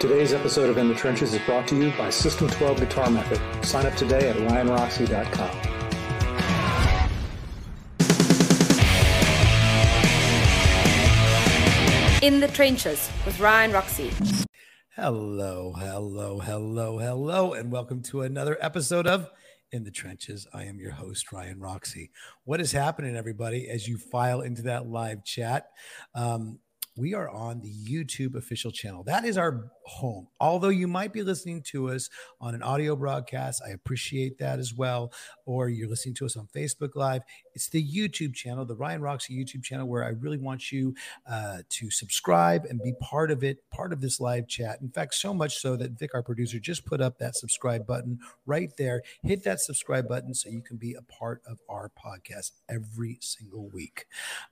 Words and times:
Today's 0.00 0.32
episode 0.32 0.70
of 0.70 0.78
In 0.78 0.86
the 0.86 0.94
Trenches 0.94 1.34
is 1.34 1.40
brought 1.40 1.66
to 1.66 1.76
you 1.76 1.90
by 1.98 2.08
System 2.08 2.48
12 2.48 2.78
Guitar 2.78 3.10
Method. 3.10 3.40
Sign 3.64 3.84
up 3.84 3.96
today 3.96 4.28
at 4.28 4.36
ryanroxy.com. 4.36 5.50
In 12.22 12.38
the 12.38 12.46
Trenches 12.46 13.10
with 13.26 13.40
Ryan 13.40 13.72
Roxy. 13.72 14.12
Hello, 14.94 15.72
hello, 15.76 16.38
hello, 16.38 16.98
hello, 16.98 17.54
and 17.54 17.72
welcome 17.72 18.00
to 18.02 18.22
another 18.22 18.56
episode 18.60 19.08
of 19.08 19.28
In 19.72 19.82
the 19.82 19.90
Trenches. 19.90 20.46
I 20.54 20.62
am 20.62 20.78
your 20.78 20.92
host, 20.92 21.32
Ryan 21.32 21.58
Roxy. 21.58 22.12
What 22.44 22.60
is 22.60 22.70
happening, 22.70 23.16
everybody, 23.16 23.68
as 23.68 23.88
you 23.88 23.98
file 23.98 24.42
into 24.42 24.62
that 24.62 24.88
live 24.88 25.24
chat? 25.24 25.70
Um, 26.14 26.60
we 26.98 27.14
are 27.14 27.30
on 27.30 27.60
the 27.60 27.72
YouTube 27.72 28.34
official 28.34 28.72
channel. 28.72 29.04
That 29.04 29.24
is 29.24 29.38
our 29.38 29.70
home. 29.88 30.28
Although 30.38 30.68
you 30.68 30.86
might 30.86 31.12
be 31.12 31.22
listening 31.22 31.62
to 31.62 31.90
us 31.90 32.10
on 32.40 32.54
an 32.54 32.62
audio 32.62 32.94
broadcast, 32.94 33.62
I 33.66 33.70
appreciate 33.70 34.38
that 34.38 34.58
as 34.58 34.74
well. 34.74 35.12
Or 35.46 35.68
you're 35.68 35.88
listening 35.88 36.14
to 36.16 36.26
us 36.26 36.36
on 36.36 36.46
Facebook 36.54 36.94
Live. 36.94 37.22
It's 37.54 37.68
the 37.68 37.82
YouTube 37.82 38.34
channel, 38.34 38.64
the 38.64 38.76
Ryan 38.76 39.00
Roxy 39.00 39.34
YouTube 39.34 39.64
channel, 39.64 39.88
where 39.88 40.04
I 40.04 40.10
really 40.10 40.36
want 40.36 40.70
you 40.70 40.94
uh, 41.28 41.58
to 41.68 41.90
subscribe 41.90 42.66
and 42.66 42.80
be 42.82 42.92
part 43.00 43.30
of 43.30 43.42
it, 43.42 43.68
part 43.70 43.92
of 43.92 44.00
this 44.00 44.20
live 44.20 44.46
chat. 44.46 44.80
In 44.82 44.90
fact, 44.90 45.14
so 45.14 45.32
much 45.32 45.56
so 45.56 45.74
that 45.76 45.92
Vic, 45.92 46.10
our 46.14 46.22
producer, 46.22 46.60
just 46.60 46.84
put 46.84 47.00
up 47.00 47.18
that 47.18 47.34
subscribe 47.34 47.86
button 47.86 48.18
right 48.46 48.70
there. 48.76 49.02
Hit 49.22 49.42
that 49.44 49.60
subscribe 49.60 50.06
button 50.06 50.34
so 50.34 50.50
you 50.50 50.60
can 50.60 50.76
be 50.76 50.94
a 50.94 51.02
part 51.02 51.42
of 51.46 51.58
our 51.68 51.90
podcast 51.98 52.52
every 52.68 53.18
single 53.20 53.68
week. 53.70 54.06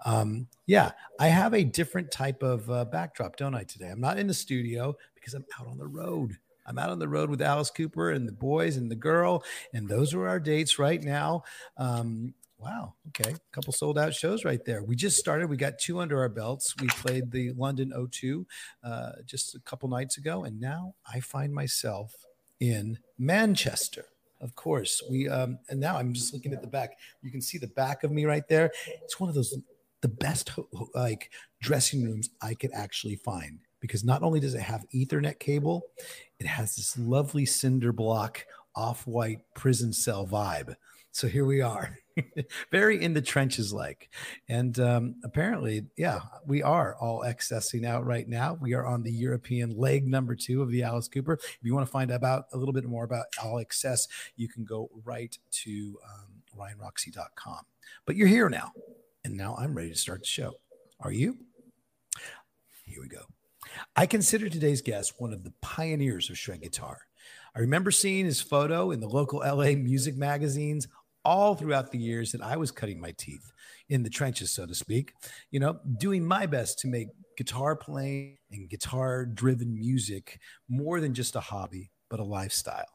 Um, 0.04 0.46
yeah, 0.66 0.92
I 1.20 1.28
have 1.28 1.54
a 1.54 1.62
different 1.62 2.10
type 2.10 2.42
of 2.42 2.68
uh, 2.70 2.86
backdrop, 2.86 3.36
don't 3.36 3.54
I, 3.54 3.64
today? 3.64 3.88
I'm 3.88 4.00
not 4.00 4.18
in 4.18 4.26
the 4.26 4.34
studio 4.34 4.96
because 5.26 5.34
I'm 5.34 5.44
out 5.60 5.68
on 5.68 5.76
the 5.76 5.86
road. 5.86 6.38
I'm 6.66 6.78
out 6.78 6.90
on 6.90 7.00
the 7.00 7.08
road 7.08 7.30
with 7.30 7.42
Alice 7.42 7.70
Cooper 7.70 8.10
and 8.10 8.28
the 8.28 8.32
boys 8.32 8.76
and 8.76 8.90
the 8.90 8.96
girl, 8.96 9.42
and 9.72 9.88
those 9.88 10.14
are 10.14 10.28
our 10.28 10.38
dates 10.38 10.78
right 10.78 11.02
now. 11.02 11.42
Um, 11.76 12.32
wow, 12.58 12.94
okay, 13.08 13.32
a 13.32 13.52
couple 13.52 13.72
sold 13.72 13.98
out 13.98 14.14
shows 14.14 14.44
right 14.44 14.64
there. 14.64 14.84
We 14.84 14.94
just 14.94 15.18
started. 15.18 15.50
We 15.50 15.56
got 15.56 15.80
two 15.80 15.98
under 15.98 16.20
our 16.20 16.28
belts. 16.28 16.74
We 16.80 16.86
played 16.88 17.32
the 17.32 17.52
London 17.52 17.92
O2 17.96 18.44
uh, 18.84 19.12
just 19.24 19.56
a 19.56 19.60
couple 19.60 19.88
nights 19.88 20.16
ago, 20.16 20.44
and 20.44 20.60
now 20.60 20.94
I 21.12 21.20
find 21.20 21.52
myself 21.52 22.14
in 22.60 22.98
Manchester. 23.18 24.06
Of 24.40 24.54
course, 24.54 25.02
we 25.10 25.28
um, 25.28 25.58
and 25.70 25.80
now 25.80 25.96
I'm 25.96 26.12
just 26.12 26.32
looking 26.34 26.52
at 26.52 26.62
the 26.62 26.68
back. 26.68 26.98
You 27.22 27.32
can 27.32 27.42
see 27.42 27.58
the 27.58 27.68
back 27.68 28.04
of 28.04 28.12
me 28.12 28.26
right 28.26 28.46
there. 28.48 28.70
It's 29.02 29.18
one 29.18 29.28
of 29.28 29.34
those 29.34 29.56
the 30.02 30.08
best 30.08 30.50
like 30.94 31.30
dressing 31.60 32.04
rooms 32.04 32.30
I 32.40 32.54
could 32.54 32.70
actually 32.72 33.16
find 33.16 33.58
because 33.80 34.04
not 34.04 34.22
only 34.22 34.40
does 34.40 34.54
it 34.54 34.60
have 34.60 34.84
Ethernet 34.94 35.38
cable, 35.38 35.82
it 36.38 36.46
has 36.46 36.76
this 36.76 36.98
lovely 36.98 37.46
cinder 37.46 37.92
block 37.92 38.44
off-white 38.74 39.40
prison 39.54 39.92
cell 39.92 40.26
vibe. 40.26 40.74
So 41.16 41.28
here 41.28 41.46
we 41.46 41.62
are, 41.62 41.98
very 42.70 43.02
in 43.02 43.14
the 43.14 43.22
trenches 43.22 43.72
like. 43.72 44.10
And 44.50 44.78
um, 44.78 45.14
apparently, 45.24 45.86
yeah, 45.96 46.20
we 46.46 46.62
are 46.62 46.94
all 47.00 47.22
accessing 47.22 47.86
out 47.86 48.04
right 48.04 48.28
now. 48.28 48.58
We 48.60 48.74
are 48.74 48.84
on 48.84 49.02
the 49.02 49.10
European 49.10 49.78
leg 49.78 50.06
number 50.06 50.34
two 50.34 50.60
of 50.60 50.70
the 50.70 50.82
Alice 50.82 51.08
Cooper. 51.08 51.32
If 51.32 51.58
you 51.62 51.74
want 51.74 51.86
to 51.86 51.90
find 51.90 52.10
about 52.10 52.48
a 52.52 52.58
little 52.58 52.74
bit 52.74 52.84
more 52.84 53.04
about 53.04 53.24
All 53.42 53.58
Access, 53.58 54.08
you 54.36 54.46
can 54.46 54.64
go 54.64 54.90
right 55.04 55.34
to 55.52 55.98
um, 56.04 56.42
ryanroxy.com. 56.54 57.60
But 58.04 58.16
you're 58.16 58.28
here 58.28 58.50
now. 58.50 58.72
And 59.24 59.38
now 59.38 59.56
I'm 59.58 59.74
ready 59.74 59.88
to 59.88 59.96
start 59.96 60.20
the 60.20 60.26
show. 60.26 60.52
Are 61.00 61.12
you? 61.12 61.38
Here 62.84 63.00
we 63.00 63.08
go. 63.08 63.24
I 63.94 64.06
consider 64.06 64.48
today's 64.48 64.82
guest 64.82 65.14
one 65.18 65.32
of 65.32 65.44
the 65.44 65.52
pioneers 65.60 66.30
of 66.30 66.38
shred 66.38 66.62
guitar. 66.62 66.98
I 67.54 67.60
remember 67.60 67.90
seeing 67.90 68.24
his 68.24 68.40
photo 68.40 68.90
in 68.90 69.00
the 69.00 69.08
local 69.08 69.38
LA 69.40 69.72
music 69.72 70.16
magazines 70.16 70.88
all 71.24 71.54
throughout 71.54 71.90
the 71.90 71.98
years 71.98 72.32
that 72.32 72.42
I 72.42 72.56
was 72.56 72.70
cutting 72.70 73.00
my 73.00 73.12
teeth 73.18 73.52
in 73.88 74.02
the 74.02 74.10
trenches, 74.10 74.52
so 74.52 74.66
to 74.66 74.74
speak, 74.74 75.12
you 75.50 75.58
know, 75.58 75.80
doing 75.98 76.24
my 76.24 76.46
best 76.46 76.78
to 76.80 76.88
make 76.88 77.08
guitar 77.36 77.74
playing 77.74 78.38
and 78.50 78.68
guitar 78.68 79.26
driven 79.26 79.74
music 79.74 80.38
more 80.68 81.00
than 81.00 81.14
just 81.14 81.36
a 81.36 81.40
hobby, 81.40 81.90
but 82.10 82.20
a 82.20 82.24
lifestyle. 82.24 82.86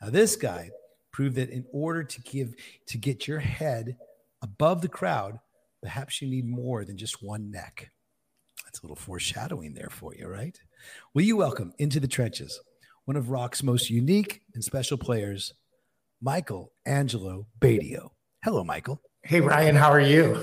Now, 0.00 0.10
this 0.10 0.36
guy 0.36 0.70
proved 1.12 1.36
that 1.36 1.50
in 1.50 1.64
order 1.72 2.02
to 2.02 2.20
give 2.22 2.54
to 2.88 2.98
get 2.98 3.28
your 3.28 3.38
head 3.38 3.96
above 4.42 4.80
the 4.82 4.88
crowd, 4.88 5.38
perhaps 5.82 6.20
you 6.20 6.28
need 6.28 6.48
more 6.48 6.84
than 6.84 6.96
just 6.96 7.22
one 7.22 7.50
neck. 7.50 7.90
That's 8.72 8.82
a 8.82 8.86
little 8.86 8.96
foreshadowing 8.96 9.74
there 9.74 9.90
for 9.90 10.14
you, 10.14 10.26
right? 10.26 10.58
Will 11.12 11.22
you 11.22 11.36
welcome 11.36 11.74
into 11.78 12.00
the 12.00 12.08
trenches 12.08 12.58
one 13.04 13.16
of 13.16 13.28
rock's 13.28 13.62
most 13.62 13.90
unique 13.90 14.40
and 14.54 14.64
special 14.64 14.96
players, 14.96 15.52
Michael 16.22 16.72
Angelo 16.86 17.46
Batio. 17.60 18.12
Hello, 18.42 18.64
Michael. 18.64 19.02
Hey, 19.24 19.40
Ryan, 19.40 19.76
how 19.76 19.90
are 19.90 20.00
you? 20.00 20.42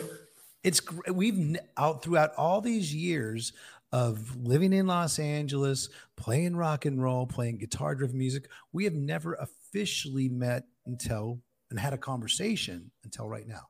It's 0.63 0.79
great. 0.79 1.15
We've 1.15 1.57
out 1.77 2.03
throughout 2.03 2.35
all 2.37 2.61
these 2.61 2.93
years 2.93 3.53
of 3.91 4.35
living 4.35 4.73
in 4.73 4.85
Los 4.85 5.17
Angeles, 5.17 5.89
playing 6.15 6.55
rock 6.55 6.85
and 6.85 7.01
roll, 7.01 7.25
playing 7.25 7.57
guitar 7.57 7.95
driven 7.95 8.19
music. 8.19 8.47
We 8.73 8.83
have 8.83 8.93
never 8.93 9.33
officially 9.35 10.29
met 10.29 10.65
until 10.85 11.39
and 11.71 11.79
had 11.79 11.93
a 11.93 11.97
conversation 11.97 12.91
until 13.03 13.27
right 13.27 13.47
now. 13.47 13.69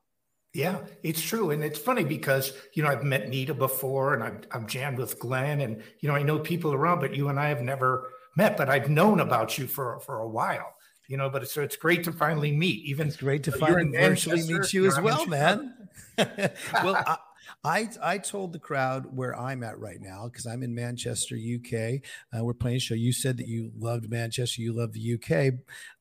Yeah, 0.53 0.79
it's 1.03 1.21
true. 1.21 1.51
And 1.51 1.63
it's 1.63 1.77
funny 1.77 2.03
because, 2.03 2.53
you 2.73 2.81
know, 2.81 2.89
I've 2.89 3.03
met 3.03 3.29
Nita 3.29 3.53
before 3.53 4.15
and 4.15 4.23
I've, 4.23 4.39
I've 4.51 4.67
jammed 4.67 4.97
with 4.97 5.19
Glenn 5.19 5.61
and, 5.61 5.83
you 5.99 6.09
know, 6.09 6.15
I 6.15 6.23
know 6.23 6.39
people 6.39 6.73
around, 6.73 7.01
but 7.01 7.15
you 7.15 7.29
and 7.29 7.39
I 7.39 7.49
have 7.49 7.61
never 7.61 8.11
met, 8.35 8.57
but 8.57 8.67
I've 8.67 8.89
known 8.89 9.19
about 9.19 9.57
you 9.57 9.67
for, 9.67 9.99
for 9.99 10.19
a 10.19 10.27
while, 10.27 10.73
you 11.07 11.17
know, 11.17 11.29
but 11.29 11.43
it's, 11.43 11.53
so 11.53 11.61
it's 11.61 11.75
great 11.75 12.03
to 12.05 12.11
finally 12.11 12.51
meet. 12.51 12.83
Even 12.85 13.07
it's 13.07 13.17
great 13.17 13.43
to 13.43 13.51
finally 13.51 13.95
virtually 13.95 14.41
meet 14.41 14.73
you 14.73 14.87
as 14.87 14.99
well, 14.99 15.25
man. 15.27 15.75
well, 16.17 16.95
I, 16.95 17.17
I, 17.63 17.89
I 18.01 18.17
told 18.17 18.53
the 18.53 18.59
crowd 18.59 19.15
where 19.15 19.37
I'm 19.37 19.61
at 19.63 19.79
right 19.79 20.01
now 20.01 20.25
because 20.25 20.47
I'm 20.47 20.63
in 20.63 20.73
Manchester, 20.73 21.35
UK. 21.35 22.01
Uh, 22.33 22.43
we're 22.43 22.53
playing 22.55 22.77
a 22.77 22.79
show. 22.79 22.95
You 22.95 23.13
said 23.13 23.37
that 23.37 23.47
you 23.47 23.71
loved 23.77 24.09
Manchester, 24.09 24.63
you 24.63 24.73
love 24.73 24.93
the 24.93 25.13
UK. 25.13 25.59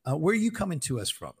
Uh, 0.09 0.17
where 0.17 0.33
are 0.33 0.37
you 0.37 0.51
coming 0.51 0.79
to 0.81 0.99
us 0.99 1.11
from? 1.11 1.33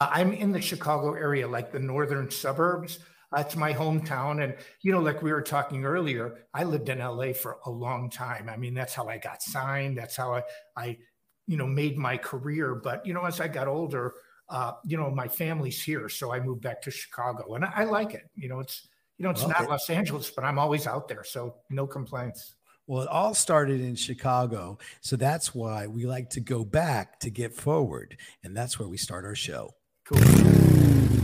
I'm 0.00 0.32
in 0.32 0.52
the 0.52 0.60
Chicago 0.60 1.14
area, 1.14 1.46
like 1.46 1.72
the 1.72 1.78
northern 1.78 2.30
suburbs. 2.30 2.98
That's 3.32 3.56
my 3.56 3.72
hometown. 3.72 4.42
And, 4.42 4.54
you 4.82 4.92
know, 4.92 5.00
like 5.00 5.22
we 5.22 5.32
were 5.32 5.42
talking 5.42 5.84
earlier, 5.84 6.46
I 6.52 6.64
lived 6.64 6.88
in 6.88 6.98
LA 6.98 7.32
for 7.32 7.58
a 7.66 7.70
long 7.70 8.10
time. 8.10 8.48
I 8.48 8.56
mean, 8.56 8.74
that's 8.74 8.94
how 8.94 9.08
I 9.08 9.18
got 9.18 9.42
signed. 9.42 9.98
That's 9.98 10.16
how 10.16 10.34
I, 10.34 10.42
I 10.76 10.98
you 11.46 11.56
know, 11.56 11.66
made 11.66 11.98
my 11.98 12.16
career. 12.16 12.74
But, 12.74 13.04
you 13.04 13.12
know, 13.12 13.24
as 13.24 13.40
I 13.40 13.48
got 13.48 13.66
older, 13.66 14.14
uh, 14.48 14.72
you 14.84 14.96
know, 14.96 15.10
my 15.10 15.26
family's 15.26 15.82
here. 15.82 16.08
So 16.08 16.32
I 16.32 16.40
moved 16.40 16.62
back 16.62 16.80
to 16.82 16.90
Chicago 16.90 17.54
and 17.54 17.64
I, 17.64 17.72
I 17.76 17.84
like 17.84 18.14
it. 18.14 18.28
You 18.36 18.48
know, 18.48 18.60
it's, 18.60 18.88
you 19.18 19.24
know, 19.24 19.30
it's 19.30 19.46
not 19.46 19.68
Los 19.68 19.90
Angeles, 19.90 20.30
but 20.30 20.44
I'm 20.44 20.58
always 20.58 20.86
out 20.86 21.08
there. 21.08 21.24
So 21.24 21.56
no 21.70 21.86
complaints. 21.86 22.54
Well, 22.86 23.02
it 23.02 23.08
all 23.08 23.32
started 23.32 23.80
in 23.80 23.94
Chicago. 23.94 24.78
So 25.00 25.16
that's 25.16 25.54
why 25.54 25.86
we 25.86 26.04
like 26.04 26.30
to 26.30 26.40
go 26.40 26.64
back 26.64 27.18
to 27.20 27.30
get 27.30 27.54
forward. 27.54 28.16
And 28.42 28.56
that's 28.56 28.78
where 28.78 28.88
we 28.88 28.98
start 28.98 29.24
our 29.24 29.34
show. 29.34 29.74
Cool. 30.06 31.23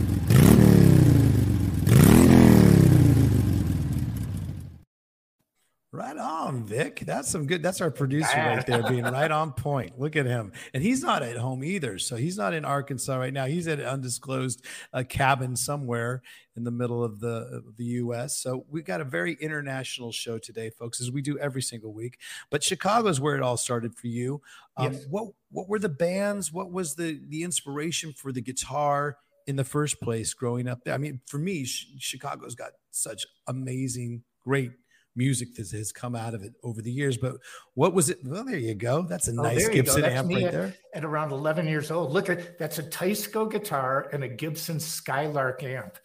Right 5.93 6.17
on, 6.17 6.63
Vic. 6.63 7.03
That's 7.05 7.29
some 7.29 7.45
good. 7.45 7.61
That's 7.61 7.81
our 7.81 7.91
producer 7.91 8.37
right 8.37 8.65
there, 8.65 8.81
being 8.81 9.03
right 9.03 9.29
on 9.29 9.51
point. 9.57 9.99
Look 9.99 10.15
at 10.15 10.25
him, 10.25 10.53
and 10.73 10.81
he's 10.81 11.03
not 11.03 11.21
at 11.21 11.35
home 11.35 11.65
either. 11.65 11.99
So 11.99 12.15
he's 12.15 12.37
not 12.37 12.53
in 12.53 12.63
Arkansas 12.63 13.17
right 13.17 13.33
now. 13.33 13.45
He's 13.45 13.67
at 13.67 13.81
an 13.81 13.85
undisclosed 13.85 14.65
uh, 14.93 15.03
cabin 15.03 15.57
somewhere 15.57 16.21
in 16.55 16.63
the 16.63 16.71
middle 16.71 17.03
of 17.03 17.19
the 17.19 17.61
of 17.67 17.75
the 17.75 17.83
U.S. 17.83 18.37
So 18.37 18.65
we've 18.69 18.85
got 18.85 19.01
a 19.01 19.03
very 19.03 19.33
international 19.41 20.13
show 20.13 20.37
today, 20.37 20.69
folks, 20.69 21.01
as 21.01 21.11
we 21.11 21.21
do 21.21 21.37
every 21.39 21.61
single 21.61 21.91
week. 21.91 22.19
But 22.49 22.63
Chicago 22.63 23.09
is 23.09 23.19
where 23.19 23.35
it 23.35 23.43
all 23.43 23.57
started 23.57 23.93
for 23.93 24.07
you. 24.07 24.41
Um, 24.77 24.93
yes. 24.93 25.05
What 25.09 25.33
what 25.49 25.67
were 25.67 25.79
the 25.79 25.89
bands? 25.89 26.53
What 26.53 26.71
was 26.71 26.95
the 26.95 27.19
the 27.27 27.43
inspiration 27.43 28.13
for 28.13 28.31
the 28.31 28.41
guitar 28.41 29.17
in 29.45 29.57
the 29.57 29.65
first 29.65 29.99
place 29.99 30.33
growing 30.33 30.69
up 30.69 30.85
there? 30.85 30.93
I 30.93 30.97
mean, 30.97 31.19
for 31.27 31.37
me, 31.37 31.65
Chicago's 31.65 32.55
got 32.55 32.71
such 32.91 33.25
amazing, 33.45 34.23
great 34.45 34.71
music 35.15 35.55
that 35.55 35.69
has 35.71 35.91
come 35.91 36.15
out 36.15 36.33
of 36.33 36.43
it 36.43 36.53
over 36.63 36.81
the 36.81 36.91
years. 36.91 37.17
But 37.17 37.37
what 37.73 37.93
was 37.93 38.09
it? 38.09 38.19
Well, 38.23 38.43
there 38.43 38.57
you 38.57 38.75
go. 38.75 39.03
That's 39.03 39.27
a 39.27 39.31
oh, 39.31 39.43
nice 39.43 39.67
Gibson 39.67 40.05
amp 40.05 40.29
right 40.29 40.43
at, 40.43 40.51
there. 40.51 40.73
At 40.93 41.05
around 41.05 41.31
11 41.31 41.67
years 41.67 41.91
old. 41.91 42.11
Look 42.11 42.29
at 42.29 42.57
that's 42.57 42.79
a 42.79 42.83
Teisco 42.83 43.49
guitar 43.49 44.09
and 44.13 44.23
a 44.23 44.27
Gibson 44.27 44.79
Skylark 44.79 45.63
amp. 45.63 45.97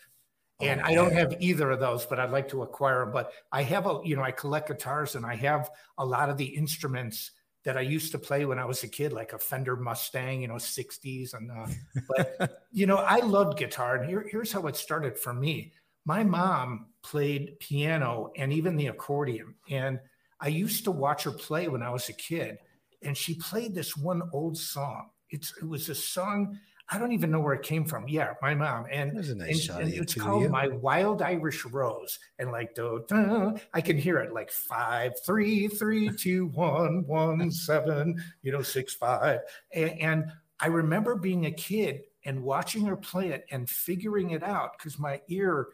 And 0.61 0.81
oh, 0.81 0.85
I 0.85 0.95
don't 0.95 1.13
have 1.13 1.37
either 1.39 1.71
of 1.71 1.81
those, 1.81 2.07
but 2.07 2.19
I'd 2.19 2.31
like 2.31 2.49
to 2.49 2.63
acquire 2.63 3.01
them. 3.01 3.13
But 3.13 3.33
I 3.53 3.63
have 3.63 3.87
a, 3.87 4.01
you 4.05 4.17
know, 4.17 4.23
I 4.23 4.31
collect 4.31 4.69
guitars 4.69 5.15
and 5.15 5.27
I 5.27 5.37
have 5.37 5.71
a 5.99 6.05
lot 6.05 6.31
of 6.31 6.39
the 6.39 6.47
instruments 6.47 7.33
that 7.65 7.77
I 7.77 7.83
used 7.83 8.13
to 8.13 8.19
play 8.19 8.45
when 8.47 8.59
I 8.59 8.65
was 8.65 8.83
a 8.85 8.89
kid, 8.89 9.13
like 9.13 9.33
a 9.33 9.39
Fender 9.39 9.77
Mustang, 9.77 10.41
you 10.41 10.49
know, 10.49 10.55
60s. 10.55 11.35
And, 11.35 11.51
uh, 11.51 11.67
but, 12.09 12.63
you 12.73 12.87
know, 12.87 12.97
I 12.99 13.19
loved 13.19 13.59
guitar. 13.59 13.97
And 13.97 14.09
here, 14.09 14.27
here's 14.31 14.53
how 14.53 14.67
it 14.67 14.77
started 14.77 15.19
for 15.19 15.35
me. 15.35 15.73
My 16.05 16.23
mom 16.23 16.87
played 17.07 17.59
piano 17.61 18.33
and 18.37 18.53
even 18.53 18.77
the 18.77 18.89
accordion. 18.89 19.55
And 19.71 20.01
I 20.41 20.49
used 20.49 20.85
to 20.85 20.91
watch 20.91 21.23
her 21.25 21.31
play 21.31 21.69
when 21.69 21.83
I 21.83 21.91
was 21.91 22.09
a 22.09 22.13
kid, 22.13 22.59
and 23.03 23.17
she 23.17 23.35
played 23.35 23.75
this 23.75 23.97
one 23.97 24.23
old 24.33 24.59
song. 24.59 25.11
It's 25.31 25.55
it 25.57 25.69
was 25.69 25.89
a 25.89 25.95
song 25.95 26.59
I 26.89 26.99
don't 26.99 27.13
even 27.13 27.33
know 27.33 27.41
where 27.41 27.55
it 27.55 27.63
came 27.63 27.85
from. 27.85 28.07
Yeah, 28.07 28.35
my 28.41 28.55
mom. 28.55 28.87
And, 28.91 29.15
nice 29.15 29.29
and, 29.29 29.43
and 29.43 29.93
it's 29.93 30.15
called 30.15 30.43
you. 30.43 30.49
My 30.49 30.69
Wild 30.69 31.21
Irish 31.21 31.65
Rose. 31.65 32.19
And 32.39 32.53
like, 32.53 32.77
do, 32.77 33.05
do, 33.09 33.59
I 33.75 33.81
can 33.81 33.99
hear 33.99 34.19
it 34.19 34.33
like 34.33 34.53
five, 34.53 35.15
three, 35.25 35.67
three, 35.67 36.11
two, 36.11 36.47
one, 36.49 37.05
one, 37.07 37.51
seven, 37.51 38.23
you 38.43 38.53
know, 38.53 38.63
six, 38.63 38.95
five. 38.95 39.41
And, 39.73 40.01
and 40.01 40.25
I 40.61 40.69
remember 40.69 41.17
being 41.17 41.47
a 41.47 41.51
kid 41.51 42.03
and 42.25 42.43
watching 42.45 42.87
her 42.87 42.97
play 42.97 43.31
it 43.31 43.47
and 43.51 43.69
figuring 43.69 44.31
it 44.31 44.45
out 44.45 44.79
because 44.79 44.97
my 44.97 45.21
ear 45.29 45.69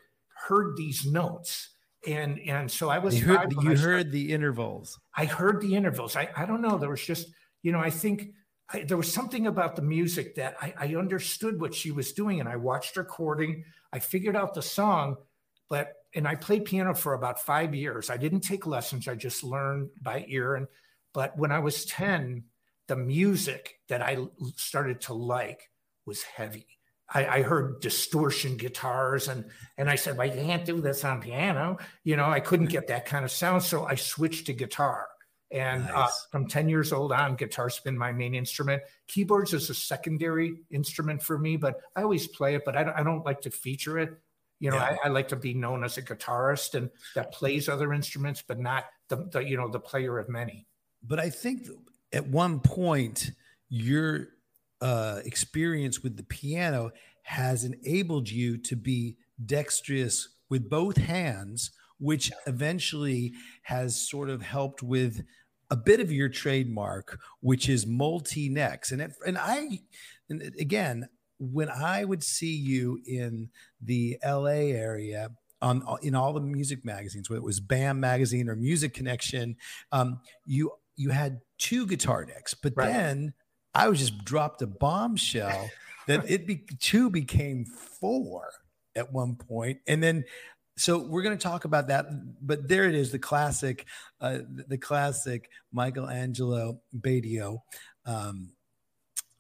heard 0.47 0.77
these 0.77 1.07
notes. 1.07 1.71
And 2.07 2.41
and 2.41 2.71
so 2.71 2.89
I 2.89 2.99
was 2.99 3.19
you 3.19 3.27
heard, 3.27 3.53
you 3.53 3.77
heard 3.77 4.11
the 4.11 4.33
intervals. 4.33 4.99
I 5.17 5.25
heard 5.25 5.61
the 5.61 5.77
intervals. 5.77 6.17
I, 6.17 6.29
I 6.37 6.47
don't 6.47 6.61
know. 6.61 6.77
There 6.77 6.91
was 6.91 7.05
just, 7.05 7.29
you 7.63 7.71
know, 7.71 7.79
I 7.79 7.91
think 7.91 8.33
I, 8.73 8.83
there 8.83 8.97
was 8.97 9.13
something 9.13 9.47
about 9.47 9.77
the 9.77 9.83
music 9.83 10.35
that 10.35 10.57
I, 10.61 10.75
I 10.79 10.95
understood 10.97 11.61
what 11.61 11.75
she 11.75 11.93
was 11.93 12.13
doing, 12.13 12.41
and 12.41 12.49
I 12.49 12.57
watched 12.57 12.97
her 12.97 13.03
recording. 13.03 13.65
I 13.93 14.01
figured 14.01 14.35
out 14.35 14.55
the 14.55 14.63
song, 14.63 15.17
but 15.69 15.93
and 16.15 16.27
I 16.27 16.35
played 16.35 16.65
piano 16.65 16.95
for 16.95 17.15
about 17.15 17.41
five 17.41 17.75
years. 17.75 18.11
I 18.11 18.17
didn't 18.17 18.41
take 18.41 18.67
lessons; 18.67 19.07
I 19.07 19.15
just 19.15 19.45
learned 19.45 19.91
by 20.01 20.25
ear. 20.27 20.57
And 20.57 20.67
but 21.15 21.39
when 21.39 21.53
I 21.53 21.61
was 21.61 21.85
ten, 21.85 22.45
the 22.89 22.97
music 22.97 23.77
that 23.89 24.03
I 24.03 24.19
started 24.57 25.03
to 25.03 25.15
like 25.15 25.71
was 26.05 26.23
heavy. 26.23 26.67
I, 27.15 27.27
I, 27.27 27.43
heard 27.43 27.81
distortion 27.81 28.57
guitars 28.57 29.29
and 29.29 29.45
and 29.77 29.91
I 29.91 29.97
said, 29.97 30.17
well, 30.17 30.27
you 30.27 30.43
can't 30.43 30.65
do 30.65 30.81
this 30.81 31.05
on 31.05 31.21
piano. 31.21 31.79
You 32.05 32.17
know, 32.17 32.27
I 32.27 32.41
couldn't 32.41 32.67
get 32.67 32.89
that 32.89 33.07
kind 33.07 33.25
of 33.25 33.31
sound. 33.31 33.63
So 33.63 33.85
I 33.85 33.95
switched 33.95 34.47
to 34.47 34.53
guitar. 34.53 35.09
And 35.51 35.85
uh, 35.91 35.93
nice. 35.93 36.09
uh, 36.09 36.11
from 36.31 36.49
10 36.49 36.69
years 36.69 36.93
old 36.93 37.13
on, 37.13 37.37
guitar's 37.37 37.79
been 37.81 37.97
my 37.97 38.11
main 38.11 38.35
instrument. 38.35 38.83
Keyboards 39.07 39.53
is 39.53 39.69
a 39.69 39.75
secondary 39.75 40.55
instrument 40.71 41.23
for 41.23 41.39
me, 41.39 41.59
but 41.59 41.81
I 41.95 42.03
always 42.03 42.27
play 42.27 42.55
it, 42.55 42.63
but 42.65 42.75
I 42.75 42.85
don't, 42.85 42.97
I 42.97 43.03
don't 43.03 43.25
like 43.25 43.43
to 43.43 43.51
feature 43.51 43.99
it. 43.99 44.19
You 44.61 44.71
know, 44.71 44.77
yeah. 44.77 44.97
I, 45.05 45.07
I, 45.07 45.09
like 45.09 45.29
to 45.29 45.37
be 45.37 45.53
known 45.53 45.85
as 45.85 45.99
a 45.99 46.03
guitarist 46.03 46.75
and 46.75 46.89
that 47.17 47.33
plays 47.33 47.69
other 47.69 47.93
instruments, 47.93 48.43
but 48.47 48.61
not 48.61 48.85
the, 49.09 49.29
the 49.33 49.41
you 49.41 49.57
know, 49.57 49.69
the 49.69 49.81
player 49.81 50.19
of 50.19 50.29
many. 50.29 50.67
But 51.03 51.19
I 51.19 51.31
think 51.31 51.69
at 52.13 52.27
one 52.27 52.61
point, 52.61 53.33
your 53.69 54.29
uh, 54.83 55.21
experience 55.25 56.03
with 56.03 56.17
the 56.17 56.25
piano 56.25 56.91
has 57.23 57.65
enabled 57.65 58.29
you 58.29 58.59
to 58.59 58.77
be 58.77 59.17
dexterous 59.47 60.29
with 60.51 60.69
both 60.69 60.97
hands, 60.97 61.71
which 61.99 62.33
eventually 62.47 63.33
has 63.63 63.97
sort 63.97 64.29
of 64.29 64.43
helped 64.43 64.83
with 64.83 65.23
a 65.71 65.77
bit 65.77 66.01
of 66.01 66.11
your 66.11 66.29
trademark, 66.29 67.19
which 67.41 67.69
is 67.69 67.87
multi 67.87 68.49
necks. 68.49 68.91
And 68.91 69.01
it, 69.01 69.13
and 69.25 69.39
I, 69.39 69.81
and 70.29 70.43
again, 70.59 71.09
when 71.39 71.69
I 71.71 72.05
would 72.05 72.25
see 72.25 72.55
you 72.55 73.01
in 73.07 73.51
the 73.81 74.19
LA 74.25 74.73
area 74.75 75.31
on 75.63 75.85
in 76.03 76.17
all 76.17 76.33
the 76.33 76.41
music 76.41 76.85
magazines, 76.85 77.31
whether 77.31 77.39
it 77.39 77.45
was 77.45 77.61
BAM 77.61 78.01
magazine 78.01 78.49
or 78.49 78.57
Music 78.57 78.93
Connection, 78.93 79.57
um, 79.93 80.21
you 80.45 80.73
you 80.97 81.11
had 81.11 81.41
two 81.59 81.87
guitar 81.87 82.25
necks, 82.25 82.53
but 82.53 82.73
right. 82.77 82.93
then 82.93 83.33
I 83.75 83.89
was 83.89 83.99
just 83.99 84.25
dropped 84.25 84.63
a 84.63 84.67
bombshell 84.67 85.71
that 86.07 86.31
it 86.31 86.47
be 86.47 86.65
two 86.79 87.11
became 87.11 87.65
four 87.65 88.51
at 88.95 89.13
one 89.13 89.37
point, 89.37 89.81
and 89.87 90.03
then 90.03 90.25
so 90.77 90.99
we're 90.99 91.23
going 91.23 91.37
to 91.37 91.43
talk 91.43 91.65
about 91.65 91.89
that 91.89 92.07
but 92.45 92.69
there 92.69 92.85
it 92.85 92.95
is 92.95 93.13
the 93.13 93.19
classic 93.19 93.87
uh, 94.21 94.39
the 94.69 94.79
classic 94.79 95.51
michelangelo 95.73 96.81
badio 96.99 97.59
um, 98.07 98.51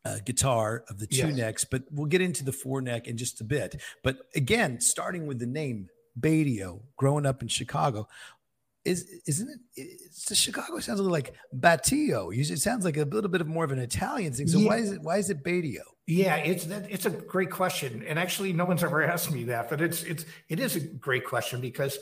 uh, 0.04 0.18
guitar 0.24 0.84
of 0.88 0.98
the 0.98 1.06
two 1.06 1.28
yes. 1.28 1.36
necks 1.36 1.64
but 1.64 1.82
we'll 1.90 2.06
get 2.06 2.20
into 2.20 2.44
the 2.44 2.52
four 2.52 2.80
neck 2.80 3.06
in 3.06 3.16
just 3.16 3.40
a 3.40 3.44
bit 3.44 3.80
but 4.02 4.18
again 4.34 4.80
starting 4.80 5.26
with 5.26 5.38
the 5.38 5.46
name 5.46 5.88
badio 6.20 6.80
growing 6.96 7.24
up 7.24 7.40
in 7.40 7.48
chicago 7.48 8.06
is 8.84 9.20
isn't 9.26 9.48
it 9.48 9.60
it's 9.76 10.24
the 10.24 10.34
chicago 10.34 10.78
sounds 10.80 10.98
a 10.98 11.02
little 11.02 11.12
like 11.12 11.34
battio 11.56 12.36
it 12.36 12.58
sounds 12.58 12.84
like 12.84 12.96
a 12.96 13.04
little 13.04 13.30
bit 13.30 13.40
of 13.40 13.46
more 13.46 13.64
of 13.64 13.70
an 13.70 13.78
italian 13.78 14.32
thing. 14.32 14.48
So 14.48 14.58
yeah. 14.58 14.68
why 14.68 14.76
is 14.78 14.92
it 14.92 15.02
why 15.02 15.18
is 15.18 15.30
it 15.30 15.44
badio 15.44 15.82
yeah, 16.06 16.36
it's 16.36 16.66
it's 16.66 17.06
a 17.06 17.10
great 17.10 17.50
question, 17.50 18.04
and 18.06 18.18
actually, 18.18 18.52
no 18.52 18.64
one's 18.64 18.82
ever 18.82 19.02
asked 19.14 19.30
me 19.30 19.44
that, 19.44 19.70
but 19.70 19.80
it's 19.80 20.02
it's 20.02 20.24
it 20.48 20.58
is 20.58 20.76
a 20.76 20.80
great 20.80 21.24
question 21.24 21.60
because 21.60 21.98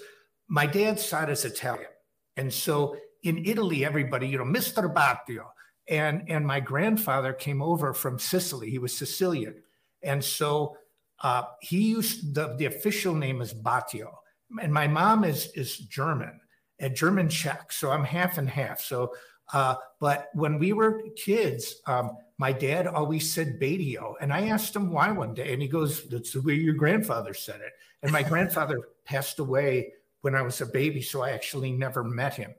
my 0.48 0.66
dad's 0.66 1.04
side 1.04 1.28
is 1.28 1.44
Italian, 1.44 1.90
and 2.36 2.52
so 2.52 2.96
in 3.22 3.44
Italy, 3.44 3.84
everybody, 3.84 4.26
you 4.28 4.38
know, 4.38 4.44
Mister 4.44 4.88
Battio, 4.88 5.48
and 5.88 6.22
and 6.28 6.46
my 6.46 6.60
grandfather 6.60 7.34
came 7.34 7.60
over 7.60 7.92
from 7.92 8.18
Sicily. 8.18 8.70
He 8.70 8.78
was 8.78 8.96
Sicilian, 8.96 9.62
and 10.02 10.24
so 10.24 10.76
uh, 11.20 11.42
he 11.60 11.90
used 11.90 12.34
the 12.34 12.56
the 12.56 12.64
official 12.64 13.14
name 13.14 13.42
is 13.42 13.52
Battio, 13.52 14.14
and 14.62 14.72
my 14.72 14.88
mom 14.88 15.24
is 15.24 15.52
is 15.54 15.76
German, 15.76 16.40
a 16.80 16.90
German 16.90 17.28
Czech, 17.28 17.72
so 17.72 17.90
I'm 17.90 18.04
half 18.04 18.38
and 18.38 18.48
half. 18.48 18.80
So, 18.80 19.14
uh, 19.52 19.76
but 20.00 20.28
when 20.34 20.58
we 20.58 20.72
were 20.72 21.02
kids. 21.16 21.80
Um, 21.86 22.16
my 22.40 22.52
dad 22.52 22.86
always 22.86 23.30
said 23.30 23.60
Badio. 23.60 24.14
And 24.18 24.32
I 24.32 24.48
asked 24.48 24.74
him 24.74 24.90
why 24.90 25.12
one 25.12 25.34
day. 25.34 25.52
And 25.52 25.60
he 25.60 25.68
goes, 25.68 26.08
That's 26.08 26.32
the 26.32 26.40
way 26.40 26.54
your 26.54 26.72
grandfather 26.72 27.34
said 27.34 27.60
it. 27.60 27.74
And 28.02 28.10
my 28.10 28.22
grandfather 28.22 28.80
passed 29.04 29.38
away 29.40 29.92
when 30.22 30.34
I 30.34 30.40
was 30.40 30.58
a 30.62 30.66
baby. 30.66 31.02
So 31.02 31.20
I 31.20 31.32
actually 31.32 31.70
never 31.70 32.02
met 32.02 32.34
him. 32.34 32.54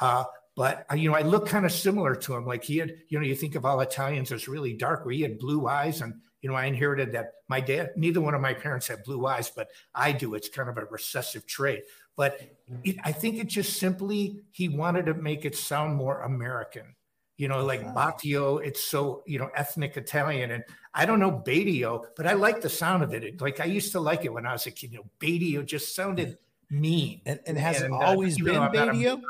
Uh, 0.00 0.22
but 0.54 0.86
uh, 0.88 0.94
you 0.94 1.10
know, 1.10 1.16
I 1.16 1.22
look 1.22 1.48
kind 1.48 1.66
of 1.66 1.72
similar 1.72 2.14
to 2.14 2.34
him. 2.36 2.46
Like 2.46 2.62
he 2.62 2.78
had, 2.78 2.94
you 3.08 3.18
know, 3.18 3.26
you 3.26 3.34
think 3.34 3.56
of 3.56 3.64
all 3.64 3.80
Italians 3.80 4.30
as 4.30 4.46
really 4.46 4.72
dark, 4.72 5.04
where 5.04 5.12
he 5.14 5.22
had 5.22 5.40
blue 5.40 5.66
eyes, 5.66 6.00
and 6.00 6.14
you 6.40 6.48
know, 6.48 6.54
I 6.54 6.66
inherited 6.66 7.10
that. 7.12 7.32
My 7.48 7.60
dad, 7.60 7.90
neither 7.96 8.20
one 8.20 8.34
of 8.34 8.40
my 8.40 8.54
parents 8.54 8.86
had 8.86 9.02
blue 9.02 9.26
eyes, 9.26 9.50
but 9.50 9.66
I 9.96 10.12
do. 10.12 10.34
It's 10.34 10.48
kind 10.48 10.68
of 10.68 10.78
a 10.78 10.84
recessive 10.84 11.44
trait. 11.44 11.82
But 12.14 12.38
it, 12.82 12.96
I 13.04 13.12
think 13.12 13.38
it 13.38 13.46
just 13.46 13.78
simply 13.78 14.40
he 14.50 14.68
wanted 14.68 15.06
to 15.06 15.14
make 15.14 15.44
it 15.44 15.56
sound 15.56 15.96
more 15.96 16.22
American 16.22 16.94
you 17.36 17.48
know, 17.48 17.64
like 17.64 17.82
Battio, 17.82 18.64
it's 18.64 18.84
so, 18.84 19.22
you 19.26 19.38
know, 19.38 19.50
ethnic 19.56 19.96
Italian. 19.96 20.52
And 20.52 20.64
I 20.94 21.04
don't 21.04 21.18
know 21.18 21.32
Badio, 21.32 22.04
but 22.16 22.26
I 22.26 22.34
like 22.34 22.60
the 22.60 22.68
sound 22.68 23.02
of 23.02 23.12
it. 23.12 23.24
it. 23.24 23.40
Like 23.40 23.60
I 23.60 23.64
used 23.64 23.92
to 23.92 24.00
like 24.00 24.24
it 24.24 24.32
when 24.32 24.46
I 24.46 24.52
was 24.52 24.66
a 24.66 24.70
kid. 24.70 24.92
You 24.92 24.98
know, 24.98 25.10
Badio 25.18 25.66
just 25.66 25.96
sounded 25.96 26.38
mean. 26.70 27.22
And, 27.26 27.40
and 27.46 27.58
has 27.58 27.82
and, 27.82 27.92
it 27.92 27.96
uh, 27.96 28.04
always 28.04 28.40
uh, 28.40 28.44
been 28.44 28.54
Badio? 28.54 29.20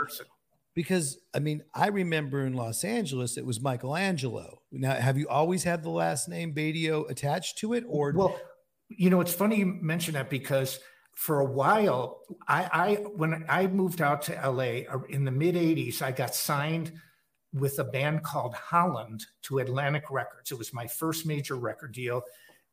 Because 0.74 1.18
I 1.32 1.38
mean, 1.38 1.62
I 1.72 1.88
remember 1.88 2.44
in 2.46 2.54
Los 2.54 2.84
Angeles, 2.84 3.38
it 3.38 3.46
was 3.46 3.60
Michelangelo. 3.60 4.60
Now, 4.70 4.94
have 4.94 5.16
you 5.16 5.28
always 5.28 5.64
had 5.64 5.82
the 5.82 5.90
last 5.90 6.28
name 6.28 6.52
Badio 6.52 7.08
attached 7.08 7.58
to 7.58 7.72
it? 7.72 7.84
Or 7.88 8.12
well, 8.14 8.38
you 8.88 9.08
know, 9.08 9.20
it's 9.20 9.32
funny 9.32 9.56
you 9.56 9.66
mention 9.66 10.14
that 10.14 10.28
because 10.28 10.80
for 11.14 11.40
a 11.40 11.44
while, 11.44 12.20
I, 12.48 12.68
I 12.72 12.94
when 13.16 13.44
I 13.48 13.66
moved 13.66 14.00
out 14.00 14.22
to 14.22 14.32
LA 14.32 14.82
uh, 14.92 15.02
in 15.08 15.24
the 15.24 15.30
mid 15.30 15.54
80s, 15.54 16.02
I 16.02 16.12
got 16.12 16.34
signed– 16.34 16.92
with 17.54 17.78
a 17.78 17.84
band 17.84 18.24
called 18.24 18.52
Holland 18.54 19.24
to 19.42 19.60
Atlantic 19.60 20.10
Records. 20.10 20.50
It 20.50 20.58
was 20.58 20.74
my 20.74 20.86
first 20.88 21.24
major 21.24 21.54
record 21.54 21.92
deal. 21.92 22.22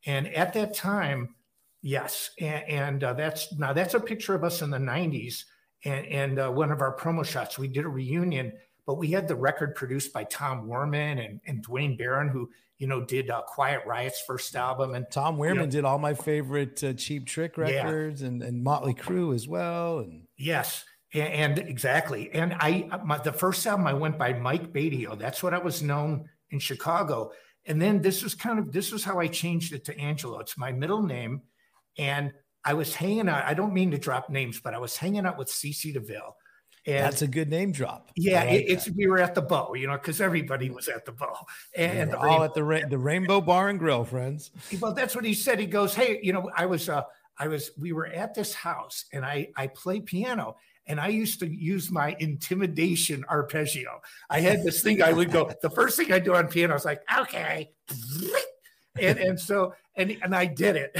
And 0.07 0.27
at 0.33 0.53
that 0.53 0.73
time, 0.73 1.35
yes. 1.83 2.31
And, 2.39 2.67
and 2.67 3.03
uh, 3.03 3.13
that's 3.13 3.53
now 3.53 3.73
that's 3.73 3.93
a 3.93 3.99
picture 3.99 4.33
of 4.33 4.43
us 4.43 4.63
in 4.63 4.71
the 4.71 4.79
90s. 4.79 5.45
And, 5.85 6.05
and 6.07 6.39
uh, 6.39 6.49
one 6.49 6.71
of 6.71 6.81
our 6.81 6.95
promo 6.97 7.23
shots, 7.23 7.59
we 7.59 7.67
did 7.67 7.85
a 7.85 7.89
reunion, 7.89 8.53
but 8.87 8.97
we 8.97 9.09
had 9.09 9.27
the 9.27 9.35
record 9.35 9.75
produced 9.75 10.11
by 10.13 10.23
Tom 10.25 10.67
Werman 10.67 11.23
and, 11.23 11.39
and 11.45 11.63
Duane 11.63 11.95
Baron, 11.95 12.27
who, 12.27 12.49
you 12.81 12.87
know, 12.87 12.99
did 12.99 13.29
uh, 13.29 13.43
Quiet 13.43 13.85
Riot's 13.85 14.21
first 14.21 14.55
album. 14.55 14.95
And 14.95 15.05
Tom 15.11 15.37
Werman 15.37 15.53
you 15.53 15.59
know, 15.59 15.65
did 15.67 15.85
all 15.85 15.99
my 15.99 16.15
favorite 16.15 16.83
uh, 16.83 16.93
Cheap 16.93 17.27
Trick 17.27 17.55
records 17.55 18.21
yeah. 18.23 18.27
and, 18.27 18.41
and 18.41 18.63
Motley 18.63 18.95
Crue 18.95 19.35
as 19.35 19.47
well. 19.47 19.99
And 19.99 20.23
yes. 20.35 20.83
And, 21.13 21.59
exactly. 21.59 22.31
And 22.33 22.55
I, 22.59 22.89
my, 23.05 23.19
the 23.19 23.33
first 23.33 23.67
album 23.67 23.85
I 23.85 23.93
went 23.93 24.17
by 24.17 24.33
Mike 24.33 24.73
Badio. 24.73 25.15
That's 25.15 25.43
what 25.43 25.53
I 25.53 25.59
was 25.59 25.83
known 25.83 26.27
in 26.49 26.57
Chicago. 26.57 27.33
And 27.67 27.79
then 27.79 28.01
this 28.01 28.23
was 28.23 28.33
kind 28.33 28.57
of, 28.57 28.71
this 28.71 28.91
was 28.91 29.03
how 29.03 29.19
I 29.19 29.27
changed 29.27 29.73
it 29.73 29.85
to 29.85 29.99
Angelo. 29.99 30.39
It's 30.39 30.57
my 30.57 30.71
middle 30.71 31.03
name. 31.03 31.41
And 31.99 32.33
I 32.65 32.73
was 32.73 32.95
hanging 32.95 33.29
out, 33.29 33.45
I 33.45 33.53
don't 33.53 33.75
mean 33.75 33.91
to 33.91 33.99
drop 33.99 34.31
names, 34.31 34.59
but 34.59 34.73
I 34.73 34.79
was 34.79 34.97
hanging 34.97 35.27
out 35.27 35.37
with 35.37 35.49
CC 35.49 35.93
DeVille. 35.93 36.35
And 36.87 37.05
that's 37.05 37.21
a 37.21 37.27
good 37.27 37.49
name 37.49 37.71
drop. 37.71 38.09
Yeah, 38.15 38.43
like 38.43 38.53
it, 38.53 38.65
it's 38.69 38.89
we 38.89 39.05
were 39.07 39.19
at 39.19 39.35
the 39.35 39.41
bow, 39.41 39.75
you 39.75 39.85
know, 39.85 39.93
because 39.93 40.19
everybody 40.19 40.71
was 40.71 40.87
at 40.87 41.05
the 41.05 41.11
bow, 41.11 41.45
and 41.75 42.09
we 42.09 42.15
all 42.15 42.43
at 42.43 42.55
the 42.55 42.63
ra- 42.63 42.87
the 42.89 42.97
Rainbow 42.97 43.39
Bar 43.39 43.69
and 43.69 43.77
Grill, 43.77 44.03
friends. 44.03 44.49
Well, 44.79 44.93
that's 44.93 45.15
what 45.15 45.23
he 45.23 45.35
said. 45.35 45.59
He 45.59 45.67
goes, 45.67 45.93
"Hey, 45.93 46.19
you 46.23 46.33
know, 46.33 46.49
I 46.55 46.65
was, 46.65 46.89
uh, 46.89 47.03
I 47.37 47.47
was, 47.47 47.71
we 47.77 47.91
were 47.91 48.07
at 48.07 48.33
this 48.33 48.53
house, 48.53 49.05
and 49.13 49.23
I, 49.23 49.49
I 49.55 49.67
play 49.67 49.99
piano, 49.99 50.57
and 50.87 50.99
I 50.99 51.07
used 51.07 51.39
to 51.39 51.47
use 51.47 51.91
my 51.91 52.15
intimidation 52.19 53.23
arpeggio. 53.29 54.01
I 54.29 54.41
had 54.41 54.63
this 54.63 54.81
thing 54.81 55.01
I 55.01 55.13
would 55.13 55.31
go, 55.31 55.51
the 55.61 55.69
first 55.69 55.97
thing 55.97 56.11
I 56.11 56.19
do 56.19 56.35
on 56.35 56.47
piano, 56.47 56.73
I 56.73 56.75
was 56.75 56.85
like, 56.85 57.01
okay. 57.19 57.71
And, 58.99 59.17
and 59.19 59.39
so, 59.39 59.73
and, 59.95 60.17
and 60.21 60.35
I 60.35 60.43
did 60.43 60.75
it. 60.75 60.93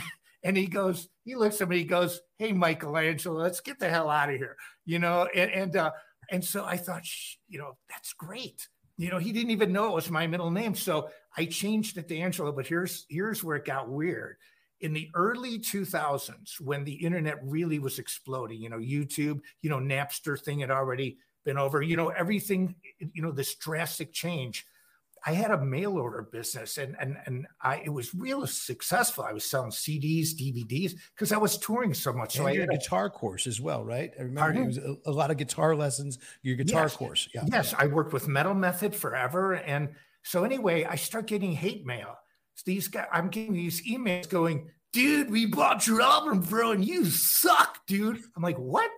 And 0.44 0.58
he 0.58 0.68
goes, 0.68 1.08
he 1.24 1.36
looks 1.36 1.62
at 1.62 1.70
me, 1.70 1.80
he 1.80 1.84
goes, 1.84 2.20
Hey, 2.38 2.52
Michelangelo, 2.52 3.42
let's 3.42 3.62
get 3.62 3.80
the 3.80 3.90
hell 3.90 4.10
out 4.10 4.30
of 4.30 4.38
here. 4.38 4.58
You 4.86 5.00
know, 5.00 5.28
and, 5.34 5.52
and, 5.52 5.76
uh, 5.76 5.92
and 6.32 6.44
so 6.44 6.66
I 6.66 6.78
thought, 6.78 7.04
you 7.48 7.60
know, 7.60 7.78
that's 7.90 8.14
great. 8.14 8.68
You 8.98 9.10
know, 9.10 9.18
he 9.18 9.32
didn't 9.32 9.52
even 9.52 9.74
know 9.74 9.90
it 9.90 9.96
was 9.96 10.10
my 10.10 10.28
middle 10.28 10.52
name. 10.52 10.76
So 10.76 11.10
I 11.38 11.46
changed 11.46 11.98
it 11.98 12.08
to 12.08 12.18
Angelo. 12.18 12.52
But 12.52 12.68
here's 12.68 13.06
here's 13.10 13.44
where 13.44 13.58
it 13.58 13.66
got 13.66 13.90
weird. 13.90 14.38
In 14.80 14.94
the 14.94 15.10
early 15.14 15.60
2000s, 15.60 16.60
when 16.60 16.84
the 16.84 16.94
internet 16.94 17.38
really 17.44 17.78
was 17.78 18.00
exploding, 18.00 18.62
you 18.62 18.70
know, 18.70 18.80
YouTube, 18.80 19.42
you 19.62 19.70
know, 19.70 19.78
Napster 19.78 20.40
thing 20.40 20.60
had 20.60 20.72
already 20.72 21.18
been 21.46 21.58
over, 21.58 21.82
you 21.82 21.96
know, 21.96 22.10
everything, 22.10 22.76
you 23.00 23.22
know, 23.22 23.32
this 23.32 23.56
drastic 23.56 24.12
change 24.12 24.66
I 25.26 25.34
had 25.34 25.52
a 25.52 25.64
mail 25.64 25.98
order 25.98 26.28
business 26.32 26.78
and 26.78 26.96
and 27.00 27.18
and 27.26 27.48
I 27.62 27.82
it 27.86 27.90
was 27.90 28.14
real 28.16 28.46
successful. 28.48 29.24
I 29.24 29.34
was 29.34 29.46
selling 29.46 29.72
CDs, 29.72 30.30
DVDs 30.30 30.94
because 31.16 31.32
I 31.32 31.38
was 31.38 31.58
touring 31.58 31.94
so 31.94 32.12
much. 32.12 32.36
And 32.36 32.44
so 32.44 32.48
I 32.48 32.52
your 32.54 32.62
had 32.62 32.74
a, 32.74 32.78
guitar 32.78 33.10
course 33.10 33.46
as 33.46 33.62
well, 33.62 33.84
right? 33.84 34.12
I 34.20 34.24
remember 34.24 34.62
it 34.62 34.66
was 34.66 34.78
a, 34.78 34.96
a 35.06 35.12
lot 35.12 35.30
of 35.30 35.38
guitar 35.38 35.76
lessons. 35.76 36.18
Your 36.42 36.56
guitar 36.56 36.84
Yes. 36.84 36.96
course, 36.96 37.30
yeah. 37.34 37.44
yes, 37.46 37.76
I 37.78 37.88
worked 37.88 38.14
with 38.14 38.28
Metal 38.28 38.54
Method 38.54 38.96
forever, 38.96 39.54
and 39.54 39.90
so 40.24 40.44
anyway, 40.44 40.86
I 40.86 40.96
start 40.96 41.28
getting 41.28 41.52
hate 41.52 41.86
mail. 41.86 42.16
These 42.66 42.90
guys, 42.90 43.08
I'm 43.12 43.30
getting 43.30 43.54
these 43.54 43.88
emails 43.88 44.30
going, 44.30 44.70
dude, 44.94 45.32
we 45.32 45.46
bought 45.46 45.88
your 45.88 46.02
album, 46.02 46.42
bro, 46.42 46.72
and 46.72 46.86
you 46.86 47.06
suck, 47.06 47.80
dude. 47.88 48.20
I'm 48.36 48.44
like, 48.44 48.58
what? 48.58 48.92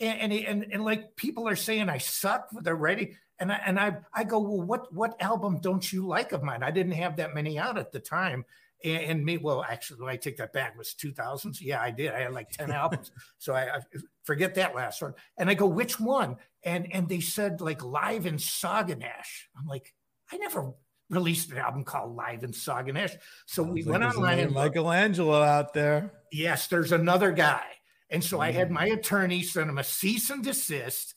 And 0.00 0.32
and 0.32 0.32
and, 0.32 0.66
and 0.72 0.84
like 0.84 1.16
people 1.16 1.48
are 1.48 1.56
saying 1.56 1.88
I 1.88 1.98
suck. 1.98 2.48
They're 2.62 2.74
ready. 2.74 3.16
And 3.42 3.50
I, 3.52 3.60
and 3.66 3.80
I, 3.80 3.96
I 4.14 4.22
go, 4.22 4.38
well, 4.38 4.62
what, 4.62 4.92
what 4.94 5.20
album 5.20 5.58
don't 5.60 5.92
you 5.92 6.06
like 6.06 6.30
of 6.30 6.44
mine? 6.44 6.62
I 6.62 6.70
didn't 6.70 6.92
have 6.92 7.16
that 7.16 7.34
many 7.34 7.58
out 7.58 7.76
at 7.76 7.90
the 7.90 7.98
time. 7.98 8.44
And, 8.84 9.02
and 9.02 9.24
me, 9.24 9.36
well, 9.36 9.64
actually, 9.68 10.08
I 10.08 10.16
take 10.16 10.36
that 10.36 10.52
back. 10.52 10.72
It 10.72 10.78
was 10.78 10.94
2000s. 10.94 11.58
Yeah, 11.60 11.80
I 11.82 11.90
did. 11.90 12.12
I 12.12 12.20
had 12.20 12.32
like 12.32 12.50
10 12.50 12.70
albums. 12.70 13.10
So 13.38 13.52
I, 13.52 13.62
I 13.62 13.80
forget 14.22 14.54
that 14.54 14.76
last 14.76 15.02
one. 15.02 15.14
And 15.38 15.50
I 15.50 15.54
go, 15.54 15.66
which 15.66 15.98
one? 15.98 16.36
And 16.64 16.86
and 16.92 17.08
they 17.08 17.18
said 17.18 17.60
like 17.60 17.82
Live 17.82 18.26
in 18.26 18.36
Saguenash. 18.36 19.48
I'm 19.58 19.66
like, 19.66 19.92
I 20.32 20.36
never 20.36 20.70
released 21.10 21.50
an 21.50 21.58
album 21.58 21.82
called 21.82 22.14
Live 22.14 22.44
in 22.44 22.52
Saguenash. 22.52 23.16
So 23.46 23.64
we 23.64 23.82
like 23.82 24.00
went 24.00 24.04
online 24.14 24.38
and. 24.38 24.52
Michelangelo 24.54 25.42
out 25.42 25.74
there. 25.74 26.12
Yes, 26.30 26.68
there's 26.68 26.92
another 26.92 27.32
guy. 27.32 27.64
And 28.10 28.22
so 28.22 28.40
I 28.40 28.52
had 28.52 28.68
Mm. 28.68 28.74
my 28.74 28.86
attorney 28.86 29.42
send 29.42 29.68
him 29.70 29.78
a 29.78 29.84
cease 29.84 30.30
and 30.30 30.44
desist. 30.44 31.14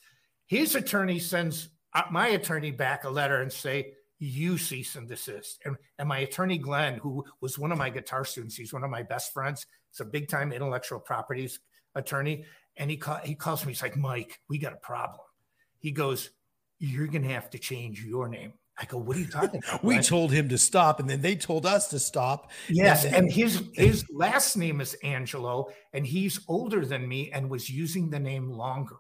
His 0.48 0.76
attorney 0.76 1.20
sends 1.20 1.70
my 2.12 2.28
attorney 2.30 2.72
back 2.72 3.04
a 3.04 3.10
letter 3.10 3.42
and 3.42 3.52
say, 3.52 3.94
you 4.20 4.58
cease 4.58 4.96
and 4.96 5.08
desist. 5.08 5.62
And, 5.66 5.76
and 6.00 6.08
my 6.08 6.20
attorney, 6.20 6.58
Glenn, 6.58 6.96
who 7.00 7.26
was 7.42 7.60
one 7.60 7.72
of 7.72 7.78
my 7.78 7.90
guitar 7.90 8.26
students, 8.26 8.56
he's 8.56 8.74
one 8.74 8.84
of 8.84 8.90
my 8.90 9.04
best 9.04 9.34
friends. 9.34 9.66
It's 9.92 10.00
a 10.00 10.06
big 10.06 10.28
time 10.28 10.52
intellectual 10.52 11.00
properties 11.00 11.60
attorney. 11.96 12.46
And 12.78 12.90
he, 12.90 12.98
call, 12.98 13.20
he 13.24 13.36
calls 13.36 13.66
me, 13.66 13.74
he's 13.74 13.82
like, 13.82 13.98
Mike, 13.98 14.40
we 14.50 14.58
got 14.58 14.74
a 14.74 14.78
problem. 14.78 15.22
He 15.80 15.92
goes, 15.92 16.32
You're 16.80 17.08
going 17.08 17.24
to 17.24 17.34
have 17.34 17.50
to 17.52 17.60
change 17.60 18.04
your 18.04 18.28
name. 18.28 18.54
I 18.78 18.86
go, 18.86 18.98
What 18.98 19.16
are 19.16 19.22
you 19.22 19.28
talking 19.28 19.62
about? 19.66 19.84
We 19.84 19.96
Glenn?" 19.96 20.04
told 20.04 20.32
him 20.32 20.50
to 20.50 20.58
stop, 20.58 21.00
and 21.00 21.10
then 21.10 21.22
they 21.22 21.36
told 21.36 21.66
us 21.66 21.88
to 21.90 22.00
stop. 22.00 22.52
Yes, 22.70 23.06
And 23.06 23.16
and 23.16 23.32
his 23.32 23.64
his 23.74 24.06
last 24.12 24.58
name 24.58 24.82
is 24.82 24.96
Angelo, 25.04 25.68
and 25.94 26.06
he's 26.06 26.40
older 26.48 26.86
than 26.86 27.08
me 27.08 27.32
and 27.32 27.50
was 27.50 27.70
using 27.70 28.10
the 28.10 28.20
name 28.20 28.50
longer. 28.50 28.98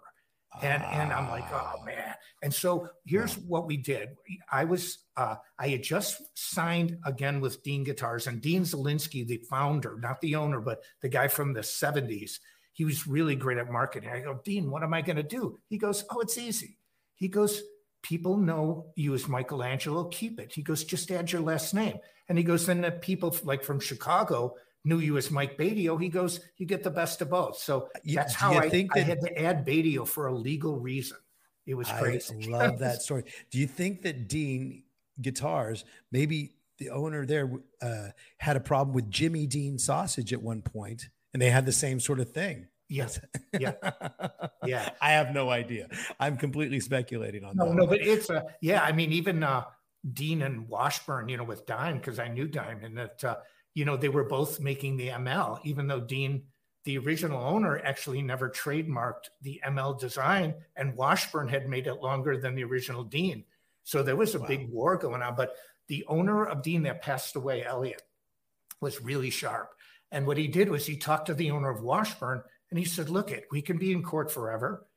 And 0.61 0.83
and 0.83 1.11
I'm 1.11 1.29
like, 1.29 1.45
oh 1.51 1.73
Ah. 1.79 1.83
man. 1.85 2.13
And 2.43 2.53
so 2.53 2.89
here's 3.05 3.37
what 3.37 3.65
we 3.65 3.77
did. 3.77 4.09
I 4.51 4.65
was 4.65 4.99
uh, 5.17 5.35
I 5.57 5.69
had 5.69 5.83
just 5.83 6.21
signed 6.37 6.97
again 7.05 7.41
with 7.41 7.63
Dean 7.63 7.83
Guitars, 7.83 8.27
and 8.27 8.41
Dean 8.41 8.63
Zelinsky, 8.63 9.25
the 9.25 9.37
founder, 9.49 9.97
not 9.99 10.21
the 10.21 10.35
owner, 10.35 10.61
but 10.61 10.83
the 11.01 11.09
guy 11.09 11.27
from 11.27 11.53
the 11.53 11.61
70s. 11.61 12.39
He 12.73 12.83
was 12.85 13.07
really 13.07 13.35
great 13.35 13.57
at 13.57 13.71
marketing. 13.71 14.09
I 14.09 14.19
go, 14.19 14.41
Dean, 14.43 14.69
what 14.69 14.83
am 14.83 14.93
I 14.93 15.01
going 15.01 15.15
to 15.15 15.23
do? 15.23 15.57
He 15.69 15.77
goes, 15.77 16.03
Oh, 16.11 16.19
it's 16.19 16.37
easy. 16.37 16.77
He 17.15 17.27
goes, 17.29 17.61
People 18.03 18.37
know 18.37 18.87
you 18.95 19.15
as 19.15 19.27
Michelangelo, 19.27 20.03
keep 20.09 20.39
it. 20.39 20.53
He 20.53 20.61
goes, 20.61 20.83
just 20.83 21.09
add 21.09 21.31
your 21.31 21.41
last 21.41 21.73
name. 21.73 21.97
And 22.29 22.37
he 22.37 22.43
goes, 22.43 22.67
then 22.67 22.81
the 22.81 22.91
people 22.91 23.35
like 23.43 23.63
from 23.63 23.79
Chicago 23.79 24.53
knew 24.85 24.99
you 24.99 25.17
as 25.17 25.31
Mike 25.31 25.57
Badio. 25.57 26.01
He 26.01 26.09
goes, 26.09 26.39
you 26.57 26.65
get 26.65 26.83
the 26.83 26.91
best 26.91 27.21
of 27.21 27.29
both. 27.29 27.57
So 27.57 27.89
that's 28.05 28.33
how 28.33 28.53
I, 28.53 28.69
think 28.69 28.95
I 28.95 28.99
had 28.99 29.21
to 29.21 29.41
add 29.41 29.65
Badio 29.65 30.07
for 30.07 30.27
a 30.27 30.33
legal 30.33 30.79
reason. 30.79 31.17
It 31.65 31.73
was 31.73 31.89
crazy. 31.89 32.45
I 32.45 32.47
love 32.47 32.79
that 32.79 33.01
story. 33.01 33.23
Do 33.49 33.57
you 33.57 33.67
think 33.67 34.03
that 34.03 34.27
Dean 34.27 34.83
Guitars, 35.21 35.83
maybe 36.11 36.53
the 36.77 36.91
owner 36.91 37.25
there, 37.25 37.51
uh, 37.81 38.09
had 38.37 38.55
a 38.55 38.59
problem 38.59 38.93
with 38.93 39.09
Jimmy 39.09 39.47
Dean 39.47 39.79
sausage 39.79 40.31
at 40.31 40.41
one 40.41 40.61
point, 40.61 41.09
and 41.33 41.41
they 41.41 41.49
had 41.49 41.65
the 41.65 41.71
same 41.71 41.99
sort 41.99 42.19
of 42.19 42.31
thing? 42.31 42.67
Yes. 42.87 43.19
Yeah. 43.59 43.73
Yeah. 44.65 44.89
I 44.99 45.11
have 45.11 45.31
no 45.31 45.51
idea. 45.51 45.87
I'm 46.19 46.37
completely 46.37 46.79
speculating 46.79 47.43
on 47.43 47.55
No, 47.55 47.65
that. 47.65 47.75
no, 47.75 47.83
no, 47.83 47.87
but 47.87 48.01
it's 48.01 48.31
a 48.31 48.45
yeah. 48.61 48.81
I 48.81 48.91
mean, 48.93 49.11
even 49.11 49.43
uh, 49.43 49.65
Dean 50.13 50.41
and 50.41 50.67
Washburn, 50.67 51.29
you 51.29 51.37
know, 51.37 51.43
with 51.43 51.67
Dime, 51.67 51.97
because 51.97 52.17
I 52.17 52.29
knew 52.29 52.47
Dime, 52.47 52.83
and 52.83 52.97
that 52.97 53.23
uh, 53.23 53.35
you 53.75 53.85
know 53.85 53.95
they 53.95 54.09
were 54.09 54.23
both 54.23 54.59
making 54.59 54.97
the 54.97 55.09
ML, 55.09 55.59
even 55.63 55.85
though 55.85 55.99
Dean, 56.01 56.43
the 56.83 56.97
original 56.97 57.43
owner, 57.43 57.79
actually 57.79 58.23
never 58.23 58.49
trademarked 58.49 59.29
the 59.43 59.61
ML 59.63 59.99
design, 59.99 60.55
and 60.75 60.95
Washburn 60.95 61.47
had 61.47 61.69
made 61.69 61.85
it 61.85 62.01
longer 62.01 62.37
than 62.37 62.55
the 62.55 62.63
original 62.63 63.03
Dean. 63.03 63.43
So 63.83 64.01
there 64.01 64.15
was 64.15 64.33
a 64.33 64.39
Wow. 64.39 64.47
big 64.47 64.69
war 64.69 64.97
going 64.97 65.21
on. 65.21 65.35
But 65.35 65.55
the 65.87 66.03
owner 66.07 66.43
of 66.45 66.63
Dean 66.63 66.81
that 66.83 67.03
passed 67.03 67.35
away, 67.35 67.63
Elliot, 67.63 68.01
was 68.81 68.99
really 68.99 69.29
sharp. 69.29 69.75
And 70.11 70.25
what 70.25 70.37
he 70.37 70.47
did 70.47 70.69
was 70.69 70.87
he 70.87 70.97
talked 70.97 71.27
to 71.27 71.35
the 71.35 71.51
owner 71.51 71.69
of 71.69 71.83
Washburn, 71.83 72.41
and 72.71 72.79
he 72.79 72.85
said, 72.85 73.09
"Look, 73.09 73.29
it 73.29 73.45
we 73.51 73.61
can 73.61 73.77
be 73.77 73.91
in 73.91 74.01
court 74.01 74.31
forever." 74.31 74.87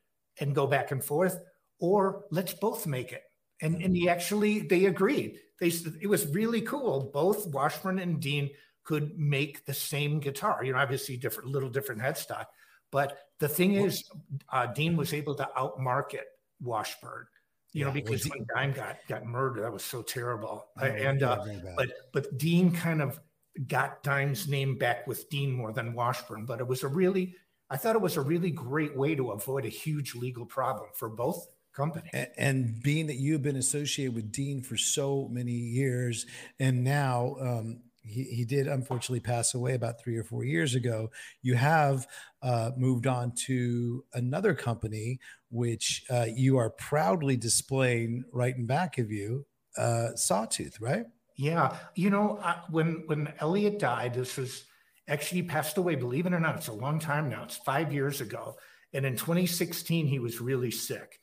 and 0.40 0.54
go 0.54 0.66
back 0.66 0.90
and 0.90 1.04
forth, 1.04 1.38
or 1.78 2.24
let's 2.30 2.54
both 2.54 2.86
make 2.86 3.12
it. 3.12 3.22
And 3.60 3.82
and 3.82 3.94
he 3.94 4.02
mm-hmm. 4.02 4.10
actually 4.10 4.60
they 4.60 4.86
agreed. 4.86 5.38
They 5.60 5.68
it 6.00 6.08
was 6.08 6.26
really 6.28 6.62
cool. 6.62 7.10
Both 7.12 7.46
Washburn 7.48 7.98
and 7.98 8.20
Dean 8.20 8.50
could 8.88 9.18
make 9.18 9.66
the 9.66 9.74
same 9.74 10.18
guitar. 10.18 10.64
You 10.64 10.72
know, 10.72 10.78
obviously 10.78 11.18
different, 11.18 11.50
little 11.50 11.68
different 11.68 12.00
headstock, 12.00 12.46
but 12.90 13.18
the 13.38 13.48
thing 13.48 13.74
is, 13.74 14.02
uh, 14.48 14.66
Dean 14.66 14.96
was 14.96 15.12
able 15.12 15.34
to 15.34 15.48
outmarket 15.56 16.24
Washburn. 16.60 17.26
You 17.74 17.84
know, 17.84 17.90
Yeah, 17.90 17.94
well, 17.96 18.02
because 18.02 18.22
Dean- 18.22 18.32
when 18.32 18.46
Dime 18.54 18.72
got 18.72 18.96
got 19.06 19.26
murdered, 19.26 19.64
that 19.64 19.72
was 19.72 19.84
so 19.84 20.00
terrible. 20.00 20.68
Oh, 20.80 20.86
and 20.86 21.22
uh, 21.22 21.44
but 21.76 21.88
but 22.14 22.38
Dean 22.38 22.72
kind 22.72 23.02
of 23.02 23.20
got 23.66 24.02
Dime's 24.02 24.48
name 24.48 24.78
back 24.78 25.06
with 25.06 25.28
Dean 25.28 25.52
more 25.52 25.72
than 25.72 25.92
Washburn. 25.92 26.46
But 26.46 26.60
it 26.60 26.66
was 26.66 26.82
a 26.82 26.88
really, 26.88 27.36
I 27.68 27.76
thought 27.76 27.94
it 27.94 28.00
was 28.00 28.16
a 28.16 28.22
really 28.22 28.50
great 28.50 28.96
way 28.96 29.14
to 29.14 29.32
avoid 29.32 29.66
a 29.66 29.68
huge 29.68 30.14
legal 30.14 30.46
problem 30.46 30.88
for 30.94 31.10
both 31.10 31.46
companies. 31.74 32.10
A- 32.14 32.40
and 32.40 32.82
being 32.82 33.06
that 33.08 33.16
you've 33.16 33.42
been 33.42 33.56
associated 33.56 34.14
with 34.14 34.32
Dean 34.32 34.62
for 34.62 34.78
so 34.78 35.28
many 35.28 35.52
years, 35.52 36.24
and 36.58 36.82
now 36.82 37.36
um, 37.38 37.82
he, 38.08 38.24
he 38.24 38.44
did 38.44 38.66
unfortunately 38.66 39.20
pass 39.20 39.54
away 39.54 39.74
about 39.74 40.00
three 40.00 40.16
or 40.16 40.24
four 40.24 40.44
years 40.44 40.74
ago, 40.74 41.10
you 41.42 41.54
have 41.54 42.06
uh, 42.42 42.70
moved 42.76 43.06
on 43.06 43.32
to 43.46 44.04
another 44.14 44.54
company, 44.54 45.18
which 45.50 46.04
uh, 46.10 46.26
you 46.34 46.56
are 46.56 46.70
proudly 46.70 47.36
displaying 47.36 48.24
right 48.32 48.56
in 48.56 48.66
back 48.66 48.98
of 48.98 49.10
you, 49.10 49.46
uh, 49.76 50.08
Sawtooth, 50.14 50.80
right? 50.80 51.04
Yeah, 51.36 51.76
you 51.94 52.10
know, 52.10 52.38
uh, 52.42 52.60
when 52.70 53.04
when 53.06 53.32
Elliot 53.38 53.78
died, 53.78 54.14
this 54.14 54.36
was 54.36 54.64
actually 55.06 55.42
passed 55.42 55.78
away. 55.78 55.94
Believe 55.94 56.26
it 56.26 56.32
or 56.32 56.40
not, 56.40 56.56
it's 56.56 56.68
a 56.68 56.72
long 56.72 56.98
time 56.98 57.28
now. 57.28 57.44
It's 57.44 57.56
five 57.56 57.92
years 57.92 58.20
ago, 58.20 58.56
and 58.92 59.06
in 59.06 59.16
2016 59.16 60.06
he 60.06 60.18
was 60.18 60.40
really 60.40 60.72
sick. 60.72 61.20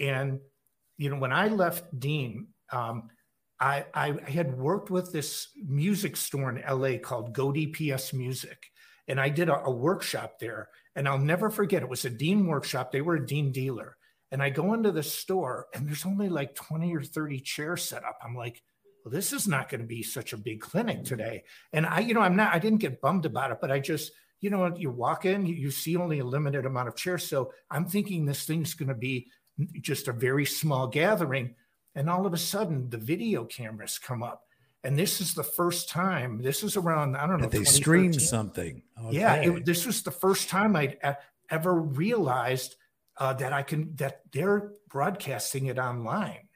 And 0.00 0.40
you 0.98 1.10
know, 1.10 1.18
when 1.18 1.32
I 1.32 1.48
left 1.48 1.98
Dean, 1.98 2.48
um, 2.72 3.08
I, 3.62 3.84
I 3.94 4.30
had 4.30 4.58
worked 4.58 4.90
with 4.90 5.12
this 5.12 5.48
music 5.56 6.16
store 6.16 6.50
in 6.50 6.62
LA 6.68 6.98
called 6.98 7.32
Go 7.32 7.52
DPS 7.52 8.12
Music, 8.12 8.58
and 9.06 9.20
I 9.20 9.28
did 9.28 9.48
a, 9.48 9.64
a 9.64 9.70
workshop 9.70 10.40
there. 10.40 10.68
And 10.94 11.08
I'll 11.08 11.18
never 11.18 11.48
forget. 11.48 11.82
It 11.82 11.88
was 11.88 12.04
a 12.04 12.10
Dean 12.10 12.46
workshop. 12.46 12.92
They 12.92 13.00
were 13.00 13.14
a 13.14 13.26
Dean 13.26 13.52
dealer, 13.52 13.96
and 14.30 14.42
I 14.42 14.50
go 14.50 14.74
into 14.74 14.90
the 14.90 15.02
store, 15.02 15.68
and 15.72 15.88
there's 15.88 16.04
only 16.04 16.28
like 16.28 16.54
20 16.54 16.94
or 16.94 17.02
30 17.02 17.40
chairs 17.40 17.82
set 17.82 18.04
up. 18.04 18.18
I'm 18.22 18.34
like 18.34 18.60
well, 19.04 19.12
this 19.12 19.32
is 19.32 19.48
not 19.48 19.68
going 19.68 19.80
to 19.80 19.86
be 19.86 20.02
such 20.02 20.32
a 20.32 20.36
big 20.36 20.60
clinic 20.60 21.04
today. 21.04 21.44
And 21.72 21.86
I, 21.86 22.00
you 22.00 22.14
know, 22.14 22.20
I'm 22.20 22.36
not, 22.36 22.54
I 22.54 22.58
didn't 22.58 22.78
get 22.78 23.00
bummed 23.00 23.26
about 23.26 23.50
it, 23.50 23.58
but 23.60 23.70
I 23.70 23.80
just, 23.80 24.12
you 24.40 24.50
know, 24.50 24.74
you 24.76 24.90
walk 24.90 25.24
in, 25.24 25.46
you, 25.46 25.54
you 25.54 25.70
see 25.70 25.96
only 25.96 26.20
a 26.20 26.24
limited 26.24 26.66
amount 26.66 26.88
of 26.88 26.96
chairs. 26.96 27.26
So 27.26 27.52
I'm 27.70 27.86
thinking 27.86 28.24
this 28.24 28.44
thing's 28.44 28.74
going 28.74 28.88
to 28.88 28.94
be 28.94 29.28
just 29.80 30.08
a 30.08 30.12
very 30.12 30.44
small 30.44 30.86
gathering. 30.86 31.54
And 31.94 32.08
all 32.08 32.26
of 32.26 32.32
a 32.32 32.38
sudden, 32.38 32.88
the 32.88 32.98
video 32.98 33.44
cameras 33.44 33.98
come 33.98 34.22
up. 34.22 34.44
And 34.84 34.98
this 34.98 35.20
is 35.20 35.34
the 35.34 35.44
first 35.44 35.88
time, 35.88 36.42
this 36.42 36.64
is 36.64 36.76
around, 36.76 37.16
I 37.16 37.26
don't 37.26 37.40
know, 37.40 37.48
they 37.48 37.62
streamed 37.64 38.14
2013. 38.14 38.82
something. 38.96 39.14
Yeah, 39.14 39.34
it, 39.34 39.64
this 39.64 39.86
was 39.86 40.02
the 40.02 40.10
first 40.10 40.48
time 40.48 40.74
I'd 40.74 40.98
ever 41.50 41.74
realized 41.74 42.74
uh, 43.18 43.32
that 43.34 43.52
I 43.52 43.62
can 43.62 43.94
that 43.96 44.22
they're 44.32 44.72
broadcasting 44.88 45.66
it 45.66 45.78
online, 45.78 46.48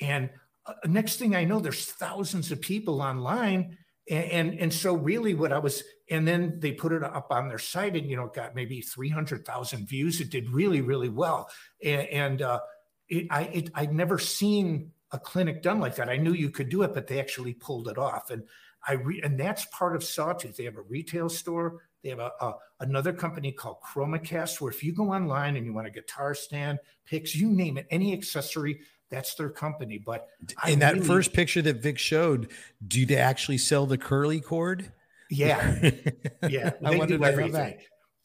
and 0.00 0.30
uh, 0.64 0.74
next 0.86 1.16
thing 1.16 1.34
I 1.34 1.44
know, 1.44 1.58
there's 1.58 1.84
thousands 1.84 2.52
of 2.52 2.60
people 2.60 3.02
online, 3.02 3.76
and, 4.08 4.24
and 4.30 4.60
and 4.60 4.72
so 4.72 4.94
really 4.94 5.34
what 5.34 5.52
I 5.52 5.58
was, 5.58 5.82
and 6.08 6.26
then 6.26 6.58
they 6.60 6.72
put 6.72 6.92
it 6.92 7.02
up 7.02 7.26
on 7.30 7.48
their 7.48 7.58
site, 7.58 7.96
and 7.96 8.08
you 8.08 8.16
know, 8.16 8.24
it 8.24 8.34
got 8.34 8.54
maybe 8.54 8.80
three 8.80 9.08
hundred 9.08 9.44
thousand 9.44 9.88
views. 9.88 10.20
It 10.20 10.30
did 10.30 10.48
really 10.48 10.80
really 10.80 11.08
well, 11.08 11.50
and, 11.84 12.06
and 12.08 12.42
uh, 12.42 12.60
it, 13.08 13.26
I 13.30 13.42
it, 13.44 13.70
I'd 13.74 13.92
never 13.92 14.18
seen 14.18 14.92
a 15.12 15.18
clinic 15.18 15.62
done 15.62 15.80
like 15.80 15.96
that. 15.96 16.08
I 16.08 16.16
knew 16.16 16.32
you 16.32 16.50
could 16.50 16.68
do 16.68 16.82
it, 16.82 16.94
but 16.94 17.06
they 17.06 17.20
actually 17.20 17.54
pulled 17.54 17.88
it 17.88 17.98
off. 17.98 18.30
And 18.30 18.42
I 18.86 18.94
re, 18.94 19.20
and 19.22 19.38
that's 19.38 19.64
part 19.66 19.96
of 19.96 20.04
Sawtooth. 20.04 20.56
They 20.56 20.64
have 20.64 20.76
a 20.76 20.82
retail 20.82 21.28
store. 21.28 21.82
They 22.02 22.10
have 22.10 22.18
a, 22.18 22.30
a, 22.40 22.54
another 22.80 23.12
company 23.12 23.52
called 23.52 23.78
ChromaCast, 23.92 24.60
where 24.60 24.70
if 24.70 24.82
you 24.84 24.92
go 24.92 25.12
online 25.12 25.56
and 25.56 25.66
you 25.66 25.72
want 25.72 25.86
a 25.86 25.90
guitar 25.90 26.34
stand, 26.34 26.78
picks, 27.04 27.34
you 27.34 27.50
name 27.50 27.78
it, 27.78 27.86
any 27.90 28.12
accessory, 28.12 28.80
that's 29.10 29.34
their 29.34 29.50
company. 29.50 29.98
But 29.98 30.28
in 30.66 30.82
I 30.82 30.86
that 30.86 30.94
really, 30.94 31.06
first 31.06 31.32
picture 31.32 31.62
that 31.62 31.76
Vic 31.76 31.98
showed, 31.98 32.50
do 32.86 33.06
they 33.06 33.16
actually 33.16 33.58
sell 33.58 33.86
the 33.86 33.98
curly 33.98 34.40
cord? 34.40 34.92
Yeah, 35.30 35.90
yeah. 36.48 36.72
I 36.84 36.96
wondered 36.96 37.22
everything. 37.22 37.78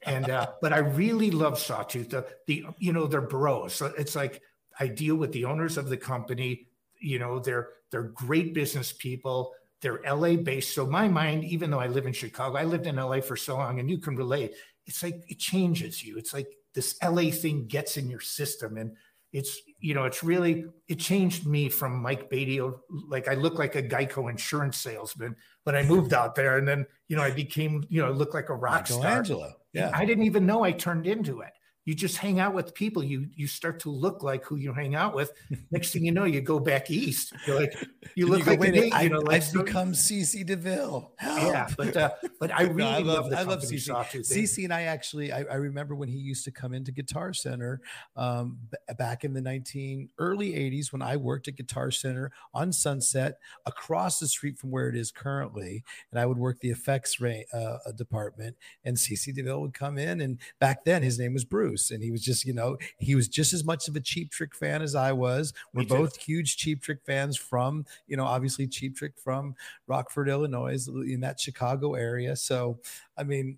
and 0.04 0.30
uh, 0.30 0.52
but 0.62 0.74
I 0.74 0.80
really 0.80 1.32
love 1.32 1.60
Sawtooth. 1.60 2.10
The, 2.10 2.28
the 2.48 2.66
you 2.78 2.94
know 2.94 3.08
they're 3.08 3.22
bros. 3.22 3.74
So 3.74 3.88
it's 3.98 4.16
like 4.16 4.42
I 4.80 4.88
deal 4.88 5.16
with 5.16 5.32
the 5.32 5.46
owners 5.46 5.78
of 5.78 5.90
the 5.90 5.98
company. 5.98 6.68
You 7.00 7.20
know 7.20 7.40
they're 7.40 7.70
they're 7.92 8.04
great 8.04 8.54
business 8.54 8.92
people. 8.92 9.54
They're 9.82 10.01
LA 10.08 10.36
based. 10.36 10.75
So 10.75 10.86
my 10.86 11.08
mind, 11.08 11.44
even 11.44 11.72
though 11.72 11.80
I 11.80 11.88
live 11.88 12.06
in 12.06 12.13
Chicago, 12.13 12.58
I 12.58 12.63
lived 12.63 12.88
in 12.88 12.96
LA 12.96 13.22
for 13.22 13.36
so 13.36 13.58
long, 13.58 13.80
and 13.80 13.90
you 13.90 13.98
can 13.98 14.16
relate. 14.16 14.54
It's 14.86 15.04
like 15.04 15.24
it 15.28 15.40
changes 15.40 16.04
you. 16.04 16.18
It's 16.18 16.34
like 16.34 16.48
this 16.74 16.98
LA 17.04 17.32
thing 17.32 17.66
gets 17.68 17.98
in 17.98 18.10
your 18.10 18.20
system, 18.20 18.78
and 18.78 18.96
it's 19.34 19.60
you 19.80 19.94
know 19.94 20.06
it's 20.06 20.24
really 20.24 20.66
it 20.88 21.00
changed 21.00 21.48
me 21.48 21.70
from 21.70 22.01
Mike 22.01 22.30
Beatty. 22.30 22.62
Like 23.08 23.28
I 23.28 23.34
look 23.34 23.58
like 23.58 23.75
a 23.75 23.84
Geico 23.84 24.30
insurance 24.30 24.78
salesman, 24.78 25.36
but 25.66 25.75
I 25.75 25.84
moved 25.84 26.13
out 26.13 26.36
there, 26.36 26.58
and 26.58 26.68
then 26.68 26.86
you 27.08 27.16
know 27.16 27.24
I 27.24 27.32
became 27.32 27.84
you 27.90 28.01
know 28.01 28.12
look 28.12 28.34
like 28.34 28.50
a 28.50 28.56
rock 28.56 28.88
star. 28.88 29.06
Angelo. 29.06 29.54
Yeah, 29.74 29.92
I 29.94 30.06
didn't 30.06 30.25
even 30.25 30.46
know 30.46 30.63
I 30.63 30.72
turned 30.72 31.08
into 31.08 31.42
it 31.42 31.51
you 31.86 31.96
just 31.96 32.18
hang 32.18 32.40
out 32.40 32.54
with 32.54 32.76
people. 32.76 33.04
You 33.04 33.28
you 33.36 33.48
start 33.48 33.80
to 33.82 33.90
look 33.90 34.22
like 34.22 34.46
who 34.46 34.58
you 34.58 34.72
hang 34.72 34.96
out 34.96 35.16
with. 35.16 35.32
Next 35.72 35.92
thing 35.92 36.06
you 36.06 36.12
know 36.12 36.26
you 36.26 36.40
go 36.40 36.60
back 36.60 36.92
east. 36.92 37.34
You're 37.48 37.60
like 37.60 37.76
you 38.16 38.28
look 38.28 38.40
you 38.40 38.46
go, 38.46 38.52
like 38.52 38.70
an, 38.70 38.94
I, 38.94 39.02
you 39.04 39.10
know 39.10 39.20
like 39.20 39.42
I've 39.42 39.54
become 39.54 39.94
CC 39.94 40.46
DeVille. 40.46 41.12
Help. 41.18 41.42
yeah 41.42 41.68
but 41.76 41.98
uh 41.98 42.12
but 42.40 42.52
I 42.54 42.64
really 42.64 42.78
no, 42.78 42.90
I 42.90 43.00
love, 43.00 43.32
love 43.32 43.34
I 43.34 43.42
love 43.44 43.62
CC 43.62 43.90
CC 44.22 44.64
and 44.64 44.74
I 44.74 44.84
actually 44.84 45.32
I, 45.32 45.40
I, 45.40 45.56
remember 45.56 45.96
when 45.96 46.08
he 46.10 46.18
used 46.18 46.46
to 46.46 46.52
come 46.52 46.74
into 46.74 46.92
Guitar 46.92 47.34
Center 47.34 47.82
um 48.16 48.58
back 48.98 49.24
in 49.24 49.34
the 49.34 49.42
19 49.42 50.10
early 50.20 50.52
80s 50.52 50.92
when 50.92 51.02
I 51.02 51.18
worked 51.18 51.48
at 51.48 51.56
Guitar 51.56 51.90
Center 51.90 52.32
on 52.54 52.72
Sunset 52.72 53.38
across 53.66 54.20
the 54.20 54.28
street 54.28 54.60
from 54.60 54.70
where 54.70 54.88
it 54.88 54.96
is 54.96 55.12
currently. 55.12 55.84
And 56.12 56.20
I 56.20 56.26
would 56.26 56.38
work 56.38 56.60
the 56.60 56.70
effects 56.70 57.20
uh, 57.22 57.78
department 57.96 58.56
and 58.84 58.96
CC 58.96 59.34
DeVille 59.34 59.62
would 59.62 59.74
come 59.74 59.98
in 59.98 60.22
and 60.22 60.38
back 60.60 60.84
then 60.86 61.02
his 61.02 61.18
name 61.18 61.34
was 61.34 61.44
Bruce 61.44 61.71
Bruce, 61.72 61.92
and 61.92 62.04
he 62.04 62.12
was 62.12 62.22
just, 62.22 62.46
you 62.46 62.54
know, 62.54 62.78
he 62.98 63.16
was 63.16 63.28
just 63.28 63.54
as 63.54 63.63
much 63.63 63.88
of 63.88 63.96
a 63.96 64.00
Cheap 64.00 64.32
Trick 64.32 64.54
fan 64.54 64.82
as 64.82 64.96
I 64.96 65.12
was. 65.13 65.54
We're 65.74 65.86
both 65.86 66.18
huge 66.18 66.58
Cheap 66.58 66.82
Trick 66.82 67.00
fans 67.06 67.38
from, 67.38 67.86
you 68.08 68.18
know, 68.18 68.25
obviously 68.25 68.68
Cheap 68.68 68.98
Trick 68.98 69.13
from 69.18 69.56
Rockford, 69.88 70.28
Illinois, 70.28 70.88
in 70.88 71.22
that 71.22 71.40
Chicago 71.40 71.94
area. 71.94 72.36
So, 72.36 72.80
I 73.18 73.24
mean, 73.24 73.58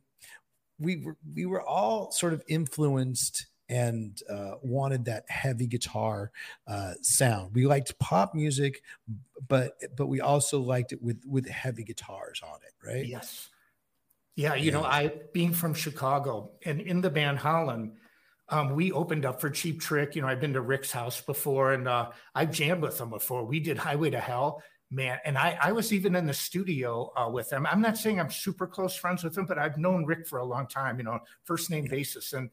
we 0.79 0.97
were 0.97 1.17
we 1.35 1.45
were 1.45 1.61
all 1.61 2.11
sort 2.11 2.33
of 2.33 2.43
influenced 2.47 3.47
and 3.69 4.21
uh, 4.29 4.55
wanted 4.61 5.05
that 5.05 5.23
heavy 5.29 5.65
guitar 5.65 6.31
uh, 6.67 6.93
sound. 7.01 7.55
We 7.55 7.65
liked 7.65 7.97
pop 7.97 8.35
music, 8.35 8.83
but 9.47 9.73
but 9.95 10.07
we 10.07 10.21
also 10.21 10.59
liked 10.59 10.91
it 10.91 11.01
with 11.01 11.23
with 11.25 11.47
heavy 11.47 11.83
guitars 11.83 12.41
on 12.43 12.59
it, 12.65 12.87
right? 12.87 13.05
Yes. 13.05 13.49
Yeah, 14.35 14.55
you 14.55 14.65
yeah. 14.65 14.71
know, 14.71 14.83
I 14.83 15.13
being 15.31 15.53
from 15.53 15.75
Chicago 15.75 16.51
and 16.65 16.81
in 16.81 17.01
the 17.01 17.09
band 17.11 17.37
Holland, 17.37 17.93
um, 18.49 18.75
we 18.75 18.91
opened 18.91 19.25
up 19.25 19.39
for 19.39 19.49
Cheap 19.49 19.81
Trick. 19.81 20.15
You 20.15 20.21
know, 20.21 20.27
I've 20.27 20.41
been 20.41 20.53
to 20.53 20.61
Rick's 20.61 20.91
house 20.91 21.21
before, 21.21 21.73
and 21.73 21.87
uh, 21.87 22.09
I've 22.35 22.51
jammed 22.51 22.81
with 22.81 22.97
them 22.97 23.09
before. 23.09 23.45
We 23.45 23.59
did 23.59 23.77
Highway 23.77 24.09
to 24.11 24.19
Hell, 24.19 24.61
man, 24.91 25.19
and 25.23 25.37
I, 25.37 25.57
I 25.61 25.71
was 25.71 25.93
even 25.93 26.15
in 26.15 26.25
the 26.25 26.33
studio 26.33 27.11
uh, 27.15 27.29
with 27.29 27.49
them. 27.49 27.65
I'm 27.65 27.81
not 27.81 27.97
saying 27.97 28.19
I'm 28.19 28.29
super 28.29 28.67
close 28.67 28.95
friends 28.95 29.23
with 29.23 29.33
them, 29.33 29.45
but 29.45 29.57
I've 29.57 29.77
known 29.77 30.05
Rick 30.05 30.27
for 30.27 30.39
a 30.39 30.45
long 30.45 30.67
time. 30.67 30.97
You 30.97 31.05
know, 31.05 31.19
first 31.45 31.69
name 31.69 31.85
basis, 31.85 32.33
and 32.33 32.49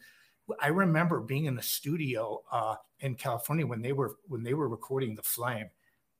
I 0.60 0.68
remember 0.68 1.20
being 1.20 1.46
in 1.46 1.56
the 1.56 1.62
studio 1.62 2.42
uh, 2.50 2.76
in 3.00 3.16
California 3.16 3.66
when 3.66 3.82
they 3.82 3.92
were 3.92 4.16
when 4.28 4.44
they 4.44 4.54
were 4.54 4.68
recording 4.68 5.16
The 5.16 5.22
Flame, 5.22 5.70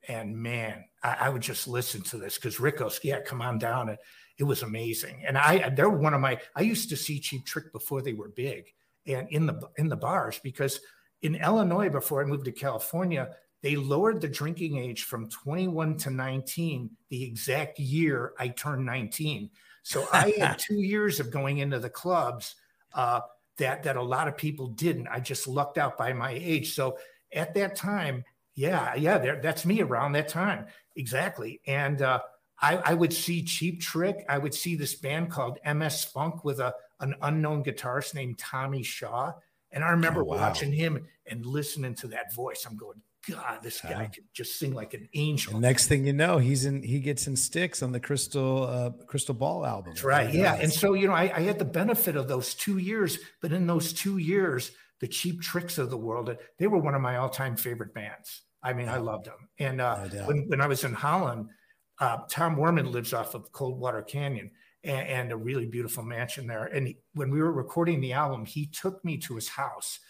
and 0.09 0.37
man, 0.37 0.85
I, 1.05 1.17
I 1.21 1.29
would 1.29 1.43
just 1.43 1.69
listen 1.69 2.03
to 2.03 2.19
this 2.19 2.35
because 2.35 2.59
Rick 2.59 2.79
goes, 2.79 2.99
"Yeah, 3.05 3.21
come 3.21 3.41
on 3.41 3.59
down," 3.59 3.89
and 3.89 3.99
it 4.37 4.45
was 4.45 4.63
amazing. 4.63 5.23
And 5.27 5.39
I 5.39 5.69
they're 5.71 5.89
one 5.89 6.13
of 6.13 6.21
my 6.21 6.41
I 6.57 6.63
used 6.63 6.89
to 6.91 6.97
see 6.97 7.21
Cheap 7.21 7.47
Trick 7.47 7.73
before 7.73 8.03
they 8.03 8.15
were 8.15 8.31
big 8.31 8.65
and 9.07 9.29
in 9.31 9.47
the 9.47 9.61
in 9.77 9.89
the 9.89 9.97
bars 9.97 10.41
because 10.43 10.81
in 11.23 11.35
Illinois 11.35 11.89
before 11.89 12.23
I 12.23 12.27
moved 12.27 12.47
to 12.47 12.53
California, 12.53 13.31
they 13.63 13.77
lowered 13.77 14.21
the 14.21 14.29
drinking 14.29 14.79
age 14.79 15.05
from 15.05 15.29
21 15.29 15.97
to 15.99 16.11
19 16.11 16.91
the 17.09 17.25
exact 17.25 17.79
year 17.79 18.33
I 18.39 18.49
turned 18.49 18.87
19. 18.87 19.51
So 19.83 20.07
I 20.13 20.33
had 20.39 20.59
two 20.67 20.81
years 20.81 21.21
of 21.21 21.31
going 21.31 21.59
into 21.59 21.79
the 21.79 21.91
clubs 21.91 22.55
uh, 22.95 23.21
that 23.59 23.83
that 23.83 23.97
a 23.97 24.03
lot 24.03 24.29
of 24.29 24.37
people 24.37 24.69
didn't. 24.69 25.09
I 25.09 25.21
just 25.21 25.47
lucked 25.47 25.79
out 25.79 25.99
by 25.99 26.13
my 26.13 26.33
age. 26.33 26.75
So 26.75 26.99
at 27.33 27.55
that 27.55 27.77
time, 27.77 28.25
yeah, 28.55 28.95
yeah, 28.95 29.37
that's 29.41 29.65
me 29.65 29.81
around 29.81 30.13
that 30.13 30.29
time 30.29 30.67
exactly. 30.97 31.61
And 31.67 32.03
uh, 32.03 32.21
I, 32.61 32.77
I 32.77 32.95
would 32.95 33.13
see 33.13 33.43
Cheap 33.43 33.81
Trick. 33.81 34.25
I 34.29 34.39
would 34.39 34.55
see 34.55 34.77
this 34.77 34.95
band 34.95 35.31
called 35.31 35.59
MS 35.65 36.05
Funk 36.05 36.45
with 36.45 36.61
a 36.61 36.75
an 37.01 37.15
unknown 37.23 37.65
guitarist 37.65 38.15
named 38.15 38.39
Tommy 38.39 38.83
Shaw. 38.83 39.33
And 39.73 39.85
I 39.85 39.91
remember 39.91 40.23
oh, 40.23 40.25
wow. 40.25 40.37
watching 40.37 40.73
him 40.73 41.07
and 41.27 41.45
listening 41.47 41.95
to 41.97 42.09
that 42.09 42.35
voice. 42.35 42.67
I'm 42.69 42.77
going, 42.77 43.01
God, 43.29 43.59
this 43.63 43.81
guy 43.81 44.09
can 44.13 44.25
just 44.33 44.59
sing 44.59 44.73
like 44.73 44.95
an 44.95 45.09
angel. 45.15 45.53
And 45.53 45.63
next 45.63 45.87
thing 45.87 46.07
you 46.07 46.13
know, 46.13 46.39
he's 46.39 46.65
in. 46.65 46.83
He 46.83 47.01
gets 47.01 47.27
in 47.27 47.37
Styx 47.37 47.83
on 47.83 47.93
the 47.93 48.01
Crystal 48.01 48.65
uh, 48.65 48.91
Crystal 49.07 49.35
Ball 49.35 49.67
album. 49.67 49.93
That's 49.93 50.05
right. 50.05 50.33
Yeah. 50.33 50.55
And 50.55 50.73
so 50.73 50.95
you 50.95 51.07
know, 51.07 51.13
I, 51.13 51.31
I, 51.35 51.41
had 51.41 51.59
the 51.59 51.65
benefit 51.67 52.17
of 52.17 52.29
those 52.29 52.55
two 52.55 52.79
years, 52.79 53.19
but 53.43 53.53
in 53.53 53.67
those 53.67 53.93
two 53.93 54.17
years, 54.19 54.73
the 55.01 55.09
Cheap 55.09 55.43
Tricks 55.43 55.77
of 55.77 55.91
the 55.91 55.99
world, 55.99 56.35
they 56.59 56.67
were 56.67 56.79
one 56.79 56.95
of 56.95 57.03
my 57.03 57.17
all 57.17 57.29
time 57.29 57.57
favorite 57.57 57.93
bands. 57.93 58.43
I 58.63 58.73
mean, 58.73 58.89
I 58.89 58.99
loved 58.99 59.27
them. 59.27 59.49
And 59.59 59.81
uh, 59.81 60.07
no 60.13 60.27
when 60.27 60.49
when 60.49 60.61
I 60.63 60.67
was 60.67 60.85
in 60.85 60.95
Holland, 60.95 61.51
uh, 61.99 62.19
Tom 62.29 62.57
Werman 62.57 62.91
lives 62.91 63.13
off 63.13 63.35
of 63.35 63.53
Coldwater 63.53 64.03
Canyon 64.03 64.51
and, 64.85 65.09
and 65.09 65.33
a 65.33 65.37
really 65.37 65.67
beautiful 65.67 66.03
mansion 66.03 66.47
there. 66.47 66.65
And 66.67 66.89
he, 66.89 66.99
when 67.15 67.31
we 67.31 67.41
were 67.41 67.53
recording 67.53 68.01
the 68.01 68.13
album, 68.13 68.45
he 68.45 68.67
took 68.67 69.05
me 69.05 69.17
to 69.19 69.35
his 69.35 69.49
house 69.49 70.01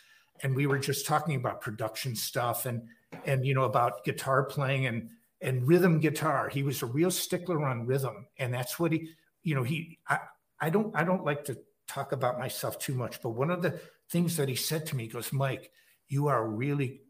and 0.43 0.55
we 0.55 0.67
were 0.67 0.79
just 0.79 1.07
talking 1.07 1.37
about 1.37 1.61
production 1.61 2.15
stuff 2.17 2.67
and 2.67 2.83
and 3.25 3.45
you 3.45 3.55
know 3.55 3.65
about 3.65 4.05
guitar 4.05 4.45
playing 4.45 4.87
and 4.87 5.11
and 5.41 5.67
rhythm 5.67 6.01
guitar. 6.01 6.49
He 6.49 6.63
was 6.63 6.83
a 6.83 6.87
real 6.87 7.11
stickler 7.11 7.65
on 7.65 7.87
rhythm, 7.87 8.27
and 8.39 8.53
that's 8.53 8.79
what 8.79 8.93
he, 8.93 9.11
you 9.43 9.55
know, 9.55 9.63
he. 9.63 9.99
I, 10.09 10.19
I 10.61 10.71
don't 10.71 10.95
I 10.95 11.05
don't 11.05 11.25
like 11.25 11.45
to 11.45 11.59
talk 11.89 12.13
about 12.13 12.39
myself 12.39 12.79
too 12.79 12.95
much, 12.95 13.21
but 13.23 13.31
one 13.31 13.51
of 13.51 13.63
the 13.63 13.81
things 14.11 14.37
that 14.37 14.49
he 14.49 14.55
said 14.55 14.87
to 14.87 14.97
me 14.97 15.09
goes, 15.09 15.33
Mike, 15.33 15.73
you 16.09 16.29
are 16.29 16.49
really 16.49 17.01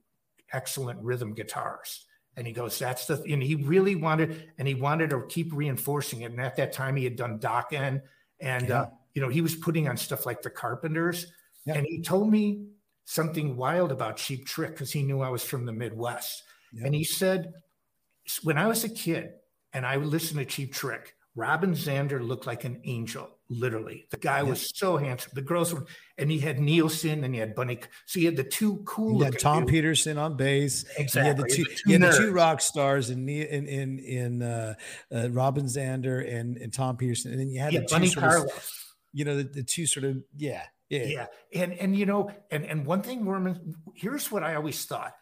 excellent 0.52 1.00
rhythm 1.02 1.34
guitarist. 1.34 2.04
And 2.40 2.46
he 2.46 2.54
goes, 2.54 2.78
that's 2.78 3.04
the, 3.04 3.22
and 3.30 3.42
he 3.42 3.54
really 3.54 3.96
wanted, 3.96 4.48
and 4.56 4.66
he 4.66 4.72
wanted 4.72 5.10
to 5.10 5.26
keep 5.28 5.52
reinforcing 5.52 6.22
it. 6.22 6.30
And 6.30 6.40
at 6.40 6.56
that 6.56 6.72
time, 6.72 6.96
he 6.96 7.04
had 7.04 7.14
done 7.14 7.38
Dokken, 7.38 8.00
and 8.40 8.68
yeah. 8.68 8.80
uh, 8.80 8.86
you 9.12 9.20
know, 9.20 9.28
he 9.28 9.42
was 9.42 9.54
putting 9.54 9.88
on 9.88 9.98
stuff 9.98 10.24
like 10.24 10.40
the 10.40 10.48
Carpenters. 10.48 11.26
Yeah. 11.66 11.74
And 11.74 11.86
he 11.86 12.00
told 12.00 12.30
me 12.30 12.64
something 13.04 13.58
wild 13.58 13.92
about 13.92 14.16
Cheap 14.16 14.46
Trick 14.46 14.70
because 14.70 14.90
he 14.90 15.02
knew 15.02 15.20
I 15.20 15.28
was 15.28 15.44
from 15.44 15.66
the 15.66 15.72
Midwest. 15.74 16.44
Yeah. 16.72 16.86
And 16.86 16.94
he 16.94 17.04
said, 17.04 17.52
when 18.42 18.56
I 18.56 18.68
was 18.68 18.84
a 18.84 18.88
kid 18.88 19.34
and 19.74 19.84
I 19.84 19.96
listened 19.96 20.38
to 20.38 20.46
Cheap 20.46 20.72
Trick, 20.72 21.14
Robin 21.34 21.74
Zander 21.74 22.26
looked 22.26 22.46
like 22.46 22.64
an 22.64 22.80
angel, 22.84 23.28
literally. 23.50 24.06
The 24.10 24.16
guy 24.16 24.42
was 24.44 24.72
so 24.74 24.96
handsome. 24.96 25.32
The 25.34 25.42
girls 25.42 25.74
were, 25.74 25.84
and 26.16 26.30
he 26.30 26.38
had 26.38 26.60
Nielsen 26.60 27.24
and 27.24 27.34
he 27.34 27.40
had 27.40 27.54
Bunny. 27.54 27.80
So 28.06 28.20
he 28.20 28.24
had 28.24 28.36
the 28.36 28.44
two 28.44 28.76
cool. 28.86 29.18
He 29.18 29.24
had 29.24 29.38
Tom 29.38 29.60
dudes. 29.60 29.72
Petersson 29.72 30.16
on 30.16 30.36
bass. 30.36 30.84
Exactly. 30.96 31.22
He 31.22 31.28
had 31.28 31.36
the 31.36 31.48
two, 31.48 31.64
he 31.84 31.92
had 31.92 32.02
the 32.02 32.16
two 32.16 32.32
rock 32.32 32.60
stars 32.60 33.10
in 33.10 33.28
in 33.28 33.66
in, 33.66 33.98
in 33.98 34.42
uh, 34.42 34.74
uh, 35.12 35.30
Robin 35.30 35.66
Zander 35.66 36.26
and, 36.32 36.56
and 36.56 36.72
Tom 36.72 36.96
Petersson, 36.96 37.32
and 37.32 37.40
then 37.40 37.50
you 37.50 37.60
had 37.60 37.72
yeah, 37.72 37.80
the 37.80 37.86
Bunny 37.90 38.08
two 38.08 38.20
Carlos. 38.20 38.44
Of, 38.44 38.70
you 39.12 39.24
know, 39.24 39.36
the, 39.36 39.42
the 39.42 39.64
two 39.64 39.86
sort 39.86 40.04
of 40.04 40.22
yeah, 40.36 40.62
yeah, 40.88 41.04
yeah, 41.04 41.26
and 41.54 41.72
and 41.74 41.96
you 41.96 42.06
know, 42.06 42.30
and 42.50 42.64
and 42.64 42.86
one 42.86 43.02
thing, 43.02 43.24
Werman, 43.24 43.74
here's 43.94 44.30
what 44.30 44.44
I 44.44 44.54
always 44.54 44.84
thought. 44.84 45.14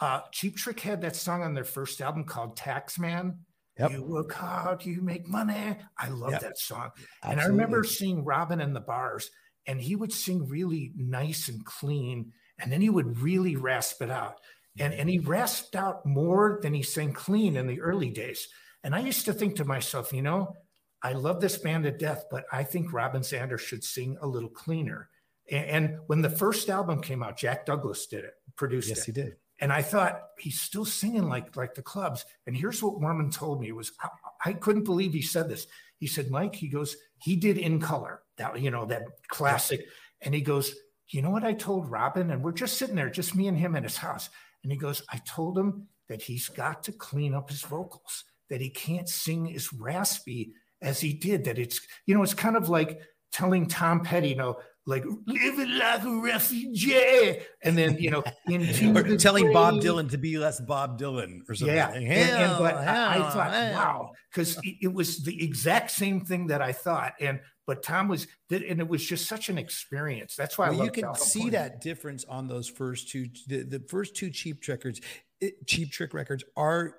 Uh, 0.00 0.20
Cheap 0.32 0.56
Trick 0.56 0.80
had 0.80 1.02
that 1.02 1.16
song 1.16 1.42
on 1.42 1.54
their 1.54 1.64
first 1.64 2.00
album 2.00 2.24
called 2.24 2.56
Taxman 2.56 3.38
Yep. 3.78 3.92
You 3.92 4.02
work 4.02 4.32
hard, 4.32 4.84
you 4.84 5.00
make 5.02 5.28
money. 5.28 5.76
I 5.96 6.08
love 6.08 6.32
yep. 6.32 6.40
that 6.40 6.58
song. 6.58 6.90
Absolutely. 7.22 7.30
And 7.30 7.40
I 7.40 7.44
remember 7.44 7.84
seeing 7.84 8.24
Robin 8.24 8.60
in 8.60 8.72
the 8.72 8.80
bars, 8.80 9.30
and 9.66 9.80
he 9.80 9.94
would 9.94 10.12
sing 10.12 10.48
really 10.48 10.92
nice 10.96 11.48
and 11.48 11.64
clean, 11.64 12.32
and 12.58 12.72
then 12.72 12.80
he 12.80 12.90
would 12.90 13.20
really 13.20 13.56
rasp 13.56 14.02
it 14.02 14.10
out. 14.10 14.40
And, 14.78 14.92
mm-hmm. 14.92 15.00
and 15.00 15.10
he 15.10 15.18
rasped 15.18 15.76
out 15.76 16.04
more 16.04 16.58
than 16.62 16.74
he 16.74 16.82
sang 16.82 17.12
clean 17.12 17.56
in 17.56 17.66
the 17.66 17.80
early 17.80 18.10
days. 18.10 18.48
And 18.82 18.94
I 18.94 19.00
used 19.00 19.24
to 19.26 19.32
think 19.32 19.56
to 19.56 19.64
myself, 19.64 20.12
you 20.12 20.22
know, 20.22 20.54
I 21.02 21.12
love 21.12 21.40
this 21.40 21.58
band 21.58 21.84
to 21.84 21.92
death, 21.92 22.24
but 22.30 22.44
I 22.50 22.64
think 22.64 22.92
Robin 22.92 23.22
Zander 23.22 23.58
should 23.58 23.84
sing 23.84 24.16
a 24.20 24.26
little 24.26 24.48
cleaner. 24.48 25.08
And, 25.50 25.66
and 25.66 25.98
when 26.08 26.22
the 26.22 26.30
first 26.30 26.68
album 26.68 27.00
came 27.00 27.22
out, 27.22 27.36
Jack 27.36 27.66
Douglas 27.66 28.06
did 28.06 28.24
it, 28.24 28.34
produced 28.56 28.88
yes, 28.88 28.98
it. 28.98 29.00
Yes, 29.00 29.06
he 29.06 29.12
did. 29.12 29.36
And 29.60 29.72
I 29.72 29.82
thought 29.82 30.22
he's 30.38 30.60
still 30.60 30.84
singing 30.84 31.28
like 31.28 31.56
like 31.56 31.74
the 31.74 31.82
clubs. 31.82 32.24
And 32.46 32.56
here's 32.56 32.82
what 32.82 33.00
Werman 33.00 33.32
told 33.32 33.60
me: 33.60 33.72
was 33.72 33.92
I, 34.00 34.08
I 34.50 34.52
couldn't 34.52 34.84
believe 34.84 35.12
he 35.12 35.22
said 35.22 35.48
this. 35.48 35.66
He 35.98 36.06
said, 36.06 36.30
Mike, 36.30 36.54
he 36.54 36.68
goes, 36.68 36.96
he 37.20 37.34
did 37.34 37.58
in 37.58 37.80
color 37.80 38.22
that 38.36 38.60
you 38.60 38.70
know 38.70 38.84
that 38.86 39.02
classic, 39.26 39.86
and 40.20 40.32
he 40.32 40.40
goes, 40.40 40.74
you 41.10 41.22
know 41.22 41.30
what 41.30 41.44
I 41.44 41.54
told 41.54 41.90
Robin? 41.90 42.30
And 42.30 42.42
we're 42.42 42.52
just 42.52 42.76
sitting 42.76 42.94
there, 42.94 43.10
just 43.10 43.34
me 43.34 43.48
and 43.48 43.58
him 43.58 43.74
in 43.74 43.82
his 43.82 43.96
house. 43.96 44.28
And 44.62 44.70
he 44.70 44.78
goes, 44.78 45.02
I 45.10 45.18
told 45.18 45.58
him 45.58 45.88
that 46.08 46.22
he's 46.22 46.48
got 46.48 46.82
to 46.84 46.92
clean 46.92 47.34
up 47.34 47.48
his 47.48 47.62
vocals, 47.62 48.24
that 48.50 48.60
he 48.60 48.70
can't 48.70 49.08
sing 49.08 49.54
as 49.54 49.72
raspy 49.72 50.52
as 50.82 51.00
he 51.00 51.12
did, 51.12 51.44
that 51.44 51.58
it's, 51.58 51.80
you 52.06 52.14
know, 52.14 52.22
it's 52.22 52.34
kind 52.34 52.56
of 52.56 52.68
like 52.68 53.00
telling 53.32 53.66
Tom 53.66 54.00
Petty, 54.00 54.28
you 54.30 54.36
know, 54.36 54.58
like 54.88 55.04
living 55.26 55.78
like 55.78 56.02
a 56.02 56.20
refugee, 56.20 57.40
and 57.62 57.76
then 57.76 57.98
you 57.98 58.10
know, 58.10 58.24
into 58.48 59.16
telling 59.18 59.52
Bob 59.52 59.74
Dylan 59.74 60.10
to 60.10 60.16
be 60.16 60.38
less 60.38 60.60
Bob 60.60 60.98
Dylan 60.98 61.40
or 61.46 61.54
something. 61.54 61.76
Yeah, 61.76 61.92
and, 61.92 62.08
and, 62.08 62.58
but 62.58 62.82
hell, 62.82 63.08
I, 63.08 63.16
I, 63.16 63.30
thought, 63.30 63.52
hell. 63.52 63.72
wow, 63.74 64.10
because 64.32 64.56
it, 64.64 64.76
it 64.80 64.92
was 64.92 65.22
the 65.22 65.44
exact 65.44 65.90
same 65.90 66.22
thing 66.22 66.46
that 66.46 66.62
I 66.62 66.72
thought, 66.72 67.12
and 67.20 67.38
but 67.66 67.82
Tom 67.82 68.08
was, 68.08 68.26
and 68.50 68.80
it 68.80 68.88
was 68.88 69.04
just 69.04 69.28
such 69.28 69.50
an 69.50 69.58
experience. 69.58 70.34
That's 70.34 70.56
why 70.56 70.70
well, 70.70 70.86
you 70.86 70.90
can 70.90 71.14
see 71.14 71.50
that 71.50 71.82
difference 71.82 72.24
on 72.24 72.48
those 72.48 72.66
first 72.66 73.10
two, 73.10 73.28
the, 73.46 73.64
the 73.64 73.84
first 73.90 74.16
two 74.16 74.30
Cheap 74.30 74.62
Trick 74.62 74.78
records, 74.78 75.02
it, 75.42 75.66
Cheap 75.66 75.92
Trick 75.92 76.14
records 76.14 76.44
are 76.56 76.94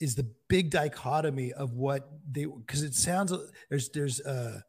is 0.00 0.14
the 0.14 0.26
big 0.48 0.70
dichotomy 0.70 1.52
of 1.52 1.74
what 1.74 2.08
they 2.30 2.46
because 2.46 2.82
it 2.82 2.94
sounds 2.94 3.34
there's 3.68 3.90
there's 3.90 4.20
uh 4.22 4.60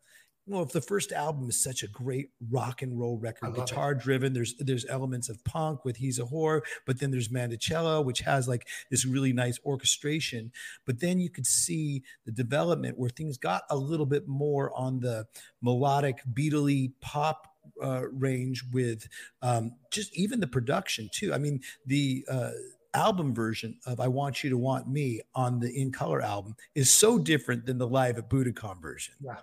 well, 0.48 0.62
if 0.62 0.72
the 0.72 0.82
first 0.82 1.12
album 1.12 1.50
is 1.50 1.62
such 1.62 1.82
a 1.82 1.88
great 1.88 2.30
rock 2.52 2.82
and 2.84 3.00
roll 3.00 3.18
record, 3.18 3.56
guitar 3.56 3.94
it. 3.94 4.00
driven, 4.00 4.34
there's 4.34 4.56
there's 4.58 4.86
elements 4.86 5.28
of 5.28 5.44
punk 5.44 5.84
with 5.84 5.98
He's 5.98 6.20
a 6.20 6.24
Whore, 6.24 6.62
but 6.86 7.00
then 7.00 7.10
there's 7.10 7.30
Mandocello, 7.30 8.06
which 8.06 8.20
has 8.20 8.48
like 8.48 8.68
this 8.92 9.06
really 9.06 9.34
nice 9.34 9.60
orchestration. 9.66 10.52
But 10.86 11.00
then 11.00 11.20
you 11.20 11.30
could 11.30 11.48
see 11.48 12.04
the 12.26 12.32
development 12.32 12.98
where 13.00 13.10
things 13.10 13.38
got 13.38 13.64
a 13.70 13.76
little 13.76 14.06
bit 14.06 14.28
more 14.28 14.72
on 14.78 15.00
the 15.00 15.26
melodic, 15.62 16.20
beatly 16.32 16.94
pop 17.02 17.48
uh, 17.82 18.04
range 18.12 18.64
with 18.72 19.08
um, 19.42 19.72
just 19.92 20.16
even 20.16 20.40
the 20.40 20.48
production 20.48 21.10
too. 21.12 21.34
I 21.34 21.40
mean, 21.40 21.62
the 21.88 22.24
uh, 22.30 22.52
album 22.94 23.34
version 23.34 23.80
of 23.88 24.00
I 24.00 24.08
Want 24.08 24.44
You 24.44 24.52
to 24.52 24.58
Want 24.58 24.88
Me 24.88 25.22
on 25.34 25.60
the 25.60 25.74
In 25.74 25.92
Color 25.92 26.22
album 26.22 26.56
is 26.76 26.92
so 26.92 27.18
different 27.18 27.66
than 27.66 27.80
the 27.80 27.88
live 27.88 28.20
at 28.20 28.30
Budokan 28.30 28.80
version. 28.80 29.16
Yeah. 29.20 29.38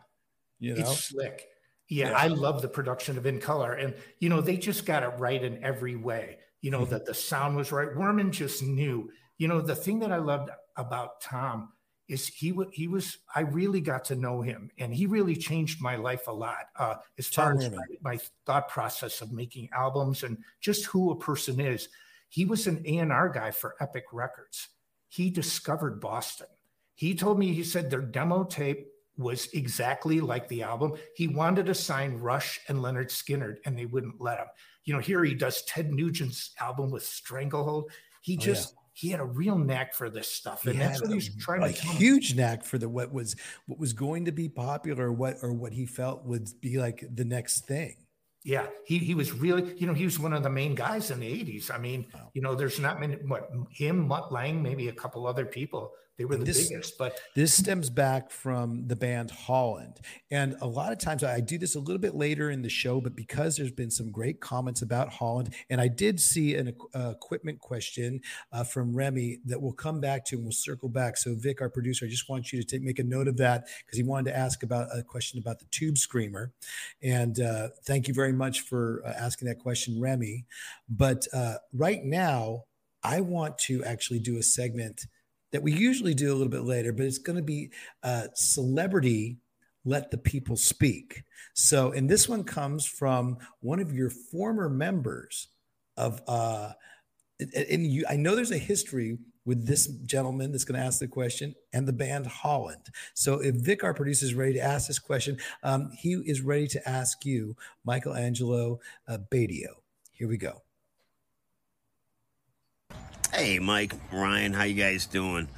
You 0.63 0.75
know? 0.75 0.81
It's 0.81 1.05
slick. 1.07 1.49
Yeah, 1.89 2.11
yeah, 2.11 2.17
I 2.17 2.29
love 2.29 2.63
the 2.63 2.69
production 2.69 3.19
of 3.19 3.27
In 3.27 3.41
Color. 3.41 3.75
And, 3.75 3.95
you 4.21 4.29
know, 4.29 4.41
they 4.41 4.57
just 4.57 4.87
got 4.87 5.03
it 5.03 5.13
right 5.19 5.43
in 5.43 5.63
every 5.63 5.97
way. 5.97 6.39
You 6.61 6.71
know, 6.71 6.83
mm-hmm. 6.83 6.93
that 6.93 7.05
the 7.05 7.15
sound 7.15 7.57
was 7.57 7.73
right. 7.73 7.89
Werman 7.89 8.31
just 8.31 8.63
knew. 8.63 9.11
You 9.39 9.49
know, 9.49 9.61
the 9.61 9.75
thing 9.75 9.99
that 9.99 10.13
I 10.13 10.19
loved 10.19 10.51
about 10.77 11.21
Tom 11.21 11.73
is 12.09 12.29
he 12.29 12.55
he 12.73 12.87
was 12.89 13.19
I 13.35 13.41
really 13.41 13.81
got 13.81 14.05
to 14.07 14.17
know 14.17 14.43
him 14.43 14.71
and 14.79 14.93
he 14.93 15.07
really 15.07 15.35
changed 15.35 15.81
my 15.81 15.97
life 15.97 16.29
a 16.29 16.33
lot 16.33 16.67
uh, 16.77 16.97
as 17.19 17.27
far 17.27 17.57
as 17.57 17.71
my, 17.71 17.85
my, 18.03 18.19
thought 18.45 18.69
process 18.69 19.21
of 19.21 19.33
making 19.33 19.69
albums 19.73 20.23
and 20.23 20.39
just 20.61 20.87
who 20.87 21.11
a 21.11 21.19
person 21.19 21.61
is. 21.61 21.89
He 22.29 22.45
was 22.45 22.67
an 22.67 22.83
A&R 22.87 23.29
guy 23.29 23.51
for 23.51 23.77
Epic 23.81 24.05
Records. 24.13 24.69
He 25.09 25.31
discovered 25.31 26.01
Boston. 26.01 26.49
He 26.95 27.15
told 27.15 27.39
me 27.39 27.53
he 27.53 27.65
said 27.65 27.91
their 27.91 28.01
demo 28.01 28.45
tape 28.45 28.89
was 29.23 29.49
exactly 29.53 30.21
like 30.21 30.49
the 30.49 30.63
album. 30.63 30.95
He 31.15 31.29
wanted 31.29 31.67
to 31.67 31.75
sign 31.75 32.15
Rush 32.15 32.61
and 32.69 32.79
Lynyrd 32.79 33.09
Skynyrd, 33.09 33.57
and 33.65 33.79
they 33.79 33.87
wouldn't 33.87 34.21
let 34.21 34.39
him. 34.39 34.47
You 34.85 34.95
know, 34.95 35.01
here 35.01 35.23
he 35.25 35.35
does 35.35 35.63
Ted 35.63 35.91
Nugent's 35.91 36.51
album 36.61 36.91
with 36.91 37.05
Stranglehold. 37.05 37.91
He 38.23 38.37
just 38.37 38.75
oh, 38.77 38.81
yeah. 38.81 38.89
he 38.95 39.09
had 39.11 39.21
a 39.21 39.25
real 39.25 39.57
knack 39.57 39.95
for 39.95 40.11
this 40.11 40.29
stuff, 40.29 40.67
and 40.67 40.75
he 40.75 40.81
that's 40.81 41.01
what 41.01 41.13
he's 41.13 41.35
trying 41.37 41.63
a 41.63 41.73
to. 41.73 41.89
A 41.89 41.93
huge 41.93 42.35
knack 42.35 42.65
for 42.65 42.79
the 42.79 42.89
what 42.89 43.13
was 43.13 43.37
what 43.67 43.79
was 43.79 43.93
going 43.93 44.25
to 44.25 44.33
be 44.33 44.49
popular, 44.49 45.07
or 45.07 45.13
what 45.13 45.37
or 45.43 45.53
what 45.53 45.73
he 45.73 45.87
felt 45.87 46.25
would 46.25 46.49
be 46.61 46.79
like 46.79 47.05
the 47.15 47.25
next 47.25 47.67
thing. 47.67 47.97
Yeah, 48.45 48.67
he 48.85 48.99
he 48.99 49.15
was 49.15 49.33
really, 49.33 49.75
you 49.77 49.87
know, 49.87 49.95
he 49.95 50.05
was 50.05 50.19
one 50.19 50.33
of 50.33 50.43
the 50.43 50.51
main 50.51 50.75
guys 50.75 51.13
in 51.13 51.21
the 51.21 51.27
80s. 51.27 51.71
I 51.71 51.79
mean, 51.79 52.07
wow. 52.13 52.31
you 52.35 52.43
know, 52.43 52.57
there's 52.57 52.81
not 52.81 52.99
many 52.99 53.15
what 53.15 53.49
him, 53.71 54.09
Mutt 54.09 54.33
Lange, 54.33 54.61
maybe 54.61 54.89
a 54.89 54.93
couple 54.93 55.27
other 55.27 55.47
people 55.47 55.93
they 56.19 56.25
were 56.25 56.37
the 56.37 56.45
this, 56.45 56.69
biggest. 56.69 56.99
But 56.99 57.19
this 57.35 57.55
stems 57.55 57.91
back 57.91 58.31
from 58.31 58.87
the 58.87 58.97
band 58.97 59.31
Holland. 59.31 60.01
And 60.31 60.57
a 60.61 60.67
lot 60.67 60.93
of 60.93 60.99
times 60.99 61.25
I 61.25 61.41
do 61.41 61.59
this 61.59 61.75
a 61.75 61.81
little 61.81 61.99
bit 61.99 62.15
later 62.15 62.51
in 62.51 62.63
the 62.63 62.69
show, 62.69 63.01
but 63.01 63.17
because 63.17 63.57
there's 63.57 63.73
been 63.73 63.91
some 63.91 64.11
great 64.11 64.41
comments 64.41 64.83
about 64.83 65.09
Holland, 65.09 65.55
and 65.71 65.81
I 65.81 65.89
did 65.89 66.21
see 66.21 66.55
an 66.57 66.75
uh, 66.95 67.13
equipment 67.17 67.61
question 67.61 68.21
uh, 68.53 68.65
from 68.65 68.95
Remy 68.95 69.41
that 69.47 69.61
we'll 69.61 69.73
come 69.73 70.01
back 70.01 70.25
to 70.27 70.37
and 70.37 70.45
we'll 70.45 70.53
circle 70.53 70.89
back. 70.89 71.17
So, 71.17 71.35
Vic, 71.35 71.61
our 71.61 71.71
producer, 71.71 72.07
I 72.07 72.09
just 72.09 72.29
want 72.29 72.53
you 72.53 72.61
to 72.61 72.67
take, 72.67 72.83
make 72.83 72.99
a 72.99 73.05
note 73.05 73.29
of 73.29 73.39
that 73.39 73.69
because 73.85 73.97
he 73.97 74.05
wanted 74.05 74.31
to 74.31 74.37
ask 74.37 74.63
about 74.63 74.89
a 74.97 75.03
question 75.03 75.39
about 75.39 75.61
the 75.61 75.67
tube 75.67 75.97
screamer. 75.97 76.53
And 77.03 77.41
uh, 77.41 77.69
thank 77.85 78.07
you 78.07 78.15
very 78.15 78.33
much 78.33 78.61
for 78.61 79.03
uh, 79.07 79.13
asking 79.17 79.49
that 79.49 79.59
question, 79.59 80.01
Remy. 80.01 80.45
But 80.89 81.27
uh, 81.33 81.55
right 81.73 82.05
now, 82.05 82.65
I 83.03 83.21
want 83.21 83.59
to 83.59 83.83
actually 83.85 84.21
do 84.21 84.37
a 84.37 84.43
segment 84.43 85.07
that 85.53 85.63
we 85.63 85.73
usually 85.73 86.15
do 86.15 86.33
a 86.33 86.35
little 86.35 86.49
bit 86.49 86.65
later, 86.65 86.93
but 86.93 87.07
it's 87.07 87.19
going 87.19 87.37
to 87.37 87.43
be 87.43 87.71
uh, 88.03 88.29
celebrity 88.35 89.39
let 89.85 90.11
the 90.11 90.19
people 90.19 90.57
speak. 90.57 91.25
So, 91.55 91.93
and 91.93 92.09
this 92.09 92.29
one 92.29 92.45
comes 92.45 92.87
from 92.87 93.39
one 93.61 93.81
of 93.81 93.93
your 93.93 94.11
former 94.11 94.69
members 94.69 95.49
of, 95.97 96.23
uh, 96.29 96.73
and 97.41 97.87
you, 97.87 98.05
I 98.09 98.17
know 98.17 98.37
there's 98.37 98.53
a 98.53 98.59
history 98.59 99.19
with 99.45 99.67
this 99.67 99.89
gentleman 99.89 100.53
that's 100.53 100.65
going 100.65 100.81
to 100.81 100.87
ask 100.87 101.01
the 101.01 101.09
question 101.09 101.55
and 101.73 101.87
the 101.87 101.93
band 101.93 102.27
Holland. 102.27 102.91
So, 103.15 103.41
if 103.41 103.57
Vic, 103.57 103.83
our 103.83 103.93
producer, 103.93 104.25
is 104.25 104.35
ready 104.35 104.55
to 104.55 104.61
ask 104.61 104.87
this 104.87 105.01
question, 105.01 105.39
um, 105.63 105.91
he 105.99 106.13
is 106.13 106.43
ready 106.43 106.69
to 106.69 106.89
ask 106.89 107.25
you, 107.25 107.57
Michelangelo 107.85 108.79
uh, 109.09 109.19
Badio. 109.31 109.75
Here 110.13 110.29
we 110.29 110.37
go. 110.37 110.63
Hey, 113.33 113.59
Mike, 113.59 113.95
Ryan, 114.13 114.53
how 114.53 114.65
you 114.65 114.75
guys 114.75 115.07
doing? 115.07 115.49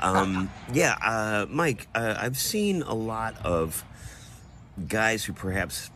Um, 0.00 0.50
yeah, 0.72 0.96
uh, 1.02 1.46
Mike, 1.50 1.86
uh, 1.94 2.14
I've 2.18 2.38
seen 2.38 2.82
a 2.82 2.94
lot 2.94 3.36
of 3.44 3.84
guys 4.86 5.24
who 5.24 5.34
perhaps 5.34 5.90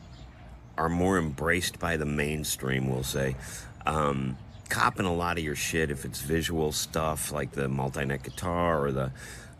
are 0.76 0.90
more 0.90 1.18
embraced 1.18 1.78
by 1.78 1.96
the 1.96 2.04
mainstream, 2.04 2.90
we'll 2.90 3.02
say, 3.02 3.34
um, 3.86 4.36
copping 4.68 5.06
a 5.06 5.14
lot 5.14 5.38
of 5.38 5.44
your 5.44 5.54
shit 5.54 5.90
if 5.90 6.04
it's 6.04 6.20
visual 6.20 6.70
stuff 6.70 7.32
like 7.32 7.52
the 7.52 7.68
multi-neck 7.68 8.24
guitar 8.24 8.84
or 8.84 8.92
the, 8.92 9.12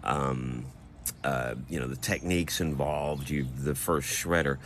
um, 0.04 0.66
uh, 1.24 1.54
you 1.68 1.80
know, 1.80 1.86
the 1.86 1.96
techniques 1.96 2.60
involved, 2.60 3.30
you 3.30 3.46
the 3.58 3.74
first 3.74 4.08
shredder. 4.08 4.58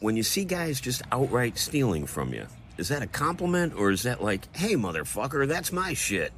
When 0.00 0.16
you 0.16 0.22
see 0.22 0.44
guys 0.44 0.80
just 0.80 1.02
outright 1.12 1.58
stealing 1.58 2.06
from 2.06 2.32
you, 2.34 2.46
is 2.80 2.88
that 2.88 3.02
a 3.02 3.06
compliment 3.06 3.74
or 3.76 3.90
is 3.90 4.04
that 4.04 4.22
like, 4.22 4.56
hey, 4.56 4.72
motherfucker, 4.72 5.46
that's 5.46 5.70
my 5.70 5.92
shit? 5.92 6.32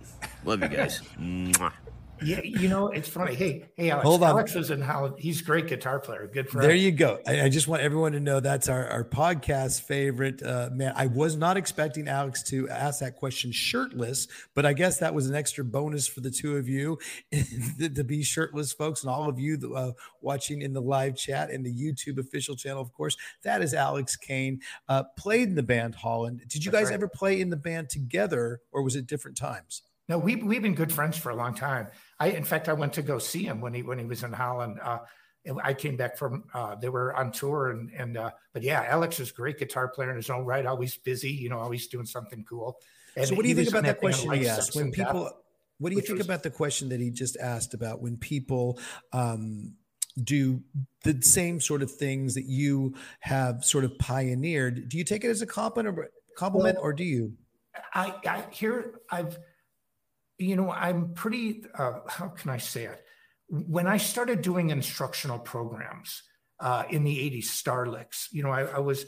Love 0.45 0.61
you 0.61 0.69
guys. 0.69 1.01
Yeah, 2.25 2.41
you 2.43 2.69
know, 2.69 2.89
it's 2.89 3.09
funny. 3.09 3.35
Hey, 3.35 3.65
hey, 3.77 3.91
Alex. 3.91 4.07
Hold 4.07 4.23
on. 4.23 4.31
Alex 4.31 4.55
is 4.57 4.71
in 4.71 4.81
Holland. 4.81 5.17
He's 5.19 5.41
a 5.41 5.45
great 5.45 5.67
guitar 5.67 5.99
player. 5.99 6.31
Good 6.33 6.49
friend. 6.49 6.69
There 6.69 6.77
you 6.77 6.93
go. 6.93 7.21
I, 7.27 7.43
I, 7.43 7.49
just 7.49 7.69
want 7.69 7.83
everyone 7.83 8.13
to 8.13 8.21
know 8.21 8.41
that's 8.41 8.69
our, 8.69 8.87
our 8.89 9.05
podcast 9.05 9.83
favorite. 9.83 10.43
Uh, 10.43 10.71
man, 10.73 10.93
I 10.97 11.07
was 11.07 11.37
not 11.37 11.57
expecting 11.57 12.09
Alex 12.09 12.43
to 12.45 12.69
ask 12.69 13.01
that 13.01 13.17
question 13.17 13.53
shirtless, 13.53 14.29
but 14.55 14.67
I 14.67 14.73
guess 14.73 14.99
that 14.99 15.15
was 15.15 15.29
an 15.29 15.35
extra 15.35 15.65
bonus 15.65 16.07
for 16.07 16.21
the 16.21 16.31
two 16.31 16.57
of 16.57 16.69
you 16.69 16.99
to 17.79 18.05
be 18.05 18.23
shirtless, 18.23 18.73
folks, 18.73 19.03
and 19.03 19.11
all 19.11 19.29
of 19.29 19.39
you 19.39 19.59
uh, 19.75 19.93
watching 20.21 20.63
in 20.63 20.73
the 20.73 20.83
live 20.83 21.17
chat 21.17 21.51
and 21.51 21.65
the 21.65 21.73
YouTube 21.73 22.19
official 22.19 22.57
channel, 22.57 22.83
of 22.83 22.93
course. 22.93 23.17
That 23.43 23.63
is 23.63 23.75
Alex 23.75 24.17
Kane. 24.17 24.61
Uh, 24.89 25.05
played 25.19 25.49
in 25.49 25.55
the 25.55 25.63
band 25.63 25.95
Holland. 25.95 26.43
Did 26.49 26.65
you 26.65 26.73
guys 26.73 26.87
right. 26.87 26.95
ever 26.95 27.09
play 27.09 27.41
in 27.41 27.51
the 27.51 27.57
band 27.57 27.91
together, 27.91 28.61
or 28.73 28.83
was 28.83 28.97
it 28.97 29.07
different 29.07 29.37
times? 29.37 29.83
No, 30.09 30.19
we 30.19 30.37
we've 30.37 30.63
been 30.63 30.75
good 30.75 30.93
friends 30.93 31.17
for 31.17 31.31
a 31.31 31.37
long 31.37 31.55
time. 31.55 31.87
I, 32.23 32.27
in 32.29 32.45
fact, 32.45 32.69
I 32.69 32.73
went 32.73 32.93
to 32.93 33.03
go 33.03 33.19
see 33.19 33.43
him 33.43 33.61
when 33.61 33.75
he 33.75 33.83
when 33.83 33.99
he 33.99 34.05
was 34.05 34.23
in 34.23 34.33
Holland. 34.33 34.79
Uh, 34.81 34.99
I 35.61 35.75
came 35.75 35.97
back 35.97 36.17
from 36.17 36.45
uh, 36.55 36.77
they 36.77 36.89
were 36.89 37.13
on 37.17 37.33
tour 37.33 37.71
and 37.71 37.91
and 37.91 38.17
uh, 38.17 38.31
but 38.53 38.63
yeah, 38.63 38.85
Alex 38.89 39.19
is 39.19 39.31
a 39.31 39.35
great 39.35 39.59
guitar 39.59 39.89
player 39.89 40.11
in 40.11 40.17
his 40.17 40.31
own 40.31 40.45
right. 40.45 40.65
Always 40.65 40.97
busy, 40.97 41.33
you 41.33 41.49
know, 41.49 41.59
always 41.59 41.89
doing 41.89 42.07
something 42.07 42.45
cool. 42.49 42.79
And 43.17 43.27
so, 43.27 43.35
what 43.35 43.43
do 43.43 43.49
you 43.49 43.57
think 43.57 43.71
about 43.71 43.83
that 43.83 43.99
question 43.99 44.31
he 44.31 44.47
asked? 44.47 44.77
When 44.77 44.93
people, 44.93 45.25
death, 45.25 45.33
what 45.79 45.91
do 45.91 45.97
you 45.97 46.03
think 46.03 46.19
was, 46.19 46.27
about 46.27 46.45
the 46.45 46.51
question 46.51 46.91
that 46.91 47.01
he 47.01 47.11
just 47.11 47.37
asked 47.39 47.75
about 47.75 48.01
when 48.01 48.17
people 48.17 48.79
um, 49.13 49.75
do 50.23 50.63
the 51.03 51.21
same 51.23 51.61
sort 51.61 51.83
of 51.83 51.91
things 51.91 52.35
that 52.35 52.45
you 52.45 52.95
have 53.19 53.65
sort 53.65 53.83
of 53.83 53.99
pioneered? 53.99 54.89
Do 54.89 54.97
you 54.97 55.03
take 55.03 55.25
it 55.25 55.29
as 55.29 55.43
a 55.43 55.47
compliment 55.47 55.99
or 55.99 56.09
compliment, 56.37 56.77
well, 56.77 56.85
or 56.85 56.93
do 56.93 57.03
you? 57.03 57.33
I, 57.93 58.15
I 58.25 58.45
here 58.53 59.01
I've 59.11 59.37
you 60.43 60.57
know, 60.57 60.71
I'm 60.71 61.15
pretty, 61.15 61.65
uh, 61.77 62.01
how 62.09 62.29
can 62.29 62.51
I 62.51 62.59
say 62.59 62.85
it? 62.85 63.05
When 63.49 63.87
I 63.87 63.97
started 63.97 64.43
doing 64.43 64.71
instructional 64.71 65.39
programs 65.39 66.23
uh, 66.61 66.85
in 66.91 67.05
the 67.05 67.17
80s, 67.17 67.45
Star 67.45 67.87
Licks, 67.87 68.29
you 68.33 68.43
know, 68.43 68.51
I, 68.51 68.63
I 68.63 68.79
was, 68.79 69.07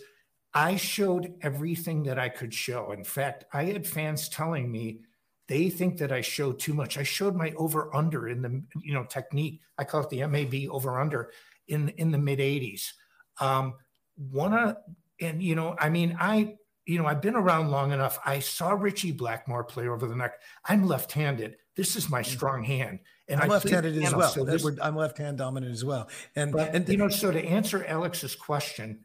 I 0.52 0.76
showed 0.76 1.34
everything 1.42 2.04
that 2.04 2.18
I 2.18 2.28
could 2.28 2.54
show. 2.54 2.92
In 2.92 3.04
fact, 3.04 3.44
I 3.52 3.64
had 3.64 3.86
fans 3.86 4.28
telling 4.28 4.70
me 4.70 5.00
they 5.48 5.68
think 5.68 5.98
that 5.98 6.12
I 6.12 6.20
show 6.20 6.52
too 6.52 6.74
much. 6.74 6.96
I 6.96 7.02
showed 7.02 7.34
my 7.34 7.52
over 7.56 7.94
under 7.94 8.28
in 8.28 8.40
the 8.40 8.62
you 8.82 8.94
know 8.94 9.04
technique. 9.04 9.60
I 9.76 9.84
call 9.84 10.02
it 10.02 10.10
the 10.10 10.26
MAB 10.26 10.70
over 10.70 10.98
under 11.00 11.30
in 11.68 11.90
in 11.90 12.10
the 12.12 12.18
mid 12.18 12.38
80s. 12.38 12.92
Um, 13.40 13.74
one 14.16 14.54
of 14.54 14.76
and 15.20 15.42
you 15.42 15.54
know, 15.54 15.76
I 15.78 15.90
mean, 15.90 16.16
I 16.18 16.56
you 16.86 16.98
know, 16.98 17.06
I've 17.06 17.22
been 17.22 17.36
around 17.36 17.70
long 17.70 17.92
enough. 17.92 18.18
I 18.24 18.40
saw 18.40 18.72
Ritchie 18.72 19.12
Blackmore 19.12 19.64
play 19.64 19.88
over 19.88 20.06
the 20.06 20.16
neck. 20.16 20.40
I'm 20.64 20.86
left-handed. 20.86 21.56
This 21.76 21.96
is 21.96 22.10
my 22.10 22.22
mm-hmm. 22.22 22.32
strong 22.32 22.64
hand, 22.64 23.00
and 23.28 23.40
I'm 23.40 23.48
left-handed 23.48 23.96
as 24.02 24.14
well. 24.14 24.28
So 24.28 24.44
this, 24.44 24.66
I'm 24.82 24.96
left-hand 24.96 25.38
dominant 25.38 25.72
as 25.72 25.84
well. 25.84 26.08
And 26.36 26.52
but, 26.52 26.74
and 26.74 26.88
you 26.88 26.96
know, 26.96 27.08
so 27.08 27.30
to 27.30 27.44
answer 27.44 27.84
Alex's 27.84 28.36
question, 28.36 29.00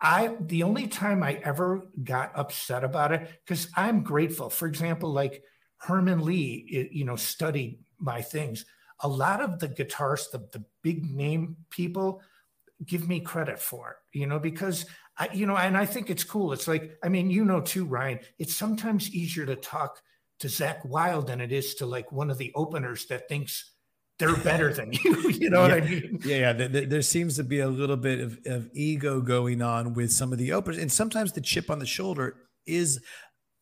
I 0.00 0.36
the 0.40 0.62
only 0.62 0.86
time 0.86 1.22
I 1.22 1.40
ever 1.42 1.88
got 2.04 2.32
upset 2.34 2.84
about 2.84 3.12
it 3.12 3.28
because 3.44 3.68
I'm 3.76 4.02
grateful. 4.02 4.50
For 4.50 4.66
example, 4.66 5.12
like 5.12 5.42
Herman 5.78 6.24
Li, 6.24 6.88
you 6.92 7.04
know, 7.04 7.16
studied 7.16 7.80
my 7.98 8.22
things. 8.22 8.64
A 9.00 9.08
lot 9.08 9.40
of 9.40 9.58
the 9.58 9.68
guitarists, 9.68 10.30
the, 10.30 10.46
the 10.52 10.64
big 10.82 11.10
name 11.10 11.56
people, 11.70 12.22
give 12.84 13.08
me 13.08 13.20
credit 13.20 13.58
for 13.58 13.90
it, 13.90 14.18
you 14.18 14.26
know, 14.26 14.38
because 14.38 14.86
I, 15.20 15.28
you 15.34 15.46
know, 15.46 15.56
and 15.56 15.76
I 15.76 15.84
think 15.84 16.08
it's 16.08 16.24
cool. 16.24 16.54
It's 16.54 16.66
like, 16.66 16.98
I 17.04 17.10
mean, 17.10 17.30
you 17.30 17.44
know, 17.44 17.60
too, 17.60 17.84
Ryan, 17.84 18.20
it's 18.38 18.56
sometimes 18.56 19.14
easier 19.14 19.44
to 19.44 19.54
talk 19.54 20.00
to 20.40 20.48
Zakk 20.48 20.84
Wylde 20.86 21.26
than 21.26 21.42
it 21.42 21.52
is 21.52 21.74
to 21.76 21.86
like 21.86 22.10
one 22.10 22.30
of 22.30 22.38
the 22.38 22.50
openers 22.54 23.06
that 23.08 23.28
thinks 23.28 23.72
they're 24.18 24.36
better 24.36 24.72
than 24.72 24.92
you. 25.04 25.30
You 25.40 25.48
know 25.48 25.66
yeah. 25.66 25.74
what 25.74 25.82
I 25.82 25.86
mean? 25.86 26.18
Yeah, 26.24 26.36
yeah. 26.36 26.52
There, 26.52 26.86
there, 26.86 27.02
seems 27.02 27.36
to 27.36 27.44
be 27.44 27.60
a 27.60 27.68
little 27.68 27.96
bit 27.96 28.20
of, 28.20 28.38
of 28.44 28.68
ego 28.74 29.20
going 29.20 29.62
on 29.62 29.94
with 29.94 30.12
some 30.12 30.32
of 30.32 30.38
the 30.38 30.52
openers, 30.52 30.78
and 30.78 30.92
sometimes 30.92 31.32
the 31.32 31.40
chip 31.40 31.70
on 31.70 31.78
the 31.78 31.86
shoulder 31.86 32.36
is 32.66 33.00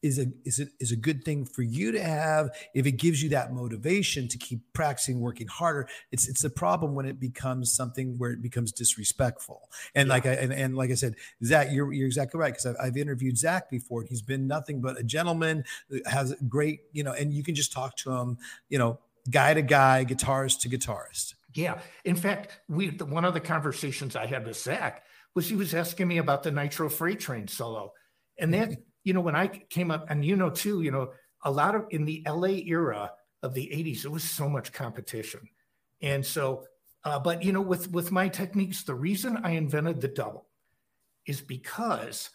is 0.02 0.18
a 0.18 0.26
is 0.44 0.60
a 0.60 0.66
is 0.80 0.92
a 0.92 0.96
good 0.96 1.24
thing 1.24 1.44
for 1.44 1.62
you 1.62 1.92
to 1.92 2.02
have. 2.02 2.50
If 2.74 2.86
it 2.86 2.92
gives 2.92 3.22
you 3.22 3.30
that 3.30 3.52
motivation 3.52 4.28
to 4.28 4.38
keep 4.38 4.60
practicing 4.72 5.20
working 5.20 5.48
harder 5.48 5.88
it's 6.12 6.28
it's 6.28 6.44
a 6.44 6.50
problem 6.50 6.94
when 6.94 7.06
it 7.06 7.20
becomes 7.20 7.72
something 7.72 8.18
where 8.18 8.30
it 8.30 8.42
becomes 8.42 8.72
disrespectful. 8.72 9.68
And 9.94 10.08
yeah. 10.08 10.14
like 10.14 10.26
I 10.26 10.32
and, 10.32 10.52
and 10.52 10.76
like 10.76 10.90
I 10.90 10.94
said 10.94 11.14
Zakk 11.42 11.74
you're 11.74 11.92
you're 11.92 12.06
exactly 12.06 12.38
right 12.38 12.52
because 12.52 12.66
I've, 12.66 12.76
I've 12.80 12.96
interviewed 12.96 13.34
Zakk 13.34 13.62
before 13.70 14.04
he's 14.04 14.22
been 14.22 14.46
nothing 14.46 14.80
but 14.80 14.98
a 14.98 15.02
gentleman 15.02 15.64
uh, 15.92 16.08
has 16.08 16.34
great 16.48 16.80
you 16.92 17.02
know 17.02 17.12
and 17.12 17.32
you 17.32 17.42
can 17.42 17.54
just 17.54 17.72
talk 17.72 17.96
to 17.98 18.12
him 18.12 18.38
you 18.68 18.78
know 18.78 18.98
guy 19.30 19.54
to 19.54 19.62
guy 19.62 20.04
guitarist 20.08 20.60
to 20.60 20.68
guitarist. 20.68 21.34
Yeah. 21.54 21.80
In 22.04 22.16
fact 22.16 22.60
we 22.68 22.88
one 22.88 23.24
of 23.24 23.34
the 23.34 23.40
conversations 23.40 24.16
I 24.16 24.26
had 24.26 24.46
with 24.46 24.56
Zakk 24.56 24.98
was 25.34 25.48
he 25.48 25.56
was 25.56 25.74
asking 25.74 26.08
me 26.08 26.18
about 26.18 26.42
the 26.42 26.50
Nitro 26.50 26.88
Freight 26.88 27.20
Train 27.20 27.48
solo 27.48 27.92
and 28.38 28.54
that 28.54 28.70
you 29.04 29.12
know, 29.12 29.20
when 29.20 29.36
I 29.36 29.46
came 29.46 29.90
up, 29.90 30.06
and 30.10 30.24
you 30.24 30.36
know, 30.36 30.50
too, 30.50 30.82
you 30.82 30.90
know, 30.90 31.12
a 31.42 31.50
lot 31.50 31.74
of 31.74 31.86
in 31.90 32.04
the 32.04 32.22
LA 32.26 32.60
era 32.66 33.12
of 33.42 33.54
the 33.54 33.66
80s, 33.66 34.02
there 34.02 34.10
was 34.10 34.24
so 34.24 34.48
much 34.48 34.72
competition. 34.72 35.40
And 36.02 36.24
so, 36.24 36.64
uh, 37.04 37.18
but 37.18 37.42
you 37.42 37.52
know, 37.52 37.60
with 37.60 37.90
with 37.90 38.12
my 38.12 38.28
techniques, 38.28 38.82
the 38.82 38.94
reason 38.94 39.38
I 39.42 39.52
invented 39.52 40.00
the 40.00 40.08
double 40.08 40.46
is 41.26 41.40
because 41.40 42.30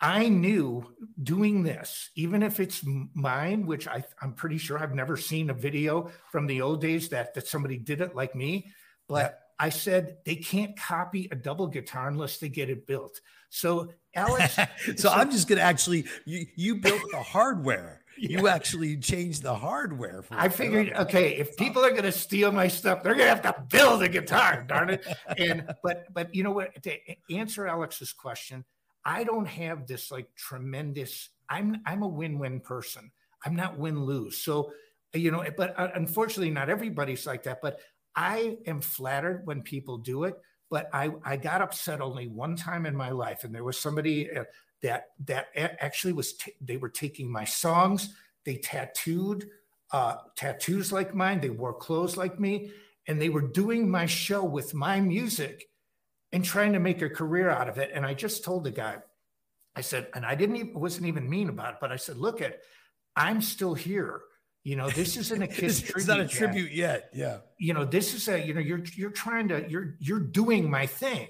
I 0.00 0.28
knew 0.28 0.94
doing 1.22 1.62
this, 1.62 2.10
even 2.14 2.42
if 2.42 2.58
it's 2.58 2.82
mine, 3.14 3.66
which 3.66 3.86
I, 3.86 4.02
I'm 4.20 4.32
pretty 4.32 4.58
sure 4.58 4.78
I've 4.78 4.94
never 4.94 5.16
seen 5.16 5.50
a 5.50 5.54
video 5.54 6.10
from 6.32 6.46
the 6.46 6.62
old 6.62 6.80
days 6.80 7.10
that 7.10 7.34
that 7.34 7.46
somebody 7.46 7.76
did 7.78 8.00
it 8.00 8.14
like 8.14 8.34
me, 8.34 8.72
but. 9.08 9.40
I 9.60 9.68
said 9.68 10.16
they 10.24 10.36
can't 10.36 10.74
copy 10.76 11.28
a 11.30 11.36
double 11.36 11.66
guitar 11.66 12.08
unless 12.08 12.38
they 12.38 12.48
get 12.48 12.70
it 12.70 12.86
built. 12.86 13.20
So 13.50 13.92
Alex, 14.14 14.54
so, 14.86 14.94
so, 14.96 15.10
I'm 15.10 15.30
just 15.30 15.46
gonna 15.48 15.60
actually 15.60 16.06
you 16.24 16.46
you 16.56 16.76
built 16.76 17.02
the 17.12 17.22
hardware. 17.22 17.98
Yeah. 18.18 18.40
You 18.40 18.48
actually 18.48 18.98
changed 18.98 19.42
the 19.44 19.54
hardware. 19.54 20.22
I 20.30 20.50
figured, 20.50 20.92
okay, 20.92 21.38
if 21.38 21.56
people 21.56 21.82
are 21.82 21.90
gonna 21.90 22.12
steal 22.12 22.52
my 22.52 22.68
stuff, 22.68 23.02
they're 23.02 23.14
gonna 23.14 23.30
have 23.30 23.40
to 23.42 23.64
build 23.70 24.02
a 24.02 24.10
guitar, 24.10 24.62
darn 24.68 24.90
it. 24.90 25.06
And 25.38 25.64
but 25.82 26.12
but 26.12 26.34
you 26.34 26.42
know 26.42 26.50
what? 26.50 26.82
To 26.82 26.92
answer 27.30 27.66
Alex's 27.66 28.12
question, 28.12 28.62
I 29.06 29.24
don't 29.24 29.46
have 29.46 29.86
this 29.86 30.10
like 30.10 30.26
tremendous. 30.34 31.30
I'm 31.48 31.80
I'm 31.86 32.02
a 32.02 32.08
win-win 32.08 32.60
person. 32.60 33.10
I'm 33.46 33.56
not 33.56 33.78
win-lose. 33.78 34.36
So 34.36 34.70
you 35.14 35.30
know, 35.30 35.42
but 35.56 35.78
uh, 35.78 35.88
unfortunately, 35.94 36.50
not 36.50 36.68
everybody's 36.68 37.26
like 37.26 37.44
that. 37.44 37.62
But 37.62 37.80
I 38.14 38.58
am 38.66 38.80
flattered 38.80 39.46
when 39.46 39.62
people 39.62 39.98
do 39.98 40.24
it, 40.24 40.34
but 40.70 40.88
I, 40.92 41.10
I 41.24 41.36
got 41.36 41.62
upset 41.62 42.00
only 42.00 42.28
one 42.28 42.56
time 42.56 42.86
in 42.86 42.96
my 42.96 43.10
life. 43.10 43.44
And 43.44 43.54
there 43.54 43.64
was 43.64 43.78
somebody 43.78 44.30
uh, 44.30 44.44
that, 44.82 45.08
that 45.26 45.48
actually 45.56 46.12
was, 46.12 46.34
t- 46.34 46.52
they 46.60 46.76
were 46.76 46.88
taking 46.88 47.30
my 47.30 47.44
songs, 47.44 48.14
they 48.44 48.56
tattooed 48.56 49.48
uh, 49.92 50.16
tattoos 50.36 50.92
like 50.92 51.14
mine, 51.14 51.40
they 51.40 51.50
wore 51.50 51.74
clothes 51.74 52.16
like 52.16 52.38
me, 52.38 52.70
and 53.06 53.20
they 53.20 53.28
were 53.28 53.40
doing 53.40 53.90
my 53.90 54.06
show 54.06 54.44
with 54.44 54.74
my 54.74 55.00
music 55.00 55.68
and 56.32 56.44
trying 56.44 56.72
to 56.72 56.78
make 56.78 57.02
a 57.02 57.10
career 57.10 57.50
out 57.50 57.68
of 57.68 57.78
it. 57.78 57.90
And 57.92 58.06
I 58.06 58.14
just 58.14 58.44
told 58.44 58.64
the 58.64 58.70
guy, 58.70 58.98
I 59.74 59.80
said, 59.80 60.08
and 60.14 60.24
I 60.24 60.34
didn't 60.34 60.56
even, 60.56 60.80
wasn't 60.80 61.06
even 61.06 61.28
mean 61.28 61.48
about 61.48 61.74
it, 61.74 61.80
but 61.80 61.92
I 61.92 61.96
said, 61.96 62.16
look 62.16 62.40
at, 62.40 62.60
I'm 63.16 63.40
still 63.40 63.74
here. 63.74 64.20
You 64.62 64.76
know, 64.76 64.90
this 64.90 65.16
isn't 65.16 65.42
a 65.42 65.46
kiss 65.48 65.88
it's 65.88 66.06
not 66.06 66.20
a 66.20 66.28
tribute 66.28 66.72
yet. 66.72 67.10
Yeah. 67.14 67.38
You 67.58 67.74
know, 67.74 67.84
this 67.84 68.14
is 68.14 68.28
a, 68.28 68.38
you 68.38 68.54
know, 68.54 68.60
you're 68.60 68.82
you're 68.94 69.10
trying 69.10 69.48
to, 69.48 69.68
you're 69.68 69.96
you're 70.00 70.20
doing 70.20 70.70
my 70.70 70.86
thing, 70.86 71.28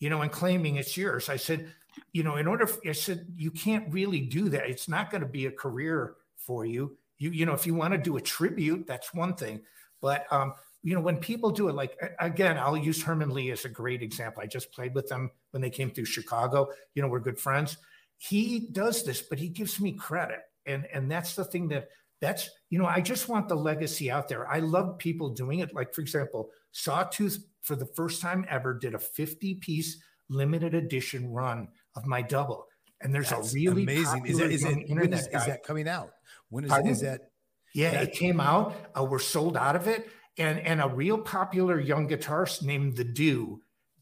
you 0.00 0.10
know, 0.10 0.22
and 0.22 0.32
claiming 0.32 0.76
it's 0.76 0.96
yours. 0.96 1.28
I 1.28 1.36
said, 1.36 1.72
you 2.12 2.22
know, 2.22 2.36
in 2.36 2.46
order, 2.46 2.66
for, 2.66 2.80
I 2.88 2.92
said, 2.92 3.26
you 3.36 3.50
can't 3.50 3.92
really 3.92 4.20
do 4.20 4.48
that. 4.50 4.68
It's 4.68 4.88
not 4.88 5.10
going 5.10 5.20
to 5.20 5.28
be 5.28 5.46
a 5.46 5.50
career 5.50 6.14
for 6.36 6.64
you. 6.64 6.96
You, 7.18 7.30
you 7.30 7.46
know, 7.46 7.52
if 7.52 7.66
you 7.66 7.74
want 7.74 7.92
to 7.92 7.98
do 7.98 8.16
a 8.16 8.20
tribute, 8.20 8.86
that's 8.86 9.14
one 9.14 9.34
thing. 9.34 9.60
But 10.00 10.26
um, 10.32 10.54
you 10.82 10.94
know, 10.94 11.00
when 11.00 11.16
people 11.18 11.50
do 11.50 11.68
it, 11.68 11.74
like 11.74 11.96
again, 12.18 12.58
I'll 12.58 12.76
use 12.76 13.02
Herman 13.02 13.30
Li 13.30 13.52
as 13.52 13.64
a 13.64 13.68
great 13.68 14.02
example. 14.02 14.42
I 14.42 14.46
just 14.46 14.72
played 14.72 14.94
with 14.94 15.08
them 15.08 15.30
when 15.52 15.62
they 15.62 15.70
came 15.70 15.90
through 15.90 16.06
Chicago. 16.06 16.68
You 16.94 17.02
know, 17.02 17.08
we're 17.08 17.20
good 17.20 17.38
friends. 17.38 17.76
He 18.18 18.68
does 18.72 19.04
this, 19.04 19.22
but 19.22 19.38
he 19.38 19.48
gives 19.48 19.80
me 19.80 19.92
credit. 19.92 20.40
And 20.66 20.86
and 20.92 21.10
that's 21.10 21.36
the 21.36 21.44
thing 21.44 21.68
that 21.68 21.88
that's 22.22 22.48
you 22.70 22.78
know 22.78 22.86
i 22.86 23.00
just 23.00 23.28
want 23.28 23.48
the 23.48 23.54
legacy 23.54 24.10
out 24.10 24.28
there. 24.28 24.48
I 24.48 24.60
love 24.60 24.96
people 24.96 25.28
doing 25.28 25.58
it. 25.58 25.74
Like 25.74 25.92
for 25.92 26.00
example 26.00 26.50
sawtooth 26.70 27.44
for 27.60 27.76
the 27.76 27.84
first 27.84 28.22
time 28.22 28.46
ever 28.48 28.72
did 28.72 28.94
a 28.94 28.98
50 28.98 29.56
piece 29.56 30.02
limited 30.30 30.74
edition 30.74 31.30
run 31.30 31.68
of 31.94 32.06
my 32.06 32.22
double. 32.22 32.66
And 33.02 33.14
there's 33.14 33.30
that's 33.30 33.52
a 33.52 33.54
really 33.54 33.82
amazing. 33.82 34.26
Is 34.26 34.38
that, 34.38 34.50
is, 34.50 34.64
it, 34.64 34.78
internet 34.88 35.20
is, 35.20 35.26
is, 35.26 35.46
that 35.46 35.64
coming 35.64 35.88
out? 35.88 36.12
When 36.48 36.64
is, 36.64 36.72
is 36.86 37.00
that? 37.00 37.30
Yeah 37.74 37.90
that, 37.90 38.02
it 38.04 38.12
came 38.12 38.40
out. 38.40 38.74
Uh, 38.96 39.04
we're 39.04 39.18
sold 39.18 39.56
out 39.56 39.76
of 39.76 39.88
it. 39.88 40.08
And 40.38 40.60
and 40.60 40.80
a 40.80 40.88
real 40.88 41.18
popular 41.18 41.78
young 41.78 42.08
guitarist 42.08 42.62
named 42.62 42.96
the 42.96 43.04
Dew 43.04 43.60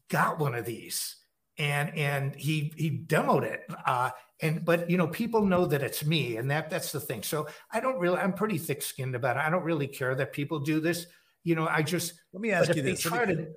got 0.09 0.39
one 0.39 0.55
of 0.55 0.65
these 0.65 1.15
and 1.57 1.95
and 1.97 2.35
he 2.35 2.73
he 2.77 3.03
demoed 3.07 3.43
it 3.43 3.65
uh, 3.85 4.09
and 4.41 4.63
but 4.65 4.89
you 4.89 4.97
know 4.97 5.07
people 5.07 5.45
know 5.45 5.65
that 5.65 5.81
it's 5.83 6.05
me 6.05 6.37
and 6.37 6.49
that 6.49 6.69
that's 6.69 6.91
the 6.91 6.99
thing. 6.99 7.23
So 7.23 7.47
i 7.71 7.79
don't 7.79 7.99
really 7.99 8.17
i'm 8.17 8.33
pretty 8.33 8.57
thick 8.57 8.81
skinned 8.81 9.15
about 9.15 9.37
it. 9.37 9.41
I 9.41 9.49
don't 9.49 9.63
really 9.63 9.87
care 9.87 10.15
that 10.15 10.33
people 10.33 10.59
do 10.59 10.79
this. 10.79 11.05
You 11.43 11.55
know 11.55 11.67
i 11.67 11.81
just 11.81 12.13
let 12.33 12.41
me 12.41 12.51
ask 12.51 12.75
you 12.75 12.81
this. 12.81 13.01
Try 13.01 13.25
to 13.25 13.47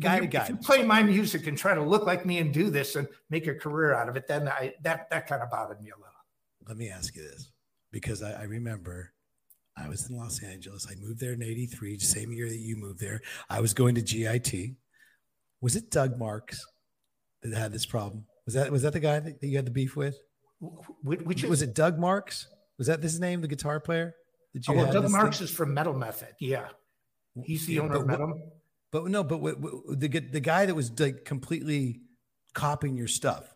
guy 0.00 0.20
to 0.20 0.26
guy 0.26 0.42
if 0.42 0.48
you 0.50 0.56
play 0.56 0.82
my 0.82 1.02
music 1.02 1.46
and 1.46 1.56
try 1.56 1.74
to 1.74 1.82
look 1.82 2.04
like 2.04 2.26
me 2.26 2.38
and 2.38 2.52
do 2.52 2.68
this 2.68 2.96
and 2.96 3.08
make 3.30 3.46
a 3.46 3.54
career 3.54 3.94
out 3.94 4.10
of 4.10 4.16
it 4.16 4.26
then 4.26 4.46
i 4.46 4.74
that 4.82 5.08
that 5.08 5.26
kind 5.26 5.42
of 5.42 5.50
bothered 5.50 5.80
me 5.80 5.90
a 5.90 5.96
little. 5.96 6.12
Let 6.68 6.76
me 6.76 6.90
ask 6.90 7.16
you 7.16 7.22
this 7.22 7.50
because 7.92 8.22
i, 8.22 8.32
I 8.32 8.42
remember 8.42 9.12
i 9.76 9.88
was 9.88 10.08
in 10.10 10.16
los 10.16 10.42
angeles. 10.42 10.86
I 10.90 10.94
moved 10.96 11.20
there 11.20 11.32
in 11.32 11.42
83 11.42 11.98
same 11.98 12.32
year 12.32 12.48
that 12.48 12.58
you 12.58 12.76
moved 12.76 13.00
there. 13.00 13.22
I 13.48 13.60
was 13.60 13.72
going 13.72 13.94
to 13.94 14.02
git 14.02 14.76
was 15.60 15.76
it 15.76 15.90
doug 15.90 16.18
marks 16.18 16.64
that 17.50 17.58
had 17.58 17.72
this 17.72 17.86
problem 17.86 18.24
was 18.44 18.54
that 18.54 18.70
was 18.70 18.82
that 18.82 18.92
the 18.92 19.00
guy 19.00 19.18
that 19.20 19.42
you 19.42 19.56
had 19.56 19.66
the 19.66 19.70
beef 19.70 19.96
with 19.96 20.18
which, 21.02 21.44
was 21.44 21.62
it? 21.62 21.74
Doug 21.74 21.98
Marks? 21.98 22.48
Was 22.78 22.86
that 22.86 23.02
his 23.02 23.20
name? 23.20 23.40
The 23.40 23.48
guitar 23.48 23.80
player? 23.80 24.14
Did 24.52 24.66
you? 24.66 24.74
Oh, 24.74 24.76
well, 24.78 24.92
Doug 24.92 25.10
Marks 25.10 25.38
thing? 25.38 25.44
is 25.44 25.50
from 25.50 25.74
Metal 25.74 25.92
Method. 25.92 26.34
Yeah, 26.40 26.68
he's 27.44 27.66
the 27.66 27.74
yeah, 27.74 27.80
owner 27.82 27.96
of 27.96 28.06
Metal. 28.06 28.32
But, 28.90 29.02
but 29.04 29.10
no, 29.10 29.22
but 29.22 29.38
what, 29.38 29.60
what, 29.60 30.00
the 30.00 30.08
the 30.08 30.40
guy 30.40 30.66
that 30.66 30.74
was 30.74 30.98
like 30.98 31.24
completely 31.24 32.00
copying 32.54 32.96
your 32.96 33.08
stuff. 33.08 33.52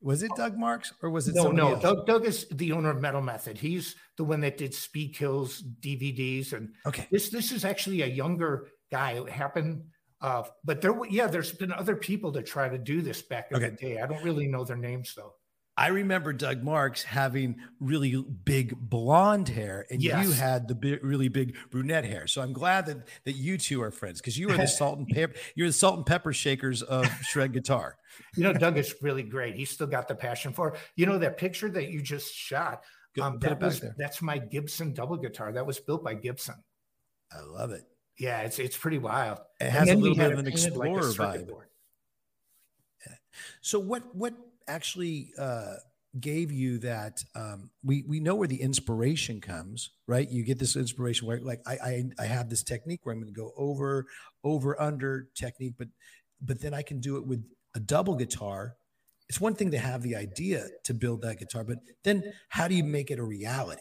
Was 0.00 0.24
it 0.24 0.32
Doug 0.34 0.58
Marks 0.58 0.92
or 1.00 1.10
was 1.10 1.28
it 1.28 1.36
no? 1.36 1.52
No, 1.52 1.74
else? 1.74 1.82
Doug, 1.82 2.06
Doug 2.06 2.26
is 2.26 2.48
the 2.50 2.72
owner 2.72 2.90
of 2.90 3.00
Metal 3.00 3.22
Method. 3.22 3.56
He's 3.56 3.94
the 4.16 4.24
one 4.24 4.40
that 4.40 4.56
did 4.58 4.74
Speed 4.74 5.14
Kills 5.14 5.62
DVDs, 5.80 6.52
and 6.52 6.70
okay, 6.86 7.06
this 7.12 7.28
this 7.30 7.52
is 7.52 7.64
actually 7.64 8.02
a 8.02 8.06
younger 8.06 8.68
guy. 8.90 9.12
It 9.12 9.28
happened, 9.28 9.84
uh, 10.22 10.44
but 10.64 10.80
there, 10.80 10.94
yeah, 11.10 11.26
there's 11.26 11.52
been 11.52 11.72
other 11.72 11.96
people 11.96 12.30
that 12.32 12.46
try 12.46 12.68
to 12.68 12.78
do 12.78 13.02
this 13.02 13.20
back 13.20 13.50
in 13.50 13.56
okay. 13.56 13.70
the 13.70 13.76
day. 13.76 14.00
I 14.00 14.06
don't 14.06 14.22
really 14.22 14.46
know 14.46 14.64
their 14.64 14.76
names 14.76 15.14
though. 15.16 15.34
I 15.76 15.88
remember 15.88 16.34
Doug 16.34 16.62
Marks 16.62 17.02
having 17.02 17.56
really 17.80 18.22
big 18.44 18.76
blonde 18.78 19.48
hair, 19.48 19.86
and 19.90 20.02
yes. 20.02 20.26
you 20.26 20.32
had 20.32 20.68
the 20.68 20.74
big, 20.74 21.02
really 21.02 21.28
big 21.28 21.56
brunette 21.70 22.04
hair. 22.04 22.26
So 22.26 22.42
I'm 22.42 22.52
glad 22.52 22.86
that 22.86 23.08
that 23.24 23.32
you 23.32 23.56
two 23.56 23.82
are 23.82 23.90
friends 23.90 24.20
because 24.20 24.38
you 24.38 24.50
are 24.50 24.56
the 24.56 24.66
salt 24.68 24.98
and 24.98 25.08
pepper. 25.08 25.34
You're 25.56 25.68
the 25.68 25.72
salt 25.72 25.96
and 25.96 26.06
pepper 26.06 26.32
shakers 26.32 26.82
of 26.82 27.06
shred 27.22 27.52
guitar. 27.52 27.96
You 28.36 28.44
know, 28.44 28.52
Doug 28.52 28.76
is 28.76 28.94
really 29.00 29.22
great. 29.22 29.54
He's 29.54 29.70
still 29.70 29.86
got 29.86 30.06
the 30.06 30.14
passion 30.14 30.52
for. 30.52 30.76
You 30.96 31.06
know 31.06 31.16
that 31.16 31.38
picture 31.38 31.70
that 31.70 31.88
you 31.90 32.02
just 32.02 32.34
shot. 32.34 32.82
Um, 33.20 33.38
that 33.38 33.58
was 33.58 33.80
there. 33.80 33.94
that's 33.96 34.20
my 34.20 34.36
Gibson 34.36 34.92
double 34.92 35.16
guitar. 35.16 35.50
That 35.50 35.66
was 35.66 35.80
built 35.80 36.04
by 36.04 36.12
Gibson. 36.12 36.56
I 37.32 37.40
love 37.40 37.70
it. 37.70 37.84
Yeah, 38.18 38.40
it's 38.42 38.58
it's 38.58 38.76
pretty 38.76 38.98
wild. 38.98 39.38
It 39.60 39.70
has 39.70 39.88
a 39.88 39.94
little 39.94 40.16
bit 40.16 40.32
of 40.32 40.38
an 40.38 40.44
like 40.44 40.54
explorer 40.54 41.12
circuit 41.12 41.46
vibe. 41.46 41.48
board. 41.48 41.66
So 43.60 43.78
what 43.78 44.02
what 44.14 44.34
actually 44.68 45.32
uh, 45.38 45.74
gave 46.20 46.52
you 46.52 46.78
that? 46.78 47.22
Um, 47.34 47.70
we 47.82 48.04
we 48.06 48.20
know 48.20 48.34
where 48.34 48.48
the 48.48 48.60
inspiration 48.60 49.40
comes, 49.40 49.90
right? 50.06 50.28
You 50.28 50.44
get 50.44 50.58
this 50.58 50.76
inspiration 50.76 51.26
where 51.26 51.40
like 51.40 51.60
I 51.66 51.72
I, 51.72 52.04
I 52.18 52.24
have 52.26 52.50
this 52.50 52.62
technique 52.62 53.00
where 53.04 53.14
I'm 53.14 53.20
going 53.20 53.32
to 53.32 53.38
go 53.38 53.52
over 53.56 54.06
over 54.44 54.80
under 54.80 55.28
technique, 55.34 55.74
but 55.78 55.88
but 56.40 56.60
then 56.60 56.74
I 56.74 56.82
can 56.82 57.00
do 57.00 57.16
it 57.16 57.26
with 57.26 57.44
a 57.74 57.80
double 57.80 58.16
guitar. 58.16 58.76
It's 59.28 59.40
one 59.40 59.54
thing 59.54 59.70
to 59.70 59.78
have 59.78 60.02
the 60.02 60.16
idea 60.16 60.66
to 60.84 60.92
build 60.92 61.22
that 61.22 61.38
guitar, 61.38 61.64
but 61.64 61.78
then 62.04 62.34
how 62.48 62.68
do 62.68 62.74
you 62.74 62.84
make 62.84 63.10
it 63.10 63.18
a 63.18 63.24
reality? 63.24 63.80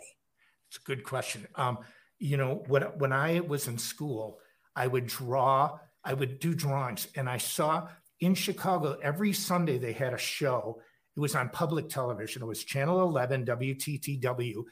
It's 0.69 0.77
a 0.77 0.83
good 0.83 1.03
question. 1.03 1.45
Um, 1.55 1.79
you 2.21 2.37
know, 2.37 2.63
when 2.67 2.83
when 2.99 3.11
I 3.11 3.39
was 3.39 3.67
in 3.67 3.79
school, 3.79 4.39
I 4.75 4.85
would 4.85 5.07
draw, 5.07 5.79
I 6.05 6.13
would 6.13 6.39
do 6.39 6.53
drawings, 6.53 7.07
and 7.15 7.27
I 7.27 7.37
saw 7.37 7.87
in 8.19 8.35
Chicago 8.35 8.97
every 9.01 9.33
Sunday 9.33 9.79
they 9.79 9.91
had 9.91 10.13
a 10.13 10.19
show. 10.19 10.79
It 11.17 11.19
was 11.19 11.35
on 11.35 11.49
public 11.49 11.89
television. 11.89 12.43
It 12.43 12.45
was 12.45 12.63
Channel 12.63 13.01
11 13.01 13.45
WTTW, 13.45 14.63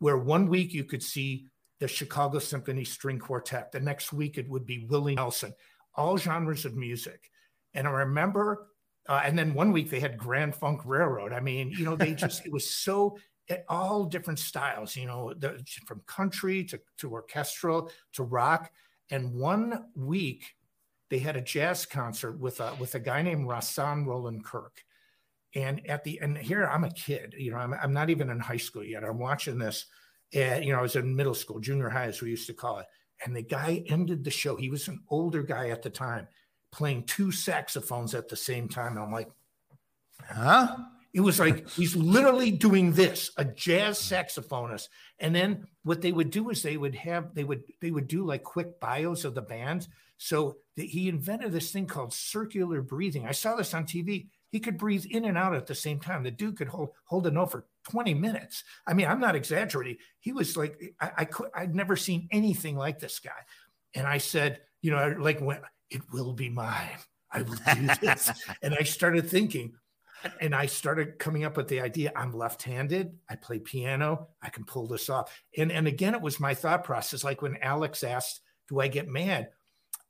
where 0.00 0.18
one 0.18 0.48
week 0.48 0.74
you 0.74 0.82
could 0.82 1.02
see 1.02 1.46
the 1.78 1.86
Chicago 1.86 2.40
Symphony 2.40 2.84
String 2.84 3.20
Quartet. 3.20 3.70
The 3.70 3.80
next 3.80 4.12
week 4.12 4.36
it 4.36 4.48
would 4.50 4.66
be 4.66 4.84
Willie 4.90 5.14
Nelson, 5.14 5.54
all 5.94 6.18
genres 6.18 6.64
of 6.64 6.74
music. 6.76 7.30
And 7.72 7.86
I 7.86 7.90
remember, 7.90 8.66
uh, 9.08 9.22
and 9.24 9.38
then 9.38 9.54
one 9.54 9.70
week 9.70 9.90
they 9.90 10.00
had 10.00 10.18
Grand 10.18 10.56
Funk 10.56 10.80
Railroad. 10.84 11.32
I 11.32 11.40
mean, 11.40 11.70
you 11.70 11.84
know, 11.84 11.94
they 11.94 12.14
just 12.14 12.44
it 12.44 12.52
was 12.52 12.68
so 12.68 13.16
at 13.48 13.64
all 13.68 14.04
different 14.04 14.38
styles, 14.38 14.96
you 14.96 15.06
know, 15.06 15.32
the, 15.34 15.62
from 15.86 16.02
country 16.06 16.64
to, 16.64 16.80
to 16.98 17.12
orchestral 17.12 17.90
to 18.12 18.22
rock. 18.22 18.70
And 19.10 19.34
one 19.34 19.86
week 19.94 20.54
they 21.10 21.18
had 21.18 21.36
a 21.36 21.40
jazz 21.40 21.86
concert 21.86 22.38
with 22.38 22.60
a, 22.60 22.74
with 22.80 22.94
a 22.94 23.00
guy 23.00 23.22
named 23.22 23.46
Rahsaan 23.46 24.04
Roland 24.04 24.44
Kirk. 24.44 24.82
And 25.54 25.88
at 25.88 26.04
the, 26.04 26.20
and 26.20 26.36
here 26.36 26.66
I'm 26.66 26.84
a 26.84 26.90
kid, 26.90 27.34
you 27.38 27.52
know, 27.52 27.58
I'm, 27.58 27.72
I'm 27.74 27.92
not 27.92 28.10
even 28.10 28.30
in 28.30 28.40
high 28.40 28.56
school 28.56 28.84
yet. 28.84 29.04
I'm 29.04 29.18
watching 29.18 29.58
this 29.58 29.86
and, 30.32 30.64
you 30.64 30.72
know, 30.72 30.80
I 30.80 30.82
was 30.82 30.96
in 30.96 31.14
middle 31.14 31.34
school, 31.34 31.60
junior 31.60 31.88
high, 31.88 32.06
as 32.06 32.20
we 32.20 32.30
used 32.30 32.48
to 32.48 32.54
call 32.54 32.78
it. 32.78 32.86
And 33.24 33.34
the 33.34 33.42
guy 33.42 33.84
ended 33.86 34.24
the 34.24 34.30
show. 34.30 34.56
He 34.56 34.68
was 34.68 34.88
an 34.88 35.00
older 35.08 35.42
guy 35.42 35.70
at 35.70 35.82
the 35.82 35.88
time 35.88 36.26
playing 36.72 37.04
two 37.04 37.32
saxophones 37.32 38.14
at 38.14 38.28
the 38.28 38.36
same 38.36 38.68
time. 38.68 38.92
And 38.92 39.00
I'm 39.00 39.12
like, 39.12 39.30
Huh? 40.24 40.76
It 41.16 41.20
was 41.20 41.40
like 41.40 41.66
he's 41.70 41.96
literally 41.96 42.50
doing 42.50 42.92
this, 42.92 43.30
a 43.38 43.44
jazz 43.46 43.98
saxophonist. 43.98 44.88
And 45.18 45.34
then 45.34 45.66
what 45.82 46.02
they 46.02 46.12
would 46.12 46.30
do 46.30 46.50
is 46.50 46.62
they 46.62 46.76
would 46.76 46.94
have 46.94 47.34
they 47.34 47.42
would 47.42 47.62
they 47.80 47.90
would 47.90 48.06
do 48.06 48.22
like 48.22 48.42
quick 48.42 48.78
bios 48.78 49.24
of 49.24 49.34
the 49.34 49.40
bands. 49.40 49.88
So 50.18 50.58
that 50.76 50.84
he 50.84 51.08
invented 51.08 51.52
this 51.52 51.72
thing 51.72 51.86
called 51.86 52.12
circular 52.12 52.82
breathing. 52.82 53.26
I 53.26 53.32
saw 53.32 53.56
this 53.56 53.72
on 53.72 53.84
TV. 53.84 54.28
He 54.50 54.60
could 54.60 54.76
breathe 54.76 55.06
in 55.08 55.24
and 55.24 55.38
out 55.38 55.54
at 55.54 55.66
the 55.66 55.74
same 55.74 56.00
time. 56.00 56.22
The 56.22 56.30
dude 56.30 56.58
could 56.58 56.68
hold 56.68 56.90
hold 57.06 57.26
a 57.26 57.30
note 57.30 57.50
for 57.50 57.64
20 57.90 58.12
minutes. 58.12 58.62
I 58.86 58.92
mean, 58.92 59.06
I'm 59.06 59.20
not 59.20 59.36
exaggerating. 59.36 59.96
He 60.20 60.32
was 60.32 60.54
like, 60.54 60.78
I, 61.00 61.12
I 61.16 61.24
could 61.24 61.48
I'd 61.54 61.74
never 61.74 61.96
seen 61.96 62.28
anything 62.30 62.76
like 62.76 62.98
this 62.98 63.20
guy. 63.20 63.30
And 63.94 64.06
I 64.06 64.18
said, 64.18 64.60
you 64.82 64.90
know, 64.90 65.16
like 65.18 65.40
when 65.40 65.60
it 65.88 66.02
will 66.12 66.34
be 66.34 66.50
mine. 66.50 66.98
I 67.32 67.40
will 67.40 67.56
do 67.74 67.88
this. 68.02 68.30
and 68.62 68.74
I 68.74 68.82
started 68.82 69.30
thinking, 69.30 69.72
and 70.40 70.54
I 70.54 70.66
started 70.66 71.18
coming 71.18 71.44
up 71.44 71.56
with 71.56 71.68
the 71.68 71.80
idea 71.80 72.12
I'm 72.14 72.32
left 72.32 72.62
handed. 72.62 73.18
I 73.28 73.36
play 73.36 73.58
piano. 73.58 74.28
I 74.42 74.48
can 74.48 74.64
pull 74.64 74.86
this 74.86 75.08
off. 75.10 75.32
And, 75.56 75.70
and 75.72 75.86
again, 75.86 76.14
it 76.14 76.22
was 76.22 76.40
my 76.40 76.54
thought 76.54 76.84
process. 76.84 77.24
Like 77.24 77.42
when 77.42 77.56
Alex 77.62 78.02
asked, 78.04 78.40
Do 78.68 78.80
I 78.80 78.88
get 78.88 79.08
mad? 79.08 79.48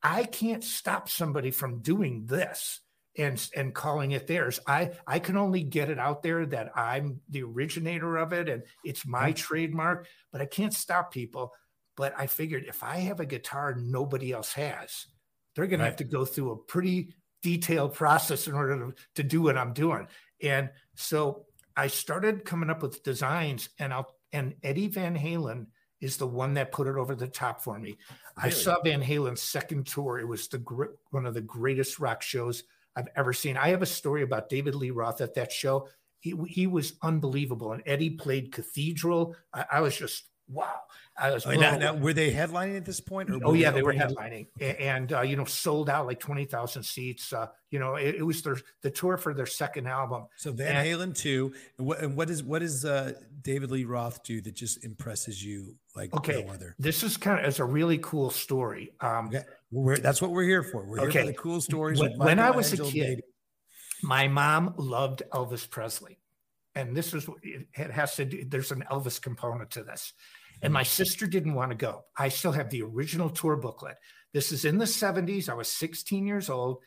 I 0.03 0.25
can't 0.25 0.63
stop 0.63 1.09
somebody 1.09 1.51
from 1.51 1.81
doing 1.81 2.27
this 2.27 2.81
and, 3.19 3.45
and 3.57 3.75
calling 3.75 4.13
it 4.13 4.27
theirs. 4.27 4.61
I, 4.67 4.93
I 5.07 5.19
can 5.19 5.37
only 5.37 5.63
get 5.63 5.91
it 5.91 5.99
out 5.99 6.23
there 6.23 6.45
that 6.47 6.71
I'm 6.77 7.21
the 7.31 7.43
originator 7.43 8.17
of 8.17 8.33
it 8.33 8.49
and 8.49 8.63
it's 8.85 9.07
my 9.07 9.33
trademark, 9.33 10.07
but 10.33 10.41
I 10.41 10.47
can't 10.47 10.75
stop 10.75 11.13
people. 11.13 11.53
But 11.97 12.13
I 12.17 12.27
figured 12.27 12.65
if 12.69 12.83
I 12.85 12.97
have 12.99 13.21
a 13.21 13.27
guitar 13.27 13.75
nobody 13.75 14.33
else 14.33 14.53
has, 14.53 15.07
they're 15.55 15.67
going 15.67 15.81
Right. 15.81 15.87
to 15.87 15.91
have 15.91 15.97
to 15.97 16.05
go 16.05 16.25
through 16.27 16.53
a 16.53 16.57
pretty 16.57 17.15
detailed 17.43 17.95
process 17.95 18.49
in 18.49 18.55
order 18.55 18.77
to, 18.77 18.95
to 19.17 19.23
do 19.23 19.43
what 19.43 19.59
I'm 19.59 19.73
doing. 19.73 20.07
And 20.43 20.71
so 20.95 21.47
I 21.77 21.87
started 21.89 22.45
coming 22.45 22.71
up 22.71 22.83
with 22.83 23.03
designs 23.03 23.69
and 23.79 23.93
I'll 23.93 24.15
and 24.33 24.55
Eddie 24.63 24.89
Van 24.89 25.17
Halen 25.17 25.67
is 26.01 26.17
the 26.17 26.27
one 26.27 26.55
that 26.55 26.73
put 26.73 26.89
it 26.89 26.97
over 26.97 27.15
the 27.15 27.29
top 27.29 27.63
for 27.63 27.79
me. 27.79 27.97
I 28.37 28.51
saw 28.51 28.81
Van 28.83 29.03
Halen's 29.03 29.41
second 29.41 29.87
tour. 29.87 30.19
It 30.19 30.29
was 30.29 30.49
the 30.49 30.59
gr- 30.59 30.97
one 31.11 31.25
of 31.25 31.33
the 31.33 31.41
greatest 31.41 31.99
rock 31.99 32.23
shows 32.23 32.65
I've 32.97 33.09
ever 33.17 33.33
seen. 33.33 33.57
I 33.57 33.69
have 33.69 33.83
a 33.83 33.87
story 33.87 34.23
about 34.23 34.51
David 34.51 34.75
Lee 34.75 34.91
Roth 34.91 35.21
at 35.21 35.35
that 35.35 35.53
show. 35.53 35.89
He, 36.21 36.35
he 36.49 36.67
was 36.67 36.95
unbelievable. 37.03 37.73
And 37.73 37.83
Eddie 37.87 38.11
played 38.11 38.53
Cathedral. 38.53 39.37
I, 39.55 39.65
I 39.73 39.81
was 39.81 39.97
just, 39.97 40.29
wow. 40.49 40.81
I 41.19 41.31
was 41.31 41.47
now, 41.47 41.77
now, 41.79 41.95
were 41.95 42.13
they 42.13 42.31
headlining 42.31 42.77
at 42.77 42.85
this 42.85 43.01
point? 43.01 43.31
Or 43.31 43.39
Oh 43.43 43.55
yeah, 43.55 43.71
they 43.71 43.83
were 43.83 43.93
opening 43.93 44.03
up? 44.03 44.13
headlining 44.19 44.47
and 44.61 45.13
uh, 45.15 45.23
you 45.23 45.35
know 45.37 45.45
sold 45.47 45.89
out 45.89 46.07
like 46.07 46.21
twenty 46.21 46.45
thousand 46.45 46.83
seats. 46.83 47.33
Uh, 47.33 47.47
you 47.71 47.79
know 47.79 47.95
it, 47.95 48.17
it 48.17 48.23
was 48.23 48.43
their 48.43 48.59
the 48.83 48.91
tour 48.91 49.17
for 49.17 49.33
their 49.33 49.47
second 49.47 49.87
album. 49.87 50.27
So 50.37 50.53
Van 50.53 50.77
And- 50.77 50.87
Halen 50.87 51.17
too. 51.17 51.55
And 51.79 51.87
what, 51.87 52.01
and 52.01 52.17
what 52.17 52.29
is 52.29 52.43
what 52.45 52.59
does 52.61 52.85
uh, 52.85 53.13
David 53.43 53.71
Lee 53.71 53.85
Roth 53.85 54.23
do 54.25 54.41
that 54.43 54.55
just 54.55 54.85
impresses 54.85 55.43
you 55.43 55.77
like 55.95 56.15
Okay, 56.15 56.45
no 56.47 56.53
other? 56.53 56.75
this 56.79 57.03
is 57.03 57.17
kind 57.17 57.41
of 57.41 57.47
it's 57.47 57.61
a 57.61 57.65
really 57.65 57.97
cool 57.99 58.29
story. 58.31 58.93
Um, 59.01 59.29
Okay, 59.29 59.43
we're, 59.71 59.97
that's 59.97 60.21
what 60.21 60.33
we're 60.33 60.45
here 60.45 60.63
for. 60.63 60.85
We're 60.85 60.99
here 61.01 61.09
Okay. 61.09 61.21
for 61.21 61.27
the 61.29 61.33
cool 61.35 61.61
stories. 61.63 61.99
When, 61.99 62.19
when 62.19 62.39
I 62.39 62.51
was 62.51 62.73
a 62.75 62.83
kid, 62.85 63.23
my 64.03 64.29
mom 64.29 64.75
loved 64.77 65.23
Elvis 65.33 65.69
Presley, 65.69 66.19
and 66.77 66.97
this 66.97 67.13
is 67.13 67.29
it 67.75 67.91
has 67.91 68.15
to 68.17 68.25
do. 68.25 68.45
There's 68.47 68.71
an 68.71 68.85
Elvis 68.93 69.21
component 69.21 69.71
to 69.73 69.83
this, 69.83 70.13
and 70.63 70.73
my 70.73 70.85
sister 70.85 71.27
didn't 71.27 71.55
want 71.55 71.73
to 71.73 71.77
go. 71.77 72.05
I 72.17 72.29
still 72.29 72.53
have 72.53 72.71
the 72.71 72.83
original 72.83 73.29
tour 73.31 73.57
booklet. 73.57 73.97
This 74.33 74.53
is 74.53 74.65
in 74.65 74.79
the 74.79 74.85
70s. 74.85 75.49
I 75.49 75.55
was 75.55 75.69
16 75.69 76.25
years 76.27 76.49
old. 76.51 76.79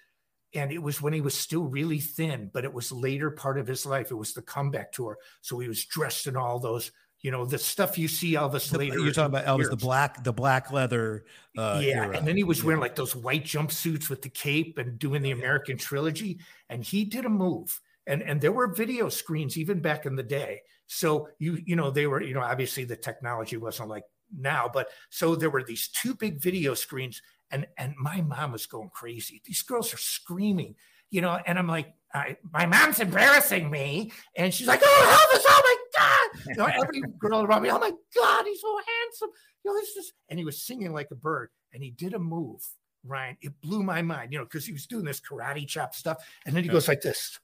And 0.55 0.71
it 0.71 0.81
was 0.81 0.99
when 0.99 1.13
he 1.13 1.21
was 1.21 1.35
still 1.35 1.65
really 1.65 1.99
thin, 1.99 2.49
but 2.51 2.63
it 2.65 2.73
was 2.73 2.91
later 2.91 3.29
part 3.29 3.59
of 3.59 3.67
his 3.67 3.85
life. 3.85 4.09
It 4.09 4.15
was 4.15 4.33
the 4.33 4.41
comeback 4.41 4.91
tour. 4.91 5.19
So 5.41 5.59
he 5.59 5.67
was 5.67 5.85
dressed 5.85 6.25
in 6.25 6.35
all 6.35 6.57
those, 6.57 6.91
you 7.21 7.29
know, 7.29 7.45
the 7.45 7.59
stuff 7.59 7.99
you 7.99 8.07
see 8.07 8.33
Elvis 8.33 8.71
The- 8.71 8.79
later. 8.79 8.97
you're 8.97 9.11
talking 9.11 9.27
about 9.35 9.45
Elvis, 9.45 9.69
the 9.69 9.75
black, 9.77 10.23
the 10.23 10.33
black 10.33 10.71
leather. 10.71 11.25
Uh, 11.55 11.79
yeah, 11.83 12.05
era. 12.05 12.17
and 12.17 12.27
then 12.27 12.35
he 12.35 12.43
was 12.43 12.59
Yeah. 12.61 12.65
wearing 12.65 12.81
like 12.81 12.95
those 12.95 13.15
white 13.15 13.43
jumpsuits 13.45 14.09
with 14.09 14.23
the 14.23 14.29
cape 14.29 14.79
and 14.79 14.97
doing 14.97 15.21
the 15.21 15.29
American 15.29 15.77
trilogy. 15.77 16.39
And 16.67 16.83
he 16.83 17.05
did 17.05 17.25
a 17.25 17.29
move, 17.29 17.79
and 18.07 18.21
and 18.23 18.41
there 18.41 18.51
were 18.51 18.67
video 18.67 19.09
screens 19.09 19.57
even 19.57 19.79
back 19.79 20.05
in 20.05 20.15
the 20.15 20.23
day. 20.23 20.61
So 20.87 21.29
you 21.39 21.59
you 21.65 21.75
know 21.75 21.91
they 21.91 22.07
were 22.07 22.21
you 22.21 22.33
know 22.33 22.41
obviously 22.41 22.83
the 22.83 22.95
technology 22.95 23.57
wasn't 23.57 23.89
like 23.89 24.03
now, 24.35 24.69
but 24.71 24.89
so 25.09 25.35
there 25.35 25.49
were 25.49 25.63
these 25.63 25.87
two 25.87 26.15
big 26.15 26.41
video 26.41 26.73
screens, 26.73 27.21
and 27.51 27.67
and 27.77 27.93
my 27.97 28.21
mom 28.21 28.51
was 28.51 28.65
going 28.65 28.89
crazy. 28.93 29.41
These 29.45 29.61
girls 29.63 29.93
are 29.93 29.97
screaming, 29.97 30.75
you 31.09 31.21
know, 31.21 31.39
and 31.45 31.57
I'm 31.57 31.67
like, 31.67 31.93
I, 32.13 32.37
my 32.51 32.65
mom's 32.65 32.99
embarrassing 32.99 33.69
me, 33.69 34.11
and 34.35 34.53
she's 34.53 34.67
like, 34.67 34.81
oh 34.83 35.29
Elvis, 35.31 35.43
oh 35.47 35.61
my 35.63 35.99
god, 35.99 36.45
you 36.47 36.55
know, 36.55 36.81
every 36.81 37.01
girl 37.19 37.43
around 37.43 37.63
me, 37.63 37.71
oh 37.71 37.79
my 37.79 37.91
god, 38.15 38.45
he's 38.45 38.61
so 38.61 38.77
handsome, 38.77 39.29
you 39.63 39.71
know, 39.71 39.79
this 39.79 39.95
is, 39.95 40.13
and 40.29 40.39
he 40.39 40.45
was 40.45 40.61
singing 40.61 40.93
like 40.93 41.09
a 41.11 41.15
bird, 41.15 41.49
and 41.73 41.83
he 41.83 41.91
did 41.91 42.13
a 42.13 42.19
move, 42.19 42.65
Ryan. 43.03 43.37
It 43.41 43.59
blew 43.61 43.83
my 43.83 44.01
mind, 44.01 44.31
you 44.31 44.39
know, 44.39 44.45
because 44.45 44.65
he 44.65 44.73
was 44.73 44.87
doing 44.87 45.05
this 45.05 45.19
karate 45.19 45.67
chop 45.67 45.93
stuff, 45.93 46.25
and 46.45 46.55
then 46.55 46.63
he 46.63 46.69
goes 46.69 46.87
like 46.87 47.01
this. 47.01 47.39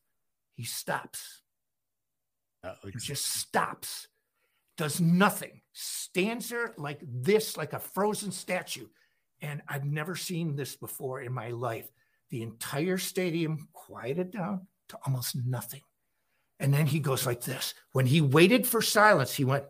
He 0.56 0.64
stops, 0.64 1.42
he 2.84 2.92
just 2.98 3.26
stops, 3.26 4.08
does 4.78 5.00
nothing, 5.00 5.62
stands 5.74 6.50
there 6.50 6.74
like 6.78 7.02
this, 7.04 7.58
like 7.58 7.74
a 7.74 7.80
frozen 7.80 8.32
statue. 8.32 8.88
And 9.42 9.62
I've 9.68 9.86
never 9.86 10.16
seen 10.16 10.56
this 10.56 10.76
before 10.76 11.22
in 11.22 11.34
my 11.34 11.50
life. 11.50 11.90
The 12.30 12.42
entire 12.42 12.98
stadium 12.98 13.68
quieted 13.74 14.32
down 14.32 14.68
to 14.90 14.98
almost 15.06 15.36
nothing. 15.36 15.82
And 16.60 16.74
then 16.74 16.86
he 16.86 17.00
goes 17.00 17.26
like 17.26 17.42
this. 17.42 17.74
When 17.92 18.06
he 18.06 18.22
waited 18.22 18.66
for 18.66 18.82
silence, 18.82 19.34
he 19.34 19.44
went, 19.44 19.66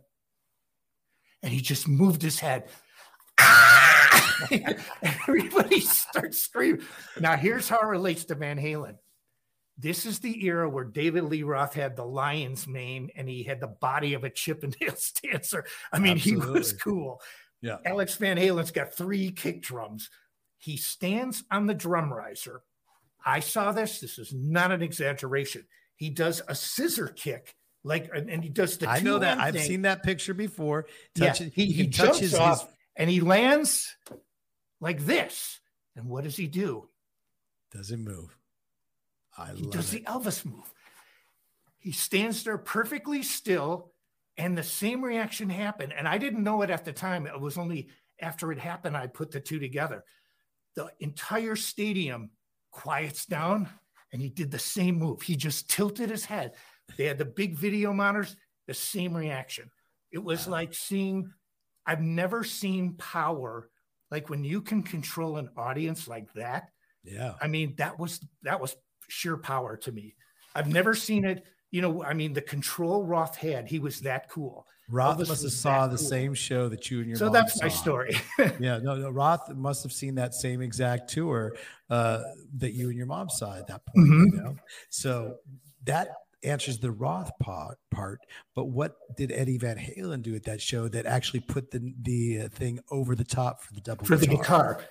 and 1.41 1.51
he 1.51 1.61
just 1.61 1.87
moved 1.87 2.21
his 2.21 2.39
head. 2.39 2.69
Ah! 3.39 4.47
Everybody 5.01 5.79
starts 5.79 6.39
screaming. 6.39 6.81
Now, 7.19 7.35
here's 7.35 7.67
how 7.67 7.79
it 7.79 7.87
relates 7.87 8.25
to 8.25 8.35
Van 8.35 8.57
Halen. 8.57 8.97
This 9.77 10.05
is 10.05 10.19
the 10.19 10.45
era 10.45 10.69
where 10.69 10.85
David 10.85 11.25
Lee 11.25 11.43
Roth 11.43 11.73
had 11.73 11.95
the 11.95 12.05
lion's 12.05 12.65
mane 12.65 13.09
and 13.15 13.27
he 13.27 13.43
had 13.43 13.59
the 13.59 13.67
body 13.67 14.13
of 14.13 14.23
a 14.23 14.29
Chippendales 14.29 15.19
dancer. 15.21 15.65
I 15.91 15.99
mean, 15.99 16.17
he 16.17 16.35
was 16.37 16.71
cool. 16.73 17.21
Yeah. 17.61 17.77
Alex 17.85 18.15
Van 18.15 18.37
Halen's 18.37 18.71
got 18.71 18.93
three 18.93 19.31
kick 19.31 19.61
drums. 19.61 20.09
He 20.57 20.77
stands 20.77 21.43
on 21.51 21.65
the 21.65 21.73
drum 21.73 22.11
riser. 22.13 22.61
I 23.25 23.39
saw 23.39 23.71
this. 23.71 23.99
This 23.99 24.17
is 24.17 24.33
not 24.33 24.71
an 24.71 24.81
exaggeration. 24.81 25.65
He 25.95 26.09
does 26.09 26.41
a 26.47 26.55
scissor 26.55 27.07
kick 27.07 27.55
like, 27.85 28.09
and, 28.11 28.43
he 28.43 28.49
does 28.49 28.79
the. 28.79 28.89
I 28.89 28.99
know 28.99 29.19
that. 29.19 29.37
I've 29.37 29.53
thing. 29.53 29.67
seen 29.67 29.81
that 29.83 30.01
picture 30.01 30.33
before. 30.33 30.87
Yeah, 31.13 31.27
Touch, 31.27 31.53
he, 31.53 31.67
he 31.67 31.87
touches 31.87 32.33
off 32.33 32.61
his 32.61 32.69
and 32.95 33.09
he 33.11 33.21
lands 33.21 33.95
like 34.81 35.05
this. 35.05 35.59
And 35.95 36.09
what 36.09 36.23
does 36.23 36.35
he 36.35 36.47
do? 36.47 36.89
doesn't 37.71 38.03
move. 38.03 38.35
I 39.37 39.53
He 39.53 39.63
love 39.63 39.71
does 39.71 39.93
it. 39.93 40.05
the 40.05 40.11
Elvis 40.11 40.45
move. 40.45 40.71
He 41.77 41.91
stands 41.91 42.43
there 42.43 42.57
perfectly 42.57 43.21
still, 43.21 43.91
and 44.37 44.57
the 44.57 44.63
same 44.63 45.03
reaction 45.03 45.49
happened. 45.49 45.93
And 45.95 46.07
I 46.07 46.17
didn't 46.17 46.43
know 46.43 46.61
it 46.61 46.69
at 46.69 46.83
the 46.85 46.93
time. 46.93 47.27
It 47.27 47.39
was 47.39 47.57
only 47.57 47.89
after 48.19 48.51
it 48.51 48.59
happened 48.59 48.97
I 48.97 49.07
put 49.07 49.31
the 49.31 49.39
two 49.39 49.59
together. 49.59 50.03
The 50.75 50.89
entire 50.99 51.55
stadium 51.55 52.31
quiets 52.71 53.25
down, 53.25 53.69
and 54.11 54.21
he 54.21 54.29
did 54.29 54.51
the 54.51 54.59
same 54.59 54.95
move. 54.97 55.21
He 55.21 55.35
just 55.35 55.69
tilted 55.69 56.09
his 56.09 56.25
head. 56.25 56.53
They 56.97 57.05
had 57.05 57.17
the 57.17 57.25
big 57.25 57.55
video 57.55 57.93
monitors, 57.93 58.35
the 58.67 58.73
same 58.73 59.15
reaction. 59.15 59.69
It 60.11 60.23
was 60.23 60.47
like 60.47 60.73
seeing, 60.73 61.31
I've 61.85 62.01
never 62.01 62.43
seen 62.43 62.93
power 62.93 63.69
like 64.11 64.29
when 64.29 64.43
you 64.43 64.61
can 64.61 64.83
control 64.83 65.37
an 65.37 65.49
audience 65.57 66.07
like 66.07 66.31
that. 66.33 66.69
Yeah. 67.03 67.33
I 67.41 67.47
mean, 67.47 67.75
that 67.77 67.99
was 67.99 68.19
that 68.43 68.59
was 68.59 68.75
sheer 69.07 69.37
power 69.37 69.77
to 69.77 69.91
me. 69.91 70.15
I've 70.55 70.67
never 70.67 70.95
seen 70.95 71.25
it. 71.25 71.45
You 71.71 71.81
know, 71.81 72.03
I 72.03 72.13
mean, 72.13 72.33
the 72.33 72.41
control 72.41 73.03
Roth 73.03 73.35
had, 73.35 73.67
he 73.67 73.79
was 73.79 73.99
that 74.01 74.29
cool. 74.29 74.65
Roth 74.87 75.17
Elvis 75.17 75.27
must 75.27 75.43
have 75.43 75.51
saw 75.51 75.87
the 75.87 75.97
cool. 75.97 76.07
same 76.07 76.33
show 76.33 76.69
that 76.69 76.89
you 76.91 76.99
and 76.99 77.09
your 77.09 77.17
mom. 77.19 77.27
So 77.27 77.29
that's 77.33 77.61
my 77.61 77.67
story. 77.67 78.15
Yeah, 78.59 78.77
no, 78.77 78.95
no. 78.95 79.09
Roth 79.09 79.49
must 79.55 79.83
have 79.83 79.91
seen 79.91 80.15
that 80.15 80.33
same 80.33 80.61
exact 80.61 81.09
tour 81.09 81.55
uh, 81.89 82.21
that 82.57 82.73
you 82.73 82.89
and 82.89 82.97
your 82.97 83.07
mom 83.07 83.29
saw 83.29 83.57
at 83.57 83.67
that 83.67 83.85
point. 83.85 84.07
You 84.07 84.13
Mhm. 84.31 84.43
know, 84.43 84.55
so 84.89 85.37
that 85.85 86.09
answers 86.43 86.77
the 86.77 86.91
Roth 86.91 87.31
part. 87.39 87.79
Part, 87.89 88.19
but 88.53 88.65
what 88.65 88.95
did 89.17 89.31
Eddie 89.31 89.57
Van 89.57 89.77
Halen 89.77 90.21
do 90.21 90.35
at 90.35 90.43
that 90.43 90.61
show 90.61 90.87
that 90.89 91.05
actually 91.05 91.39
put 91.39 91.71
the 91.71 91.93
the 92.01 92.41
uh, 92.41 92.47
thing 92.49 92.79
over 92.91 93.15
the 93.15 93.23
top 93.23 93.63
for 93.63 93.73
the 93.73 93.81
double 93.81 94.05
for 94.05 94.17
the 94.17 94.27
guitar. 94.27 94.81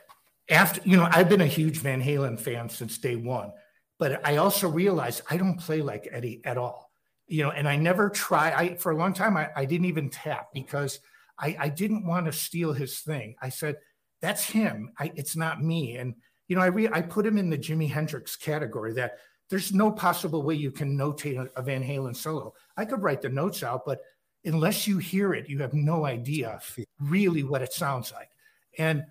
After 0.50 0.80
you 0.84 0.96
know, 0.96 1.08
I've 1.10 1.28
been 1.28 1.40
a 1.42 1.46
huge 1.46 1.78
Van 1.78 2.02
Halen 2.02 2.38
fan 2.40 2.68
since 2.68 2.98
day 2.98 3.14
one, 3.16 3.52
but 3.98 4.26
I 4.26 4.36
also 4.36 4.68
realized 4.68 5.22
I 5.30 5.36
don't 5.36 5.58
play 5.58 5.82
like 5.82 6.08
Eddie 6.10 6.40
at 6.44 6.58
all. 6.58 6.90
You 7.26 7.44
know, 7.44 7.50
and 7.50 7.66
I 7.66 7.76
never 7.76 8.10
try. 8.10 8.52
I 8.52 8.74
for 8.76 8.92
a 8.92 8.96
long 8.96 9.14
time 9.14 9.36
I, 9.36 9.48
I 9.56 9.64
didn't 9.64 9.86
even 9.86 10.10
tap 10.10 10.48
because 10.52 11.00
I, 11.38 11.56
I 11.58 11.68
didn't 11.68 12.06
want 12.06 12.26
to 12.26 12.32
steal 12.32 12.72
his 12.72 13.00
thing. 13.00 13.34
I 13.40 13.48
said, 13.48 13.76
that's 14.20 14.44
him. 14.44 14.92
I, 14.98 15.10
it's 15.14 15.36
not 15.36 15.62
me. 15.62 15.96
And 15.96 16.14
you 16.48 16.56
know, 16.56 16.62
I 16.62 16.66
re, 16.66 16.88
I 16.92 17.00
put 17.00 17.26
him 17.26 17.38
in 17.38 17.50
the 17.50 17.58
Jimi 17.58 17.90
Hendrix 17.90 18.36
category 18.36 18.92
that 18.94 19.18
there's 19.50 19.72
no 19.72 19.90
possible 19.90 20.42
way 20.42 20.54
you 20.54 20.70
can 20.70 20.96
notate 20.96 21.48
a, 21.56 21.62
Van 21.62 21.82
Halen 21.82 22.16
solo. 22.16 22.54
I 22.76 22.84
could 22.84 23.02
write 23.02 23.22
the 23.22 23.28
notes 23.28 23.62
out, 23.62 23.84
but 23.84 24.00
unless 24.44 24.86
you 24.86 24.98
hear 24.98 25.34
it, 25.34 25.48
you 25.48 25.58
have 25.60 25.74
no 25.74 26.04
idea 26.04 26.60
really 26.98 27.42
what 27.42 27.62
it 27.62 27.72
sounds 27.72 28.12
like. 28.12 28.30
And 28.78 29.04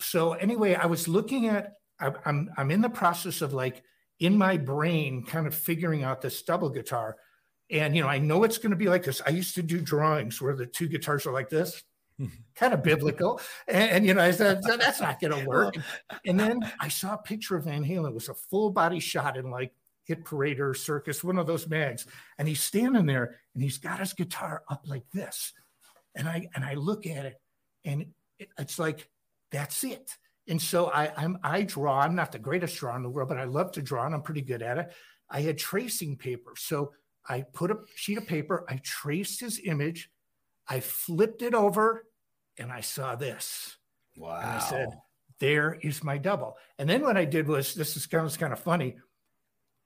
so 0.00 0.32
anyway, 0.34 0.74
I 0.74 0.86
was 0.86 1.08
looking 1.08 1.46
at 1.46 1.74
I'm 2.00 2.50
I'm 2.56 2.70
in 2.70 2.80
the 2.80 2.90
process 2.90 3.40
of 3.40 3.52
like 3.52 3.82
in 4.20 4.36
my 4.36 4.56
brain 4.56 5.24
kind 5.24 5.46
of 5.46 5.54
figuring 5.54 6.04
out 6.04 6.20
this 6.20 6.42
double 6.42 6.70
guitar. 6.70 7.16
And 7.70 7.96
you 7.96 8.02
know, 8.02 8.08
I 8.08 8.18
know 8.18 8.44
it's 8.44 8.58
going 8.58 8.70
to 8.70 8.76
be 8.76 8.88
like 8.88 9.04
this. 9.04 9.22
I 9.26 9.30
used 9.30 9.54
to 9.56 9.62
do 9.62 9.80
drawings 9.80 10.40
where 10.40 10.54
the 10.54 10.66
two 10.66 10.88
guitars 10.88 11.26
are 11.26 11.32
like 11.32 11.48
this, 11.48 11.82
kind 12.54 12.74
of 12.74 12.82
biblical. 12.82 13.40
And, 13.66 13.90
and, 13.90 14.06
you 14.06 14.14
know, 14.14 14.22
I 14.22 14.30
said 14.30 14.62
that's 14.62 15.00
not 15.00 15.20
going 15.20 15.32
to 15.42 15.48
work. 15.48 15.74
And 16.26 16.38
then 16.38 16.60
I 16.80 16.88
saw 16.88 17.14
a 17.14 17.18
picture 17.18 17.56
of 17.56 17.64
Van 17.64 17.84
Halen. 17.84 18.08
It 18.08 18.14
was 18.14 18.28
a 18.28 18.34
full 18.34 18.70
body 18.70 19.00
shot 19.00 19.36
in 19.36 19.50
like 19.50 19.72
Hit 20.04 20.24
Parade 20.24 20.60
or 20.60 20.74
Circus, 20.74 21.24
one 21.24 21.38
of 21.38 21.46
those 21.46 21.66
mags. 21.66 22.06
And 22.38 22.46
he's 22.46 22.62
standing 22.62 23.06
there 23.06 23.40
and 23.54 23.62
he's 23.62 23.78
got 23.78 24.00
his 24.00 24.12
guitar 24.12 24.62
up 24.68 24.84
like 24.86 25.04
this. 25.12 25.52
And 26.14 26.28
I 26.28 26.48
and 26.54 26.64
I 26.64 26.74
look 26.74 27.08
at 27.08 27.26
it, 27.26 27.40
and 27.84 28.02
it, 28.38 28.48
it's 28.56 28.78
like 28.78 29.08
that's 29.50 29.82
it. 29.82 30.16
And 30.46 30.60
so 30.60 30.90
I, 30.90 31.12
I'm 31.16 31.38
I 31.42 31.62
draw. 31.62 32.00
I'm 32.00 32.14
not 32.14 32.32
the 32.32 32.38
greatest 32.38 32.76
drawer 32.76 32.96
in 32.96 33.02
the 33.02 33.08
world, 33.08 33.28
but 33.30 33.38
I 33.38 33.44
love 33.44 33.72
to 33.72 33.82
draw, 33.82 34.04
and 34.04 34.14
I'm 34.14 34.22
pretty 34.22 34.42
good 34.42 34.62
at 34.62 34.78
it. 34.78 34.92
I 35.30 35.40
had 35.40 35.56
tracing 35.56 36.16
paper, 36.16 36.52
so 36.56 36.92
I 37.26 37.42
put 37.42 37.70
a 37.70 37.78
sheet 37.96 38.18
of 38.18 38.26
paper. 38.26 38.66
I 38.68 38.76
traced 38.82 39.40
his 39.40 39.60
image. 39.64 40.10
I 40.68 40.80
flipped 40.80 41.40
it 41.42 41.54
over, 41.54 42.04
and 42.58 42.70
I 42.70 42.82
saw 42.82 43.16
this. 43.16 43.76
Wow. 44.16 44.36
And 44.36 44.50
I 44.50 44.58
said, 44.58 44.88
"There 45.38 45.78
is 45.80 46.04
my 46.04 46.18
double." 46.18 46.58
And 46.78 46.88
then 46.88 47.00
what 47.00 47.16
I 47.16 47.24
did 47.24 47.48
was 47.48 47.74
this 47.74 47.96
is 47.96 48.06
kind 48.06 48.26
of 48.26 48.38
kind 48.38 48.52
of 48.52 48.60
funny. 48.60 48.96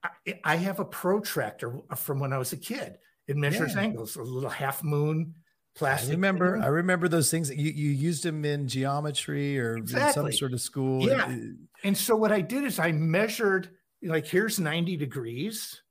I, 0.02 0.40
I 0.44 0.56
have 0.56 0.80
a 0.80 0.84
protractor 0.84 1.78
from 1.96 2.18
when 2.18 2.32
I 2.32 2.38
was 2.38 2.52
a 2.52 2.56
kid. 2.56 2.98
It 3.28 3.36
measures 3.36 3.74
Yeah. 3.74 3.82
angles, 3.82 4.16
a 4.16 4.22
little 4.22 4.50
half 4.50 4.82
moon 4.82 5.34
I 5.82 6.10
remember. 6.10 6.54
thing. 6.54 6.64
I 6.64 6.68
remember 6.68 7.08
those 7.08 7.30
things. 7.30 7.50
You 7.50 7.70
you 7.70 7.90
used 7.90 8.22
them 8.22 8.44
in 8.44 8.68
geometry 8.68 9.58
or 9.58 9.76
in 9.76 9.86
some 9.86 10.32
sort 10.32 10.52
of 10.52 10.60
school. 10.60 11.06
Yeah. 11.06 11.36
And 11.84 11.96
so 11.96 12.16
what 12.16 12.32
I 12.32 12.40
did 12.40 12.64
is 12.64 12.78
I 12.78 12.92
measured, 12.92 13.70
like, 14.02 14.26
here's 14.26 14.58
90 14.58 14.96
degrees. 14.96 15.82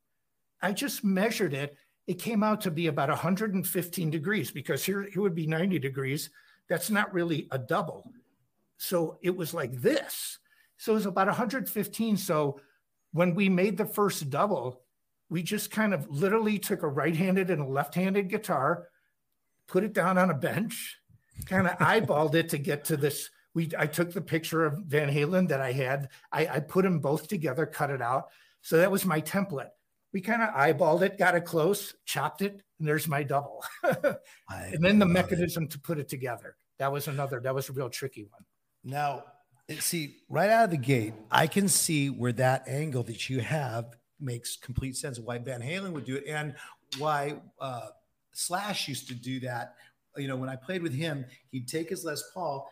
I 0.62 0.74
just 0.74 1.04
measured 1.04 1.54
it. 1.54 1.78
It 2.08 2.20
came 2.20 2.44
out 2.44 2.62
to 2.62 2.72
be 2.72 2.88
about 2.88 3.10
115 3.10 4.10
degrees 4.10 4.52
because 4.52 4.84
here, 4.84 5.04
it 5.04 5.18
would 5.18 5.36
be 5.36 5.48
90 5.48 5.80
degrees. 5.80 6.30
That's 6.70 6.90
not 6.90 7.14
really 7.14 7.48
a 7.52 7.58
double. 7.58 8.12
So 8.78 9.18
it 9.22 9.36
was 9.36 9.54
like 9.54 9.74
this. 9.82 10.40
So 10.78 10.94
it 10.94 10.96
was 10.96 11.06
about 11.06 11.28
115. 11.28 12.18
So 12.18 12.60
when 13.12 13.34
we 13.34 13.50
made 13.50 13.78
the 13.78 13.86
first 13.86 14.30
double, 14.30 14.82
we 15.30 15.44
just 15.44 15.72
kind 15.72 15.94
of 15.94 16.10
literally 16.10 16.60
took 16.60 16.84
a 16.84 16.88
right 16.88 17.16
handed 17.16 17.50
and 17.50 17.62
a 17.62 17.66
left 17.66 17.96
handed 17.96 18.30
guitar, 18.30 18.88
put 19.68 19.84
it 19.84 19.94
down 19.94 20.18
on 20.18 20.30
a 20.30 20.34
bench, 20.34 20.98
kind 21.46 21.68
of 21.68 21.78
eyeballed 21.78 22.36
it 22.36 22.50
to 22.50 22.58
get 22.58 22.86
to 22.86 22.98
this. 22.98 23.30
We 23.54 23.70
I 23.78 23.88
took 23.88 24.14
the 24.14 24.22
picture 24.22 24.66
of 24.66 24.80
Van 24.86 25.10
Halen 25.10 25.48
that 25.50 25.62
I 25.62 25.72
had. 25.72 26.10
I, 26.32 26.48
I 26.48 26.60
put 26.60 26.84
them 26.84 27.00
both 27.00 27.28
together, 27.28 27.66
cut 27.66 27.90
it 27.90 28.02
out. 28.02 28.28
So 28.62 28.78
that 28.78 28.92
was 28.92 29.06
my 29.06 29.22
template. 29.22 29.70
We 30.14 30.22
kind 30.22 30.42
of 30.42 30.50
eyeballed 30.50 31.02
it, 31.02 31.18
got 31.18 31.36
it 31.36 31.46
close, 31.46 31.94
chopped 32.06 32.42
it, 32.42 32.62
and 32.80 32.88
there's 32.88 33.08
my 33.08 33.24
double. 33.24 33.64
And 34.50 34.84
then 34.84 35.00
the 35.00 35.06
love 35.06 35.12
it. 35.12 35.14
mechanism 35.14 35.68
to 35.68 35.80
put 35.80 36.00
it 36.00 36.08
together. 36.08 36.56
That 36.80 36.92
was 36.92 37.08
another, 37.08 37.40
that 37.42 37.54
was 37.54 37.70
a 37.70 37.74
real 37.74 37.90
tricky 37.90 38.24
one. 38.24 38.44
Now, 38.84 39.24
see, 39.80 40.18
right 40.30 40.50
out 40.50 40.66
of 40.66 40.72
the 40.72 40.78
gate, 40.78 41.14
I 41.32 41.48
can 41.48 41.68
see 41.68 42.10
where 42.10 42.32
that 42.34 42.68
angle 42.68 43.04
that 43.04 43.30
you 43.30 43.42
have 43.42 43.98
makes 44.20 44.56
complete 44.56 44.96
sense. 44.96 45.20
Why 45.20 45.38
Van 45.38 45.62
Halen 45.62 45.92
would 45.92 46.06
do 46.06 46.16
it, 46.16 46.26
and 46.28 46.56
why 46.98 47.36
uh, 47.60 47.88
Slash 48.38 48.88
used 48.88 49.08
to 49.08 49.16
do 49.16 49.40
that. 49.40 49.74
You 50.16 50.28
know, 50.28 50.36
when 50.36 50.48
I 50.48 50.56
played 50.56 50.84
with 50.84 50.94
him, 50.94 51.26
he'd 51.50 51.68
take 51.68 51.90
his 51.90 52.06
Les 52.06 52.22
Paul 52.36 52.70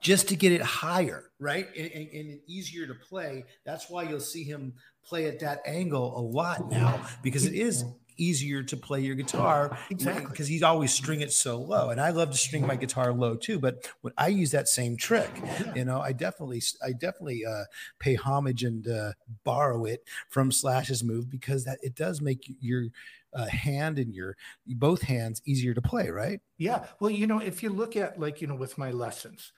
just 0.00 0.28
to 0.28 0.36
get 0.36 0.50
it 0.50 0.62
higher, 0.62 1.30
right, 1.38 1.68
and, 1.78 1.92
and, 1.92 2.08
and 2.08 2.40
easier 2.48 2.88
to 2.88 2.94
play. 2.94 3.44
That's 3.64 3.88
why 3.88 4.02
you'll 4.02 4.18
see 4.18 4.42
him 4.42 4.74
play 5.04 5.26
at 5.26 5.38
that 5.40 5.62
angle 5.64 6.18
a 6.18 6.20
lot 6.20 6.70
now 6.70 7.06
because 7.22 7.44
it 7.44 7.54
is 7.54 7.84
easier 8.20 8.62
to 8.62 8.76
play 8.76 9.00
your 9.00 9.14
guitar 9.14 9.76
Exactly. 9.90 10.26
because 10.26 10.46
he's 10.46 10.62
always 10.62 10.92
string 10.92 11.20
it 11.20 11.32
so 11.32 11.58
low 11.60 11.90
and 11.90 12.00
i 12.00 12.10
love 12.10 12.30
to 12.30 12.36
string 12.36 12.66
my 12.66 12.76
guitar 12.76 13.12
low 13.12 13.34
too 13.36 13.58
but 13.58 13.90
when 14.02 14.12
i 14.18 14.28
use 14.28 14.50
that 14.50 14.68
same 14.68 14.96
trick 14.96 15.30
you 15.74 15.84
know 15.84 16.00
i 16.00 16.12
definitely 16.12 16.62
i 16.84 16.92
definitely 16.92 17.44
uh 17.46 17.64
pay 17.98 18.14
homage 18.14 18.62
and 18.62 18.86
uh 18.88 19.12
borrow 19.44 19.84
it 19.84 20.04
from 20.28 20.52
slash's 20.52 21.02
move 21.02 21.30
because 21.30 21.64
that 21.64 21.78
it 21.82 21.94
does 21.94 22.20
make 22.20 22.44
your 22.60 22.84
uh, 23.32 23.46
hand 23.46 23.98
and 23.98 24.12
your 24.14 24.36
both 24.66 25.02
hands 25.02 25.40
easier 25.46 25.72
to 25.72 25.80
play 25.80 26.10
right 26.10 26.40
Yeah. 26.58 26.86
Well, 27.00 27.10
you 27.10 27.26
know, 27.28 27.38
if 27.38 27.62
you 27.62 27.70
look 27.70 27.96
at 27.96 28.18
like, 28.18 28.40
you 28.40 28.48
know, 28.48 28.56
with 28.56 28.76
my 28.76 28.90
lessons, 28.90 29.52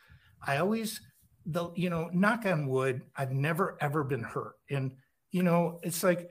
I 0.47 0.59
always 0.59 1.01
the 1.47 1.71
you 1.75 1.89
know, 1.91 2.11
knock 2.13 2.45
on 2.47 2.67
wood, 2.67 3.03
I've 3.17 3.33
never 3.33 3.77
ever 3.81 4.05
been 4.05 4.23
hurt. 4.23 4.57
And 4.71 4.93
you 5.31 5.43
know, 5.43 5.81
it's 5.83 6.03
like 6.03 6.29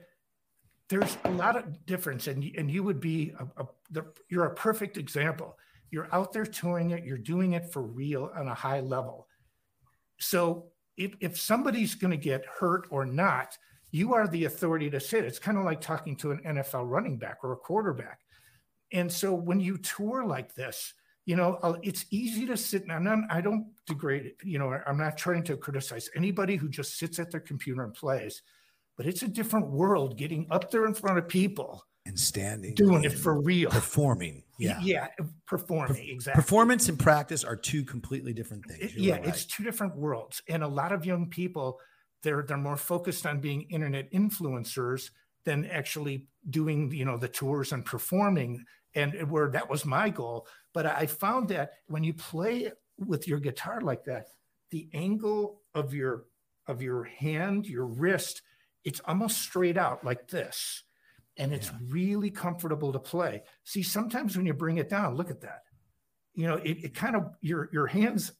there's 0.88 1.16
a 1.24 1.30
lot 1.30 1.56
of 1.56 1.86
difference 1.86 2.26
and 2.26 2.44
and 2.56 2.70
you 2.70 2.82
would 2.82 3.00
be 3.00 3.32
a, 3.38 3.62
a 3.62 3.66
the, 3.90 4.04
you're 4.28 4.46
a 4.46 4.54
perfect 4.54 4.96
example. 4.96 5.58
You're 5.90 6.08
out 6.12 6.32
there 6.32 6.46
touring 6.46 6.90
it, 6.90 7.04
you're 7.04 7.18
doing 7.18 7.52
it 7.52 7.70
for 7.72 7.82
real 7.82 8.30
on 8.36 8.48
a 8.48 8.54
high 8.54 8.80
level. 8.80 9.26
So 10.18 10.66
if 10.96 11.14
if 11.20 11.38
somebody's 11.38 11.94
going 11.94 12.10
to 12.10 12.16
get 12.16 12.44
hurt 12.46 12.86
or 12.90 13.04
not, 13.04 13.56
you 13.90 14.14
are 14.14 14.26
the 14.26 14.46
authority 14.46 14.90
to 14.90 15.00
say 15.00 15.18
it. 15.18 15.24
It's 15.24 15.38
kind 15.38 15.58
of 15.58 15.64
like 15.64 15.80
talking 15.80 16.16
to 16.16 16.32
an 16.32 16.40
NFL 16.44 16.88
running 16.88 17.18
back 17.18 17.38
or 17.42 17.52
a 17.52 17.56
quarterback. 17.56 18.20
And 18.92 19.10
so 19.10 19.34
when 19.34 19.60
you 19.60 19.78
tour 19.78 20.24
like 20.24 20.54
this, 20.54 20.94
you 21.24 21.36
know, 21.36 21.58
uh, 21.62 21.74
it's 21.82 22.06
easy 22.10 22.46
to 22.46 22.56
sit 22.56 22.82
and 22.82 22.92
I'm 22.92 23.04
not, 23.04 23.18
I 23.30 23.40
don't 23.40 23.66
degrade 23.86 24.26
it. 24.26 24.36
You 24.42 24.58
know, 24.58 24.78
I'm 24.86 24.98
not 24.98 25.16
trying 25.16 25.44
to 25.44 25.56
criticize 25.56 26.10
anybody 26.16 26.56
who 26.56 26.68
just 26.68 26.98
sits 26.98 27.18
at 27.18 27.30
their 27.30 27.40
computer 27.40 27.84
and 27.84 27.94
plays, 27.94 28.42
but 28.96 29.06
it's 29.06 29.22
a 29.22 29.28
different 29.28 29.70
world 29.70 30.16
getting 30.16 30.46
up 30.50 30.70
there 30.70 30.86
in 30.86 30.94
front 30.94 31.18
of 31.18 31.28
people, 31.28 31.84
and 32.06 32.18
standing 32.18 32.74
doing 32.74 33.04
it 33.04 33.12
for 33.12 33.40
real. 33.40 33.70
performing 33.70 34.42
yeah 34.58 34.78
Yeah. 34.82 35.06
Performing. 35.46 36.08
exactly. 36.08 36.40
performance 36.42 36.88
and 36.88 36.98
practice 36.98 37.42
are 37.44 37.56
two 37.56 37.84
completely 37.84 38.32
different 38.32 38.64
things 38.66 38.94
You're 38.94 39.16
yeah, 39.16 39.20
right. 39.20 39.28
it's 39.28 39.44
two 39.46 39.62
different 39.64 39.96
worlds. 39.96 40.42
And 40.48 40.62
a 40.62 40.68
lot 40.68 40.92
of 40.92 41.04
young 41.06 41.28
people, 41.30 41.78
they're 42.22 42.42
they're 42.42 42.56
more 42.56 42.76
focused 42.76 43.24
on 43.26 43.40
being 43.40 43.62
internet 43.70 44.10
influencers 44.12 45.10
than 45.44 45.64
actually 45.66 46.26
doing 46.50 46.90
you 46.92 47.04
know 47.04 47.16
the 47.16 47.28
tours 47.28 47.72
and 47.72 47.84
performing 47.84 48.64
and 48.94 49.14
where 49.30 49.48
that 49.50 49.68
was 49.70 49.84
my 49.84 50.08
goal 50.10 50.46
but 50.74 50.86
i 50.86 51.06
found 51.06 51.48
that 51.48 51.70
when 51.86 52.04
you 52.04 52.12
play 52.14 52.70
with 52.98 53.26
your 53.26 53.38
guitar 53.40 53.80
like 53.80 54.04
that 54.04 54.26
the 54.70 54.88
angle 54.92 55.62
of 55.74 55.94
your 55.94 56.24
of 56.68 56.82
your 56.82 57.04
hand 57.04 57.66
your 57.66 57.86
wrist 57.86 58.42
it's 58.84 59.00
almost 59.04 59.38
straight 59.38 59.76
out 59.76 60.04
like 60.04 60.28
this 60.28 60.82
and 61.38 61.52
it's 61.52 61.68
yeah. 61.68 61.78
really 61.88 62.30
comfortable 62.30 62.92
to 62.92 62.98
play. 62.98 63.42
See 63.64 63.82
sometimes 63.82 64.36
when 64.36 64.46
you 64.46 64.54
bring 64.54 64.78
it 64.78 64.88
down 64.88 65.16
look 65.16 65.30
at 65.30 65.40
that. 65.42 65.62
You 66.34 66.46
know 66.46 66.56
it, 66.56 66.84
it 66.84 66.94
kind 66.94 67.16
of 67.16 67.34
your 67.40 67.68
your 67.72 67.86
hands 67.86 68.32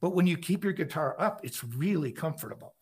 but 0.00 0.14
when 0.14 0.26
you 0.26 0.38
keep 0.38 0.64
your 0.64 0.72
guitar 0.72 1.14
up 1.18 1.40
it's 1.42 1.62
really 1.62 2.12
comfortable 2.12 2.74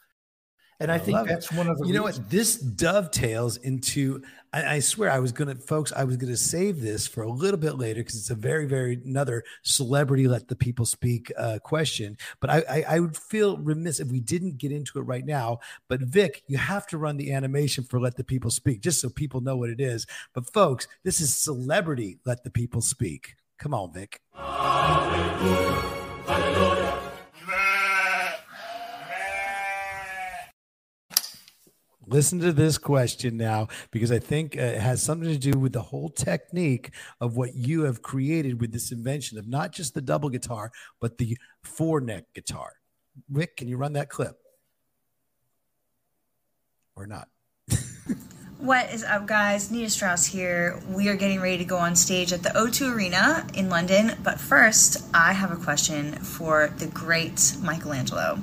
and 0.81 0.93
I, 0.93 0.97
I 0.97 0.99
think 0.99 1.27
that's 1.27 1.51
it. 1.51 1.57
one 1.57 1.69
of 1.69 1.79
the. 1.79 1.87
You 1.87 1.95
know 1.95 2.03
what? 2.03 2.31
This 2.31 2.57
dovetails 2.57 3.57
into. 3.59 4.23
I, 4.53 4.77
I, 4.77 4.79
swear, 4.79 5.11
I 5.11 5.19
was 5.19 5.33
gonna, 5.33 5.57
folks. 5.57 5.93
I 5.93 6.05
was 6.05 6.17
gonna 6.17 6.37
save 6.37 6.81
this 6.81 7.07
for 7.07 7.23
a 7.23 7.31
little 7.31 7.59
bit 7.59 7.77
later 7.77 8.01
because 8.01 8.15
it's 8.15 8.31
a 8.31 8.35
very, 8.35 8.67
very 8.67 9.01
another 9.05 9.45
celebrity 9.63 10.29
let 10.29 10.49
the 10.49 10.57
people 10.57 10.87
speak 10.87 11.33
uh, 11.37 11.59
question. 11.63 12.17
But 12.41 12.51
I, 12.51 12.65
I, 12.71 12.85
I, 12.89 13.01
would 13.01 13.17
feel 13.17 13.59
remiss 13.59 14.01
if 14.01 14.09
we 14.09 14.21
didn't 14.21 14.59
get 14.59 14.73
into 14.73 14.99
it 14.99 15.03
right 15.03 15.27
now. 15.27 15.59
But 15.89 16.01
Vic, 16.01 16.45
you 16.47 16.57
have 16.59 16.87
to 16.89 16.99
run 16.99 17.17
the 17.17 17.33
animation 17.33 17.85
for 17.85 18.01
let 18.01 18.17
the 18.17 18.25
people 18.25 18.51
speak, 18.51 18.81
just 18.81 19.01
so 19.01 19.11
people 19.11 19.41
know 19.41 19.57
what 19.57 19.71
it 19.71 19.81
is. 19.81 20.07
But 20.33 20.51
folks, 20.53 20.87
this 21.03 21.21
is 21.21 21.35
celebrity 21.35 22.19
let 22.25 22.45
the 22.45 22.51
people 22.51 22.81
speak. 22.81 23.35
Come 23.59 23.75
on, 23.75 23.93
Vic. 23.93 24.21
Hallelujah. 24.35 25.73
Hallelujah. 26.27 26.88
Listen 32.09 32.41
to 32.41 32.53
this 32.53 32.79
question 32.79 33.37
now 33.37 33.69
because 33.91 34.11
I 34.11 34.19
think 34.19 34.57
uh, 34.57 34.61
it 34.61 34.81
has 34.81 35.03
something 35.03 35.29
to 35.29 35.39
do 35.39 35.59
with 35.59 35.73
the 35.73 35.83
whole 35.83 36.09
technique 36.09 36.91
of 37.21 37.37
what 37.37 37.55
you 37.55 37.83
have 37.83 38.03
created 38.03 38.61
with 38.61 38.73
this 38.73 38.93
invention 38.93 39.39
of 39.39 39.47
not 39.47 39.73
just 39.73 39.95
the 39.95 40.01
double 40.01 40.29
guitar, 40.29 40.71
but 41.01 41.19
the 41.19 41.37
four 41.63 42.01
neck 42.01 42.25
guitar. 42.35 42.73
Rick, 43.31 43.57
can 43.57 43.69
you 43.69 43.77
run 43.77 43.95
that 43.95 44.09
clip? 44.09 44.37
Or 46.97 47.07
not? 47.07 47.29
What 48.59 48.93
is 48.93 49.05
up, 49.05 49.27
guys? 49.27 49.71
Nita 49.71 49.89
Strauss 49.89 50.27
here. 50.27 50.83
We 50.89 51.09
are 51.09 51.15
getting 51.15 51.41
ready 51.41 51.59
to 51.59 51.65
go 51.65 51.77
on 51.77 51.95
stage 51.95 52.33
at 52.33 52.43
the 52.43 52.49
O2 52.49 52.93
Arena 52.93 53.47
in 53.55 53.71
London. 53.71 54.17
But 54.25 54.41
first, 54.41 55.05
I 55.15 55.33
have 55.33 55.53
a 55.53 55.57
question 55.57 56.15
for 56.15 56.75
the 56.79 56.89
great 56.89 57.55
Michelangelo. 57.63 58.43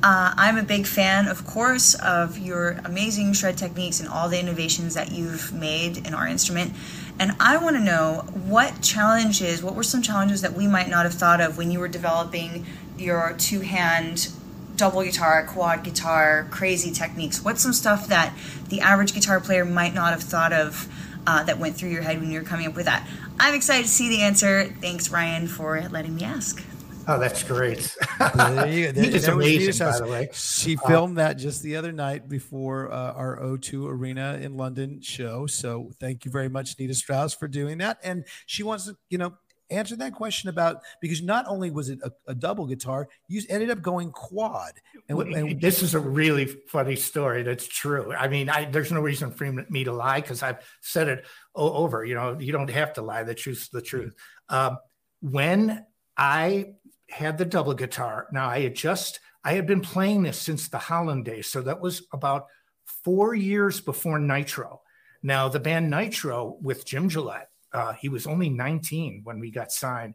Uh, 0.00 0.32
I'm 0.36 0.56
a 0.56 0.62
big 0.62 0.86
fan, 0.86 1.26
of 1.26 1.44
course, 1.44 1.94
of 1.96 2.38
your 2.38 2.80
amazing 2.84 3.32
shred 3.32 3.58
techniques 3.58 3.98
and 3.98 4.08
all 4.08 4.28
the 4.28 4.38
innovations 4.38 4.94
that 4.94 5.10
you've 5.10 5.52
made 5.52 6.06
in 6.06 6.14
our 6.14 6.28
instrument. 6.28 6.72
And 7.18 7.32
I 7.40 7.56
want 7.56 7.76
to 7.76 7.82
know 7.82 8.24
what 8.32 8.80
challenges, 8.80 9.60
what 9.60 9.74
were 9.74 9.82
some 9.82 10.00
challenges 10.00 10.42
that 10.42 10.52
we 10.52 10.68
might 10.68 10.88
not 10.88 11.04
have 11.04 11.14
thought 11.14 11.40
of 11.40 11.58
when 11.58 11.72
you 11.72 11.80
were 11.80 11.88
developing 11.88 12.64
your 12.96 13.34
two 13.38 13.60
hand 13.60 14.28
double 14.76 15.02
guitar, 15.02 15.44
quad 15.44 15.82
guitar, 15.82 16.46
crazy 16.52 16.92
techniques? 16.92 17.44
What's 17.44 17.60
some 17.60 17.72
stuff 17.72 18.06
that 18.06 18.32
the 18.68 18.80
average 18.80 19.12
guitar 19.12 19.40
player 19.40 19.64
might 19.64 19.94
not 19.94 20.12
have 20.12 20.22
thought 20.22 20.52
of 20.52 20.88
uh, 21.26 21.42
that 21.42 21.58
went 21.58 21.76
through 21.76 21.90
your 21.90 22.02
head 22.02 22.20
when 22.20 22.30
you 22.30 22.38
were 22.38 22.46
coming 22.46 22.68
up 22.68 22.76
with 22.76 22.86
that? 22.86 23.04
I'm 23.40 23.54
excited 23.54 23.82
to 23.82 23.90
see 23.90 24.08
the 24.08 24.22
answer. 24.22 24.66
Thanks, 24.80 25.10
Ryan, 25.10 25.48
for 25.48 25.80
letting 25.88 26.14
me 26.14 26.22
ask. 26.22 26.64
Oh, 27.10 27.18
that's 27.18 27.42
great. 27.42 27.96
there 28.18 28.66
you 28.68 28.92
go. 28.92 29.00
That, 29.08 29.28
amazing, 29.32 29.86
by 29.86 29.98
the 29.98 30.06
way. 30.06 30.28
She 30.34 30.76
uh, 30.76 30.86
filmed 30.86 31.18
uh, 31.18 31.22
that 31.22 31.34
just 31.34 31.62
the 31.62 31.76
other 31.76 31.90
night 31.90 32.28
before 32.28 32.92
uh, 32.92 33.12
our 33.12 33.40
O2 33.40 33.88
Arena 33.88 34.38
in 34.42 34.58
London 34.58 35.00
show. 35.00 35.46
So 35.46 35.90
thank 36.00 36.26
you 36.26 36.30
very 36.30 36.50
much, 36.50 36.78
Nita 36.78 36.94
Strauss, 36.94 37.32
for 37.32 37.48
doing 37.48 37.78
that. 37.78 37.98
And 38.04 38.26
she 38.44 38.62
wants 38.62 38.84
to, 38.84 38.96
you 39.08 39.16
know, 39.16 39.32
answer 39.70 39.96
that 39.96 40.12
question 40.12 40.50
about 40.50 40.82
because 41.00 41.22
not 41.22 41.46
only 41.48 41.70
was 41.70 41.88
it 41.88 41.98
a, 42.02 42.12
a 42.26 42.34
double 42.34 42.66
guitar, 42.66 43.08
you 43.26 43.40
ended 43.48 43.70
up 43.70 43.80
going 43.80 44.10
quad. 44.10 44.72
And, 45.08 45.18
and, 45.34 45.60
this 45.62 45.82
is 45.82 45.94
a 45.94 46.00
really 46.00 46.44
funny 46.68 46.96
story. 46.96 47.42
That's 47.42 47.66
true. 47.66 48.12
I 48.12 48.28
mean, 48.28 48.50
I, 48.50 48.66
there's 48.66 48.92
no 48.92 49.00
reason 49.00 49.30
for 49.30 49.50
me 49.50 49.84
to 49.84 49.92
lie 49.92 50.20
because 50.20 50.42
I've 50.42 50.58
said 50.82 51.08
it 51.08 51.24
over. 51.54 52.04
You 52.04 52.16
know, 52.16 52.38
you 52.38 52.52
don't 52.52 52.70
have 52.70 52.92
to 52.94 53.02
lie. 53.02 53.22
The 53.22 53.34
truth's 53.34 53.68
the 53.68 53.80
truth. 53.80 54.14
Um, 54.50 54.78
when 55.20 55.86
I 56.18 56.72
had 57.08 57.38
the 57.38 57.44
double 57.44 57.74
guitar. 57.74 58.26
Now 58.32 58.48
I 58.48 58.60
had 58.60 58.74
just 58.74 59.20
I 59.44 59.52
had 59.52 59.66
been 59.66 59.80
playing 59.80 60.24
this 60.24 60.38
since 60.38 60.68
the 60.68 60.78
Holland 60.78 61.24
days, 61.24 61.46
so 61.46 61.62
that 61.62 61.80
was 61.80 62.02
about 62.12 62.46
four 62.84 63.34
years 63.34 63.80
before 63.80 64.18
Nitro. 64.18 64.82
Now 65.22 65.48
the 65.48 65.60
band 65.60 65.88
Nitro 65.88 66.58
with 66.60 66.84
Jim 66.84 67.08
Gillette, 67.08 67.50
uh, 67.72 67.92
he 67.92 68.08
was 68.08 68.26
only 68.26 68.50
19 68.50 69.20
when 69.24 69.38
we 69.38 69.50
got 69.50 69.72
signed. 69.72 70.14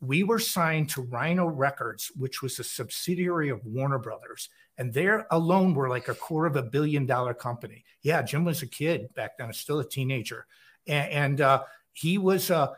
We 0.00 0.22
were 0.22 0.40
signed 0.40 0.90
to 0.90 1.02
Rhino 1.02 1.46
Records, 1.46 2.10
which 2.16 2.42
was 2.42 2.58
a 2.58 2.64
subsidiary 2.64 3.48
of 3.48 3.64
Warner 3.64 3.98
Brothers, 3.98 4.50
and 4.76 4.92
they 4.92 5.08
alone 5.30 5.74
were 5.74 5.88
like 5.88 6.08
a 6.08 6.14
quarter 6.14 6.48
of 6.48 6.56
a 6.56 6.68
billion 6.68 7.06
dollar 7.06 7.32
company. 7.32 7.84
Yeah, 8.02 8.20
Jim 8.22 8.44
was 8.44 8.60
a 8.60 8.66
kid 8.66 9.14
back 9.14 9.38
then, 9.38 9.52
still 9.52 9.78
a 9.78 9.88
teenager, 9.88 10.46
and, 10.88 11.10
and 11.10 11.40
uh, 11.40 11.62
he 11.92 12.18
was. 12.18 12.50
Uh, 12.50 12.74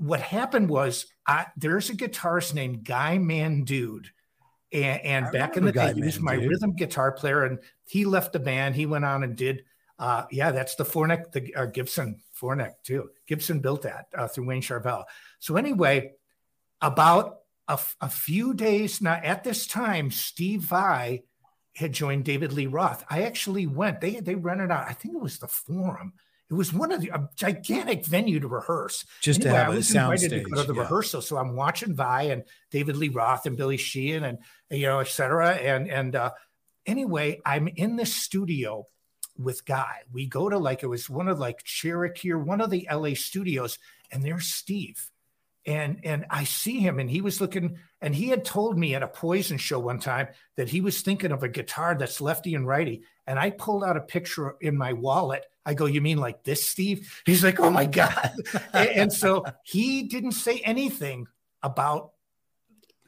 what 0.00 0.20
happened 0.20 0.70
was 0.70 1.06
I, 1.26 1.46
there's 1.56 1.90
a 1.90 1.94
guitarist 1.94 2.54
named 2.54 2.84
Guy 2.84 3.18
Mann-Dude. 3.18 4.08
And, 4.72 5.00
and 5.00 5.32
back 5.32 5.56
in 5.56 5.64
the 5.64 5.72
day, 5.72 5.92
he 5.92 6.02
was 6.02 6.20
my 6.20 6.36
dude. 6.36 6.48
rhythm 6.48 6.74
guitar 6.74 7.12
player, 7.12 7.44
and 7.44 7.58
he 7.84 8.04
left 8.04 8.32
the 8.32 8.38
band. 8.38 8.76
He 8.76 8.86
went 8.86 9.04
on 9.04 9.24
and 9.24 9.36
did, 9.36 9.64
uh, 9.98 10.24
yeah, 10.30 10.52
that's 10.52 10.76
the 10.76 10.84
four 10.84 11.06
neck, 11.06 11.32
the 11.32 11.54
uh, 11.54 11.66
Gibson 11.66 12.20
four 12.32 12.54
neck 12.56 12.82
too. 12.84 13.10
Gibson 13.26 13.60
built 13.60 13.82
that 13.82 14.06
uh, 14.16 14.28
through 14.28 14.46
Wayne 14.46 14.62
Charvel. 14.62 15.04
So 15.40 15.56
anyway, 15.56 16.12
about 16.80 17.38
a, 17.68 17.78
a 18.00 18.08
few 18.08 18.54
days 18.54 19.02
now, 19.02 19.20
at 19.22 19.44
this 19.44 19.66
time, 19.66 20.10
Steve 20.10 20.62
Vai 20.62 21.24
had 21.74 21.92
joined 21.92 22.24
David 22.24 22.52
Lee 22.52 22.66
Roth. 22.66 23.04
I 23.10 23.22
actually 23.22 23.66
went. 23.66 24.00
They 24.00 24.20
they 24.20 24.36
rented 24.36 24.70
out. 24.70 24.88
I 24.88 24.92
think 24.92 25.14
it 25.14 25.20
was 25.20 25.38
the 25.38 25.48
Forum 25.48 26.14
it 26.50 26.54
was 26.54 26.72
one 26.72 26.90
of 26.90 27.00
the 27.00 27.10
a 27.10 27.28
gigantic 27.36 28.04
venue 28.04 28.40
to 28.40 28.48
rehearse. 28.48 29.04
Just 29.20 29.40
anyway, 29.40 29.52
to 29.52 29.58
have 29.58 29.72
I 29.72 29.76
was 29.76 29.94
a 29.94 29.98
invited 29.98 30.30
stage, 30.30 30.44
to 30.44 30.50
go 30.50 30.60
to 30.62 30.66
the 30.66 30.74
yeah. 30.74 30.80
rehearsal, 30.80 31.22
so 31.22 31.36
I'm 31.36 31.54
watching 31.54 31.94
Vai 31.94 32.30
and 32.30 32.42
David 32.70 32.96
Lee 32.96 33.08
Roth 33.08 33.46
and 33.46 33.56
Billy 33.56 33.76
Sheehan 33.76 34.24
and 34.24 34.38
you 34.70 34.86
know, 34.86 34.98
et 34.98 35.08
cetera. 35.08 35.50
And 35.52 35.88
and 35.88 36.16
uh, 36.16 36.32
anyway, 36.86 37.40
I'm 37.46 37.68
in 37.68 37.96
the 37.96 38.06
studio 38.06 38.86
with 39.38 39.64
Guy. 39.64 40.00
We 40.12 40.26
go 40.26 40.48
to 40.48 40.58
like 40.58 40.82
it 40.82 40.88
was 40.88 41.08
one 41.08 41.28
of 41.28 41.38
like 41.38 41.62
Cherokee 41.62 42.32
or 42.32 42.38
one 42.38 42.60
of 42.60 42.70
the 42.70 42.88
LA 42.90 43.14
studios, 43.14 43.78
and 44.10 44.24
there's 44.24 44.48
Steve. 44.48 45.09
And 45.66 46.00
and 46.04 46.24
I 46.30 46.44
see 46.44 46.80
him, 46.80 46.98
and 46.98 47.10
he 47.10 47.20
was 47.20 47.40
looking, 47.40 47.78
and 48.00 48.14
he 48.14 48.28
had 48.28 48.44
told 48.44 48.78
me 48.78 48.94
at 48.94 49.02
a 49.02 49.08
Poison 49.08 49.58
show 49.58 49.78
one 49.78 50.00
time 50.00 50.28
that 50.56 50.70
he 50.70 50.80
was 50.80 51.02
thinking 51.02 51.32
of 51.32 51.42
a 51.42 51.48
guitar 51.48 51.94
that's 51.94 52.20
lefty 52.20 52.54
and 52.54 52.66
righty. 52.66 53.02
And 53.26 53.38
I 53.38 53.50
pulled 53.50 53.84
out 53.84 53.98
a 53.98 54.00
picture 54.00 54.56
in 54.60 54.76
my 54.76 54.94
wallet 54.94 55.44
I 55.64 55.74
go, 55.74 55.86
You 55.86 56.00
mean 56.00 56.18
like 56.18 56.42
this, 56.42 56.66
Steve? 56.66 57.22
He's 57.26 57.44
like, 57.44 57.60
Oh 57.60 57.70
my 57.70 57.86
God. 57.86 58.32
and, 58.72 58.88
and 58.88 59.12
so 59.12 59.44
he 59.62 60.04
didn't 60.04 60.32
say 60.32 60.58
anything 60.60 61.26
about 61.62 62.12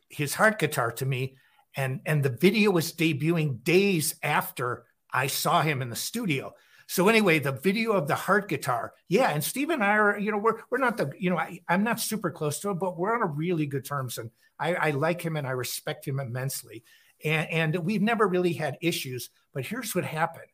his 0.09 0.35
heart 0.35 0.59
guitar 0.59 0.93
to 0.93 1.07
me. 1.07 1.37
And, 1.75 2.01
and 2.05 2.23
the 2.23 2.31
video 2.31 2.71
was 2.71 2.93
debuting 2.93 3.65
days 3.65 4.15
after 4.23 4.85
I 5.11 5.27
saw 5.27 5.63
him 5.63 5.81
in 5.81 5.89
the 5.89 5.97
studio. 5.97 6.55
So 6.87 7.09
anyway, 7.09 7.39
the 7.39 7.53
video 7.53 7.93
of 7.93 8.09
the 8.09 8.15
heart 8.15 8.49
guitar, 8.49 8.93
yeah. 9.09 9.31
And 9.31 9.43
Steve 9.43 9.71
and 9.71 9.83
I 9.83 9.97
are, 9.97 10.19
you 10.19 10.31
know, 10.31 10.39
we're 10.39 10.61
we're 10.71 10.79
not 10.79 10.97
the, 10.97 11.11
you 11.19 11.31
know, 11.31 11.39
I, 11.39 11.61
I'm 11.69 11.85
not 11.85 12.01
super 12.01 12.31
close 12.31 12.61
to 12.61 12.71
him, 12.71 12.79
but 12.79 12.99
we're 12.99 13.15
on 13.15 13.23
a 13.23 13.27
really 13.27 13.67
good 13.67 13.85
terms, 13.85 14.19
and 14.19 14.31
I, 14.59 14.75
I 14.75 14.91
like 14.91 15.21
him 15.21 15.37
and 15.37 15.47
I 15.47 15.53
respect 15.53 16.07
him 16.07 16.21
immensely. 16.21 16.85
And, 17.25 17.51
and 17.51 17.85
we've 17.85 18.03
never 18.03 18.27
really 18.27 18.53
had 18.53 18.79
issues. 18.81 19.31
But 19.53 19.67
here's 19.67 19.95
what 19.95 20.05
happened. 20.05 20.51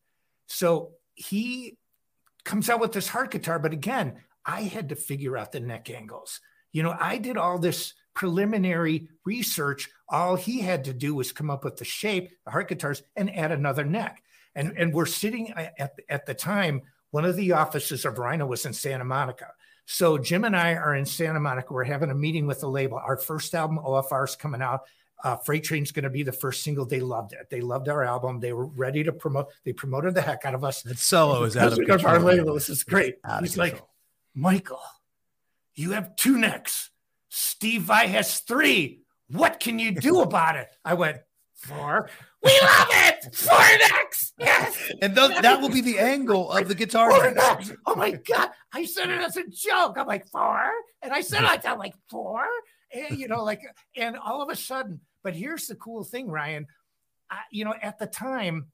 So 0.47 0.93
he 1.15 1.77
comes 2.45 2.71
out 2.71 2.81
with 2.81 2.93
this 2.93 3.09
heart 3.09 3.31
guitar. 3.31 3.59
But 3.59 3.73
again, 3.73 4.17
I 4.45 4.63
had 4.63 4.89
to 4.91 4.97
figure 4.97 5.37
out 5.37 5.53
the 5.53 5.61
neck 5.61 5.91
angles. 5.91 6.41
You 6.73 6.83
know, 6.83 6.97
I 6.99 7.19
did 7.19 7.37
all 7.37 7.59
this 7.59 7.95
preliminary 8.15 9.09
research. 9.25 9.91
All 10.09 10.37
he 10.37 10.61
had 10.61 10.85
to 10.85 10.95
do 10.95 11.15
was 11.15 11.33
come 11.33 11.51
up 11.51 11.65
with 11.65 11.77
the 11.77 11.85
shape, 11.85 12.31
the 12.45 12.51
heart 12.51 12.69
guitars, 12.69 13.03
and 13.17 13.35
add 13.35 13.53
another 13.53 13.85
neck. 13.85 14.23
And, 14.59 14.77
and 14.77 14.93
we're 14.93 15.07
sitting 15.07 15.51
at, 15.53 15.99
at 16.09 16.27
the 16.27 16.35
time, 16.35 16.83
one 17.11 17.25
of 17.25 17.37
the 17.37 17.53
offices 17.53 18.05
of 18.05 18.19
Rhino 18.19 18.47
was 18.47 18.67
in 18.67 18.73
Santa 18.73 19.05
Monica. 19.05 19.47
So 19.87 20.19
Jim 20.19 20.45
and 20.45 20.55
I 20.55 20.75
are 20.75 20.95
in 20.95 21.07
Santa 21.07 21.41
Monica. 21.41 21.73
We're 21.73 21.85
having 21.85 22.11
a 22.11 22.15
meeting 22.15 22.47
with 22.47 22.61
the 22.61 22.69
label. 22.69 22.99
Our 22.99 23.17
first 23.17 23.55
album, 23.55 23.79
OFR, 23.79 24.29
is 24.29 24.37
coming 24.37 24.61
out 24.61 24.83
uh, 25.25 25.37
Freight 25.37 25.65
Train's 25.65 25.91
going 25.91 26.05
to 26.05 26.11
be 26.11 26.23
the 26.23 26.33
first 26.33 26.63
single. 26.63 26.87
They 26.87 27.01
loved 27.01 27.33
it. 27.33 27.51
They 27.51 27.61
loved 27.61 27.89
our 27.89 28.05
album. 28.05 28.41
They 28.41 28.53
were 28.53 28.67
ready 28.67 29.03
to 29.05 29.13
promote. 29.13 29.49
They 29.65 29.73
promoted 29.73 30.15
the 30.15 30.23
heck 30.23 30.45
out 30.45 30.55
of 30.55 30.65
us. 30.65 30.83
That 30.83 30.99
solo 30.99 31.43
is 31.45 31.57
out 31.57 31.73
of 31.73 31.79
control. 31.79 32.07
Our 32.07 32.21
label. 32.21 32.55
This 32.55 32.69
is 32.69 32.85
great. 32.85 33.17
He's 33.41 33.59
like, 33.59 33.83
Michael, 34.35 34.81
you 35.75 35.93
have 35.93 36.15
two 36.17 36.39
necks. 36.39 36.91
Steve 37.29 37.83
Vai 37.83 38.07
has 38.07 38.41
three. 38.41 39.03
What 39.31 39.61
can 39.61 39.79
you 39.79 39.93
do 39.93 40.21
about 40.23 40.57
it? 40.57 40.69
I 40.85 40.95
went, 40.95 41.19
four. 41.55 42.11
We 42.43 42.51
love 42.63 42.89
it. 42.91 43.35
Four 43.35 43.59
necks. 43.59 44.33
Yes. 44.39 44.93
And 45.03 45.17
th- 45.17 45.43
that 45.43 45.61
will 45.61 45.71
be 45.71 45.81
the 45.81 45.99
angle 45.99 46.53
of 46.53 46.69
the 46.69 46.75
guitar. 46.75 47.35
Necks. 47.35 47.73
Oh 47.87 47.97
my 47.97 48.13
god! 48.13 48.51
I 48.73 48.85
said 48.85 49.11
it 49.11 49.21
as 49.21 49.37
a 49.37 49.47
joke. 49.49 49.97
I'm 49.99 50.07
like 50.07 50.29
four, 50.29 50.71
and 51.03 51.13
I 51.13 51.21
said 51.21 51.43
it 51.43 51.47
like 51.47 51.63
that, 51.63 51.79
like 51.79 51.95
four, 52.09 52.45
and 52.93 53.19
you 53.19 53.27
know, 53.27 53.43
like, 53.43 53.61
and 53.97 54.17
all 54.17 54.41
of 54.41 54.51
a 54.51 54.57
sudden. 54.57 55.01
But 55.25 55.35
here's 55.35 55.67
the 55.67 55.75
cool 55.75 56.05
thing, 56.05 56.31
Ryan. 56.31 56.67
I, 57.31 57.41
you 57.51 57.65
know, 57.65 57.75
at 57.83 57.99
the 57.99 58.07
time, 58.07 58.69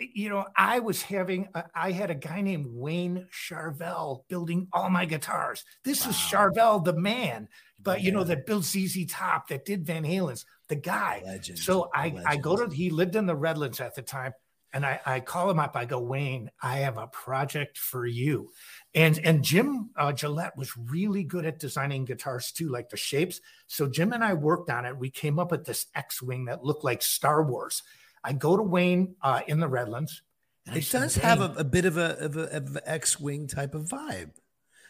you 0.00 0.28
know, 0.28 0.46
I 0.56 0.80
was 0.80 1.02
having, 1.02 1.48
a, 1.54 1.64
I 1.74 1.92
had 1.92 2.10
a 2.10 2.14
guy 2.14 2.40
named 2.40 2.66
Wayne 2.68 3.28
Charvel 3.30 4.24
building 4.28 4.68
all 4.72 4.90
my 4.90 5.04
guitars. 5.04 5.64
This 5.84 6.06
is 6.06 6.16
Charvel, 6.16 6.84
the 6.84 6.94
man, 6.94 7.48
but 7.80 8.00
you 8.00 8.10
know, 8.10 8.24
that 8.24 8.46
built 8.46 8.64
ZZ 8.64 9.06
Top, 9.06 9.48
that 9.48 9.64
did 9.64 9.84
Van 9.84 10.04
Halen's, 10.04 10.44
the 10.72 10.80
guy. 10.80 11.22
Legend. 11.24 11.58
So 11.58 11.90
I, 11.94 12.14
I 12.26 12.36
go 12.36 12.56
to, 12.56 12.74
he 12.74 12.90
lived 12.90 13.16
in 13.16 13.26
the 13.26 13.36
Redlands 13.36 13.80
at 13.80 13.94
the 13.94 14.02
time. 14.02 14.32
And 14.74 14.86
I, 14.86 15.00
I 15.04 15.20
call 15.20 15.50
him 15.50 15.58
up. 15.58 15.76
I 15.76 15.84
go, 15.84 16.00
Wayne, 16.00 16.50
I 16.62 16.76
have 16.78 16.96
a 16.96 17.06
project 17.06 17.76
for 17.76 18.06
you. 18.06 18.52
And 18.94 19.18
and 19.18 19.44
Jim 19.44 19.90
uh, 19.98 20.12
Gillette 20.12 20.56
was 20.56 20.74
really 20.78 21.24
good 21.24 21.44
at 21.44 21.58
designing 21.58 22.06
guitars 22.06 22.52
too, 22.52 22.70
like 22.70 22.88
the 22.88 22.96
shapes. 22.96 23.42
So 23.66 23.86
Jim 23.86 24.14
and 24.14 24.24
I 24.24 24.32
worked 24.32 24.70
on 24.70 24.86
it. 24.86 24.96
We 24.96 25.10
came 25.10 25.38
up 25.38 25.50
with 25.50 25.66
this 25.66 25.88
X-wing 25.94 26.46
that 26.46 26.64
looked 26.64 26.84
like 26.84 27.02
Star 27.02 27.44
Wars. 27.44 27.82
I 28.24 28.32
go 28.32 28.56
to 28.56 28.62
Wayne 28.62 29.14
uh, 29.20 29.42
in 29.46 29.60
the 29.60 29.68
Redlands. 29.68 30.22
and 30.66 30.78
It 30.78 30.88
does 30.90 31.16
have 31.16 31.42
a, 31.42 31.52
a 31.58 31.64
bit 31.64 31.84
of 31.84 31.98
a 31.98 32.16
of 32.18 32.38
a, 32.38 32.56
of 32.56 32.76
a 32.76 32.90
X-wing 32.90 33.48
type 33.48 33.74
of 33.74 33.82
vibe. 33.82 34.30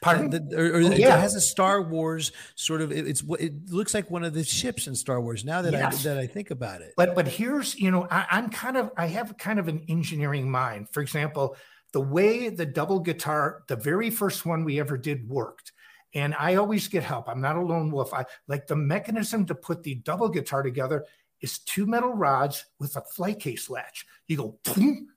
Pardon. 0.03 0.29
The- 0.31 0.57
or, 0.61 0.67
or 0.79 0.83
Oh, 0.83 0.91
it 0.93 1.01
has 1.01 1.35
a 1.35 1.41
Star 1.41 1.81
Wars 1.81 2.33
sort 2.55 2.83
of. 2.83 2.93
It, 2.93 3.09
it's 3.09 3.23
it 3.41 3.71
looks 3.71 3.95
like 3.95 4.11
one 4.11 4.25
of 4.25 4.35
the 4.35 4.45
ships 4.45 4.87
in 4.87 4.95
Star 4.95 5.21
Wars. 5.21 5.45
Now 5.45 5.63
that 5.63 5.73
Yes. 5.73 6.05
I 6.05 6.11
that 6.11 6.19
I 6.19 6.27
think 6.27 6.51
about 6.51 6.83
it, 6.83 6.93
but 6.97 7.15
but 7.15 7.27
here's 7.27 7.79
you 7.79 7.91
know 7.91 8.07
I, 8.11 8.27
i'm 8.31 8.51
kind 8.51 8.77
of 8.77 8.91
i 8.97 9.07
have 9.07 9.37
kind 9.39 9.59
of 9.59 9.69
an 9.69 9.85
engineering 9.89 10.51
mind 10.51 10.89
for 10.93 11.01
example 11.01 11.57
the 11.93 12.01
way 12.01 12.49
the 12.49 12.67
double 12.67 13.01
guitar 13.01 13.63
the 13.69 13.77
very 13.77 14.11
first 14.11 14.45
one 14.45 14.65
we 14.65 14.79
ever 14.81 14.97
did 14.99 15.29
worked 15.29 15.73
and 16.15 16.35
i 16.39 16.57
always 16.57 16.89
get 16.89 17.03
help 17.03 17.29
i'm 17.29 17.41
not 17.41 17.57
a 17.57 17.61
lone 17.61 17.91
wolf 17.91 18.13
i 18.13 18.25
like 18.49 18.67
the 18.67 18.77
mechanism 18.77 19.45
to 19.47 19.55
put 19.55 19.83
the 19.83 19.95
double 19.97 20.29
guitar 20.29 20.63
together 20.63 21.05
is 21.41 21.59
two 21.61 21.87
metal 21.87 22.13
rods 22.13 22.65
with 22.79 22.97
a 22.97 23.03
flight 23.03 23.39
case 23.39 23.71
latch 23.71 24.07
you 24.27 24.37
go 24.37 24.59
boom, 24.65 25.09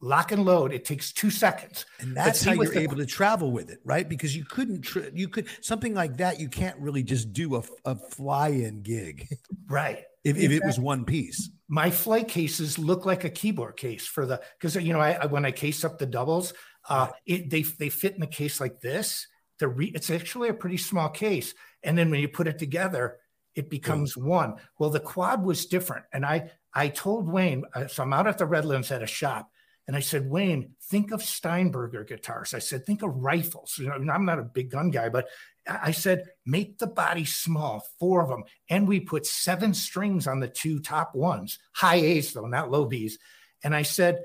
lock 0.00 0.32
and 0.32 0.44
load 0.44 0.72
it 0.72 0.84
takes 0.84 1.12
two 1.12 1.30
seconds 1.30 1.84
and 2.00 2.16
that's 2.16 2.42
how 2.42 2.52
you're 2.52 2.66
the- 2.66 2.80
able 2.80 2.96
to 2.96 3.04
travel 3.06 3.52
with 3.52 3.68
it, 3.70 3.80
right? 3.84 4.08
Because 4.08 4.34
you 4.34 4.44
couldn't. 4.44 4.82
Tr- 4.82 5.10
you 5.12 5.28
could 5.28 5.46
something 5.60 5.94
like 5.94 6.16
that. 6.16 6.40
You 6.40 6.48
can't 6.48 6.78
really 6.78 7.02
just 7.02 7.32
do 7.32 7.56
a, 7.56 7.62
a 7.84 7.94
fly-in 7.96 8.82
gig 8.82 9.28
right 9.68 10.04
if, 10.24 10.36
if 10.36 10.50
it 10.50 10.64
was 10.64 10.78
one 10.78 11.04
piece. 11.04 11.50
my 11.68 11.90
flight 11.90 12.28
cases 12.28 12.78
look 12.78 13.04
like 13.06 13.24
a 13.24 13.30
keyboard 13.30 13.76
case 13.76 14.06
for 14.06 14.26
the 14.26 14.40
because 14.58 14.76
you 14.76 14.92
know 14.92 15.00
I, 15.00 15.12
I 15.12 15.26
when 15.26 15.44
I 15.44 15.50
case 15.52 15.84
up 15.84 15.98
the 15.98 16.06
doubles, 16.06 16.52
uh, 16.88 17.08
it 17.26 17.50
they 17.50 17.62
they 17.62 17.88
fit 17.90 18.16
in 18.16 18.22
a 18.22 18.26
case 18.26 18.60
like 18.60 18.80
this. 18.80 19.26
The 19.58 19.68
re, 19.68 19.86
it's 19.94 20.10
actually 20.10 20.48
a 20.48 20.54
pretty 20.54 20.78
small 20.78 21.10
case, 21.10 21.52
and 21.82 21.96
then 21.96 22.10
when 22.10 22.20
you 22.20 22.28
put 22.28 22.48
it 22.48 22.58
together, 22.58 23.18
it 23.54 23.68
becomes 23.68 24.16
one. 24.16 24.54
Well, 24.78 24.90
the 24.90 25.00
quad 25.00 25.44
was 25.44 25.66
different, 25.66 26.06
and 26.12 26.24
I 26.24 26.50
I 26.72 26.88
told 26.88 27.28
Wayne, 27.28 27.64
uh, 27.74 27.86
so 27.86 28.02
I'm 28.02 28.12
out 28.14 28.26
at 28.26 28.38
the 28.38 28.46
Redlands 28.46 28.90
at 28.90 29.02
a 29.02 29.06
shop, 29.06 29.50
and 29.90 29.96
I 29.96 30.00
said, 30.02 30.30
Wayne, 30.30 30.76
think 30.84 31.10
of 31.10 31.20
Steinberger 31.20 32.04
guitars. 32.04 32.54
I 32.54 32.60
said, 32.60 32.86
think 32.86 33.02
of 33.02 33.12
rifles. 33.12 33.74
You 33.76 33.88
know, 33.88 34.12
I'm 34.12 34.24
not 34.24 34.38
a 34.38 34.44
big 34.44 34.70
gun 34.70 34.92
guy, 34.92 35.08
but 35.08 35.26
I 35.66 35.90
said, 35.90 36.26
make 36.46 36.78
the 36.78 36.86
body 36.86 37.24
small, 37.24 37.84
four 37.98 38.22
of 38.22 38.28
them. 38.28 38.44
And 38.68 38.86
we 38.86 39.00
put 39.00 39.26
seven 39.26 39.74
strings 39.74 40.28
on 40.28 40.38
the 40.38 40.46
two 40.46 40.78
top 40.78 41.16
ones, 41.16 41.58
high 41.72 41.96
A's 41.96 42.32
though, 42.32 42.46
not 42.46 42.70
low 42.70 42.84
B's. 42.84 43.18
And 43.64 43.74
I 43.74 43.82
said, 43.82 44.20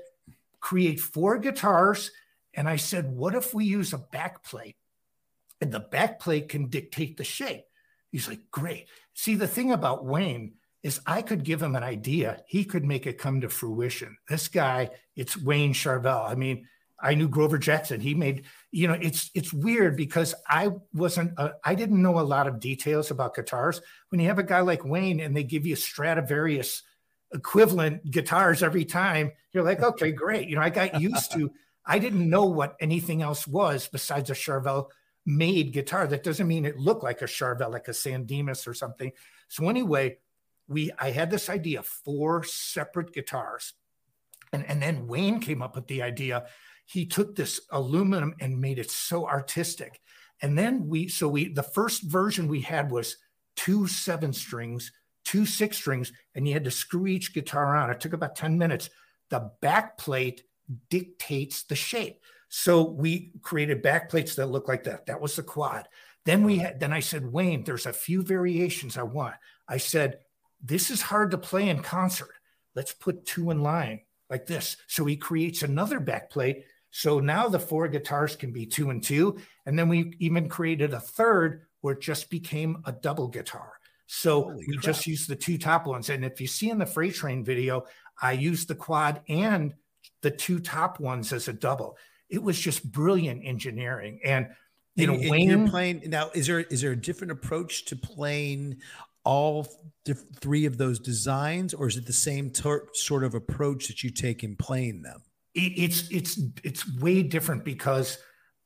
create 0.60 1.00
four 1.00 1.36
guitars. 1.38 2.12
And 2.54 2.68
I 2.68 2.76
said, 2.76 3.10
what 3.10 3.34
if 3.34 3.52
we 3.52 3.64
use 3.64 3.92
a 3.92 3.98
back 3.98 4.44
plate? 4.44 4.76
And 5.60 5.72
the 5.72 5.80
back 5.80 6.20
plate 6.20 6.48
can 6.48 6.68
dictate 6.68 7.16
the 7.16 7.24
shape. 7.24 7.64
He's 8.12 8.28
like, 8.28 8.52
great. 8.52 8.86
See, 9.14 9.34
the 9.34 9.48
thing 9.48 9.72
about 9.72 10.04
Wayne 10.04 10.52
is 10.86 11.00
I 11.04 11.20
could 11.20 11.42
give 11.42 11.60
him 11.60 11.74
an 11.74 11.82
idea. 11.82 12.44
He 12.46 12.64
could 12.64 12.84
make 12.84 13.08
it 13.08 13.18
come 13.18 13.40
to 13.40 13.48
fruition. 13.48 14.16
This 14.28 14.46
guy, 14.46 14.90
it's 15.16 15.36
Wayne 15.36 15.72
Charvel. 15.74 16.30
I 16.30 16.36
mean, 16.36 16.68
I 17.00 17.14
knew 17.14 17.28
Grover 17.28 17.58
Jackson. 17.58 18.00
He 18.00 18.14
made, 18.14 18.44
you 18.70 18.86
know, 18.86 18.94
it's 18.94 19.28
it's 19.34 19.52
weird 19.52 19.96
because 19.96 20.32
I 20.48 20.70
wasn't, 20.94 21.32
uh, 21.38 21.54
I 21.64 21.74
didn't 21.74 22.00
know 22.00 22.20
a 22.20 22.22
lot 22.22 22.46
of 22.46 22.60
details 22.60 23.10
about 23.10 23.34
guitars. 23.34 23.80
When 24.10 24.20
you 24.20 24.28
have 24.28 24.38
a 24.38 24.44
guy 24.44 24.60
like 24.60 24.84
Wayne 24.84 25.18
and 25.18 25.36
they 25.36 25.42
give 25.42 25.66
you 25.66 25.74
Stradivarius 25.74 26.84
equivalent 27.34 28.08
guitars 28.08 28.62
every 28.62 28.84
time, 28.84 29.32
you're 29.52 29.64
like, 29.64 29.82
okay, 29.90 30.12
great. 30.12 30.48
You 30.48 30.54
know, 30.54 30.62
I 30.62 30.70
got 30.70 31.00
used 31.00 31.32
to. 31.32 31.50
I 31.84 31.98
didn't 31.98 32.30
know 32.30 32.44
what 32.44 32.76
anything 32.78 33.22
else 33.22 33.44
was 33.44 33.88
besides 33.88 34.30
a 34.30 34.34
Charvel 34.34 34.86
made 35.26 35.72
guitar. 35.72 36.06
That 36.06 36.22
doesn't 36.22 36.46
mean 36.46 36.64
it 36.64 36.78
looked 36.78 37.02
like 37.02 37.22
a 37.22 37.26
Charvel, 37.26 37.72
like 37.72 37.88
a 37.88 37.94
San 37.94 38.24
Dimas 38.24 38.68
or 38.68 38.74
something. 38.74 39.10
So 39.48 39.68
anyway, 39.68 40.18
we 40.68 40.90
I 40.98 41.10
had 41.10 41.30
this 41.30 41.48
idea 41.48 41.82
four 41.82 42.42
separate 42.44 43.12
guitars, 43.12 43.74
and 44.52 44.64
and 44.66 44.80
then 44.82 45.06
Wayne 45.06 45.40
came 45.40 45.62
up 45.62 45.76
with 45.76 45.86
the 45.86 46.02
idea. 46.02 46.46
He 46.86 47.06
took 47.06 47.34
this 47.34 47.60
aluminum 47.70 48.34
and 48.40 48.60
made 48.60 48.78
it 48.78 48.90
so 48.90 49.26
artistic, 49.26 50.00
and 50.42 50.56
then 50.56 50.86
we 50.88 51.08
so 51.08 51.28
we 51.28 51.52
the 51.52 51.62
first 51.62 52.02
version 52.02 52.48
we 52.48 52.60
had 52.60 52.90
was 52.90 53.16
two 53.54 53.86
seven 53.86 54.32
strings, 54.32 54.92
two 55.24 55.46
six 55.46 55.76
strings, 55.76 56.12
and 56.34 56.46
you 56.46 56.54
had 56.54 56.64
to 56.64 56.70
screw 56.70 57.06
each 57.06 57.34
guitar 57.34 57.76
on. 57.76 57.90
It 57.90 58.00
took 58.00 58.12
about 58.12 58.36
ten 58.36 58.58
minutes. 58.58 58.90
The 59.30 59.50
back 59.60 59.98
plate 59.98 60.44
dictates 60.90 61.64
the 61.64 61.74
shape. 61.74 62.20
So 62.48 62.82
we 62.82 63.32
created 63.42 63.82
back 63.82 64.08
plates 64.08 64.36
that 64.36 64.46
look 64.46 64.68
like 64.68 64.84
that. 64.84 65.06
That 65.06 65.20
was 65.20 65.34
the 65.34 65.42
quad. 65.42 65.88
Then 66.24 66.44
we 66.44 66.58
had, 66.58 66.80
then 66.80 66.92
I 66.92 67.00
said, 67.00 67.32
Wayne, 67.32 67.64
there's 67.64 67.86
a 67.86 67.92
few 67.92 68.22
variations 68.22 68.96
I 68.96 69.02
want. 69.02 69.34
I 69.68 69.78
said, 69.78 70.18
this 70.62 70.90
is 70.90 71.02
hard 71.02 71.30
to 71.32 71.38
play 71.38 71.68
in 71.68 71.80
concert. 71.82 72.30
Let's 72.74 72.92
put 72.92 73.24
two 73.24 73.50
in 73.50 73.62
line 73.62 74.00
like 74.30 74.46
this. 74.46 74.76
So 74.86 75.04
he 75.04 75.16
creates 75.16 75.62
another 75.62 76.00
back 76.00 76.30
plate. 76.30 76.64
So 76.90 77.20
now 77.20 77.48
the 77.48 77.58
four 77.58 77.88
guitars 77.88 78.36
can 78.36 78.52
be 78.52 78.66
two 78.66 78.90
and 78.90 79.02
two. 79.02 79.38
And 79.66 79.78
then 79.78 79.88
we 79.88 80.14
even 80.18 80.48
created 80.48 80.94
a 80.94 81.00
third 81.00 81.62
where 81.80 81.94
it 81.94 82.00
just 82.00 82.30
became 82.30 82.82
a 82.86 82.92
double 82.92 83.28
guitar. 83.28 83.72
So 84.06 84.44
Holy 84.44 84.64
we 84.66 84.74
crap. 84.74 84.84
just 84.84 85.06
used 85.06 85.28
the 85.28 85.36
two 85.36 85.58
top 85.58 85.86
ones. 85.86 86.10
And 86.10 86.24
if 86.24 86.40
you 86.40 86.46
see 86.46 86.70
in 86.70 86.78
the 86.78 86.86
freight 86.86 87.14
train 87.14 87.44
video, 87.44 87.84
I 88.20 88.32
used 88.32 88.68
the 88.68 88.74
quad 88.74 89.20
and 89.28 89.74
the 90.22 90.30
two 90.30 90.58
top 90.60 91.00
ones 91.00 91.32
as 91.32 91.48
a 91.48 91.52
double. 91.52 91.98
It 92.28 92.42
was 92.42 92.58
just 92.58 92.90
brilliant 92.90 93.44
engineering. 93.44 94.20
And 94.24 94.48
you 94.94 95.06
know, 95.06 95.12
And- 95.14 95.22
and 95.22 95.30
Wayne, 95.30 95.48
you're 95.48 95.68
playing 95.68 96.02
now. 96.06 96.30
Is 96.34 96.46
there 96.46 96.60
is 96.60 96.80
there 96.80 96.92
a 96.92 96.96
different 96.96 97.30
approach 97.30 97.84
to 97.86 97.96
playing 97.96 98.78
all 99.26 99.68
diff- 100.06 100.24
three 100.40 100.64
of 100.64 100.78
those 100.78 100.98
designs, 100.98 101.74
or 101.74 101.86
is 101.88 101.98
it 101.98 102.06
the 102.06 102.12
same 102.14 102.48
tor- 102.48 102.88
sort 102.94 103.24
of 103.24 103.34
approach 103.34 103.88
that 103.88 104.02
you 104.02 104.10
take 104.10 104.42
in 104.42 104.56
playing 104.56 105.02
them? 105.02 105.22
it, 105.56 105.72
it's 105.76 106.08
it's 106.10 106.40
it's 106.62 106.94
way 107.00 107.22
different 107.22 107.64
because 107.64 108.18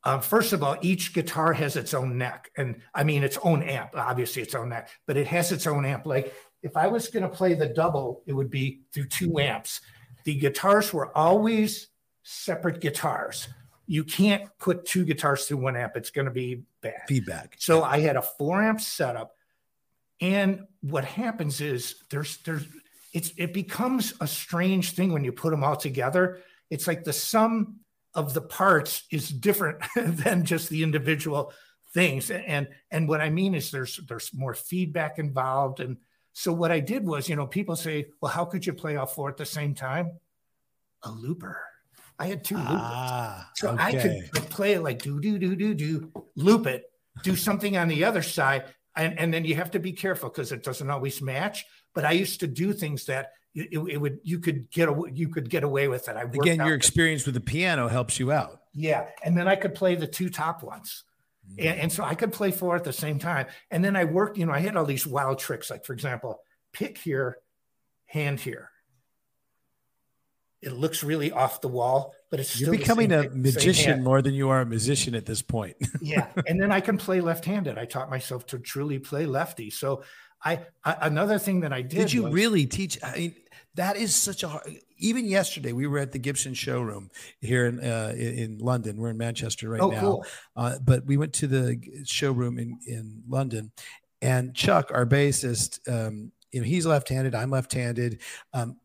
uh, 0.03 0.19
first 0.19 0.53
of 0.53 0.63
all, 0.63 0.77
each 0.81 1.15
guitar 1.15 1.53
has 1.53 1.77
its 1.77 1.95
own 1.95 2.19
neck, 2.19 2.51
and 2.57 2.83
I 2.95 3.05
mean 3.05 3.23
its 3.23 3.39
own 3.43 3.63
amp. 3.63 3.91
Obviously, 3.95 4.43
its 4.43 4.55
own 4.55 4.69
neck, 4.71 4.91
but 5.07 5.17
it 5.17 5.27
has 5.29 5.53
its 5.53 5.67
own 5.67 5.87
amp. 5.87 6.05
Like 6.05 6.35
if 6.63 6.77
I 6.77 6.89
was 6.89 7.09
going 7.09 7.23
to 7.23 7.29
play 7.29 7.55
the 7.55 7.69
double, 7.69 8.23
it 8.27 8.33
would 8.33 8.51
be 8.51 8.83
through 8.93 9.07
two 9.07 9.39
amps. 9.39 9.81
The 10.25 10.35
guitars 10.35 10.93
were 10.93 11.17
always 11.17 11.89
separate 12.23 12.81
guitars. 12.81 13.49
You 13.87 14.05
can't 14.05 14.49
put 14.59 14.85
two 14.85 15.05
guitars 15.05 15.47
through 15.47 15.59
one 15.59 15.77
amp; 15.77 15.97
it's 15.97 16.11
going 16.11 16.27
to 16.27 16.33
be 16.33 16.63
bad. 16.81 17.03
Feedback. 17.07 17.57
So 17.59 17.85
I 17.85 18.01
had 18.01 18.17
a 18.17 18.23
four 18.23 18.63
amp 18.63 18.81
setup. 18.81 19.33
And 20.21 20.67
what 20.81 21.05
happens 21.05 21.61
is 21.61 21.97
there's 22.11 22.39
there's 22.39 22.67
it's 23.13 23.33
it 23.37 23.53
becomes 23.53 24.15
a 24.21 24.27
strange 24.27 24.93
thing 24.93 25.13
when 25.13 25.25
you 25.25 25.33
put 25.33 25.51
them 25.51 25.65
all 25.65 25.77
together. 25.77 26.41
It's 26.71 26.87
like 26.87 27.05
the 27.05 27.13
sum 27.13 27.81
of 28.15 28.35
the 28.35 28.43
parts 28.43 29.05
is 29.11 29.29
different 29.29 29.83
than 29.97 30.45
just 30.45 30.69
the 30.69 30.83
individual 30.83 31.53
things. 31.93 32.31
And 32.31 32.69
and 32.91 33.09
what 33.09 33.21
I 33.21 33.31
mean 33.31 33.55
is 33.55 33.71
there's 33.71 33.99
there's 34.09 34.33
more 34.35 34.55
feedback 34.55 35.19
involved. 35.19 35.81
And 35.81 35.97
so 36.33 36.53
what 36.53 36.71
I 36.71 36.81
did 36.81 37.05
was, 37.07 37.29
you 37.29 37.37
know, 37.37 37.47
people 37.47 37.77
say, 37.77 38.07
well, 38.21 38.31
how 38.31 38.45
could 38.45 38.65
you 38.65 38.73
play 38.73 38.97
all 38.97 39.07
four 39.07 39.29
at 39.29 39.37
the 39.37 39.47
same 39.47 39.75
time? 39.75 40.13
A 41.03 41.11
looper. 41.11 41.61
I 42.19 42.27
had 42.27 42.45
two 42.45 42.57
loopers. 42.57 42.77
Ah, 42.77 43.51
So 43.57 43.75
I 43.79 43.93
could 43.93 44.51
play 44.51 44.75
it 44.75 44.83
like 44.83 45.03
do 45.03 45.21
do 45.21 45.39
do 45.39 45.57
do 45.57 45.75
do, 45.75 46.13
loop 46.37 46.67
it, 46.67 46.85
do 47.23 47.35
something 47.35 47.79
on 47.79 47.89
the 47.89 48.05
other 48.05 48.21
side, 48.23 48.65
and 49.01 49.19
and 49.19 49.35
then 49.35 49.45
you 49.45 49.55
have 49.57 49.71
to 49.73 49.79
be 49.79 49.93
careful 49.93 50.29
because 50.29 50.53
it 50.53 50.63
doesn't 50.63 50.91
always 50.91 51.21
match. 51.23 51.65
But 51.95 52.05
I 52.05 52.13
used 52.13 52.41
to 52.41 52.47
do 52.47 52.73
things 52.73 53.07
that 53.07 53.33
it, 53.55 53.69
it 53.73 54.01
would 54.01 54.21
you 54.23 54.39
could 54.39 54.71
get 54.71 54.89
away, 54.89 55.11
you 55.15 55.29
could 55.29 55.51
get 55.51 55.65
away 55.65 55.89
with 55.89 56.09
it. 56.09 56.17
I 56.17 56.23
Again, 56.23 56.59
your 56.59 56.75
experience 56.75 57.25
with 57.25 57.35
the 57.35 57.41
piano 57.41 57.89
helps 57.89 58.21
you 58.21 58.31
out. 58.33 58.61
yeah, 58.75 59.07
and 59.25 59.37
then 59.37 59.49
I 59.49 59.57
could 59.57 59.75
play 59.75 59.95
the 59.95 60.07
two 60.07 60.29
top 60.29 60.63
ones. 60.63 61.05
Mm-hmm. 61.51 61.69
And, 61.69 61.81
and 61.81 61.93
so 61.93 62.05
I 62.05 62.15
could 62.15 62.33
play 62.33 62.51
four 62.51 62.77
at 62.77 62.85
the 62.85 62.93
same 62.93 63.19
time. 63.19 63.47
And 63.71 63.85
then 63.85 63.97
I 63.97 64.05
worked, 64.05 64.39
you 64.39 64.47
know, 64.47 64.53
I 64.53 64.61
had 64.61 64.77
all 64.77 64.85
these 64.85 65.07
wild 65.07 65.39
tricks. 65.39 65.71
Like, 65.71 65.85
for 65.85 65.93
example, 65.93 66.41
pick 66.73 66.99
here, 66.99 67.39
hand 68.07 68.39
here, 68.39 68.71
it 70.63 70.73
looks 70.73 71.03
really 71.03 71.33
off 71.33 71.61
the 71.61 71.69
wall, 71.69 72.15
but 72.31 72.41
it's 72.41 72.61
you're 72.61 72.71
becoming 72.71 73.13
a 73.13 73.29
magician 73.31 74.03
more 74.05 74.21
than 74.21 74.35
you 74.35 74.51
are 74.51 74.61
a 74.61 74.67
musician 74.67 75.15
at 75.15 75.27
this 75.27 75.43
point. 75.43 75.77
yeah, 76.01 76.29
and 76.47 76.61
then 76.61 76.71
I 76.71 76.81
can 76.81 76.99
play 76.99 77.21
left-handed. 77.21 77.79
I 77.79 77.87
taught 77.87 78.11
myself 78.11 78.47
to 78.49 78.59
truly 78.59 78.99
play 78.99 79.27
lefty. 79.27 79.71
So 79.71 80.03
I, 80.45 80.61
I 80.85 80.97
another 81.03 81.39
thing 81.39 81.61
that 81.61 81.73
I 81.73 81.83
did. 81.83 81.99
Did 81.99 82.13
you 82.13 82.25
was, 82.25 82.35
really 82.35 82.67
teach? 82.67 82.99
I 83.03 83.17
mean, 83.17 83.35
that 83.75 83.97
is 83.97 84.15
such 84.15 84.43
a 84.43 84.49
hard, 84.49 84.65
even 84.99 85.25
yesterday 85.25 85.73
we 85.73 85.87
were 85.87 85.99
at 85.99 86.13
the 86.13 86.19
Gibson 86.19 86.53
showroom 86.53 87.11
here 87.41 87.67
in 87.67 87.81
uh, 87.81 88.13
in 88.17 88.59
London. 88.59 88.99
We're 88.99 89.11
in 89.11 89.19
Manchester 89.19 89.71
right 89.71 89.81
oh, 89.81 89.91
now, 89.91 90.01
cool. 90.01 90.27
uh, 90.57 90.79
but 90.85 91.07
we 91.07 91.17
went 91.17 91.33
to 91.35 91.47
the 91.47 91.81
showroom 92.05 92.59
in 92.59 92.79
in 92.87 93.23
London, 93.27 93.73
and 94.21 94.55
Chuck, 94.55 94.91
our 94.93 95.07
bassist, 95.07 95.89
um, 95.89 96.33
you 96.53 96.61
know, 96.61 96.67
he's 96.67 96.85
left-handed. 96.85 97.35
I'm 97.35 97.51
left-handed. 97.51 98.21
Um, 98.53 98.77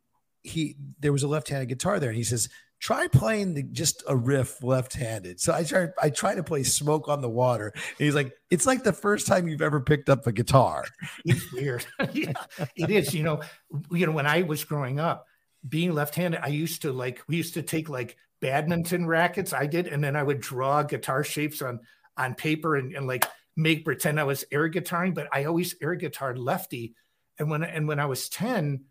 he 0.46 0.76
there 1.00 1.12
was 1.12 1.24
a 1.24 1.28
left-handed 1.28 1.70
guitar 1.70 2.00
there, 2.00 2.10
and 2.10 2.18
he 2.18 2.24
says, 2.24 2.50
"Try 2.80 3.08
playing 3.08 3.56
the, 3.56 3.64
just 3.64 4.04
a 4.08 4.16
riff 4.16 4.64
left-handed." 4.64 5.40
So 5.40 5.54
I 5.54 5.64
tried. 5.64 5.92
I 6.02 6.10
try 6.10 6.36
to 6.36 6.44
play 6.44 6.64
"Smoke 6.64 7.08
on 7.08 7.22
the 7.22 7.30
Water." 7.30 7.72
And 7.76 8.06
he's 8.06 8.16
like, 8.16 8.34
"It's 8.50 8.66
like 8.66 8.84
the 8.84 8.94
first 8.94 9.28
time 9.28 9.48
you've 9.48 9.62
ever 9.62 9.82
picked 9.82 10.10
up 10.10 10.28
a 10.28 10.32
guitar." 10.32 10.86
It's 11.26 11.52
weird. 11.52 11.86
yeah, 12.14 12.34
it 12.76 12.90
is. 12.90 13.14
You 13.14 13.24
know, 13.24 13.42
you 13.92 14.06
know, 14.06 14.12
when 14.12 14.28
I 14.28 14.44
was 14.44 14.64
growing 14.64 15.00
up, 15.00 15.26
being 15.68 15.94
left-handed, 15.94 16.40
I 16.44 16.48
used 16.48 16.84
to 16.84 16.94
like. 16.94 17.22
We 17.28 17.38
used 17.38 17.56
to 17.56 17.64
take 17.64 17.90
like 17.90 18.18
badminton 18.42 19.08
rackets. 19.08 19.54
I 19.54 19.66
did, 19.66 19.88
and 19.88 20.04
then 20.04 20.16
I 20.16 20.24
would 20.24 20.40
draw 20.40 20.84
guitar 20.84 21.24
shapes 21.24 21.62
on 21.62 21.80
on 22.18 22.36
paper 22.36 22.76
and, 22.76 22.96
and 22.96 23.08
like 23.08 23.26
make 23.58 23.86
pretend 23.86 24.20
I 24.20 24.24
was 24.24 24.46
air 24.52 24.70
guitaring. 24.70 25.14
But 25.14 25.28
I 25.34 25.46
always 25.46 25.76
air 25.82 25.96
guitared 25.98 26.38
lefty. 26.38 26.96
And 27.40 27.50
when 27.50 27.64
and 27.64 27.88
when 27.88 28.00
I 28.00 28.06
was 28.06 28.30
ten 28.30 28.86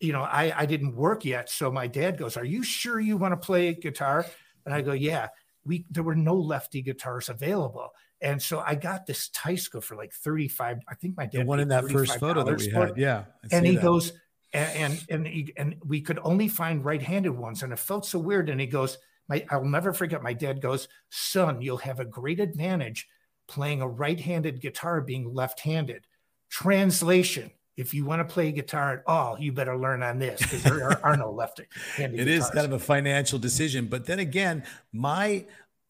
you 0.00 0.12
know, 0.12 0.22
I, 0.22 0.52
I 0.56 0.66
didn't 0.66 0.96
work 0.96 1.24
yet. 1.24 1.50
So 1.50 1.70
my 1.70 1.86
dad 1.86 2.18
goes, 2.18 2.36
Are 2.36 2.44
you 2.44 2.62
sure 2.62 2.98
you 2.98 3.16
want 3.16 3.32
to 3.32 3.36
play 3.36 3.74
guitar? 3.74 4.26
And 4.64 4.74
I 4.74 4.80
go, 4.80 4.92
Yeah. 4.92 5.28
We 5.64 5.84
there 5.90 6.02
were 6.02 6.14
no 6.14 6.34
lefty 6.34 6.80
guitars 6.80 7.28
available. 7.28 7.90
And 8.22 8.40
so 8.40 8.60
I 8.60 8.74
got 8.74 9.06
this 9.06 9.28
Teisco 9.28 9.82
for 9.82 9.96
like 9.96 10.12
35. 10.12 10.78
I 10.88 10.94
think 10.94 11.16
my 11.16 11.26
dad 11.26 11.42
the 11.42 11.46
one 11.46 11.60
in 11.60 11.68
that 11.68 11.88
first 11.90 12.18
photo 12.18 12.42
that 12.44 12.58
we 12.58 12.70
had. 12.70 12.96
Yeah. 12.96 13.24
And 13.52 13.66
he 13.66 13.76
that. 13.76 13.82
goes, 13.82 14.12
and 14.52 14.76
and 14.76 15.06
and, 15.10 15.26
he, 15.26 15.52
and 15.56 15.76
we 15.84 16.00
could 16.00 16.18
only 16.22 16.48
find 16.48 16.84
right-handed 16.84 17.30
ones. 17.30 17.62
And 17.62 17.72
it 17.72 17.78
felt 17.78 18.06
so 18.06 18.18
weird. 18.18 18.48
And 18.48 18.60
he 18.60 18.66
goes, 18.66 18.98
my, 19.28 19.44
I'll 19.50 19.64
never 19.64 19.92
forget. 19.92 20.22
My 20.22 20.32
dad 20.32 20.60
goes, 20.60 20.88
son, 21.10 21.62
you'll 21.62 21.78
have 21.78 22.00
a 22.00 22.04
great 22.04 22.40
advantage 22.40 23.06
playing 23.48 23.80
a 23.80 23.88
right-handed 23.88 24.60
guitar 24.60 25.00
being 25.00 25.32
left-handed. 25.32 26.06
Translation: 26.48 27.50
if 27.80 27.94
you 27.94 28.04
want 28.04 28.20
to 28.20 28.30
play 28.30 28.52
guitar 28.52 28.92
at 28.92 29.02
all, 29.06 29.40
you 29.40 29.52
better 29.52 29.74
learn 29.74 30.02
on 30.02 30.18
this 30.18 30.38
because 30.38 30.62
there 30.62 30.84
are, 30.84 31.00
are, 31.02 31.16
no 31.16 31.30
left 31.32 31.62
handed 31.96 32.20
It 32.20 32.26
guitars. 32.26 32.44
is 32.44 32.50
kind 32.50 32.66
of 32.66 32.72
a 32.72 32.78
financial 32.78 33.38
decision. 33.38 33.86
But 33.86 34.04
then 34.04 34.18
again, 34.18 34.64
my 34.92 35.46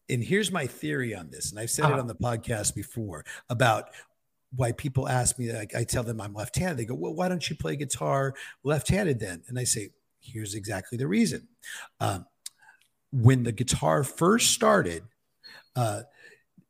and 0.07 0.23
here's 0.23 0.51
my 0.51 0.67
theory 0.67 1.13
on 1.13 1.29
this, 1.29 1.51
and 1.51 1.59
I've 1.59 1.69
said 1.69 1.85
uh-huh. 1.85 1.95
it 1.95 1.99
on 1.99 2.07
the 2.07 2.15
podcast 2.15 2.75
before 2.75 3.25
about 3.49 3.89
why 4.55 4.71
people 4.71 5.07
ask 5.07 5.37
me, 5.37 5.51
like 5.51 5.75
I 5.75 5.83
tell 5.83 6.03
them 6.03 6.21
I'm 6.21 6.33
left-handed. 6.33 6.77
They 6.77 6.85
go, 6.85 6.95
Well, 6.95 7.13
why 7.13 7.27
don't 7.27 7.49
you 7.49 7.57
play 7.57 7.75
guitar 7.75 8.35
left-handed 8.63 9.19
then? 9.19 9.43
And 9.49 9.59
I 9.59 9.65
say, 9.65 9.89
here's 10.21 10.55
exactly 10.55 10.97
the 10.97 11.07
reason. 11.07 11.49
Um, 11.99 12.25
when 13.11 13.43
the 13.43 13.51
guitar 13.51 14.05
first 14.05 14.51
started, 14.51 15.03
uh, 15.75 16.03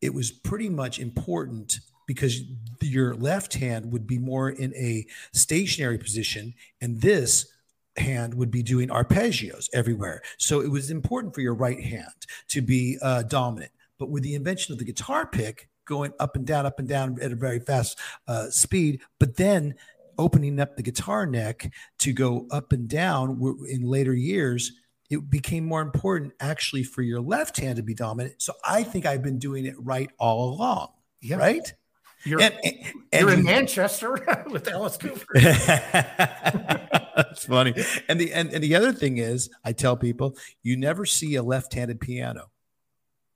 it 0.02 0.16
was 0.16 0.32
pretty 0.32 0.70
much 0.70 0.98
important 0.98 1.80
because 2.08 2.42
your 2.82 3.16
left 3.16 3.54
hand 3.54 3.92
would 3.92 4.08
be 4.08 4.18
more 4.18 4.50
in 4.50 4.74
a 4.76 5.06
stationary 5.34 5.98
position 5.98 6.54
and 6.82 7.02
this 7.02 7.52
hand 7.98 8.34
would 8.34 8.52
be 8.52 8.64
doing 8.64 8.90
arpeggios 8.90 9.70
everywhere. 9.74 10.22
So 10.38 10.62
it 10.62 10.72
was 10.72 10.90
important 10.90 11.36
for 11.36 11.42
your 11.42 11.56
right 11.56 11.82
hand 11.82 12.26
to 12.50 12.62
be 12.62 12.98
uh, 13.02 13.24
dominant. 13.24 13.72
But 14.00 14.10
with 14.10 14.24
the 14.24 14.36
invention 14.36 14.74
of 14.74 14.80
the 14.80 14.86
guitar 14.86 15.28
pick 15.28 15.70
going 15.86 16.14
up 16.20 16.36
and 16.36 16.46
down, 16.46 16.66
up 16.66 16.80
and 16.80 16.88
down 16.88 17.18
at 17.22 17.32
a 17.32 17.36
very 17.36 17.60
fast 17.60 18.00
uh, 18.28 18.50
speed, 18.50 19.02
but 19.20 19.36
then 19.36 19.76
opening 20.18 20.60
up 20.60 20.76
the 20.76 20.84
guitar 20.84 21.26
neck 21.26 21.72
to 22.00 22.14
go 22.14 22.48
up 22.52 22.72
and 22.72 22.88
down 22.88 23.40
in 23.70 23.84
later 23.84 24.14
years, 24.14 24.72
it 25.10 25.30
became 25.30 25.66
more 25.66 25.82
important 25.82 26.32
actually 26.40 26.84
for 26.84 27.02
your 27.02 27.20
left 27.20 27.58
hand 27.58 27.76
to 27.76 27.84
be 27.84 27.94
dominant. 27.94 28.42
So 28.42 28.54
I 28.64 28.84
think 28.84 29.06
I've 29.06 29.24
been 29.24 29.40
doing 29.40 29.66
it 29.66 29.76
right 29.78 30.10
all 30.18 30.54
along. 30.54 30.90
Yeah. 31.20 31.36
Right. 31.36 31.74
You're, 32.24 32.42
and, 32.42 32.54
and, 32.64 32.76
you're 33.14 33.34
in 33.34 33.44
Manchester 33.44 34.44
with 34.50 34.68
Alice 34.68 34.98
Cooper. 34.98 35.26
That's 35.34 37.46
funny. 37.46 37.74
And 38.08 38.20
the 38.20 38.32
and, 38.34 38.54
and 38.54 38.64
the 38.64 38.76
other 38.76 38.92
thing 38.92 39.18
is, 39.18 39.50
I 39.66 39.74
tell 39.74 39.98
people, 39.98 40.38
you 40.62 40.78
never 40.78 41.06
see 41.06 41.36
a 41.36 41.44
left-handed 41.44 42.00
piano. 42.00 42.52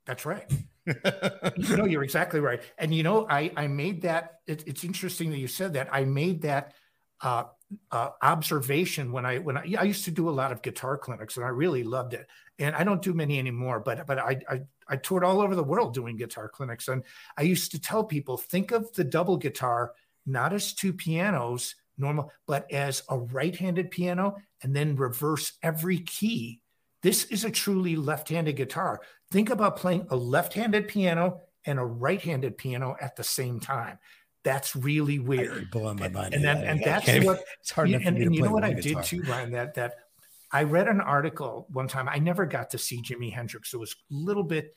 That's 0.06 0.24
right. 0.24 0.48
know, 0.86 1.84
you're 1.84 2.04
exactly 2.04 2.38
right. 2.38 2.62
And 2.78 2.94
you 2.94 3.02
know, 3.02 3.26
I 3.28 3.50
I 3.56 3.66
made 3.66 4.02
that. 4.02 4.40
It, 4.46 4.62
it's 4.66 4.84
interesting 4.84 5.30
that 5.30 5.38
you 5.38 5.48
said 5.48 5.72
that. 5.72 5.88
I 5.90 6.04
made 6.04 6.42
that 6.42 6.74
uh, 7.20 7.44
uh, 7.90 8.10
observation 8.22 9.10
when 9.12 9.26
I 9.26 9.38
when 9.38 9.56
I, 9.56 9.74
I 9.78 9.84
used 9.84 10.04
to 10.04 10.10
do 10.10 10.28
a 10.28 10.30
lot 10.30 10.52
of 10.52 10.62
guitar 10.62 10.96
clinics, 10.96 11.36
and 11.36 11.44
I 11.44 11.48
really 11.48 11.82
loved 11.82 12.14
it. 12.14 12.26
And 12.58 12.74
I 12.74 12.84
don't 12.84 13.02
do 13.02 13.12
many 13.12 13.38
anymore, 13.38 13.80
but 13.80 14.06
but 14.06 14.18
I, 14.18 14.40
I 14.48 14.60
I 14.88 14.96
toured 14.96 15.24
all 15.24 15.40
over 15.40 15.54
the 15.54 15.64
world 15.64 15.94
doing 15.94 16.16
guitar 16.16 16.48
clinics. 16.48 16.88
And 16.88 17.02
I 17.36 17.42
used 17.42 17.72
to 17.72 17.80
tell 17.80 18.04
people 18.04 18.36
think 18.36 18.70
of 18.70 18.92
the 18.92 19.04
double 19.04 19.36
guitar 19.36 19.92
not 20.26 20.52
as 20.52 20.74
two 20.74 20.92
pianos, 20.92 21.74
normal, 21.98 22.32
but 22.46 22.70
as 22.72 23.02
a 23.08 23.18
right 23.18 23.54
handed 23.54 23.90
piano 23.90 24.36
and 24.62 24.74
then 24.74 24.96
reverse 24.96 25.52
every 25.62 26.00
key. 26.00 26.60
This 27.02 27.24
is 27.26 27.44
a 27.44 27.50
truly 27.50 27.96
left 27.96 28.28
handed 28.28 28.56
guitar. 28.56 29.00
Think 29.30 29.50
about 29.50 29.76
playing 29.76 30.06
a 30.10 30.16
left 30.16 30.54
handed 30.54 30.88
piano 30.88 31.42
and 31.64 31.78
a 31.78 31.84
right 31.84 32.20
handed 32.20 32.58
piano 32.58 32.96
at 33.00 33.16
the 33.16 33.24
same 33.24 33.60
time. 33.60 33.98
That's 34.46 34.76
really 34.76 35.18
weird. 35.18 35.72
blowing 35.72 35.98
my 35.98 36.06
mind. 36.06 36.32
And, 36.32 36.44
then, 36.44 36.58
and 36.58 36.80
that's 36.80 37.08
what 37.24 37.42
it's 37.60 37.72
hard. 37.72 37.90
And, 37.90 38.06
and 38.06 38.32
you 38.32 38.42
know 38.42 38.52
what 38.52 38.62
I 38.62 38.74
guitar. 38.74 39.02
did 39.02 39.04
too, 39.04 39.22
Ryan. 39.28 39.50
That 39.50 39.74
that 39.74 39.94
I 40.52 40.62
read 40.62 40.86
an 40.86 41.00
article 41.00 41.66
one 41.72 41.88
time. 41.88 42.08
I 42.08 42.20
never 42.20 42.46
got 42.46 42.70
to 42.70 42.78
see 42.78 43.02
Jimi 43.02 43.32
Hendrix. 43.32 43.72
So 43.72 43.78
It 43.78 43.80
was 43.80 43.96
a 44.08 44.14
little 44.14 44.44
bit. 44.44 44.72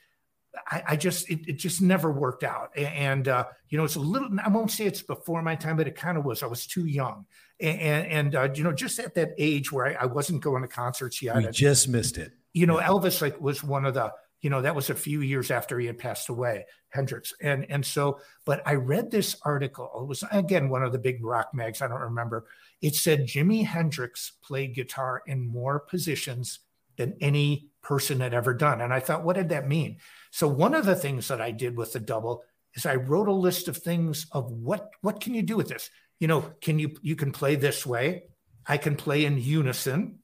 I, 0.72 0.84
I 0.88 0.96
just 0.96 1.30
it, 1.30 1.42
it, 1.48 1.54
just 1.60 1.84
never 1.84 2.12
worked 2.12 2.44
out. 2.44 2.76
And 2.76 3.28
uh, 3.28 3.46
you 3.68 3.78
know, 3.78 3.84
it's 3.84 3.96
a 3.96 4.00
little. 4.00 4.28
I 4.44 4.50
won't 4.50 4.72
say 4.72 4.88
it's 4.88 5.04
before 5.04 5.44
my 5.44 5.54
time, 5.54 5.78
but 5.78 5.88
it 5.88 5.96
kind 5.96 6.18
of 6.18 6.26
was. 6.26 6.42
I 6.42 6.48
was 6.48 6.66
too 6.66 6.88
young, 6.88 7.28
and 7.60 8.08
and, 8.08 8.36
uh, 8.36 8.50
you 8.56 8.64
know, 8.64 8.74
just 8.74 8.98
at 8.98 9.14
that 9.14 9.36
age 9.38 9.72
where 9.72 9.86
I, 9.86 10.02
I 10.02 10.06
wasn't 10.08 10.42
going 10.42 10.64
to 10.64 10.68
concerts 10.68 11.22
yet. 11.22 11.38
We 11.38 11.48
just 11.50 11.88
missed 11.88 12.18
it. 12.18 12.32
You 12.54 12.66
know, 12.66 12.78
Elvis 12.78 13.22
like 13.22 13.40
was 13.40 13.64
one 13.64 13.86
of 13.86 13.94
the. 13.94 14.12
You 14.42 14.50
know, 14.50 14.62
that 14.62 14.76
was 14.76 14.90
a 14.90 14.96
few 14.96 15.22
years 15.22 15.52
after 15.52 15.78
he 15.78 15.88
had 15.88 15.98
passed 15.98 16.30
away, 16.30 16.66
Hendrix. 16.90 17.34
And 17.42 17.66
and 17.70 17.86
so, 17.86 18.20
but 18.46 18.62
I 18.66 18.76
read 18.76 19.12
this 19.12 19.36
article. 19.44 19.92
It 20.02 20.08
was 20.08 20.24
again 20.32 20.70
one 20.70 20.84
of 20.84 20.92
the 20.92 21.00
big 21.00 21.24
rock 21.24 21.50
mags. 21.54 21.82
I 21.82 21.88
don't 21.88 22.00
remember 22.00 22.46
it 22.82 22.96
said 22.96 23.28
Jimi 23.28 23.66
Hendrix 23.66 24.32
played 24.42 24.76
guitar 24.76 25.22
in 25.26 25.46
more 25.46 25.80
positions 25.80 26.60
than 26.98 27.16
any 27.22 27.68
person 27.82 28.20
had 28.20 28.34
ever 28.34 28.54
done. 28.54 28.82
And 28.82 28.94
I 28.94 29.00
thought, 29.00 29.24
what 29.24 29.36
did 29.36 29.50
that 29.50 29.68
mean? 29.68 29.98
So 30.32 30.48
one 30.48 30.74
of 30.74 30.86
the 30.86 30.96
things 30.96 31.28
that 31.28 31.42
I 31.42 31.52
did 31.52 31.76
with 31.76 31.94
the 31.94 32.00
double 32.00 32.44
is 32.74 32.86
I 32.86 32.96
wrote 32.96 33.28
a 33.28 33.34
list 33.34 33.68
of 33.68 33.78
things 33.78 34.28
of 34.32 34.52
what 34.52 34.92
what 35.02 35.22
can 35.22 35.34
you 35.34 35.42
do 35.42 35.58
with 35.58 35.70
this? 35.70 35.90
You 36.20 36.28
know, 36.28 36.54
can 36.62 36.80
you 36.80 36.96
you 37.02 37.16
can 37.16 37.32
play 37.32 37.56
this 37.56 37.86
way? 37.86 38.24
I 38.66 38.78
can 38.78 38.96
play 38.96 39.26
in 39.26 39.38
unison. 39.38 40.20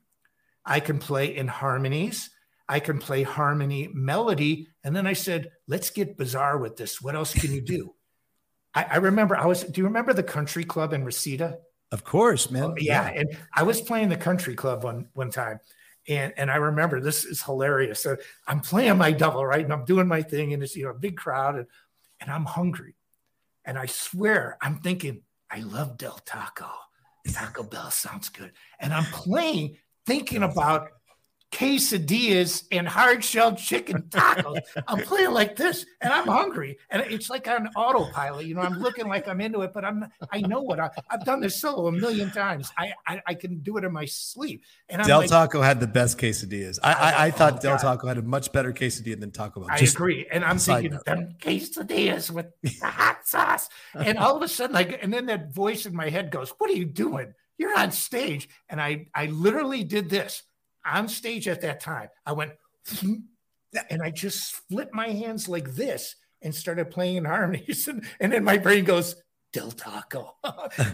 I 0.66 0.80
can 0.80 1.00
play 1.00 1.36
in 1.36 1.48
harmonies. 1.48 2.30
I 2.68 2.80
can 2.80 3.00
play 3.00 3.24
harmony 3.24 3.90
melody. 3.94 4.68
And 4.84 4.96
then 4.96 5.06
I 5.08 5.14
said, 5.14 5.52
let's 5.68 5.90
get 5.90 6.18
bizarre 6.18 6.58
with 6.58 6.78
this. 6.78 7.02
What 7.02 7.16
else 7.16 7.34
can 7.34 7.54
you 7.54 7.62
do? 7.62 7.94
I, 8.74 8.84
I 8.84 8.96
remember 8.98 9.36
I 9.36 9.46
was, 9.46 9.64
do 9.64 9.82
you 9.82 9.86
remember 9.86 10.14
the 10.14 10.24
country 10.24 10.64
club 10.64 10.94
in 10.94 11.06
Reseda? 11.06 11.60
Of 11.92 12.04
course, 12.04 12.50
man. 12.50 12.64
Oh, 12.64 12.76
yeah. 12.78 13.12
yeah. 13.12 13.20
And 13.20 13.38
I 13.54 13.64
was 13.64 13.82
playing 13.82 14.10
the 14.10 14.18
country 14.18 14.56
club 14.56 14.84
one 14.84 15.08
one 15.14 15.30
time. 15.30 15.60
And, 16.08 16.34
and 16.38 16.52
I 16.52 16.58
remember 16.58 17.00
this 17.00 17.26
is 17.26 17.42
hilarious. 17.42 18.02
So 18.02 18.18
I'm 18.48 18.60
playing 18.60 18.98
my 18.98 19.12
double, 19.12 19.46
right? 19.46 19.64
And 19.64 19.74
I'm 19.74 19.86
doing 19.86 20.08
my 20.08 20.22
thing, 20.22 20.54
and 20.54 20.62
it's 20.62 20.76
you 20.76 20.84
know 20.84 20.92
a 20.92 20.96
big 20.96 21.18
crowd, 21.18 21.56
and, 21.56 21.68
and 22.20 22.30
I'm 22.30 22.46
hungry. 22.46 22.96
And 23.64 23.78
I 23.78 23.86
swear 23.88 24.58
I'm 24.62 24.80
thinking, 24.80 25.22
I 25.50 25.60
love 25.62 25.98
Del 25.98 26.20
Taco. 26.26 26.70
Taco 27.32 27.64
Bell 27.64 27.90
sounds 27.90 28.30
good. 28.30 28.52
And 28.80 28.94
I'm 28.94 29.06
playing, 29.06 29.78
thinking 30.06 30.44
about 30.44 30.90
quesadillas 31.56 32.66
and 32.74 32.86
hard 32.86 33.24
shell 33.24 33.56
chicken 33.56 34.02
tacos. 34.10 34.60
I'm 34.88 35.00
playing 35.04 35.32
like 35.32 35.56
this 35.56 35.86
and 36.02 36.12
I'm 36.12 36.28
hungry. 36.28 36.78
And 36.90 37.02
it's 37.04 37.30
like 37.30 37.48
on 37.48 37.68
autopilot. 37.78 38.46
You 38.46 38.56
know, 38.56 38.62
I'm 38.62 38.80
looking 38.80 39.08
like 39.08 39.30
I'm 39.30 39.40
into 39.40 39.62
it, 39.62 39.72
but 39.74 39.86
I'm 39.86 40.06
I 40.32 40.42
know 40.42 40.62
what 40.62 40.82
I, 40.82 40.90
have 41.10 41.24
done 41.24 41.40
this 41.40 41.62
solo 41.62 41.88
a 41.88 41.92
million 41.94 42.30
times. 42.30 42.74
I, 42.78 42.92
I, 43.08 43.22
I 43.28 43.34
can 43.36 43.60
do 43.60 43.78
it 43.78 43.86
in 43.86 43.94
my 43.94 44.04
sleep. 44.04 44.64
And 44.90 45.02
I'm 45.02 45.08
Del 45.08 45.20
like, 45.20 45.30
Taco 45.30 45.62
had 45.62 45.80
the 45.80 45.88
best 45.88 46.18
quesadillas. 46.18 46.78
I 46.84 46.92
I, 46.92 47.26
I 47.28 47.32
thought 47.32 47.56
oh, 47.60 47.62
Del 47.62 47.78
Taco 47.78 48.06
had 48.08 48.18
a 48.18 48.22
much 48.22 48.52
better 48.52 48.74
quesadilla 48.74 49.20
than 49.22 49.32
Taco 49.32 49.62
Bell. 49.62 49.70
I 49.72 49.78
agree. 49.78 50.28
And 50.30 50.44
I'm 50.44 50.58
thinking 50.58 50.92
note. 50.92 51.06
them 51.06 51.36
quesadillas 51.40 52.32
with 52.32 52.48
the 52.64 52.86
hot 52.86 53.26
sauce. 53.26 53.70
And 53.94 54.18
all 54.18 54.36
of 54.36 54.42
a 54.42 54.50
sudden, 54.50 54.74
like, 54.74 55.00
and 55.02 55.14
then 55.14 55.28
that 55.28 55.54
voice 55.54 55.86
in 55.86 55.96
my 55.96 56.10
head 56.10 56.32
goes, 56.32 56.50
What 56.58 56.70
are 56.70 56.74
you 56.74 56.86
doing? 56.86 57.34
You're 57.58 57.80
on 57.80 57.92
stage. 57.92 58.50
And 58.68 58.82
I 58.82 59.08
I 59.16 59.28
literally 59.28 59.86
did 59.86 60.10
this. 60.10 60.44
On 60.86 61.08
stage 61.08 61.48
at 61.48 61.62
that 61.62 61.80
time, 61.80 62.10
I 62.26 62.34
went, 62.34 62.52
and 63.02 64.02
I 64.02 64.12
just 64.12 64.56
flipped 64.70 64.94
my 64.94 65.10
hands 65.10 65.50
like 65.50 65.74
this 65.74 66.16
and 66.42 66.54
started 66.54 66.92
playing 66.92 67.18
in 67.18 67.26
harmonies. 67.26 67.88
And, 67.90 68.06
and 68.20 68.32
then 68.32 68.44
my 68.44 68.58
brain 68.58 68.84
goes, 68.84 69.16
Del 69.52 69.72
Taco. 69.72 70.36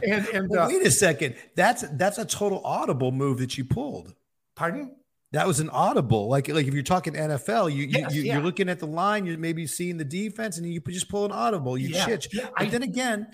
and 0.04 0.28
and 0.28 0.50
well, 0.50 0.66
uh, 0.66 0.68
wait 0.68 0.86
a 0.86 0.92
second. 0.92 1.36
That's 1.56 1.84
that's 1.94 2.20
a 2.20 2.26
total 2.26 2.62
audible 2.64 3.12
move 3.12 3.40
that 3.40 3.58
you 3.58 3.66
pulled. 3.66 4.14
Pardon? 4.56 4.96
That 5.32 5.48
was 5.48 5.60
an 5.60 5.70
audible. 5.70 6.30
Like 6.30 6.48
like 6.48 6.68
if 6.68 6.74
you're 6.74 6.84
talking 6.84 7.14
NFL, 7.14 7.74
you, 7.74 7.86
yes, 7.86 8.14
you, 8.14 8.22
you 8.22 8.34
are 8.34 8.42
looking 8.42 8.70
at 8.70 8.80
the 8.80 8.86
line, 8.86 9.26
you're 9.26 9.38
maybe 9.38 9.66
seeing 9.66 9.98
the 9.98 10.06
defense, 10.06 10.58
and 10.58 10.72
you 10.72 10.80
just 10.82 11.10
pull 11.10 11.26
an 11.26 11.32
audible. 11.32 11.78
You 11.78 11.90
yeah, 11.90 12.06
chitch. 12.06 12.28
Yeah, 12.32 12.50
but 12.56 12.68
I, 12.68 12.70
then 12.70 12.84
again, 12.84 13.28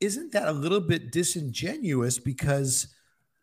isn't 0.00 0.32
that 0.32 0.46
a 0.46 0.52
little 0.52 0.80
bit 0.80 1.10
disingenuous 1.10 2.18
because 2.18 2.94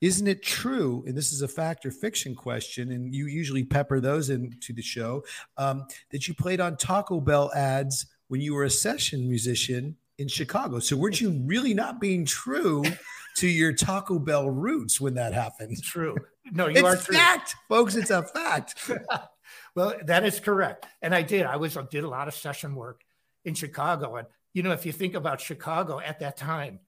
isn't 0.04 0.28
it 0.28 0.44
true 0.44 1.02
and 1.08 1.16
this 1.16 1.32
is 1.32 1.42
a 1.44 1.48
fact 1.48 1.86
or 1.86 1.92
fiction 1.92 2.36
question 2.36 2.92
and 2.92 3.16
you 3.16 3.28
usually 3.28 3.64
pepper 3.64 4.02
those 4.02 4.30
into 4.30 4.74
the 4.74 4.82
show 4.82 5.24
um, 5.58 5.86
that 6.12 6.28
you 6.28 6.34
played 6.34 6.60
on 6.60 6.76
taco 6.76 7.22
bell 7.22 7.50
ads 7.56 8.06
when 8.28 8.42
you 8.42 8.54
were 8.54 8.66
a 8.66 8.70
session 8.70 9.28
musician 9.28 9.96
in 10.18 10.28
chicago? 10.28 10.80
So 10.80 10.98
weren't 10.98 11.22
you 11.22 11.32
really 11.46 11.74
not 11.74 12.02
being 12.02 12.26
true 12.26 12.84
to 13.38 13.48
your 13.48 13.72
taco 13.72 14.20
bell 14.20 14.50
roots 14.50 15.00
when 15.00 15.14
that 15.14 15.34
happened? 15.34 15.82
True. 15.82 16.18
No 16.52 16.68
you 16.68 16.74
it's 16.76 16.84
are 16.84 16.98
true. 16.98 17.16
fact 17.16 17.56
folks 17.70 17.96
it's 17.96 18.12
a 18.12 18.24
fact. 18.24 18.92
Well 19.76 19.96
that 20.06 20.24
is 20.24 20.40
correct 20.40 20.86
and 21.02 21.16
i 21.16 21.22
did. 21.22 21.46
I 21.46 21.56
was 21.56 21.78
I 21.78 21.82
did 21.84 22.04
a 22.04 22.08
lot 22.08 22.28
of 22.28 22.36
session 22.36 22.76
work 22.76 23.02
in 23.44 23.56
chicago 23.56 24.18
and 24.18 24.28
you 24.54 24.62
know, 24.62 24.72
if 24.72 24.86
you 24.86 24.92
think 24.92 25.16
about 25.16 25.42
Chicago 25.42 26.00
at 26.00 26.20
that 26.20 26.38
time, 26.38 26.80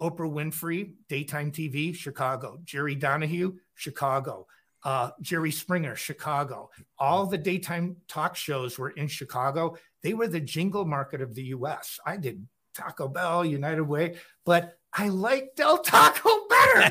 Oprah 0.00 0.30
Winfrey, 0.30 0.92
daytime 1.08 1.50
TV, 1.50 1.94
Chicago. 1.94 2.58
Jerry 2.64 2.94
Donahue, 2.94 3.54
Chicago. 3.74 4.46
Uh, 4.82 5.10
Jerry 5.22 5.50
Springer, 5.50 5.96
Chicago. 5.96 6.70
All 6.98 7.26
the 7.26 7.38
daytime 7.38 7.96
talk 8.06 8.36
shows 8.36 8.78
were 8.78 8.90
in 8.90 9.08
Chicago. 9.08 9.76
They 10.02 10.12
were 10.12 10.28
the 10.28 10.40
jingle 10.40 10.84
market 10.84 11.22
of 11.22 11.34
the 11.34 11.44
US. 11.44 11.98
I 12.04 12.18
did 12.18 12.46
Taco 12.74 13.08
Bell, 13.08 13.44
United 13.44 13.82
Way, 13.82 14.16
but 14.44 14.76
I 14.96 15.08
like 15.08 15.56
Del 15.56 15.78
Taco 15.78 16.30
better. 16.48 16.82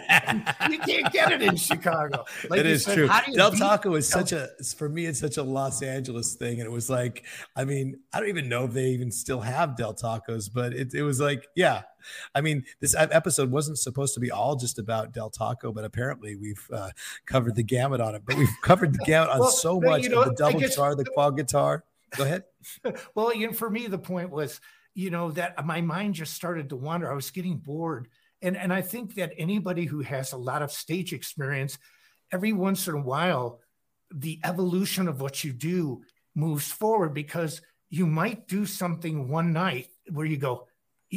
you 0.70 0.80
can't 0.80 1.12
get 1.14 1.32
it 1.32 1.41
in 1.41 1.56
Chicago. 1.56 2.26
Like 2.49 2.60
it 2.60 2.66
is 2.66 2.84
said, 2.84 2.95
true. 2.95 3.10
Del 3.34 3.51
Taco 3.51 3.95
is 3.95 4.10
Del- 4.10 4.26
such 4.26 4.34
a 4.34 4.49
for 4.76 4.89
me. 4.89 5.06
It's 5.06 5.20
such 5.20 5.38
a 5.38 5.43
Los 5.43 5.82
Angeles 5.82 6.36
thing, 6.36 6.60
and 6.60 6.68
it 6.68 6.72
was 6.72 6.89
like, 6.89 7.24
I 7.56 7.64
mean, 7.64 7.99
I 8.12 8.20
don't 8.20 8.28
even 8.28 8.49
know 8.49 8.66
if 8.66 8.74
they 8.74 8.88
even 8.89 9.10
still 9.10 9.39
have 9.39 9.78
Del 9.78 9.93
Tacos, 9.93 10.49
but 10.54 10.74
it, 10.74 10.93
it 10.93 11.04
was 11.04 11.20
like, 11.22 11.47
yeah. 11.56 11.84
I 12.36 12.41
mean, 12.41 12.66
this 12.82 12.93
episode 12.97 13.49
wasn't 13.49 13.80
supposed 13.80 14.14
to 14.16 14.20
be 14.20 14.30
all 14.30 14.58
just 14.58 14.78
about 14.78 15.14
Del 15.14 15.30
Taco, 15.30 15.72
but 15.72 15.86
apparently 15.86 16.36
we've 16.36 16.68
uh, 16.74 16.89
covered 17.26 17.56
the 17.56 17.64
gamut 17.64 18.01
on 18.01 18.16
it. 18.16 18.24
But 18.26 18.36
we've 18.36 18.49
covered 18.62 18.93
the 18.93 19.04
gamut 19.06 19.30
on 19.30 19.39
well, 19.39 19.49
so 19.49 19.80
much 19.80 20.04
you 20.04 20.10
know, 20.10 20.24
of 20.24 20.30
the 20.30 20.36
double 20.36 20.60
guess, 20.60 20.72
guitar, 20.72 20.95
the 20.95 21.06
quad 21.06 21.38
guitar. 21.38 21.86
Go 22.18 22.26
ahead. 22.26 22.43
well, 23.16 23.34
you 23.34 23.47
know, 23.47 23.54
for 23.54 23.70
me, 23.70 23.88
the 23.88 23.97
point 23.97 24.30
was 24.30 24.60
you 24.93 25.09
know, 25.09 25.31
that 25.31 25.65
my 25.65 25.81
mind 25.81 26.13
just 26.13 26.33
started 26.33 26.69
to 26.69 26.75
wander. 26.75 27.11
I 27.11 27.15
was 27.15 27.31
getting 27.31 27.57
bored. 27.57 28.07
And, 28.41 28.57
and 28.57 28.73
I 28.73 28.81
think 28.81 29.15
that 29.15 29.33
anybody 29.37 29.85
who 29.85 30.01
has 30.01 30.33
a 30.33 30.37
lot 30.37 30.61
of 30.61 30.71
stage 30.71 31.13
experience, 31.13 31.77
every 32.31 32.53
once 32.53 32.87
in 32.87 32.95
a 32.95 33.01
while, 33.01 33.61
the 34.11 34.39
evolution 34.43 35.07
of 35.07 35.21
what 35.21 35.43
you 35.43 35.53
do 35.53 36.03
moves 36.35 36.71
forward 36.71 37.13
because 37.13 37.61
you 37.89 38.05
might 38.05 38.47
do 38.47 38.65
something 38.65 39.29
one 39.29 39.53
night 39.53 39.87
where 40.11 40.25
you 40.25 40.37
go 40.37 40.67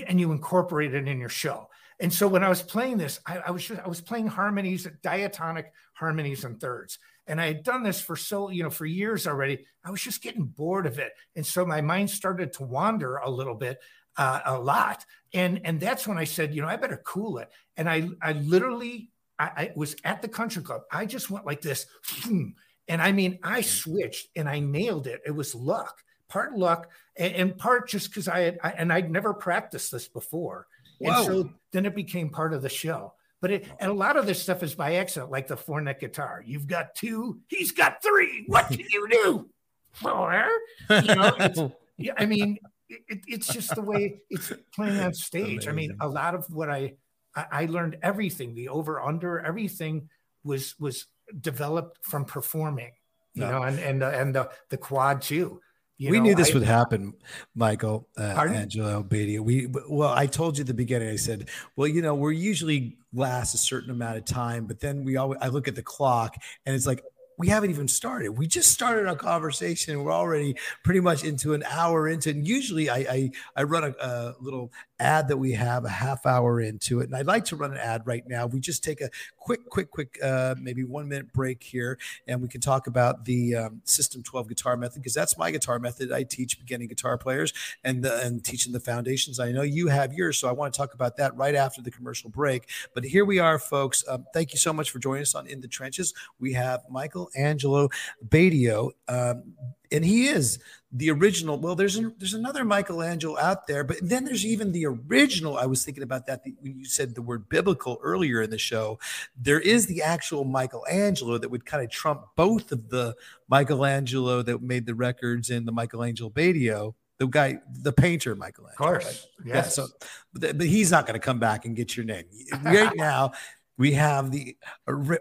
and 0.06 0.20
you 0.20 0.32
incorporate 0.32 0.94
it 0.94 1.08
in 1.08 1.18
your 1.18 1.28
show. 1.28 1.68
And 1.98 2.12
so 2.12 2.28
when 2.28 2.44
I 2.44 2.48
was 2.48 2.62
playing 2.62 2.98
this, 2.98 3.20
I, 3.26 3.38
I 3.38 3.50
was 3.50 3.66
just, 3.66 3.80
I 3.80 3.88
was 3.88 4.00
playing 4.00 4.26
harmonies, 4.26 4.86
diatonic 5.02 5.72
harmonies 5.94 6.44
and 6.44 6.60
thirds. 6.60 6.98
And 7.26 7.40
I 7.40 7.46
had 7.46 7.62
done 7.64 7.82
this 7.82 8.00
for 8.00 8.16
so, 8.16 8.50
you 8.50 8.62
know, 8.62 8.70
for 8.70 8.86
years 8.86 9.26
already. 9.26 9.66
I 9.84 9.90
was 9.90 10.00
just 10.00 10.22
getting 10.22 10.44
bored 10.44 10.86
of 10.86 10.98
it. 10.98 11.12
And 11.34 11.44
so 11.44 11.66
my 11.66 11.80
mind 11.80 12.10
started 12.10 12.52
to 12.54 12.62
wander 12.62 13.16
a 13.16 13.30
little 13.30 13.54
bit, 13.54 13.80
uh, 14.16 14.40
a 14.44 14.58
lot. 14.58 15.04
And, 15.34 15.60
and 15.64 15.80
that's 15.80 16.06
when 16.06 16.18
I 16.18 16.24
said, 16.24 16.54
you 16.54 16.62
know, 16.62 16.68
I 16.68 16.76
better 16.76 17.02
cool 17.04 17.38
it. 17.38 17.50
And 17.76 17.90
I, 17.90 18.08
I 18.22 18.32
literally, 18.32 19.10
I, 19.38 19.44
I 19.44 19.72
was 19.74 19.96
at 20.04 20.22
the 20.22 20.28
country 20.28 20.62
club. 20.62 20.82
I 20.90 21.04
just 21.04 21.28
went 21.28 21.46
like 21.46 21.60
this. 21.60 21.86
And 22.24 23.02
I 23.02 23.10
mean, 23.10 23.40
I 23.42 23.62
switched 23.62 24.28
and 24.36 24.48
I 24.48 24.60
nailed 24.60 25.08
it. 25.08 25.20
It 25.26 25.32
was 25.32 25.54
luck, 25.54 25.98
part 26.28 26.56
luck 26.56 26.88
and, 27.16 27.34
and 27.34 27.58
part 27.58 27.88
just 27.88 28.08
because 28.08 28.28
I 28.28 28.40
had, 28.40 28.58
I, 28.62 28.70
and 28.70 28.92
I'd 28.92 29.10
never 29.10 29.34
practiced 29.34 29.90
this 29.90 30.06
before. 30.06 30.68
Whoa. 31.00 31.12
And 31.12 31.26
so 31.26 31.50
then 31.72 31.84
it 31.84 31.96
became 31.96 32.30
part 32.30 32.54
of 32.54 32.62
the 32.62 32.68
show. 32.68 33.14
But 33.40 33.50
it, 33.50 33.68
and 33.78 33.90
a 33.90 33.94
lot 33.94 34.16
of 34.16 34.26
this 34.26 34.42
stuff 34.42 34.62
is 34.62 34.74
by 34.74 34.94
accident, 34.94 35.30
like 35.30 35.46
the 35.46 35.56
four 35.56 35.80
neck 35.80 36.00
guitar. 36.00 36.42
You've 36.44 36.66
got 36.66 36.94
two, 36.94 37.40
he's 37.48 37.72
got 37.72 38.02
three. 38.02 38.44
What 38.46 38.68
can 38.68 38.80
you 38.80 39.08
do? 39.10 39.50
Four. 39.92 40.48
You 40.90 41.14
know, 41.14 41.76
yeah, 41.98 42.12
I 42.16 42.26
mean, 42.26 42.58
it, 42.88 43.20
it's 43.26 43.52
just 43.52 43.74
the 43.74 43.82
way 43.82 44.20
it's 44.30 44.52
playing 44.74 45.00
on 45.00 45.14
stage. 45.14 45.66
Amazing. 45.66 45.68
I 45.68 45.72
mean, 45.72 45.96
a 46.00 46.08
lot 46.08 46.34
of 46.34 46.46
what 46.50 46.70
I, 46.70 46.94
I, 47.34 47.66
learned 47.66 47.98
everything, 48.02 48.54
the 48.54 48.68
over 48.68 49.00
under, 49.00 49.40
everything 49.40 50.08
was 50.44 50.74
was 50.78 51.06
developed 51.40 51.98
from 52.02 52.24
performing. 52.24 52.92
You 53.34 53.42
no. 53.42 53.50
know, 53.50 53.62
and 53.62 53.78
and 53.78 54.02
uh, 54.02 54.08
and 54.08 54.34
the 54.34 54.50
the 54.70 54.78
quad 54.78 55.22
too. 55.22 55.60
You 55.98 56.10
we 56.10 56.18
know, 56.18 56.24
knew 56.24 56.34
this 56.34 56.50
I, 56.50 56.54
would 56.54 56.62
happen, 56.62 57.14
Michael, 57.54 58.08
uh, 58.18 58.22
Angelo 58.22 59.02
Batio. 59.02 59.40
We 59.40 59.66
well, 59.88 60.10
I 60.10 60.26
told 60.26 60.58
you 60.58 60.62
at 60.62 60.66
the 60.66 60.74
beginning. 60.74 61.08
I 61.08 61.16
said, 61.16 61.48
well, 61.74 61.88
you 61.88 62.02
know, 62.02 62.14
we're 62.14 62.32
usually 62.32 62.98
last 63.16 63.54
a 63.54 63.58
certain 63.58 63.90
amount 63.90 64.18
of 64.18 64.24
time, 64.24 64.66
but 64.66 64.80
then 64.80 65.04
we 65.04 65.16
always 65.16 65.38
I 65.42 65.48
look 65.48 65.68
at 65.68 65.74
the 65.74 65.82
clock 65.82 66.36
and 66.64 66.74
it's 66.74 66.86
like, 66.86 67.02
we 67.38 67.48
haven't 67.48 67.70
even 67.70 67.88
started. 67.88 68.30
We 68.30 68.46
just 68.46 68.70
started 68.70 69.06
our 69.06 69.16
conversation. 69.16 69.94
And 69.94 70.04
We're 70.04 70.12
already 70.12 70.56
pretty 70.84 71.00
much 71.00 71.24
into 71.24 71.52
an 71.54 71.62
hour 71.68 72.08
into. 72.08 72.30
And 72.30 72.46
usually 72.46 72.88
I, 72.88 72.96
I, 72.98 73.30
I 73.56 73.62
run 73.64 73.84
a, 73.84 73.94
a, 74.00 74.34
little 74.40 74.72
ad 74.98 75.28
that 75.28 75.36
we 75.36 75.52
have 75.52 75.84
a 75.84 75.90
half 75.90 76.24
hour 76.24 76.60
into 76.60 77.00
it. 77.00 77.04
And 77.04 77.16
I'd 77.16 77.26
like 77.26 77.44
to 77.46 77.56
run 77.56 77.72
an 77.72 77.78
ad 77.78 78.02
right 78.06 78.24
now. 78.26 78.46
We 78.46 78.60
just 78.60 78.82
take 78.82 79.00
a 79.00 79.10
quick, 79.46 79.68
quick, 79.70 79.92
quick, 79.92 80.18
uh, 80.24 80.56
maybe 80.60 80.82
one 80.82 81.08
minute 81.08 81.32
break 81.32 81.62
here. 81.62 82.00
And 82.26 82.42
we 82.42 82.48
can 82.48 82.60
talk 82.60 82.88
about 82.88 83.24
the 83.24 83.54
um, 83.54 83.80
System 83.84 84.24
12 84.24 84.48
guitar 84.48 84.76
method 84.76 85.00
because 85.00 85.14
that's 85.14 85.38
my 85.38 85.52
guitar 85.52 85.78
method. 85.78 86.10
I 86.10 86.24
teach 86.24 86.58
beginning 86.58 86.88
guitar 86.88 87.16
players 87.16 87.52
and, 87.84 88.02
the, 88.02 88.20
and 88.22 88.44
teaching 88.44 88.72
the 88.72 88.80
foundations. 88.80 89.38
I 89.38 89.52
know 89.52 89.62
you 89.62 89.86
have 89.86 90.12
yours. 90.12 90.36
So 90.36 90.48
I 90.48 90.52
want 90.52 90.74
to 90.74 90.76
talk 90.76 90.94
about 90.94 91.16
that 91.18 91.36
right 91.36 91.54
after 91.54 91.80
the 91.80 91.92
commercial 91.92 92.28
break. 92.28 92.68
But 92.92 93.04
here 93.04 93.24
we 93.24 93.38
are, 93.38 93.60
folks. 93.60 94.02
Um, 94.08 94.26
thank 94.34 94.52
you 94.52 94.58
so 94.58 94.72
much 94.72 94.90
for 94.90 94.98
joining 94.98 95.22
us 95.22 95.36
on 95.36 95.46
In 95.46 95.60
the 95.60 95.68
Trenches. 95.68 96.12
We 96.40 96.52
have 96.54 96.80
Michael 96.90 97.30
Angelo 97.36 97.88
Batio. 98.28 98.90
Um, 99.06 99.54
and 99.92 100.04
he 100.04 100.28
is 100.28 100.58
the 100.92 101.10
original. 101.10 101.58
Well, 101.58 101.74
there's 101.74 101.96
an, 101.96 102.14
there's 102.18 102.34
another 102.34 102.64
Michelangelo 102.64 103.38
out 103.38 103.66
there, 103.66 103.84
but 103.84 103.98
then 104.02 104.24
there's 104.24 104.46
even 104.46 104.72
the 104.72 104.86
original. 104.86 105.56
I 105.56 105.66
was 105.66 105.84
thinking 105.84 106.02
about 106.02 106.26
that 106.26 106.42
when 106.60 106.78
you 106.78 106.84
said 106.84 107.14
the 107.14 107.22
word 107.22 107.48
biblical 107.48 107.98
earlier 108.02 108.42
in 108.42 108.50
the 108.50 108.58
show. 108.58 108.98
There 109.40 109.60
is 109.60 109.86
the 109.86 110.02
actual 110.02 110.44
Michelangelo 110.44 111.38
that 111.38 111.50
would 111.50 111.66
kind 111.66 111.84
of 111.84 111.90
trump 111.90 112.22
both 112.36 112.72
of 112.72 112.88
the 112.88 113.14
Michelangelo 113.48 114.42
that 114.42 114.62
made 114.62 114.86
the 114.86 114.94
records 114.94 115.50
and 115.50 115.66
the 115.66 115.72
Michelangelo 115.72 116.30
Batio 116.30 116.94
the 117.18 117.26
guy, 117.26 117.58
the 117.82 117.92
painter, 117.92 118.34
Michelangelo. 118.34 118.72
Of 118.72 118.76
course, 118.76 119.04
right? 119.04 119.46
yes. 119.46 119.54
Yeah, 119.54 119.62
so, 119.62 119.86
but, 120.34 120.58
but 120.58 120.66
he's 120.66 120.90
not 120.90 121.06
going 121.06 121.18
to 121.18 121.24
come 121.24 121.38
back 121.38 121.64
and 121.64 121.74
get 121.74 121.96
your 121.96 122.04
name 122.04 122.24
right 122.62 122.92
now. 122.96 123.32
We 123.78 123.92
have 123.92 124.30
the 124.30 124.56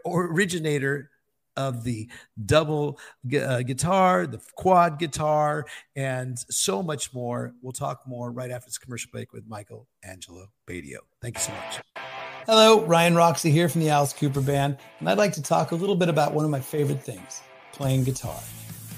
originator 0.05 1.09
of 1.57 1.83
the 1.83 2.09
double 2.45 2.99
uh, 3.39 3.61
guitar, 3.61 4.27
the 4.27 4.41
quad 4.55 4.99
guitar, 4.99 5.65
and 5.95 6.37
so 6.49 6.83
much 6.83 7.13
more. 7.13 7.53
We'll 7.61 7.73
talk 7.73 8.01
more 8.07 8.31
right 8.31 8.51
after 8.51 8.67
this 8.67 8.77
commercial 8.77 9.09
break 9.11 9.33
with 9.33 9.47
Michael 9.47 9.87
Angelo 10.03 10.47
Batio. 10.67 10.99
Thank 11.21 11.35
you 11.35 11.41
so 11.41 11.51
much. 11.51 11.81
Hello, 12.45 12.85
Ryan 12.85 13.15
Roxie 13.15 13.51
here 13.51 13.69
from 13.69 13.81
the 13.81 13.89
Alice 13.89 14.13
Cooper 14.13 14.41
Band, 14.41 14.77
and 14.99 15.09
I'd 15.09 15.17
like 15.17 15.33
to 15.33 15.41
talk 15.41 15.71
a 15.71 15.75
little 15.75 15.95
bit 15.95 16.09
about 16.09 16.33
one 16.33 16.45
of 16.45 16.51
my 16.51 16.59
favorite 16.59 17.01
things 17.01 17.41
playing 17.71 18.03
guitar. 18.03 18.39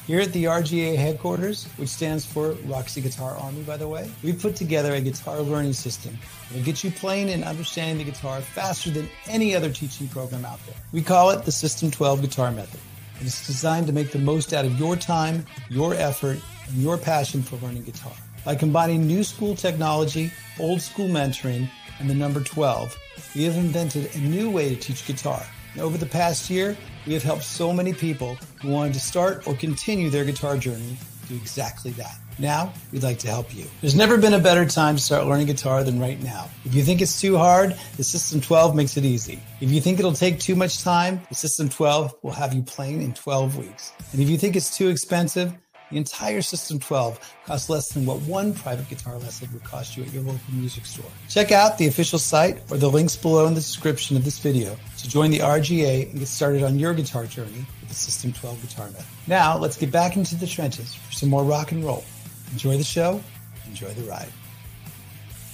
Here 0.08 0.22
at 0.22 0.32
the 0.32 0.46
RGA 0.46 0.96
headquarters, 0.96 1.66
which 1.76 1.90
stands 1.90 2.26
for 2.26 2.54
Roxie 2.66 3.02
Guitar 3.02 3.36
Army, 3.36 3.64
by 3.64 3.76
the 3.76 3.90
way, 3.90 4.10
we've 4.24 4.42
put 4.42 4.56
together 4.56 4.94
a 4.94 5.02
guitar 5.02 5.42
learning 5.42 5.74
system 5.74 6.18
that 6.48 6.56
will 6.58 6.64
get 6.64 6.82
you 6.82 6.92
playing 6.92 7.30
and 7.30 7.44
understanding 7.44 7.98
the 7.98 8.10
guitar 8.10 8.40
faster 8.40 8.90
than 8.90 9.10
any 9.28 9.54
other 9.54 9.70
teaching 9.70 10.08
program 10.08 10.46
out 10.46 10.66
there. 10.66 10.78
We 10.94 11.02
call 11.02 11.32
it 11.32 11.44
the 11.44 11.52
System 11.52 11.92
12 11.92 12.22
Guitar 12.22 12.54
Method. 12.54 12.80
And 13.18 13.28
it's 13.28 13.46
designed 13.46 13.86
to 13.88 13.92
make 13.92 14.14
the 14.14 14.20
most 14.20 14.54
out 14.54 14.64
of 14.64 14.80
your 14.80 14.96
time, 14.96 15.46
your 15.70 15.94
effort, 15.94 16.40
and 16.70 16.78
your 16.78 16.98
passion 16.98 17.42
for 17.44 17.58
learning 17.58 17.84
guitar. 17.84 18.14
By 18.46 18.56
combining 18.56 19.06
new 19.06 19.26
school 19.26 19.58
technology, 19.58 20.32
old 20.58 20.82
school 20.82 21.10
mentoring, 21.10 21.70
and 22.00 22.10
the 22.10 22.16
number 22.16 22.40
12, 22.40 22.98
we 23.36 23.44
have 23.44 23.58
invented 23.58 24.16
a 24.16 24.20
new 24.20 24.50
way 24.50 24.74
to 24.74 24.76
teach 24.80 25.06
guitar. 25.06 25.46
Over 25.80 25.98
the 25.98 26.06
past 26.06 26.50
year, 26.50 26.76
we 27.06 27.14
have 27.14 27.24
helped 27.24 27.44
so 27.44 27.72
many 27.72 27.94
people 27.94 28.36
who 28.62 28.70
wanted 28.70 28.94
to 28.94 29.00
start 29.00 29.48
or 29.48 29.54
continue 29.56 30.10
their 30.10 30.26
guitar 30.26 30.58
journey 30.58 30.98
do 31.28 31.36
exactly 31.36 31.92
that. 31.92 32.16
Now, 32.40 32.72
we'd 32.92 33.04
like 33.04 33.20
to 33.20 33.28
help 33.28 33.56
you. 33.56 33.66
There's 33.82 33.96
never 33.96 34.18
been 34.18 34.34
a 34.34 34.40
better 34.40 34.66
time 34.66 34.96
to 34.96 35.02
start 35.02 35.26
learning 35.26 35.48
guitar 35.48 35.84
than 35.84 36.00
right 36.00 36.22
now. 36.22 36.50
If 36.66 36.76
you 36.76 36.84
think 36.84 37.02
it's 37.02 37.20
too 37.20 37.38
hard, 37.38 37.76
the 37.98 38.04
System 38.04 38.40
12 38.40 38.76
makes 38.76 38.96
it 38.96 39.04
easy. 39.04 39.40
If 39.60 39.72
you 39.72 39.82
think 39.82 40.00
it'll 40.00 40.14
take 40.14 40.40
too 40.40 40.56
much 40.56 40.84
time, 40.84 41.20
the 41.30 41.36
System 41.36 41.68
12 41.68 42.16
will 42.22 42.32
have 42.32 42.54
you 42.54 42.62
playing 42.62 43.02
in 43.02 43.14
12 43.14 43.58
weeks. 43.58 43.92
And 44.14 44.22
if 44.22 44.30
you 44.30 44.38
think 44.38 44.56
it's 44.56 44.76
too 44.76 44.90
expensive, 44.90 45.54
the 45.92 45.98
entire 45.98 46.42
System 46.42 46.80
12 46.80 47.20
costs 47.46 47.70
less 47.70 47.90
than 47.90 48.06
what 48.06 48.20
one 48.22 48.54
private 48.54 48.90
guitar 48.90 49.18
lesson 49.18 49.50
would 49.54 49.64
cost 49.64 49.96
you 49.96 50.04
at 50.04 50.14
your 50.14 50.24
local 50.24 50.40
music 50.54 50.86
store. 50.86 51.10
Check 51.30 51.52
out 51.52 51.78
the 51.78 51.88
official 51.88 52.20
site 52.20 52.60
or 52.72 52.78
the 52.78 52.90
links 52.90 53.16
below 53.16 53.48
in 53.48 53.54
the 53.54 53.60
description 53.60 54.18
of 54.18 54.26
this 54.26 54.40
video 54.40 54.78
to 54.98 55.10
join 55.10 55.32
the 55.32 55.40
RGA 55.40 56.10
and 56.10 56.20
get 56.20 56.28
started 56.28 56.64
on 56.64 56.78
your 56.78 56.94
guitar 56.94 57.26
journey 57.26 57.66
with 57.80 57.90
the 57.90 57.96
System 57.96 58.34
12 58.34 58.62
Guitar 58.62 58.88
Method. 58.88 59.06
Now, 59.28 59.58
let's 59.58 59.78
get 59.78 59.92
back 59.92 60.18
into 60.18 60.36
the 60.36 60.48
trenches 60.48 60.96
for 60.96 61.14
some 61.14 61.30
more 61.30 61.44
rock 61.44 61.72
and 61.72 61.84
roll. 61.84 62.04
Enjoy 62.52 62.78
the 62.78 62.84
show, 62.84 63.22
enjoy 63.68 63.90
the 63.94 64.04
ride. 64.04 64.30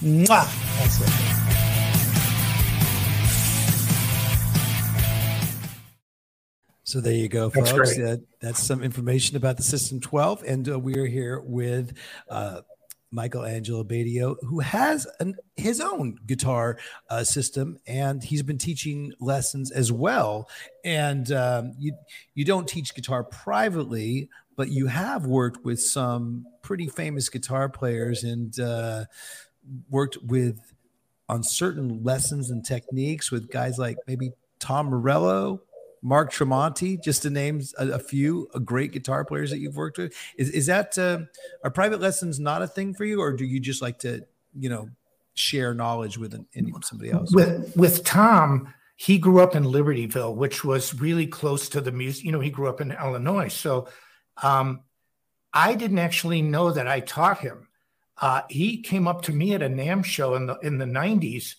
Mwah! 0.02 1.83
So 6.94 7.00
there 7.00 7.12
you 7.12 7.28
go, 7.28 7.48
That's 7.48 7.72
folks. 7.72 7.98
Uh, 7.98 8.18
that's 8.40 8.62
some 8.62 8.80
information 8.80 9.36
about 9.36 9.56
the 9.56 9.64
System 9.64 9.98
12. 9.98 10.44
And 10.46 10.68
uh, 10.68 10.78
we 10.78 10.94
are 10.94 11.06
here 11.06 11.40
with 11.40 11.92
uh, 12.28 12.60
Michelangelo 13.10 13.82
Batio, 13.82 14.36
who 14.42 14.60
has 14.60 15.04
an, 15.18 15.34
his 15.56 15.80
own 15.80 16.16
guitar 16.24 16.78
uh, 17.10 17.24
system, 17.24 17.78
and 17.88 18.22
he's 18.22 18.44
been 18.44 18.58
teaching 18.58 19.12
lessons 19.18 19.72
as 19.72 19.90
well. 19.90 20.48
And 20.84 21.32
um, 21.32 21.74
you 21.80 21.96
you 22.36 22.44
don't 22.44 22.68
teach 22.68 22.94
guitar 22.94 23.24
privately, 23.24 24.28
but 24.54 24.68
you 24.68 24.86
have 24.86 25.26
worked 25.26 25.64
with 25.64 25.80
some 25.80 26.46
pretty 26.62 26.86
famous 26.86 27.28
guitar 27.28 27.68
players 27.68 28.22
and 28.22 28.56
uh, 28.60 29.06
worked 29.90 30.18
with 30.22 30.60
on 31.28 31.42
certain 31.42 32.04
lessons 32.04 32.50
and 32.50 32.64
techniques 32.64 33.32
with 33.32 33.50
guys 33.50 33.80
like 33.80 33.96
maybe 34.06 34.30
Tom 34.60 34.86
Morello, 34.86 35.60
Mark 36.04 36.30
Tremonti, 36.30 37.02
just 37.02 37.22
to 37.22 37.30
name 37.30 37.62
a, 37.78 37.92
a 37.92 37.98
few 37.98 38.46
uh, 38.54 38.58
great 38.58 38.92
guitar 38.92 39.24
players 39.24 39.50
that 39.50 39.58
you've 39.58 39.76
worked 39.76 39.96
with. 39.96 40.14
Is 40.36 40.50
is 40.50 40.66
that 40.66 40.96
uh, 40.98 41.20
are 41.64 41.70
private 41.70 42.00
lessons 42.00 42.38
not 42.38 42.60
a 42.60 42.68
thing 42.68 42.92
for 42.92 43.06
you, 43.06 43.22
or 43.22 43.32
do 43.32 43.46
you 43.46 43.58
just 43.58 43.80
like 43.80 43.98
to 44.00 44.24
you 44.56 44.68
know 44.68 44.90
share 45.32 45.72
knowledge 45.74 46.18
with 46.18 46.34
an, 46.34 46.46
somebody 46.82 47.10
else? 47.10 47.34
With 47.34 47.74
with 47.74 48.04
Tom, 48.04 48.72
he 48.96 49.16
grew 49.16 49.40
up 49.40 49.56
in 49.56 49.64
Libertyville, 49.64 50.36
which 50.36 50.62
was 50.62 51.00
really 51.00 51.26
close 51.26 51.70
to 51.70 51.80
the 51.80 51.90
music. 51.90 52.26
You 52.26 52.32
know, 52.32 52.40
he 52.40 52.50
grew 52.50 52.68
up 52.68 52.82
in 52.82 52.92
Illinois, 52.92 53.48
so 53.48 53.88
um, 54.42 54.80
I 55.54 55.74
didn't 55.74 55.98
actually 55.98 56.42
know 56.42 56.70
that 56.70 56.86
I 56.86 57.00
taught 57.00 57.38
him. 57.38 57.66
Uh, 58.20 58.42
he 58.50 58.82
came 58.82 59.08
up 59.08 59.22
to 59.22 59.32
me 59.32 59.54
at 59.54 59.62
a 59.62 59.68
NAMM 59.70 60.04
show 60.04 60.34
in 60.34 60.44
the 60.44 60.58
in 60.58 60.76
the 60.76 60.84
'90s, 60.84 61.54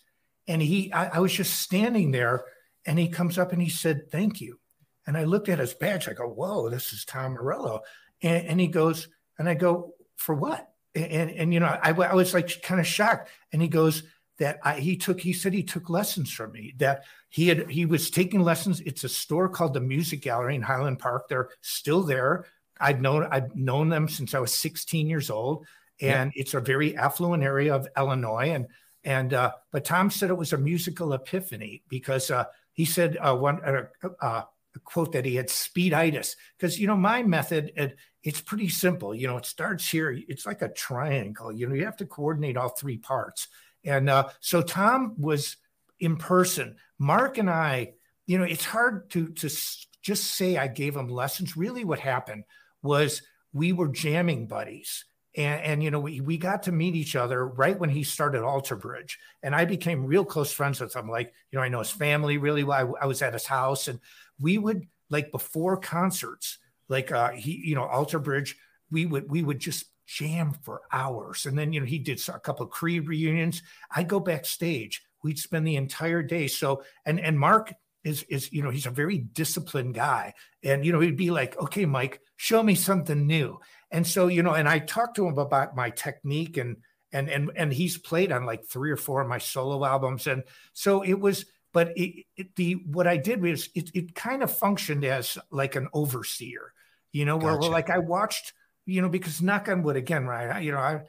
and 0.48 0.62
he 0.62 0.94
I, 0.94 1.18
I 1.18 1.20
was 1.20 1.34
just 1.34 1.62
standing 1.62 2.12
there, 2.12 2.46
and 2.86 3.00
he 3.00 3.10
comes 3.10 3.38
up 3.38 3.52
and 3.52 3.62
he 3.62 3.70
said, 3.70 4.12
"Thank 4.12 4.42
you," 4.42 4.60
and 5.08 5.18
I 5.18 5.24
looked 5.24 5.50
at 5.50 5.60
his 5.60 5.74
badge. 5.74 6.08
I 6.08 6.14
go, 6.14 6.28
"Whoa, 6.28 6.70
this 6.70 6.94
is 6.94 7.06
Tom 7.06 7.34
Morello," 7.34 7.82
and, 8.22 8.48
and 8.48 8.60
he 8.60 8.68
goes, 8.68 9.08
and 9.38 9.50
I 9.50 9.54
go, 9.54 9.94
"For 10.18 10.36
what?" 10.36 10.70
And 10.94 11.32
and 11.32 11.54
you 11.54 11.60
know, 11.60 11.68
I, 11.68 11.92
I 11.92 12.14
was 12.14 12.34
like 12.34 12.62
kind 12.62 12.80
of 12.80 12.88
shocked, 12.88 13.30
and 13.52 13.62
he 13.62 13.68
goes 13.68 14.04
that 14.38 14.60
I, 14.64 14.80
he 14.80 14.98
took 14.98 15.20
he 15.20 15.34
said 15.34 15.54
he 15.54 15.64
took 15.64 15.90
lessons 15.90 16.32
from 16.32 16.52
me 16.52 16.74
that 16.78 17.04
he 17.30 17.48
had 17.48 17.70
he 17.70 17.86
was 17.86 18.10
taking 18.10 18.42
lessons. 18.42 18.82
It's 18.82 19.04
a 19.04 19.10
store 19.10 19.50
called 19.50 19.74
the 19.74 19.82
music 19.82 20.22
gallery 20.22 20.56
in 20.56 20.62
highland 20.62 21.00
park. 21.00 21.28
They're 21.30 21.50
still 21.62 22.04
there. 22.04 22.46
I've 22.80 23.02
known 23.02 23.28
i've 23.32 23.56
known 23.56 23.88
them 23.88 24.10
since 24.10 24.34
i 24.34 24.40
was 24.40 24.54
16 24.54 25.08
years 25.08 25.30
old. 25.30 25.66
And 26.02 26.34
it's 26.36 26.54
a 26.54 26.60
very 26.60 26.98
affluent 26.98 27.42
area 27.42 27.74
of 27.74 27.88
illinois. 27.98 28.52
And 28.52 28.68
and 29.04 29.34
uh, 29.34 29.54
but 29.72 29.86
tom 29.86 30.10
said 30.10 30.30
it 30.30 30.38
was 30.38 30.52
a 30.52 30.58
musical 30.58 31.14
epiphany 31.14 31.84
because 31.88 32.32
uh, 32.32 32.46
he 32.76 32.86
said 32.86 33.18
uh, 33.20 33.36
one 33.36 33.60
uh, 33.66 33.86
uh, 34.22 34.44
a 34.76 34.80
quote 34.80 35.14
that 35.14 35.26
he 35.26 35.36
had 35.36 35.48
speeditis 35.48 36.36
because 36.58 36.80
you 36.80 36.86
know 36.86 36.96
my 36.96 37.24
method 37.24 37.72
it, 37.76 37.98
it's 38.22 38.42
pretty 38.42 38.70
simple 38.70 39.16
you 39.16 39.28
know 39.28 39.38
it 39.38 39.46
starts 39.46 39.90
here 39.90 40.12
it's 40.28 40.46
like 40.46 40.62
a 40.62 40.70
triangle 40.70 41.52
you 41.52 41.68
know 41.68 41.74
you 41.74 41.86
have 41.86 41.98
to 41.98 42.06
coordinate 42.06 42.58
all 42.58 42.70
three 42.70 42.98
parts 42.98 43.48
and 43.86 44.10
uh, 44.10 44.30
so 44.40 44.62
Tom 44.62 45.14
was 45.18 45.58
in 46.00 46.18
person. 46.18 46.76
Mark 46.98 47.38
and 47.38 47.50
I, 47.50 47.94
you 48.26 48.38
know, 48.38 48.44
it's 48.44 48.66
hard 48.66 49.10
to 49.12 49.30
to 49.30 49.50
just 50.02 50.24
say 50.24 50.58
I 50.58 50.68
gave 50.68 50.96
him 50.96 51.08
lessons. 51.08 51.56
Really, 51.56 51.84
what 51.84 52.00
happened 52.00 52.44
was 52.82 53.22
we 53.54 53.72
were 53.72 53.88
jamming 53.88 54.48
buddies. 54.48 55.06
And, 55.38 55.62
and 55.62 55.84
you 55.84 55.92
know 55.92 56.00
we, 56.00 56.22
we 56.22 56.38
got 56.38 56.64
to 56.64 56.72
meet 56.72 56.96
each 56.96 57.16
other 57.16 57.46
right 57.48 57.78
when 57.78 57.90
he 57.90 58.04
started 58.04 58.44
Alter 58.44 58.76
Bridge, 58.76 59.20
and 59.44 59.56
I 59.56 59.66
became 59.66 60.06
real 60.06 60.26
close 60.26 60.52
friends 60.52 60.80
with 60.80 60.96
him. 60.96 61.10
Like 61.10 61.34
you 61.52 61.60
know, 61.60 61.64
I 61.64 61.70
know 61.70 61.80
his 61.80 61.92
family 61.92 62.38
really 62.38 62.64
well. 62.64 62.96
I, 63.00 63.04
I 63.04 63.06
was 63.06 63.22
at 63.22 63.34
his 63.34 63.46
house, 63.46 63.88
and 63.88 64.00
we 64.40 64.58
would 64.58 64.88
like 65.10 65.32
before 65.32 65.78
concerts, 65.78 66.58
like 66.88 67.12
uh, 67.12 67.32
he, 67.32 67.62
you 67.64 67.76
know, 67.76 67.84
Alter 67.84 68.20
Bridge, 68.20 68.56
we 68.92 69.06
would 69.06 69.30
we 69.30 69.44
would 69.44 69.60
just 69.60 69.86
jam 70.06 70.54
for 70.64 70.82
hours. 70.92 71.46
And 71.46 71.58
then, 71.58 71.74
you 71.74 71.80
know, 71.80 71.86
he 71.86 72.00
did 72.00 72.22
a 72.30 72.40
couple 72.40 72.66
of 72.66 72.72
Creed 72.72 73.08
reunions. 73.08 73.62
I'd 73.96 74.08
go 74.08 74.20
backstage. 74.20 75.04
We'd 75.24 75.40
spend 75.40 75.66
the 75.66 75.76
entire 75.76 76.22
day. 76.22 76.48
So, 76.48 76.84
and 77.06 77.20
and 77.20 77.40
Mark 77.40 77.74
is 78.04 78.24
is 78.30 78.54
you 78.54 78.62
know 78.62 78.70
he's 78.70 78.86
a 78.86 78.92
very 78.92 79.18
disciplined 79.18 79.96
guy, 79.96 80.34
and 80.64 80.86
you 80.86 80.92
know 80.92 81.00
he'd 81.00 81.18
be 81.18 81.32
like, 81.32 81.58
okay, 81.58 81.86
Mike, 81.86 82.22
show 82.38 82.62
me 82.62 82.76
something 82.76 83.26
new. 83.26 83.60
And 83.96 84.06
so 84.06 84.28
you 84.28 84.44
know, 84.44 84.54
and 84.54 84.68
I 84.68 84.80
talked 84.80 85.16
to 85.16 85.28
him 85.28 85.38
about 85.38 85.76
my 85.76 85.90
technique 85.90 86.58
and 86.58 86.78
and 87.12 87.30
and 87.30 87.52
and 87.56 87.74
he's 87.74 87.98
played 87.98 88.32
on 88.32 88.46
like 88.46 88.66
three 88.66 88.92
or 88.92 88.98
four 88.98 89.22
of 89.22 89.28
my 89.28 89.38
solo 89.38 89.86
albums, 89.86 90.28
and 90.28 90.44
so 90.74 91.02
it 91.02 91.20
was. 91.20 91.46
But 91.74 91.92
it, 91.98 92.26
it, 92.38 92.56
the 92.56 92.76
what 92.86 93.06
I 93.06 93.18
did 93.18 93.42
was 93.42 93.68
it, 93.76 93.92
it 93.94 94.16
kind 94.16 94.44
of 94.44 94.58
functioned 94.58 95.04
as 95.04 95.38
like 95.52 95.76
an 95.76 95.90
overseer, 95.92 96.72
you 97.12 97.26
know, 97.26 97.36
where, 97.36 97.52
Gotcha. 97.56 97.64
where 97.64 97.70
like 97.70 97.90
I 97.90 97.98
watched 97.98 98.54
you 98.86 99.02
know, 99.02 99.10
because 99.10 99.42
knock 99.42 99.68
on 99.68 99.84
wood 99.84 99.96
again, 99.96 100.26
right? 100.26 100.50
I, 100.50 100.60
you 100.60 100.72
know, 100.72 100.78
I, 100.78 101.02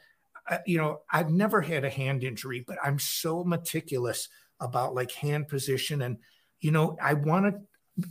I, 0.47 0.59
you 0.65 0.77
know, 0.77 1.01
I've 1.11 1.29
never 1.29 1.61
had 1.61 1.85
a 1.85 1.89
hand 1.89 2.23
injury, 2.23 2.63
but 2.65 2.77
I'm 2.83 2.99
so 2.99 3.43
meticulous 3.43 4.29
about 4.59 4.95
like 4.95 5.11
hand 5.11 5.47
position 5.47 6.01
and, 6.01 6.17
you 6.59 6.71
know, 6.71 6.97
I 7.01 7.13
want 7.13 7.45
to 7.45 7.61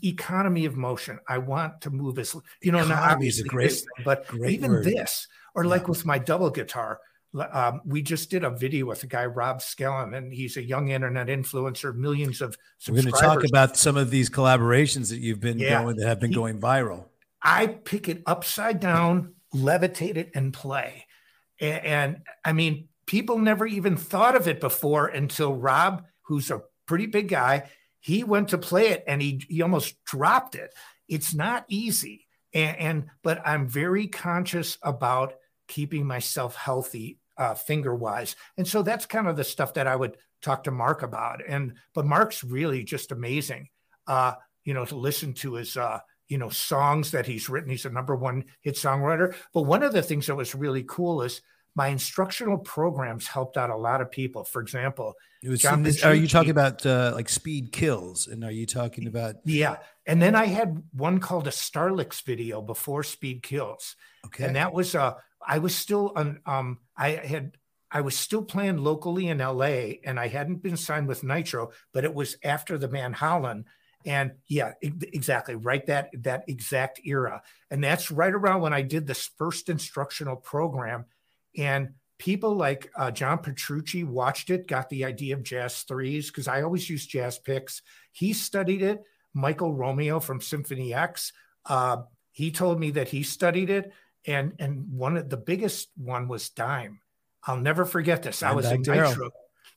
economy 0.02 0.64
of 0.64 0.76
motion. 0.76 1.18
I 1.28 1.38
want 1.38 1.80
to 1.82 1.90
move 1.90 2.18
as, 2.18 2.34
you 2.62 2.72
know, 2.72 2.84
not 2.84 3.04
Economy 3.04 3.28
is 3.28 3.40
a 3.40 3.44
great- 3.44 3.70
this 3.70 3.86
but 4.04 4.26
great 4.26 4.52
even 4.54 4.70
word. 4.72 4.84
this, 4.84 5.28
or 5.54 5.64
Yeah. 5.64 5.70
like 5.70 5.88
with 5.88 6.04
my 6.04 6.18
double 6.18 6.50
guitar, 6.50 7.00
um, 7.52 7.80
we 7.84 8.02
just 8.02 8.30
did 8.30 8.44
a 8.44 8.50
video 8.50 8.86
with 8.86 9.02
a 9.02 9.06
guy, 9.06 9.26
Rob 9.26 9.60
Scallon, 9.60 10.16
and 10.16 10.32
he's 10.32 10.56
a 10.56 10.62
young 10.62 10.88
internet 10.88 11.26
influencer, 11.28 11.94
millions 11.94 12.40
of 12.40 12.56
We're 12.88 12.94
going 13.02 13.06
to 13.06 13.10
talk 13.12 13.44
about 13.44 13.76
some 13.76 13.96
of 13.96 14.10
these 14.10 14.30
collaborations 14.30 15.10
that 15.10 15.18
you've 15.18 15.40
been 15.40 15.58
Yeah. 15.58 15.82
going 15.82 15.96
that 15.96 16.06
have 16.08 16.20
been 16.20 16.30
He- 16.30 16.34
going 16.36 16.60
viral. 16.60 17.08
I 17.42 17.66
pick 17.66 18.08
it 18.08 18.22
upside 18.26 18.80
down, 18.80 19.34
levitate 19.54 20.16
it, 20.16 20.30
and 20.34 20.52
play. 20.52 21.06
And, 21.60 21.84
and 21.84 22.16
I 22.44 22.52
mean, 22.52 22.88
people 23.06 23.38
never 23.38 23.66
even 23.66 23.96
thought 23.96 24.34
of 24.34 24.48
it 24.48 24.60
before 24.60 25.06
until 25.06 25.54
Rob, 25.54 26.04
who's 26.22 26.50
a 26.50 26.62
pretty 26.86 27.06
big 27.06 27.28
guy, 27.28 27.68
he 28.06 28.22
went 28.22 28.50
to 28.50 28.58
play 28.58 28.90
it 28.90 29.02
and 29.08 29.20
he 29.20 29.42
he 29.48 29.62
almost 29.62 29.96
dropped 30.04 30.54
it. 30.54 30.72
It's 31.08 31.34
not 31.34 31.64
easy, 31.66 32.28
and, 32.54 32.76
and 32.78 33.04
but 33.24 33.42
I'm 33.44 33.66
very 33.66 34.06
conscious 34.06 34.78
about 34.80 35.34
keeping 35.66 36.06
myself 36.06 36.54
healthy 36.54 37.18
uh, 37.36 37.54
finger 37.54 37.92
wise, 37.92 38.36
and 38.56 38.66
so 38.66 38.82
that's 38.82 39.06
kind 39.06 39.26
of 39.26 39.34
the 39.34 39.42
stuff 39.42 39.74
that 39.74 39.88
I 39.88 39.96
would 39.96 40.18
talk 40.40 40.62
to 40.64 40.70
Mark 40.70 41.02
about. 41.02 41.40
And 41.48 41.74
but 41.94 42.06
Mark's 42.06 42.44
really 42.44 42.84
just 42.84 43.10
amazing. 43.10 43.70
Uh, 44.06 44.34
you 44.64 44.72
know, 44.72 44.84
to 44.84 44.94
listen 44.94 45.32
to 45.34 45.54
his 45.54 45.76
uh, 45.76 45.98
you 46.28 46.38
know 46.38 46.48
songs 46.48 47.10
that 47.10 47.26
he's 47.26 47.48
written. 47.48 47.70
He's 47.70 47.86
a 47.86 47.90
number 47.90 48.14
one 48.14 48.44
hit 48.60 48.76
songwriter. 48.76 49.34
But 49.52 49.62
one 49.62 49.82
of 49.82 49.92
the 49.92 50.02
things 50.02 50.28
that 50.28 50.36
was 50.36 50.54
really 50.54 50.84
cool 50.86 51.22
is 51.22 51.40
my 51.76 51.88
instructional 51.88 52.58
programs 52.58 53.28
helped 53.28 53.56
out 53.56 53.70
a 53.70 53.76
lot 53.76 54.00
of 54.00 54.10
people. 54.10 54.42
For 54.44 54.60
example, 54.60 55.14
It 55.42 55.50
was, 55.50 55.60
John 55.60 55.86
are 56.02 56.14
you 56.14 56.26
talking 56.26 56.50
about 56.50 56.84
uh, 56.84 57.12
like 57.14 57.28
speed 57.28 57.70
kills? 57.70 58.26
And 58.26 58.42
are 58.42 58.50
you 58.50 58.66
talking 58.66 59.06
about, 59.06 59.36
yeah, 59.44 59.76
and 60.06 60.20
then 60.20 60.34
I 60.34 60.46
had 60.46 60.82
one 60.92 61.20
called 61.20 61.46
a 61.46 61.52
Star 61.52 61.92
Licks 61.92 62.22
video 62.22 62.62
before 62.62 63.02
Speed 63.02 63.42
Kills. 63.42 63.94
okay. 64.24 64.44
and 64.44 64.56
that 64.56 64.72
was 64.72 64.94
uh 64.94 65.14
i 65.46 65.58
was 65.58 65.74
still 65.74 66.12
on 66.16 66.40
um 66.46 66.78
i 66.96 67.10
had 67.10 67.56
i 67.90 68.00
was 68.00 68.16
still 68.16 68.42
playing 68.42 68.78
locally 68.78 69.28
in 69.28 69.38
la 69.38 69.64
and 69.64 70.18
i 70.18 70.26
hadn't 70.26 70.62
been 70.62 70.76
signed 70.76 71.06
with 71.06 71.22
nitro 71.22 71.70
but 71.92 72.04
it 72.04 72.12
was 72.12 72.36
after 72.42 72.76
the 72.76 72.88
Van 72.88 73.14
Halen 73.14 73.64
and 74.04 74.32
yeah 74.48 74.72
exactly 74.82 75.54
right 75.54 75.86
that 75.86 76.10
that 76.22 76.44
exact 76.48 77.00
era 77.04 77.42
and 77.70 77.82
that's 77.82 78.10
right 78.10 78.32
around 78.32 78.60
when 78.60 78.72
i 78.72 78.82
did 78.82 79.06
this 79.06 79.30
first 79.38 79.68
instructional 79.68 80.36
program 80.36 81.04
and 81.56 81.90
people 82.18 82.54
like 82.54 82.90
uh, 82.96 83.10
john 83.10 83.38
petrucci 83.38 84.04
watched 84.04 84.50
it 84.50 84.66
got 84.66 84.88
the 84.88 85.04
idea 85.04 85.34
of 85.34 85.42
jazz 85.42 85.82
threes 85.82 86.30
because 86.30 86.48
i 86.48 86.62
always 86.62 86.88
use 86.88 87.06
jazz 87.06 87.38
picks 87.38 87.82
he 88.12 88.32
studied 88.32 88.82
it 88.82 89.02
michael 89.34 89.74
romeo 89.74 90.18
from 90.18 90.40
symphony 90.40 90.94
x 90.94 91.32
uh, 91.66 91.98
he 92.32 92.50
told 92.50 92.78
me 92.78 92.90
that 92.90 93.08
he 93.08 93.22
studied 93.22 93.70
it 93.70 93.92
and 94.26 94.52
and 94.58 94.84
one 94.90 95.16
of 95.16 95.30
the 95.30 95.36
biggest 95.36 95.88
one 95.96 96.28
was 96.28 96.48
Dime. 96.50 97.00
I'll 97.44 97.56
never 97.56 97.84
forget 97.84 98.22
this. 98.22 98.42
I 98.42 98.52
was 98.52 98.70
in 98.70 98.82
Nitro, 98.82 99.30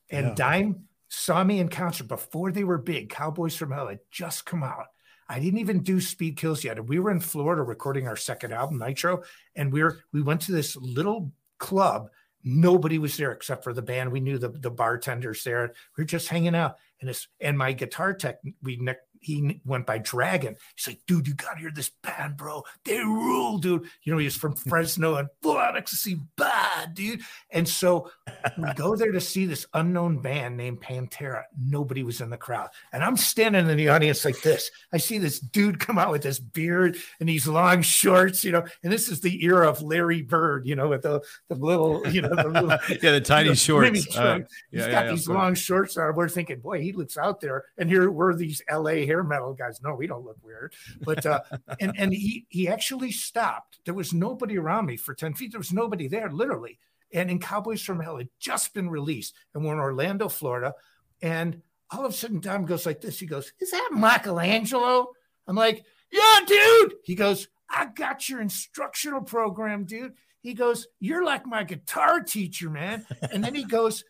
and 0.09 0.27
Yeah. 0.27 0.33
Dime 0.35 0.85
saw 1.07 1.43
me 1.43 1.59
in 1.59 1.69
concert 1.69 2.07
before 2.07 2.51
they 2.51 2.63
were 2.63 2.77
big. 2.77 3.09
Cowboys 3.09 3.55
from 3.55 3.71
Hell 3.71 3.87
had 3.87 3.99
just 4.11 4.45
come 4.45 4.63
out. 4.63 4.87
I 5.27 5.39
didn't 5.39 5.59
even 5.59 5.83
do 5.83 6.01
Speed 6.01 6.37
Kills 6.37 6.63
yet. 6.63 6.83
We 6.83 6.97
were 6.99 7.11
in 7.11 7.19
Florida 7.19 7.61
recording 7.61 8.07
our 8.07 8.15
second 8.15 8.51
album, 8.51 8.79
Nitro, 8.79 9.23
and 9.55 9.71
we 9.71 9.83
were 9.83 9.99
we 10.11 10.21
went 10.21 10.41
to 10.41 10.51
this 10.51 10.75
little 10.75 11.31
club. 11.59 12.09
Nobody 12.43 12.97
was 12.97 13.17
there 13.17 13.31
except 13.31 13.63
for 13.63 13.73
the 13.73 13.81
band. 13.81 14.11
We 14.11 14.21
knew 14.21 14.37
the, 14.37 14.49
the 14.49 14.71
bartenders 14.71 15.43
there. 15.43 15.73
We 15.97 16.01
were 16.03 16.05
just 16.05 16.29
hanging 16.29 16.55
out. 16.55 16.77
And 17.01 17.09
this 17.09 17.27
and 17.39 17.57
my 17.57 17.73
guitar 17.73 18.13
tech, 18.13 18.39
we 18.63 18.77
ne- 18.77 18.95
he 19.19 19.61
went 19.65 19.85
by 19.85 19.97
Dragon. 19.97 20.55
He's 20.75 20.87
like, 20.87 20.99
dude, 21.07 21.27
you 21.27 21.33
gotta 21.33 21.59
hear 21.59 21.71
this 21.73 21.91
band, 22.01 22.37
bro. 22.37 22.63
They 22.85 22.99
rule, 22.99 23.57
dude. 23.57 23.85
You 24.03 24.13
know, 24.13 24.19
he's 24.19 24.35
from 24.35 24.55
Fresno 24.69 25.15
and 25.15 25.29
full 25.41 25.57
on 25.57 25.77
ecstasy, 25.77 26.19
bad, 26.35 26.93
dude. 26.93 27.21
And 27.51 27.67
so 27.67 28.11
we 28.57 28.73
go 28.73 28.95
there 28.95 29.11
to 29.11 29.21
see 29.21 29.45
this 29.45 29.65
unknown 29.73 30.19
band 30.19 30.57
named 30.57 30.81
Pantera. 30.81 31.43
Nobody 31.57 32.03
was 32.03 32.21
in 32.21 32.29
the 32.29 32.37
crowd. 32.37 32.69
And 32.93 33.03
I'm 33.03 33.17
standing 33.17 33.69
in 33.69 33.77
the 33.77 33.89
audience 33.89 34.25
like 34.25 34.41
this. 34.41 34.71
I 34.93 34.97
see 34.97 35.17
this 35.17 35.39
dude 35.39 35.79
come 35.79 35.97
out 35.97 36.11
with 36.11 36.23
this 36.23 36.39
beard 36.39 36.97
and 37.19 37.27
these 37.27 37.47
long 37.47 37.81
shorts, 37.81 38.43
you 38.43 38.51
know, 38.51 38.65
and 38.83 38.91
this 38.91 39.09
is 39.09 39.21
the 39.21 39.43
era 39.43 39.69
of 39.69 39.81
Larry 39.81 40.21
Bird, 40.21 40.65
you 40.65 40.75
know, 40.75 40.89
with 40.89 41.03
the, 41.03 41.21
the 41.47 41.55
little, 41.55 42.07
you 42.07 42.21
know, 42.21 42.29
the 42.29 42.47
little 42.47 42.69
yeah, 42.69 43.11
the 43.11 43.21
tiny 43.21 43.49
the 43.49 43.79
mini 43.79 44.01
shorts. 44.01 44.17
Uh, 44.17 44.21
yeah, 44.21 44.45
He's 44.71 44.81
yeah, 44.81 44.91
got 44.91 45.05
yeah, 45.05 45.11
these 45.11 45.27
long 45.27 45.55
shorts 45.55 45.97
on. 45.97 46.15
We're 46.15 46.29
thinking, 46.29 46.59
boy, 46.59 46.81
he 46.81 46.93
looks 46.93 47.17
out 47.17 47.41
there. 47.41 47.65
And 47.77 47.89
here 47.89 48.09
we're 48.09 48.33
these 48.35 48.61
LA 48.71 49.05
hair 49.09 49.23
metal 49.23 49.53
guys. 49.53 49.81
No, 49.81 49.95
we 49.95 50.07
don't 50.07 50.23
look 50.23 50.37
weird. 50.43 50.73
But 51.01 51.25
uh 51.25 51.41
and 51.79 51.93
and 51.97 52.13
he 52.13 52.45
he 52.49 52.67
actually 52.67 53.11
stopped. 53.11 53.79
There 53.85 53.93
was 53.93 54.13
nobody 54.13 54.57
around 54.57 54.85
me 54.85 54.97
for 54.97 55.13
10 55.13 55.33
feet. 55.33 55.51
There 55.51 55.59
was 55.59 55.73
nobody 55.73 56.07
there, 56.07 56.29
literally. 56.31 56.77
And 57.11 57.31
in 57.31 57.39
Cowboys 57.39 57.81
from 57.81 57.99
Hell 57.99 58.17
had 58.17 58.29
just 58.39 58.73
been 58.73 58.89
released. 58.89 59.33
And 59.53 59.65
we're 59.65 59.73
in 59.73 59.79
Orlando, 59.79 60.29
Florida. 60.29 60.75
And 61.21 61.61
all 61.89 62.05
of 62.05 62.13
a 62.13 62.15
sudden, 62.15 62.39
Dime 62.39 62.65
goes 62.65 62.85
like 62.85 63.01
this. 63.01 63.19
He 63.19 63.25
goes, 63.25 63.51
Is 63.59 63.71
that 63.71 63.89
Michelangelo? 63.91 65.07
I'm 65.47 65.55
like, 65.55 65.83
Yeah, 66.11 66.39
dude. 66.45 66.95
He 67.03 67.15
goes, 67.15 67.47
I 67.69 67.87
got 67.87 68.29
your 68.29 68.41
instructional 68.41 69.21
program, 69.21 69.85
dude. 69.85 70.13
He 70.41 70.53
goes, 70.53 70.87
You're 70.99 71.25
like 71.25 71.45
my 71.45 71.63
guitar 71.63 72.21
teacher, 72.21 72.69
man. 72.69 73.05
And 73.31 73.43
then 73.43 73.55
he 73.55 73.63
goes, 73.63 74.03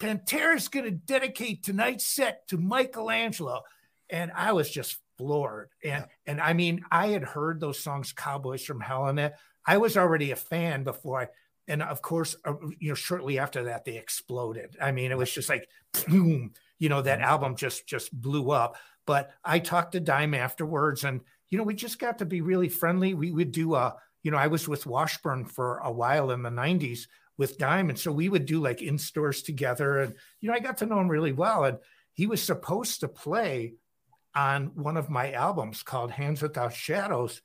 Pantera's 0.00 0.68
going 0.68 0.84
to 0.84 0.90
dedicate 0.90 1.62
tonight's 1.62 2.06
set 2.06 2.48
to 2.48 2.56
Michelangelo. 2.56 3.62
And 4.10 4.32
I 4.34 4.52
was 4.52 4.70
just 4.70 4.98
floored. 5.18 5.70
And 5.84 6.06
and 6.26 6.40
I 6.40 6.52
mean, 6.52 6.84
I 6.90 7.08
had 7.08 7.24
heard 7.24 7.60
those 7.60 7.78
songs, 7.78 8.12
Cowboys 8.12 8.64
from 8.64 8.80
Hell, 8.80 9.06
and 9.06 9.18
that 9.18 9.38
I 9.66 9.76
was 9.76 9.96
already 9.96 10.30
a 10.30 10.36
fan 10.36 10.84
before 10.84 11.22
I. 11.22 11.28
And 11.66 11.82
of 11.82 12.00
course, 12.00 12.34
uh, 12.46 12.54
you 12.78 12.88
know, 12.88 12.94
shortly 12.94 13.38
after 13.38 13.64
that, 13.64 13.84
they 13.84 13.98
exploded. 13.98 14.76
I 14.80 14.90
mean, 14.90 15.10
it 15.10 15.18
was 15.18 15.30
just 15.30 15.50
like, 15.50 15.68
boom, 16.06 16.54
you 16.78 16.88
know, 16.88 17.02
that 17.02 17.20
album 17.20 17.56
just 17.56 17.86
just 17.86 18.10
blew 18.18 18.50
up. 18.50 18.76
But 19.04 19.30
I 19.44 19.58
talked 19.58 19.92
to 19.92 20.00
Dime 20.00 20.34
afterwards, 20.34 21.04
and 21.04 21.20
you 21.50 21.58
know, 21.58 21.64
we 21.64 21.74
just 21.74 21.98
got 21.98 22.18
to 22.18 22.24
be 22.24 22.40
really 22.40 22.68
friendly. 22.68 23.14
We 23.14 23.32
would 23.32 23.52
do 23.52 23.74
a, 23.74 23.96
you 24.22 24.30
know, 24.30 24.38
I 24.38 24.46
was 24.46 24.66
with 24.66 24.86
Washburn 24.86 25.44
for 25.44 25.78
a 25.78 25.92
while 25.92 26.30
in 26.30 26.42
the 26.42 26.50
'90s 26.50 27.00
with 27.36 27.58
Dime, 27.58 27.90
and 27.90 27.98
so 27.98 28.12
we 28.12 28.28
would 28.28 28.46
do 28.46 28.60
like 28.60 28.80
in 28.80 28.96
stores 28.96 29.42
together, 29.42 29.98
and 29.98 30.14
you 30.40 30.48
know, 30.48 30.54
I 30.54 30.60
got 30.60 30.78
to 30.78 30.86
know 30.86 31.00
him 31.00 31.08
really 31.08 31.32
well. 31.32 31.64
And 31.64 31.78
he 32.14 32.26
was 32.26 32.42
supposed 32.42 33.00
to 33.00 33.08
play 33.08 33.74
on 34.34 34.66
one 34.74 34.96
of 34.96 35.10
my 35.10 35.32
albums 35.32 35.82
called 35.82 36.10
Hands 36.10 36.40
Without 36.40 36.72
Shadows. 36.74 37.42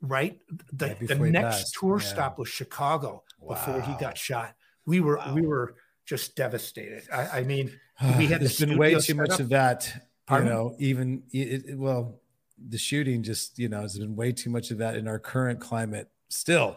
Right, 0.00 0.38
the, 0.72 0.86
Right 0.88 1.08
the 1.08 1.14
next 1.16 1.56
passed, 1.56 1.74
tour 1.74 1.98
yeah. 2.00 2.06
stop 2.06 2.38
was 2.38 2.48
Chicago 2.48 3.22
before 3.46 3.80
he 3.82 3.94
got 4.00 4.16
shot. 4.18 4.54
We 4.86 5.00
were 5.00 5.16
Wow. 5.16 5.34
we 5.34 5.42
were 5.46 5.76
just 6.06 6.34
devastated. 6.36 7.04
I, 7.12 7.38
I 7.40 7.44
mean, 7.44 7.72
we 8.18 8.26
had 8.26 8.40
There's 8.40 8.58
the 8.58 8.66
been 8.66 8.78
way 8.78 8.94
too 8.98 9.14
much 9.14 9.30
up. 9.30 9.40
of 9.40 9.48
that. 9.50 9.92
Pardon? 10.26 10.46
You 10.48 10.52
know, 10.54 10.76
even 10.78 11.22
it, 11.32 11.64
it- 11.70 11.78
well, 11.78 12.20
the 12.68 12.78
shooting 12.78 13.22
just 13.24 13.58
you 13.58 13.68
know 13.68 13.80
has 13.80 13.98
been 13.98 14.14
way 14.14 14.30
too 14.32 14.50
much 14.50 14.70
of 14.70 14.78
that 14.78 14.96
in 14.96 15.08
our 15.08 15.18
current 15.18 15.60
climate. 15.60 16.08
Still, 16.28 16.76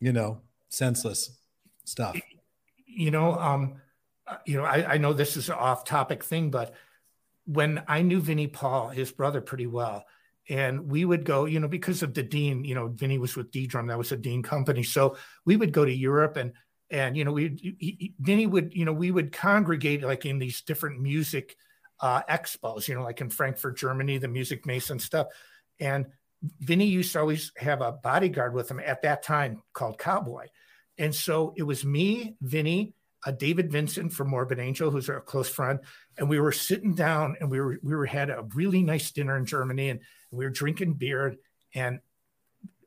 you 0.00 0.12
know, 0.12 0.40
senseless 0.68 1.36
stuff. 1.84 2.16
you 2.86 3.10
know, 3.10 3.34
um, 3.38 3.74
uh, 4.28 4.36
you 4.46 4.56
know, 4.56 4.64
I, 4.64 4.94
I 4.94 4.98
know 4.98 5.12
this 5.12 5.36
is 5.36 5.48
an 5.48 5.56
off-topic 5.56 6.22
thing, 6.24 6.50
but 6.50 6.72
when 7.46 7.82
I 7.88 8.02
knew 8.02 8.20
Vinnie 8.20 8.46
Paul, 8.46 8.88
his 8.88 9.12
brother, 9.12 9.40
pretty 9.40 9.66
well, 9.66 10.04
and 10.48 10.90
we 10.90 11.04
would 11.04 11.24
go, 11.24 11.46
you 11.46 11.60
know, 11.60 11.68
because 11.68 12.02
of 12.02 12.14
the 12.14 12.22
Dean, 12.22 12.64
you 12.64 12.74
know, 12.74 12.88
Vinnie 12.88 13.18
was 13.18 13.36
with 13.36 13.50
ddrum, 13.50 13.88
that 13.88 13.98
was 13.98 14.12
a 14.12 14.16
Dean 14.16 14.42
company, 14.42 14.82
so 14.82 15.16
we 15.44 15.56
would 15.56 15.72
go 15.72 15.84
to 15.84 15.92
Europe 15.92 16.36
and 16.36 16.52
and 16.90 17.16
you 17.16 17.24
know, 17.24 17.32
we 17.32 18.14
Vinnie 18.20 18.46
would, 18.46 18.74
you 18.74 18.84
know, 18.84 18.92
we 18.92 19.10
would 19.10 19.32
congregate 19.32 20.02
like 20.02 20.26
in 20.26 20.38
these 20.38 20.60
different 20.62 21.00
music 21.00 21.56
uh, 22.00 22.22
expos, 22.28 22.88
you 22.88 22.94
know, 22.94 23.02
like 23.02 23.20
in 23.20 23.30
Frankfurt, 23.30 23.76
Germany, 23.78 24.18
the 24.18 24.26
Musikmesse 24.28 25.00
stuff, 25.00 25.28
and 25.80 26.06
Vinnie 26.60 26.86
used 26.86 27.12
to 27.12 27.20
always 27.20 27.52
have 27.56 27.80
a 27.80 27.92
bodyguard 27.92 28.54
with 28.54 28.70
him 28.70 28.80
at 28.80 29.02
that 29.02 29.22
time 29.22 29.62
called 29.72 29.98
Cowboy. 29.98 30.46
And 30.98 31.14
so 31.14 31.54
it 31.56 31.62
was 31.62 31.84
me, 31.84 32.36
Vinny, 32.40 32.94
uh, 33.24 33.30
David 33.30 33.70
Vincent 33.70 34.12
from 34.12 34.28
Morbid 34.28 34.58
Angel, 34.58 34.90
who's 34.90 35.08
our 35.08 35.20
close 35.20 35.48
friend, 35.48 35.80
and 36.18 36.28
we 36.28 36.40
were 36.40 36.52
sitting 36.52 36.94
down 36.94 37.36
and 37.40 37.50
we 37.50 37.60
were 37.60 37.78
we 37.82 37.94
were 37.94 38.06
had 38.06 38.30
a 38.30 38.46
really 38.54 38.82
nice 38.82 39.10
dinner 39.10 39.36
in 39.36 39.46
Germany 39.46 39.90
and 39.90 40.00
we 40.30 40.44
were 40.44 40.50
drinking 40.50 40.94
beer 40.94 41.36
and 41.74 42.00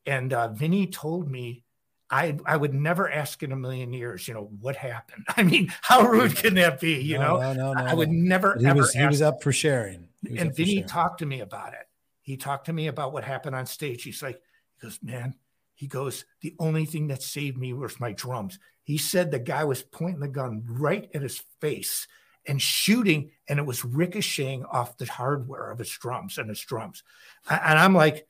and 0.05 0.33
uh, 0.33 0.47
Vinny 0.49 0.87
told 0.87 1.29
me 1.29 1.63
I 2.09 2.37
I 2.45 2.55
would 2.55 2.73
never 2.73 3.11
ask 3.11 3.43
in 3.43 3.51
a 3.51 3.55
million 3.55 3.91
years, 3.93 4.27
you 4.27 4.33
know, 4.33 4.49
what 4.61 4.75
happened. 4.75 5.25
I 5.37 5.43
mean, 5.43 5.73
how 5.81 6.07
rude 6.07 6.35
can 6.35 6.55
that 6.55 6.79
be? 6.79 7.01
You 7.01 7.17
No, 7.17 7.37
know, 7.37 7.53
no, 7.53 7.53
no, 7.53 7.73
no, 7.73 7.85
I 7.85 7.93
would 7.93 8.09
never 8.09 8.53
But 8.53 8.61
He 8.61 8.67
ever 8.67 8.79
was 8.79 8.93
he 8.93 9.05
was 9.05 9.21
up 9.21 9.43
for 9.43 9.51
sharing. 9.51 10.07
And 10.37 10.55
Vinny 10.55 10.75
sharing. 10.75 10.87
talked 10.87 11.19
to 11.19 11.25
me 11.25 11.41
about 11.41 11.73
it. 11.73 11.87
He 12.21 12.37
talked 12.37 12.65
to 12.65 12.73
me 12.73 12.87
about 12.87 13.13
what 13.13 13.23
happened 13.23 13.55
on 13.55 13.65
stage. 13.65 14.03
He's 14.03 14.21
like, 14.21 14.41
he 14.75 14.85
goes, 14.87 14.99
man, 15.01 15.35
he 15.75 15.87
goes, 15.87 16.25
the 16.41 16.55
only 16.59 16.85
thing 16.85 17.07
that 17.07 17.21
saved 17.21 17.57
me 17.57 17.71
was 17.73 17.99
my 17.99 18.11
drums. 18.11 18.59
He 18.87 18.97
said 18.97 19.31
the 19.31 19.39
guy 19.39 19.65
was 19.65 19.83
pointing 19.83 20.21
the 20.21 20.29
gun 20.29 20.63
right 20.65 21.09
at 21.13 21.21
his 21.21 21.43
face 21.59 22.07
and 22.45 22.61
shooting, 22.61 23.31
and 23.49 23.59
it 23.59 23.65
was 23.65 23.83
ricocheting 23.83 24.63
off 24.63 24.95
the 24.97 25.05
hardware 25.05 25.69
of 25.69 25.79
his 25.79 25.91
drums 25.91 26.37
and 26.37 26.47
his 26.47 26.61
drums. 26.61 27.03
And 27.49 27.77
I'm 27.77 27.93
like, 27.93 28.25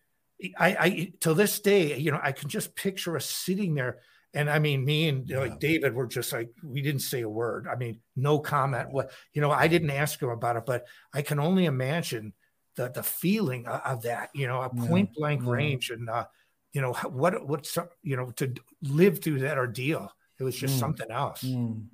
I, 0.58 0.70
I 0.80 1.14
till 1.20 1.36
this 1.36 1.60
day, 1.60 1.96
you 2.00 2.10
know, 2.12 2.20
I 2.24 2.32
can 2.32 2.50
just 2.50 2.76
picture 2.76 3.16
us 3.16 3.28
sitting 3.30 3.76
there. 3.76 4.00
And 4.34 4.50
I 4.50 4.58
mean, 4.58 4.84
me 4.84 5.08
and 5.10 5.30
you 5.30 5.36
know, 5.36 5.44
Yeah. 5.44 5.50
like 5.52 5.60
David 5.60 5.94
were 5.94 6.08
just 6.08 6.34
like, 6.34 6.50
we 6.64 6.82
didn't 6.82 7.02
say 7.02 7.22
a 7.22 7.30
word. 7.30 7.68
I 7.72 7.76
mean, 7.76 8.00
no 8.16 8.40
comment. 8.40 8.90
What 8.92 9.12
you 9.34 9.42
know, 9.42 9.52
I 9.52 9.68
didn't 9.68 9.92
ask 9.92 10.20
him 10.20 10.30
about 10.30 10.56
it, 10.58 10.66
but 10.66 10.86
I 11.14 11.22
can 11.22 11.40
only 11.40 11.66
imagine 11.66 12.34
the 12.76 12.90
the 12.90 13.04
feeling 13.04 13.68
of, 13.68 13.82
of 13.86 14.02
that. 14.04 14.32
You 14.34 14.48
know, 14.48 14.64
a 14.64 14.70
point 14.72 15.14
blank 15.14 15.44
Yeah. 15.44 15.52
range, 15.52 15.92
and 15.92 16.10
uh, 16.10 16.26
you 16.74 16.82
know 16.82 16.94
what 16.94 17.48
what's 17.48 17.78
you 18.02 18.18
know 18.18 18.32
to 18.38 18.56
live 18.82 19.22
through 19.22 19.42
that 19.42 19.60
ordeal. 19.60 20.12
It 20.40 20.44
was 20.44 20.56
just 20.56 20.76
Mm. 20.76 20.80
something 20.80 21.12
else. 21.12 21.44
Mm. 21.44 21.86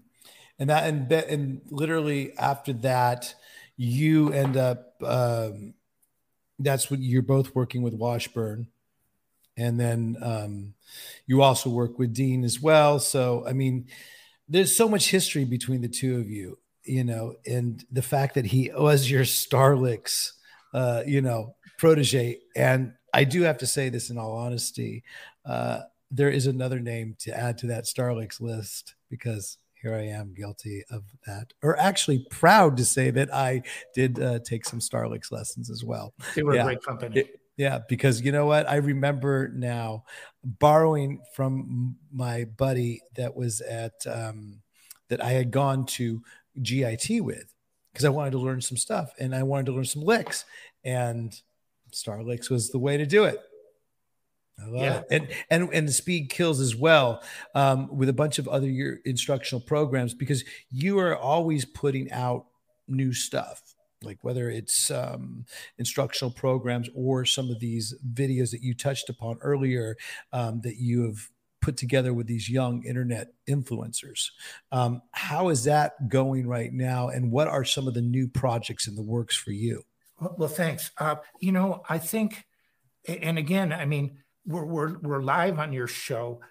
And 0.59 0.69
that 0.69 0.87
and 0.87 1.11
and 1.11 1.61
literally 1.69 2.37
after 2.37 2.73
that, 2.73 3.33
you 3.77 4.31
end 4.31 4.57
up. 4.57 4.95
Um, 5.03 5.73
that's 6.59 6.91
what 6.91 6.99
you're 6.99 7.23
both 7.23 7.55
working 7.55 7.81
with 7.81 7.95
Washburn, 7.95 8.67
and 9.57 9.79
then 9.79 10.15
um, 10.21 10.73
you 11.25 11.41
also 11.41 11.69
work 11.69 11.97
with 11.97 12.13
Dean 12.13 12.43
as 12.43 12.61
well. 12.61 12.99
So 12.99 13.45
I 13.47 13.53
mean, 13.53 13.87
there's 14.47 14.75
so 14.75 14.87
much 14.87 15.09
history 15.09 15.45
between 15.45 15.81
the 15.81 15.89
two 15.89 16.19
of 16.19 16.29
you, 16.29 16.59
you 16.83 17.03
know, 17.03 17.35
and 17.45 17.83
the 17.91 18.03
fact 18.03 18.35
that 18.35 18.45
he 18.45 18.71
was 18.75 19.09
your 19.09 19.25
Star 19.25 19.75
Licks, 19.75 20.33
uh, 20.73 21.01
you 21.05 21.21
know, 21.21 21.55
protege. 21.79 22.39
And 22.55 22.93
I 23.13 23.23
do 23.23 23.41
have 23.41 23.57
to 23.59 23.67
say 23.67 23.89
this 23.89 24.09
in 24.11 24.17
all 24.17 24.33
honesty. 24.37 25.03
Uh, 25.45 25.81
there 26.15 26.29
is 26.29 26.45
another 26.47 26.79
name 26.79 27.15
to 27.19 27.35
add 27.35 27.57
to 27.57 27.67
that 27.67 27.87
Star 27.87 28.13
Licks 28.13 28.39
list 28.39 28.93
because 29.09 29.57
here 29.81 29.95
I 29.95 30.03
am 30.05 30.33
guilty 30.33 30.83
of 30.91 31.03
that, 31.25 31.51
or 31.63 31.77
actually 31.79 32.25
proud 32.29 32.77
to 32.77 32.85
say 32.85 33.09
that 33.11 33.33
I 33.33 33.63
did 33.95 34.19
uh, 34.21 34.39
take 34.39 34.63
some 34.65 34.79
Star 34.79 35.09
Licks 35.09 35.31
lessons 35.31 35.69
as 35.69 35.83
well. 35.83 36.13
They 36.35 36.43
were 36.43 36.55
Yeah. 36.55 36.61
a 36.61 36.65
great 36.65 36.83
company. 36.83 37.19
It- 37.21 37.39
yeah, 37.55 37.79
because 37.87 38.19
you 38.21 38.31
know 38.31 38.47
what? 38.47 38.67
I 38.67 38.77
remember 38.77 39.51
now 39.53 40.05
borrowing 40.43 41.21
from 41.35 41.95
my 42.11 42.45
buddy 42.45 43.01
that 43.15 43.35
was 43.35 43.61
at 43.61 43.93
um, 44.07 44.61
that 45.09 45.23
I 45.23 45.29
had 45.31 45.51
gone 45.51 45.85
to 45.97 46.21
GIT 46.63 47.21
with 47.21 47.53
because 47.91 48.05
I 48.05 48.09
wanted 48.09 48.31
to 48.31 48.39
learn 48.39 48.59
some 48.61 48.77
stuff 48.77 49.13
and 49.19 49.35
I 49.35 49.43
wanted 49.43 49.67
to 49.67 49.73
learn 49.73 49.85
some 49.85 50.01
licks, 50.01 50.45
and 50.83 51.39
Star 51.91 52.23
Licks 52.23 52.49
was 52.49 52.71
the 52.71 52.79
way 52.79 52.97
to 52.97 53.05
do 53.05 53.25
it. 53.25 53.39
I 54.59 54.65
love 54.65 54.81
Yeah. 54.81 54.97
it. 54.99 55.05
And 55.09 55.27
and 55.49 55.73
and 55.73 55.87
the 55.87 55.91
speed 55.93 56.29
kills 56.29 56.59
as 56.59 56.75
well 56.75 57.23
um, 57.55 57.95
with 57.95 58.09
a 58.09 58.13
bunch 58.13 58.39
of 58.39 58.47
other 58.47 58.69
your 58.69 58.99
instructional 59.05 59.61
programs 59.61 60.13
because 60.13 60.43
you 60.69 60.99
are 60.99 61.17
always 61.17 61.65
putting 61.65 62.11
out 62.11 62.45
new 62.87 63.13
stuff 63.13 63.73
like 64.03 64.17
whether 64.21 64.49
it's 64.49 64.91
um, 64.91 65.45
instructional 65.77 66.31
programs 66.31 66.89
or 66.93 67.25
some 67.25 67.49
of 67.49 67.59
these 67.59 67.95
videos 68.13 68.51
that 68.51 68.61
you 68.61 68.73
touched 68.73 69.09
upon 69.09 69.37
earlier 69.41 69.95
um, 70.33 70.61
that 70.61 70.75
you 70.75 71.03
have 71.03 71.29
put 71.61 71.77
together 71.77 72.13
with 72.13 72.27
these 72.27 72.49
young 72.49 72.83
internet 72.83 73.29
influencers. 73.49 74.31
Um, 74.71 75.01
how 75.11 75.47
is 75.49 75.63
that 75.63 76.09
going 76.09 76.45
right 76.47 76.73
now? 76.73 77.07
And 77.07 77.31
what 77.31 77.47
are 77.47 77.63
some 77.63 77.87
of 77.87 77.93
the 77.93 78.01
new 78.01 78.27
projects 78.27 78.87
in 78.87 78.95
the 78.95 79.01
works 79.01 79.35
for 79.37 79.51
you? 79.51 79.83
Well, 80.19 80.35
well 80.37 80.49
thanks. 80.49 80.91
Uh, 80.97 81.15
you 81.39 81.53
know, 81.53 81.83
I 81.87 81.99
think, 81.99 82.45
and 83.07 83.37
again, 83.37 83.71
I 83.71 83.85
mean, 83.85 84.22
we're, 84.45 84.65
we're, 84.65 84.97
we're 84.99 85.21
live 85.21 85.59
on 85.59 85.73
your 85.73 85.87
show. 85.87 86.41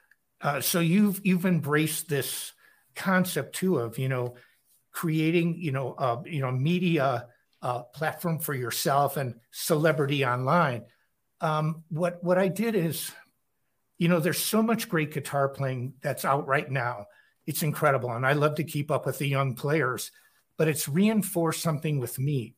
Uh, 0.41 0.61
so 0.61 0.81
you've, 0.81 1.21
you've 1.25 1.47
embraced 1.47 2.09
this 2.09 2.53
concept 2.95 3.57
too 3.57 3.79
of, 3.79 3.99
you 3.99 4.09
know, 4.09 4.35
creating, 4.93 5.57
you 5.59 5.73
know, 5.73 5.95
uh, 5.97 6.21
you 6.27 6.41
know, 6.41 6.51
media 6.51 7.27
uh, 7.63 7.83
platform 7.95 8.39
for 8.39 8.55
yourself 8.55 9.17
and 9.17 9.35
celebrity 9.51 10.25
online. 10.25 10.83
Um, 11.41 11.85
what, 11.89 12.23
what 12.23 12.39
I 12.39 12.49
did 12.49 12.75
is 12.75 13.13
you 14.03 14.09
know, 14.09 14.19
there's 14.19 14.43
so 14.43 14.65
much 14.65 14.89
great 14.89 15.13
guitar 15.13 15.49
playing 15.49 15.95
that's 16.03 16.25
out 16.25 16.49
right 16.49 16.69
now. 16.69 17.07
It's 17.47 17.63
incredible. 17.63 18.11
And 18.11 18.27
I 18.27 18.33
love 18.33 18.57
to 18.57 18.65
keep 18.65 18.91
up 18.91 19.07
with 19.07 19.19
the 19.19 19.29
young 19.29 19.55
players, 19.55 20.11
but 20.57 20.67
it's 20.67 20.89
reinforced 20.89 21.63
something 21.63 22.01
with 22.01 22.19
me 22.19 22.57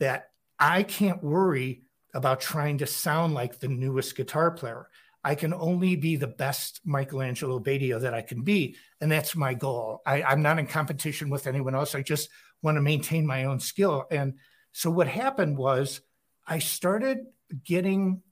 that 0.00 0.30
I 0.58 0.82
can't 0.82 1.22
worry 1.22 1.82
about 2.14 2.40
trying 2.40 2.78
to 2.78 2.86
sound 2.86 3.34
like 3.34 3.58
the 3.58 3.68
newest 3.68 4.16
guitar 4.16 4.50
player. 4.50 4.88
I 5.24 5.34
can 5.34 5.54
only 5.54 5.96
be 5.96 6.16
the 6.16 6.26
best 6.26 6.80
Michelangelo 6.84 7.60
Batio 7.60 8.00
that 8.00 8.14
I 8.14 8.22
can 8.22 8.42
be. 8.42 8.76
And 9.00 9.10
that's 9.10 9.36
my 9.36 9.54
goal. 9.54 10.02
I, 10.04 10.22
I'm 10.22 10.42
not 10.42 10.58
in 10.58 10.66
competition 10.66 11.30
with 11.30 11.46
anyone 11.46 11.74
else. 11.74 11.94
I 11.94 12.02
just 12.02 12.28
want 12.60 12.76
to 12.76 12.82
maintain 12.82 13.26
my 13.26 13.44
own 13.44 13.60
skill. 13.60 14.06
And 14.10 14.34
so 14.72 14.90
what 14.90 15.06
happened 15.06 15.56
was 15.56 16.00
I 16.46 16.58
started 16.58 17.18
getting 17.64 18.22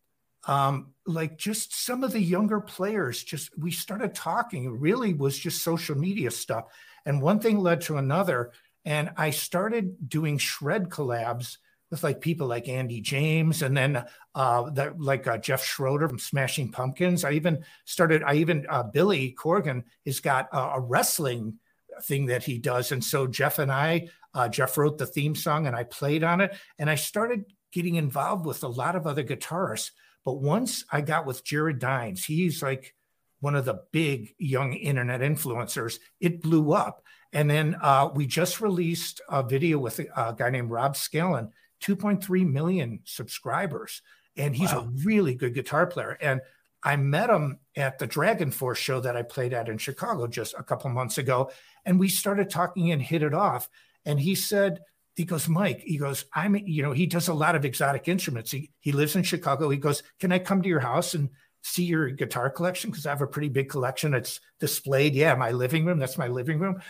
um, 0.46 0.94
like 1.06 1.36
just 1.36 1.84
some 1.84 2.02
of 2.02 2.12
the 2.12 2.20
younger 2.20 2.60
players 2.60 3.22
just 3.22 3.56
we 3.58 3.70
started 3.70 4.14
talking 4.14 4.64
it 4.64 4.70
really 4.70 5.12
was 5.12 5.38
just 5.38 5.62
social 5.62 5.96
media 5.96 6.30
stuff 6.30 6.64
and 7.04 7.20
one 7.20 7.40
thing 7.40 7.58
led 7.58 7.82
to 7.82 7.96
another 7.96 8.52
and 8.84 9.10
i 9.16 9.30
started 9.30 10.08
doing 10.08 10.38
shred 10.38 10.88
collabs 10.88 11.58
with 11.90 12.02
like 12.02 12.20
people 12.20 12.46
like 12.46 12.68
andy 12.68 13.00
james 13.00 13.62
and 13.62 13.76
then 13.76 14.04
uh 14.34 14.70
like 14.98 15.26
uh, 15.26 15.38
jeff 15.38 15.64
schroeder 15.64 16.08
from 16.08 16.18
smashing 16.18 16.70
pumpkins. 16.70 17.24
I 17.24 17.32
even 17.32 17.64
started 17.84 18.22
i 18.22 18.34
even 18.34 18.66
uh, 18.68 18.84
billy 18.84 19.34
corgan 19.38 19.84
has 20.06 20.20
got 20.20 20.48
a, 20.52 20.58
a 20.58 20.80
wrestling 20.80 21.58
thing 22.04 22.26
that 22.26 22.44
he 22.44 22.58
does. 22.58 22.92
And 22.92 23.04
so 23.04 23.26
jeff 23.26 23.58
and 23.58 23.72
i 23.72 24.08
uh, 24.34 24.48
jeff 24.48 24.78
wrote 24.78 24.98
the 24.98 25.06
theme 25.06 25.34
song 25.34 25.66
and 25.66 25.74
i 25.74 25.84
played 25.84 26.24
on 26.24 26.40
it. 26.40 26.56
And 26.78 26.88
i 26.88 26.94
started 26.94 27.44
getting 27.72 27.96
involved 27.96 28.46
with 28.46 28.62
a 28.62 28.68
lot 28.68 28.96
of 28.96 29.06
other 29.06 29.24
guitarists. 29.24 29.90
But 30.24 30.40
once 30.40 30.84
I 30.90 31.00
got 31.00 31.26
with 31.26 31.44
Jared 31.44 31.78
Dines, 31.78 32.24
he's 32.24 32.62
like 32.62 32.94
one 33.40 33.54
of 33.54 33.64
the 33.64 33.82
big 33.90 34.34
young 34.38 34.74
internet 34.74 35.20
influencers. 35.20 35.98
It 36.20 36.42
blew 36.42 36.72
up. 36.72 37.02
And 37.32 37.48
then 37.48 37.76
uh, 37.80 38.10
we 38.14 38.26
just 38.26 38.60
released 38.60 39.20
a 39.28 39.42
video 39.42 39.78
with 39.78 39.98
a, 39.98 40.34
guy 40.36 40.50
named 40.50 40.70
Rob 40.70 40.94
Scallon, 40.94 41.50
2.3 41.82 42.50
million 42.50 43.00
subscribers. 43.04 44.02
And 44.36 44.54
he's 44.54 44.72
wow. 44.72 44.80
a 44.80 45.04
really 45.04 45.34
good 45.34 45.54
guitar 45.54 45.86
player. 45.86 46.16
And 46.20 46.40
I 46.82 46.96
met 46.96 47.30
him 47.30 47.58
at 47.76 47.98
the 47.98 48.06
Dragon 48.06 48.50
Force 48.50 48.78
show 48.78 49.00
that 49.00 49.16
I 49.16 49.22
played 49.22 49.52
at 49.52 49.68
in 49.68 49.78
Chicago 49.78 50.26
just 50.26 50.54
a 50.58 50.62
couple 50.62 50.88
months 50.90 51.18
ago. 51.18 51.50
And 51.84 52.00
we 52.00 52.08
started 52.08 52.48
talking 52.48 52.90
and 52.90 53.02
hit 53.02 53.22
it 53.22 53.34
off. 53.34 53.68
And 54.04 54.18
he 54.18 54.34
said, 54.34 54.80
he 55.14 55.24
goes, 55.24 55.48
Mike, 55.48 55.80
he 55.80 55.98
goes, 55.98 56.24
I'm, 56.32 56.56
you 56.56 56.82
know, 56.82 56.92
he 56.92 57.06
does 57.06 57.28
a 57.28 57.34
lot 57.34 57.54
of 57.54 57.64
exotic 57.64 58.08
instruments. 58.08 58.50
He, 58.50 58.70
he 58.78 58.92
lives 58.92 59.16
in 59.16 59.22
Chicago. 59.22 59.68
He 59.68 59.76
goes, 59.76 60.02
Can 60.18 60.32
I 60.32 60.38
come 60.38 60.62
to 60.62 60.68
your 60.68 60.80
house 60.80 61.14
and 61.14 61.30
see 61.62 61.84
your 61.84 62.10
guitar 62.10 62.50
collection? 62.50 62.90
Because 62.90 63.06
I 63.06 63.10
have 63.10 63.22
a 63.22 63.26
pretty 63.26 63.48
big 63.48 63.68
collection. 63.68 64.14
It's 64.14 64.40
displayed. 64.58 65.14
Yeah, 65.14 65.34
my 65.34 65.50
living 65.50 65.84
room. 65.84 65.98
That's 65.98 66.18
my 66.18 66.28
living 66.28 66.58
room. 66.58 66.80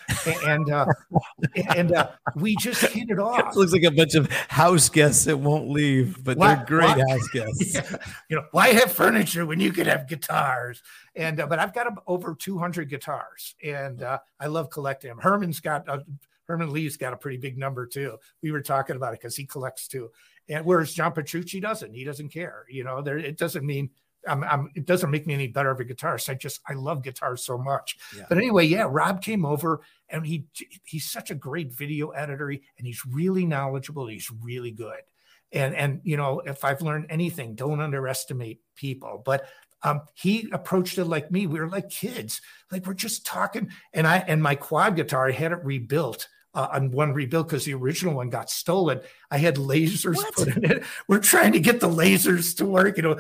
And, 0.45 0.71
uh, 0.71 0.87
and 1.75 1.93
uh, 1.93 2.11
we 2.37 2.57
just 2.57 2.81
hit 2.83 3.11
it 3.11 3.19
off. 3.21 3.55
It 3.55 3.57
looks 3.57 3.73
like 3.73 3.83
a 3.83 3.91
bunch 3.91 4.15
of 4.15 4.31
house 4.49 4.89
guests 4.89 5.25
that 5.25 5.37
won't 5.37 5.71
leave, 5.71 6.23
but 6.23 6.37
why, 6.37 6.55
they're 6.55 6.65
great 6.67 6.97
why, 6.97 7.11
house 7.11 7.29
guests. 7.33 7.75
Yeah. 7.75 7.97
You 8.29 8.37
know, 8.37 8.45
why 8.53 8.69
have 8.69 8.93
furniture 8.93 9.47
when 9.47 9.61
you 9.61 9.73
could 9.73 9.87
have 9.87 10.09
guitars? 10.09 10.83
And, 11.15 11.41
uh, 11.41 11.47
but 11.47 11.59
I've 11.59 11.75
got 11.75 11.87
over 12.07 12.35
200 12.35 12.89
guitars 12.89 13.55
and 13.63 14.03
uh, 14.03 14.19
I 14.39 14.47
love 14.47 14.71
collecting 14.71 15.09
them. 15.09 15.19
Herman's 15.19 15.61
got 15.61 15.89
a 15.89 16.05
Herman 16.51 16.73
Li's 16.73 16.97
got 16.97 17.13
a 17.13 17.17
pretty 17.17 17.39
big 17.39 17.57
number 17.57 17.87
too. 17.87 18.19
We 18.43 18.51
were 18.51 18.61
talking 18.61 18.97
about 18.97 19.15
it 19.15 19.21
because 19.21 19.37
he 19.37 19.47
collects 19.47 19.87
too. 19.87 20.11
And 20.49 20.65
whereas 20.65 20.93
John 20.93 21.13
Petrucci 21.13 21.61
doesn't, 21.61 21.95
he 21.95 22.03
doesn't 22.03 22.31
care. 22.31 22.65
You 22.69 22.83
know, 22.83 23.01
there 23.01 23.19
it 23.19 23.39
doesn't 23.39 23.65
mean 23.65 23.91
I'm, 24.29 24.45
I'm, 24.45 24.71
it 24.75 24.87
doesn't 24.87 25.11
make 25.11 25.27
me 25.27 25.35
any 25.35 25.47
better 25.47 25.71
of 25.71 25.81
a 25.81 25.85
guitarist. 25.85 26.29
I 26.29 26.35
just 26.35 26.61
I 26.69 26.75
love 26.75 27.03
guitars 27.03 27.45
so 27.45 27.57
much. 27.57 27.99
Yeah. 28.17 28.25
But 28.29 28.39
anyway, 28.39 28.67
yeah, 28.67 28.87
Rob 28.89 29.23
came 29.23 29.45
over 29.45 29.81
and 30.09 30.27
he 30.27 30.47
he's 30.85 31.11
such 31.11 31.31
a 31.31 31.35
great 31.35 31.73
video 31.73 32.11
editor 32.11 32.49
and 32.51 32.87
he's 32.87 33.05
really 33.07 33.47
knowledgeable. 33.47 34.07
He's 34.07 34.31
really 34.43 34.73
good. 34.73 35.01
And 35.53 35.75
and 35.75 36.01
you 36.05 36.17
know, 36.17 36.41
if 36.41 36.65
I've 36.65 36.83
learned 36.83 37.07
anything, 37.09 37.55
don't 37.55 37.81
underestimate 37.81 38.61
people. 38.77 39.23
But 39.25 39.47
um, 39.83 40.03
he 40.15 40.49
approached 40.53 40.99
it 40.99 41.07
like 41.07 41.31
me. 41.31 41.47
We 41.47 41.59
were 41.59 41.69
like 41.69 41.89
kids, 41.89 42.41
like 42.71 42.87
we're 42.87 42.95
just 42.95 43.25
talking. 43.25 43.71
And 43.93 44.07
I 44.07 44.19
and 44.19 44.43
my 44.43 44.55
quad 44.55 44.97
guitar, 44.97 45.29
I 45.29 45.33
had 45.33 45.53
it 45.53 45.65
rebuilt 45.65 46.29
uh, 46.55 46.69
on 46.73 46.91
one 46.91 47.13
rebuild 47.13 47.47
because 47.47 47.65
the 47.65 47.75
original 47.75 48.15
one 48.15 48.31
got 48.31 48.51
stolen. 48.51 49.01
I 49.31 49.39
had 49.39 49.57
lasers 49.57 50.17
what? 50.17 50.35
put 50.35 50.57
in 50.57 50.65
it. 50.65 50.85
We're 51.07 51.21
trying 51.21 51.53
to 51.53 51.61
get 51.61 51.81
the 51.81 51.89
lasers 51.89 52.57
to 52.57 52.67
work, 52.67 52.97
you 52.97 53.03
know, 53.03 53.19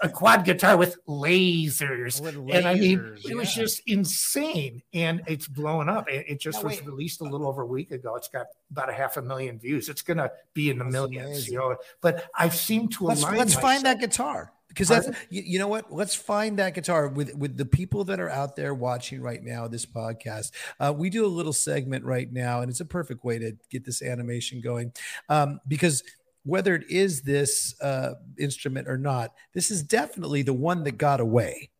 a 0.00 0.08
quad 0.08 0.44
guitar 0.44 0.76
with 0.76 0.98
lasers. 1.06 2.20
With 2.20 2.34
lasers 2.36 2.54
and 2.54 2.66
I 2.66 2.74
mean, 2.74 3.16
yeah. 3.18 3.32
it 3.32 3.36
was 3.36 3.54
just 3.54 3.82
insane. 3.86 4.82
And 4.92 5.22
it's 5.26 5.46
blowing 5.46 5.88
up. 5.88 6.10
It, 6.10 6.26
it 6.28 6.40
just 6.40 6.64
was 6.64 6.84
released 6.84 7.20
a 7.20 7.24
little 7.24 7.46
over 7.46 7.62
a 7.62 7.66
week 7.66 7.92
ago. 7.92 8.16
It's 8.16 8.28
got 8.28 8.46
about 8.70 8.90
a 8.90 8.92
half 8.92 9.16
a 9.16 9.22
million 9.22 9.58
views. 9.58 9.88
It's 9.88 10.02
going 10.02 10.16
to 10.16 10.32
be 10.54 10.70
in 10.70 10.78
the 10.78 10.84
That's 10.84 10.92
millions, 10.92 11.26
amazing. 11.26 11.52
you 11.52 11.58
know. 11.58 11.76
But 12.00 12.28
I've 12.36 12.54
seemed 12.54 12.92
to 12.94 13.04
let's, 13.04 13.22
align. 13.22 13.38
Let's 13.38 13.54
find 13.54 13.84
that 13.84 14.00
guitar 14.00 14.53
because 14.74 14.88
that's 14.88 15.06
you, 15.30 15.42
you, 15.46 15.58
know 15.58 15.68
what? 15.68 15.92
Let's 15.92 16.14
find 16.14 16.58
that 16.58 16.74
guitar 16.74 17.08
with 17.08 17.34
with 17.36 17.56
the 17.56 17.64
people 17.64 18.04
that 18.04 18.18
are 18.18 18.28
out 18.28 18.56
there 18.56 18.74
watching 18.74 19.20
right 19.20 19.42
now 19.42 19.68
this 19.68 19.86
podcast. 19.86 20.50
Uh, 20.80 20.92
we 20.96 21.10
do 21.10 21.24
a 21.24 21.28
little 21.28 21.52
segment 21.52 22.04
right 22.04 22.30
now 22.32 22.60
and 22.60 22.70
it's 22.70 22.80
a 22.80 22.84
perfect 22.84 23.24
way 23.24 23.38
to 23.38 23.56
get 23.70 23.84
this 23.84 24.02
animation 24.02 24.60
going 24.60 24.92
um, 25.28 25.60
because 25.68 26.02
whether 26.42 26.74
it 26.74 26.90
is 26.90 27.22
this 27.22 27.74
uh, 27.80 28.14
instrument 28.38 28.88
or 28.88 28.98
not 28.98 29.32
this 29.54 29.70
is 29.70 29.82
definitely 29.82 30.42
the 30.42 30.52
one 30.52 30.82
that 30.84 30.98
got 30.98 31.20
away. 31.20 31.70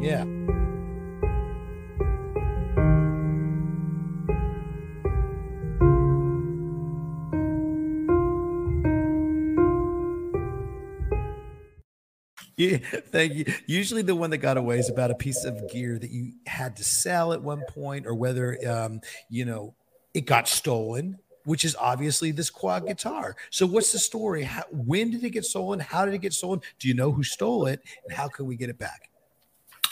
Yeah 0.00 0.24
Thank 12.68 13.34
you. 13.34 13.44
Usually, 13.66 14.02
the 14.02 14.14
one 14.14 14.30
that 14.30 14.38
got 14.38 14.56
away 14.56 14.78
is 14.78 14.88
about 14.88 15.10
a 15.10 15.14
piece 15.14 15.44
of 15.44 15.70
gear 15.70 15.98
that 15.98 16.10
you 16.10 16.32
had 16.46 16.76
to 16.76 16.84
sell 16.84 17.32
at 17.32 17.42
one 17.42 17.62
point, 17.68 18.06
or 18.06 18.14
whether 18.14 18.58
um, 18.68 19.00
you 19.28 19.44
know 19.44 19.74
it 20.14 20.26
got 20.26 20.48
stolen, 20.48 21.18
which 21.44 21.64
is 21.64 21.76
obviously 21.78 22.32
this 22.32 22.50
quad 22.50 22.86
guitar. 22.86 23.36
So, 23.50 23.66
what's 23.66 23.92
the 23.92 23.98
story? 23.98 24.42
How, 24.42 24.64
when 24.70 25.10
did 25.10 25.24
it 25.24 25.30
get 25.30 25.44
stolen? 25.44 25.80
How 25.80 26.04
did 26.04 26.14
it 26.14 26.18
get 26.18 26.32
stolen? 26.32 26.60
Do 26.78 26.88
you 26.88 26.94
know 26.94 27.12
who 27.12 27.22
stole 27.22 27.66
it, 27.66 27.80
and 28.04 28.12
how 28.12 28.28
can 28.28 28.46
we 28.46 28.56
get 28.56 28.68
it 28.68 28.78
back? 28.78 29.10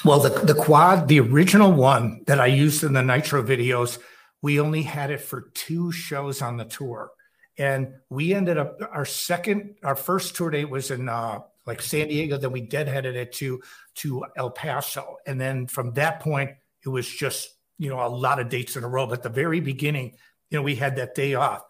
Well, 0.05 0.21
the 0.21 0.31
the 0.31 0.55
quad, 0.55 1.09
the 1.09 1.21
original 1.21 1.73
one 1.73 2.23
that 2.27 2.41
I 2.41 2.47
used 2.47 2.85
in 2.85 2.93
the 2.93 3.03
Nitro 3.03 3.43
videos, 3.43 3.99
we 4.43 4.61
only 4.61 4.83
had 4.83 5.11
it 5.11 5.21
for 5.21 5.51
two 5.55 5.91
shows 5.91 6.43
on 6.43 6.57
the 6.57 6.65
tour. 6.65 7.11
And 7.59 7.95
we 8.09 8.35
ended 8.35 8.57
up 8.57 8.81
our 8.93 9.05
second, 9.05 9.75
our 9.83 9.97
first 9.97 10.37
tour 10.37 10.51
date 10.51 10.71
was 10.71 10.93
in 10.93 11.09
uh, 11.09 11.41
like 11.69 11.83
San 11.83 12.09
Diego. 12.09 12.37
Then 12.37 12.53
we 12.53 12.67
deadheaded 12.67 13.15
it 13.15 13.33
to 13.35 13.63
to 13.97 14.25
El 14.37 14.51
Paso, 14.51 15.17
and 15.27 15.41
then 15.41 15.67
from 15.67 15.93
that 15.95 16.21
point, 16.21 16.51
it 16.85 16.89
was 16.89 17.09
just 17.09 17.55
you 17.79 17.91
know 17.91 18.05
a 18.05 18.09
lot 18.09 18.41
of 18.41 18.49
dates 18.49 18.77
in 18.77 18.83
a 18.83 18.89
row. 18.89 19.07
But 19.07 19.23
the 19.23 19.29
very 19.29 19.61
beginning, 19.61 20.17
you 20.51 20.59
know, 20.59 20.63
we 20.63 20.75
had 20.75 20.97
that 20.97 21.15
day 21.15 21.35
off, 21.35 21.63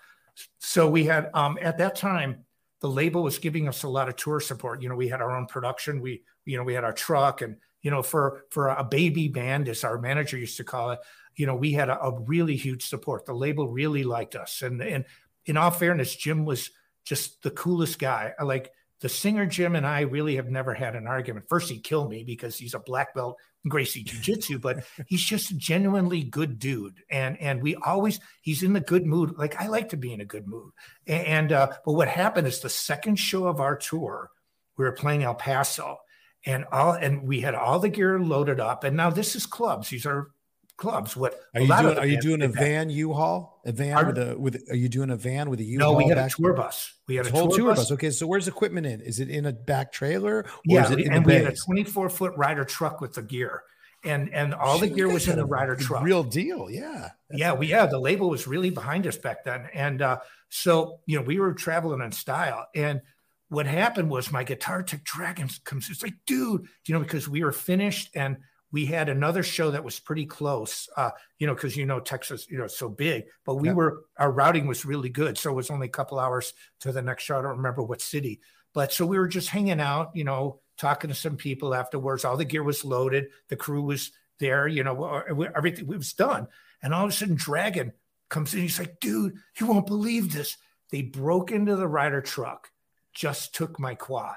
so 0.59 0.89
we 0.89 1.05
had 1.05 1.31
um, 1.35 1.59
at 1.61 1.79
that 1.79 1.97
time 1.97 2.45
the 2.81 2.89
label 2.89 3.25
was 3.25 3.39
giving 3.39 3.67
us 3.69 3.83
a 3.83 3.89
lot 3.89 4.09
of 4.09 4.17
tour 4.17 4.41
support. 4.41 4.81
You 4.81 4.89
know, 4.89 4.95
we 4.95 5.09
had 5.09 5.21
our 5.21 5.37
own 5.37 5.47
production. 5.47 6.01
We 6.01 6.23
you 6.45 6.57
know 6.57 6.65
we 6.65 6.75
had 6.75 6.85
our 6.85 6.93
truck 6.93 7.43
and 7.43 7.57
you 7.83 7.91
know 7.91 8.03
for 8.03 8.45
for 8.51 8.69
a 8.69 8.85
baby 8.85 9.29
band 9.29 9.69
as 9.69 9.85
our 9.85 9.99
manager 9.99 10.39
used 10.39 10.57
to 10.57 10.65
call 10.65 10.91
it 10.93 10.99
you 11.37 11.47
know 11.47 11.55
we 11.55 11.73
had 11.73 11.89
a, 11.89 12.01
a, 12.03 12.21
really 12.21 12.57
huge 12.57 12.87
support 12.87 13.27
the 13.27 13.33
label 13.33 13.69
really 13.69 14.03
liked 14.03 14.35
us 14.35 14.63
and 14.63 14.81
and 14.83 15.05
in 15.47 15.57
all 15.57 15.71
fairness 15.71 16.17
jim 16.17 16.45
was 16.45 16.71
just 17.05 17.43
the 17.43 17.51
coolest 17.51 17.99
guy 17.99 18.33
like 18.43 18.73
the 19.01 19.09
singer 19.09 19.47
Jim 19.47 19.77
and 19.77 19.87
I 19.87 20.01
really 20.01 20.37
have 20.37 20.51
never 20.51 20.75
had 20.75 20.97
an 20.97 21.07
argument. 21.07 21.49
First, 21.49 21.71
he 21.71 21.79
killed 21.79 22.11
me 22.11 22.25
because 22.25 22.57
he's 22.57 22.75
a 22.75 22.81
black 22.81 23.15
belt 23.15 23.39
Gracie 23.67 24.03
Jiu 24.03 24.21
Jitsu, 24.21 24.59
but 24.59 24.85
he's 25.07 25.23
just 25.23 25.51
a 25.51 25.57
genuinely 25.57 26.23
good 26.23 26.59
dude. 26.59 27.03
And 27.11 27.41
and 27.41 27.63
we 27.63 27.77
always 27.77 28.21
he's 28.43 28.63
in 28.63 28.73
the 28.73 28.81
good 28.81 29.07
mood. 29.07 29.37
Like 29.37 29.61
I 29.61 29.69
like 29.69 29.91
to 29.91 29.97
be 29.97 30.13
in 30.13 30.21
a 30.21 30.27
good 30.27 30.47
mood. 30.47 30.73
And 31.07 31.53
uh, 31.53 31.69
but 31.85 31.93
what 31.93 32.09
happened 32.09 32.47
is 32.47 32.61
the 32.61 32.69
second 32.69 33.17
show 33.17 33.47
of 33.47 33.61
our 33.61 33.77
tour, 33.77 34.31
we 34.77 34.85
were 34.85 34.93
playing 34.93 35.23
El 35.23 35.35
Paso, 35.35 35.99
and 36.45 36.65
all 36.73 36.93
and 36.93 37.23
we 37.23 37.41
had 37.41 37.55
all 37.55 37.79
the 37.79 37.89
gear 37.89 38.19
loaded 38.21 38.61
up. 38.61 38.85
And 38.85 38.97
now 38.97 39.11
this 39.11 39.37
is 39.37 39.47
clubs. 39.47 39.91
These 39.91 40.07
are 40.07 40.31
clubs. 40.79 41.15
What 41.15 41.39
are 41.55 41.61
you 41.61 41.67
doing? 41.67 41.99
Are 41.99 42.07
you 42.07 42.21
doing 42.21 42.41
a 42.41 42.49
van 42.49 42.89
U-Haul? 42.89 43.61
A 43.67 43.73
van 43.73 44.07
with 44.07 44.19
a 44.19 44.39
with? 44.39 44.63
Are 44.71 44.77
you 44.77 44.89
doing 44.89 45.11
a 45.11 45.17
van 45.17 45.51
with 45.51 45.61
a 45.61 45.65
U-Haul? 45.65 45.93
No, 45.93 45.99
we 45.99 46.09
had 46.09 46.17
a 46.17 46.31
tour 46.31 46.55
bus. 46.55 46.95
We 47.07 47.17
had 47.17 47.27
a 47.27 47.31
whole 47.31 47.49
tour, 47.49 47.59
tour 47.59 47.69
bus. 47.71 47.79
bus. 47.79 47.93
Okay, 47.93 48.11
so 48.11 48.27
where's 48.27 48.49
equipment 48.49 48.87
in? 48.87 49.03
Is 49.03 49.21
it 49.21 49.29
in 49.29 49.45
a 49.45 49.53
back 49.53 49.93
trailer? 49.93 50.39
Or 50.39 50.47
yeah, 50.65 50.87
is 50.87 50.93
it 50.93 51.01
in 51.01 51.13
and 51.13 51.27
we 51.27 51.35
had 51.35 51.47
a 51.47 51.55
24 51.55 52.09
foot 52.09 52.33
Ryder 52.37 52.65
truck 52.65 53.03
with 53.03 53.13
the 53.13 53.23
gear, 53.23 53.63
and 54.05 54.33
and 54.33 54.55
all 54.55 54.79
the 54.79 54.89
gear 54.89 55.09
was 55.09 55.29
in 55.29 55.37
the 55.37 55.45
Ryder 55.45 55.77
truck. 55.77 56.03
Real 56.03 56.23
deal, 56.23 56.71
yeah. 56.71 57.11
yeah, 57.31 57.53
we 57.53 57.67
yeah, 57.67 57.85
the 57.85 57.99
label 57.99 58.31
was 58.31 58.47
really 58.47 58.71
behind 58.71 59.07
us 59.07 59.19
back 59.19 59.45
then, 59.45 59.69
and 59.75 60.01
uh, 60.01 60.19
so 60.49 61.01
you 61.05 61.19
know 61.19 61.23
we 61.23 61.39
were 61.39 61.53
traveling 61.53 62.01
in 62.01 62.13
style, 62.13 62.67
and 62.75 63.03
what 63.51 63.67
happened 63.67 64.11
was 64.11 64.31
my 64.31 64.45
guitar 64.45 64.83
tech 64.83 65.05
dragon 65.05 65.49
comes. 65.65 65.89
It's 65.91 66.03
like, 66.03 66.15
dude, 66.27 66.67
you 66.87 66.95
know, 66.95 67.01
because 67.01 67.29
we 67.29 67.43
were 67.43 67.53
finished 67.53 68.11
and 68.15 68.37
we 68.71 68.85
had 68.85 69.09
another 69.09 69.43
show 69.43 69.71
that 69.71 69.83
was 69.85 69.99
pretty 69.99 70.27
close, 70.27 70.89
uh, 70.97 71.11
you 71.39 71.47
know, 71.47 71.55
because 71.55 71.77
you 71.77 71.87
know 71.87 72.01
Texas, 72.01 72.47
you 72.51 72.59
know, 72.59 72.67
so 72.67 72.89
big, 72.89 73.25
but 73.45 73.55
we 73.55 73.69
Yeah. 73.69 73.75
were 73.75 74.05
our 74.19 74.31
routing 74.31 74.67
was 74.67 74.85
really 74.85 75.09
good, 75.09 75.39
so 75.39 75.51
it 75.51 75.55
was 75.55 75.71
only 75.71 75.87
a 75.87 75.91
couple 75.91 76.19
hours 76.19 76.53
to 76.81 76.93
the 76.93 77.03
next 77.03 77.25
show. 77.25 77.39
I 77.39 77.43
don't 77.43 77.57
remember 77.57 77.83
what 77.83 78.01
city, 78.03 78.41
but 78.75 78.93
so 78.93 79.07
we 79.07 79.19
were 79.19 79.29
just 79.29 79.49
hanging 79.49 79.81
out, 79.81 80.15
you 80.15 80.25
know, 80.25 80.61
talking 80.77 81.09
to 81.09 81.15
some 81.15 81.37
people 81.37 81.75
afterwards. 81.75 82.25
All 82.25 82.37
the 82.37 82.45
gear 82.45 82.63
was 82.63 82.85
loaded, 82.85 83.29
the 83.49 83.57
crew 83.57 83.83
was 83.83 84.13
there, 84.39 84.69
you 84.69 84.85
know, 84.85 85.23
everything 85.57 85.87
was 85.87 86.13
done, 86.13 86.47
and 86.83 86.93
all 86.93 87.05
of 87.05 87.11
a 87.11 87.13
sudden, 87.13 87.35
Dragon 87.37 87.93
comes 88.29 88.53
in. 88.55 88.61
He's 88.61 88.79
like, 88.79 89.01
dude, 89.01 89.39
you 89.59 89.67
won't 89.67 89.87
believe 89.87 90.33
this. 90.33 90.59
They 90.91 91.03
broke 91.03 91.51
into 91.51 91.75
the 91.77 91.89
Ryder 91.89 92.21
truck, 92.21 92.71
just 93.15 93.55
took 93.55 93.81
my 93.81 93.95
quad, 93.95 94.37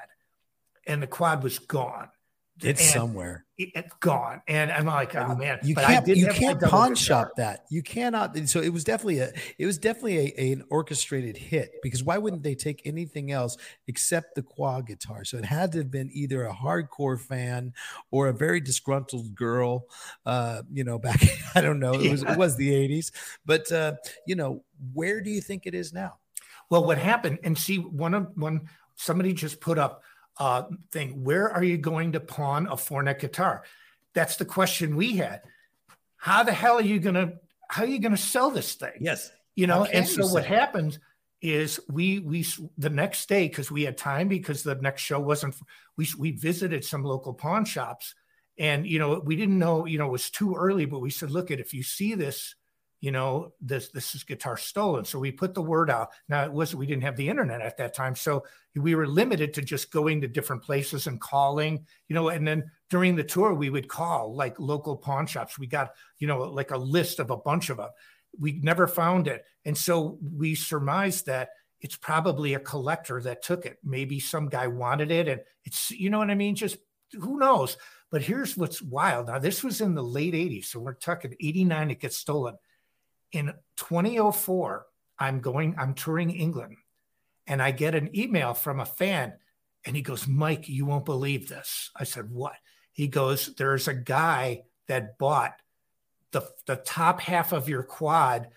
and 0.87 1.03
the 1.03 1.07
quad 1.07 1.43
was 1.43 1.59
gone. 1.59 2.09
It's 2.63 2.81
And 2.81 2.89
somewhere. 2.91 3.45
it, 3.57 3.69
it's 3.75 3.93
gone. 3.99 4.41
And 4.47 4.71
I'm 4.71 4.85
like, 4.85 5.15
oh 5.15 5.35
man, 5.35 5.59
You 5.63 5.75
can't 5.75 6.07
you 6.07 6.27
can't 6.27 6.61
pawn 6.61 6.95
shop 6.95 7.31
that. 7.37 7.65
You 7.69 7.81
cannot. 7.83 8.35
and 8.35 8.49
So 8.49 8.59
it 8.61 8.69
was 8.73 8.83
definitely 8.83 9.19
a 9.19 9.31
it 9.57 9.65
was 9.65 9.77
definitely 9.77 10.33
a, 10.37 10.51
an 10.53 10.63
orchestrated 10.69 11.37
hit 11.37 11.71
because 11.83 12.03
why 12.03 12.17
wouldn't 12.17 12.43
they 12.43 12.55
take 12.55 12.81
anything 12.85 13.31
else 13.31 13.57
except 13.87 14.35
the 14.35 14.41
quad 14.43 14.87
guitar? 14.87 15.23
So 15.25 15.37
it 15.37 15.45
had 15.45 15.71
to 15.73 15.79
have 15.79 15.91
been 15.91 16.09
either 16.13 16.45
a 16.45 16.53
hardcore 16.53 17.19
fan 17.19 17.73
or 18.11 18.27
a 18.27 18.33
very 18.33 18.59
disgruntled 18.59 19.35
girl. 19.35 19.85
Uh, 20.25 20.63
you 20.71 20.83
know, 20.83 20.99
back 21.07 21.21
I 21.55 21.61
don't 21.61 21.79
know. 21.79 21.93
It 21.93 22.11
was 22.11 22.23
Yeah. 22.23 22.33
it 22.33 22.37
was 22.37 22.55
the 22.57 22.71
'80s, 22.71 23.11
but 23.45 23.71
uh, 23.71 23.93
you 24.25 24.35
know, 24.35 24.63
where 24.93 25.21
do 25.21 25.29
you 25.29 25.41
think 25.41 25.65
it 25.65 25.75
is 25.75 25.93
now? 25.93 26.17
Well, 26.69 26.85
what 26.85 26.97
happened? 26.97 27.39
And 27.43 27.57
see, 27.57 27.77
one 27.77 28.13
of 28.13 28.27
one 28.35 28.69
somebody 28.95 29.33
just 29.33 29.59
put 29.59 29.77
up 29.77 30.03
uh 30.41 30.63
thing. 30.91 31.23
Where 31.23 31.51
are 31.51 31.63
you 31.63 31.77
going 31.77 32.13
to 32.13 32.19
pawn 32.19 32.67
a 32.67 32.75
four 32.75 33.03
neck 33.03 33.19
guitar? 33.19 33.63
That's 34.15 34.37
the 34.37 34.45
question 34.45 34.95
we 34.95 35.17
had. 35.17 35.41
How 36.17 36.41
the 36.41 36.51
hell 36.51 36.79
are 36.79 36.81
you 36.81 36.99
gonna 36.99 37.33
how 37.69 37.83
are 37.83 37.87
you 37.87 37.99
gonna 37.99 38.17
sell 38.17 38.49
this 38.49 38.73
thing? 38.73 38.97
Yes. 38.99 39.31
you 39.55 39.67
know 39.67 39.85
and 39.85 40.07
so 40.07 40.25
what 40.25 40.43
it? 40.43 40.47
happens 40.47 40.97
is 41.43 41.79
we 41.89 42.17
we 42.19 42.43
the 42.79 42.89
next 42.89 43.29
day 43.29 43.47
because 43.47 43.69
we 43.69 43.83
had 43.83 43.97
time 43.99 44.27
because 44.27 44.63
the 44.63 44.73
next 44.75 45.03
show 45.03 45.19
wasn't 45.19 45.55
we 45.95 46.07
we 46.17 46.31
visited 46.31 46.83
some 46.83 47.03
local 47.03 47.35
pawn 47.35 47.63
shops 47.63 48.15
and 48.57 48.87
you 48.87 48.97
know 48.97 49.21
we 49.23 49.35
didn't 49.35 49.59
know 49.59 49.85
you 49.85 49.99
know 49.99 50.07
it 50.07 50.11
was 50.11 50.31
too 50.31 50.55
early 50.55 50.85
but 50.85 50.99
we 51.01 51.11
said 51.11 51.29
look 51.29 51.51
at 51.51 51.59
if 51.59 51.71
you 51.73 51.83
see 51.83 52.15
this 52.15 52.55
you 53.01 53.11
know 53.11 53.51
this 53.59 53.89
this 53.89 54.15
is 54.15 54.23
guitar 54.23 54.55
stolen 54.55 55.03
so 55.03 55.19
we 55.19 55.31
put 55.31 55.53
the 55.53 55.61
word 55.61 55.89
out 55.89 56.09
now 56.29 56.43
it 56.45 56.51
was 56.51 56.73
we 56.73 56.85
didn't 56.85 57.03
have 57.03 57.17
the 57.17 57.27
internet 57.27 57.59
at 57.59 57.75
that 57.75 57.93
time 57.93 58.15
so 58.15 58.43
we 58.75 58.95
were 58.95 59.07
limited 59.07 59.53
to 59.53 59.61
just 59.61 59.91
going 59.91 60.21
to 60.21 60.27
different 60.27 60.63
places 60.63 61.07
and 61.07 61.19
calling 61.19 61.85
you 62.07 62.13
know 62.13 62.29
and 62.29 62.47
then 62.47 62.63
during 62.89 63.15
the 63.15 63.23
tour 63.23 63.53
we 63.53 63.69
would 63.69 63.87
call 63.87 64.33
like 64.33 64.59
local 64.59 64.95
pawn 64.95 65.25
shops 65.25 65.59
we 65.59 65.67
got 65.67 65.91
you 66.19 66.27
know 66.27 66.39
like 66.39 66.71
a 66.71 66.77
list 66.77 67.19
of 67.19 67.31
a 67.31 67.37
bunch 67.37 67.69
of 67.69 67.77
them 67.77 67.89
we 68.39 68.53
never 68.61 68.87
found 68.87 69.27
it. 69.27 69.45
And 69.65 69.77
so 69.77 70.17
we 70.21 70.55
surmised 70.55 71.25
that 71.25 71.49
it's 71.81 71.95
probably 71.95 72.53
a 72.53 72.59
collector 72.59 73.21
that 73.21 73.43
took 73.43 73.65
it. 73.65 73.77
Maybe 73.83 74.19
some 74.19 74.49
guy 74.49 74.67
wanted 74.67 75.11
it. 75.11 75.27
And 75.27 75.41
it's, 75.63 75.91
you 75.91 76.09
know 76.09 76.19
what 76.19 76.29
I 76.29 76.35
mean? 76.35 76.55
Just 76.55 76.77
who 77.13 77.37
knows? 77.37 77.77
But 78.11 78.21
here's 78.21 78.55
what's 78.55 78.81
wild. 78.81 79.27
Now, 79.27 79.39
this 79.39 79.63
was 79.63 79.81
in 79.81 79.95
the 79.95 80.03
late 80.03 80.33
80s. 80.33 80.65
So 80.65 80.79
we're 80.79 80.93
talking 80.93 81.35
89, 81.39 81.91
it 81.91 81.99
gets 81.99 82.17
stolen. 82.17 82.55
In 83.31 83.53
2004, 83.77 84.85
I'm 85.19 85.39
going, 85.39 85.75
I'm 85.77 85.93
touring 85.93 86.31
England 86.31 86.77
and 87.47 87.61
I 87.61 87.71
get 87.71 87.95
an 87.95 88.15
email 88.17 88.53
from 88.53 88.79
a 88.79 88.85
fan 88.85 89.33
and 89.85 89.95
he 89.95 90.01
goes, 90.01 90.27
Mike, 90.27 90.67
you 90.69 90.85
won't 90.85 91.05
believe 91.05 91.47
this. 91.47 91.89
I 91.95 92.03
said, 92.03 92.29
What? 92.29 92.55
He 92.91 93.07
goes, 93.07 93.53
There's 93.55 93.87
a 93.87 93.93
guy 93.93 94.63
that 94.87 95.17
bought 95.17 95.53
the, 96.31 96.43
the 96.65 96.75
top 96.75 97.19
half 97.21 97.51
of 97.51 97.69
your 97.69 97.83
quad 97.83 98.49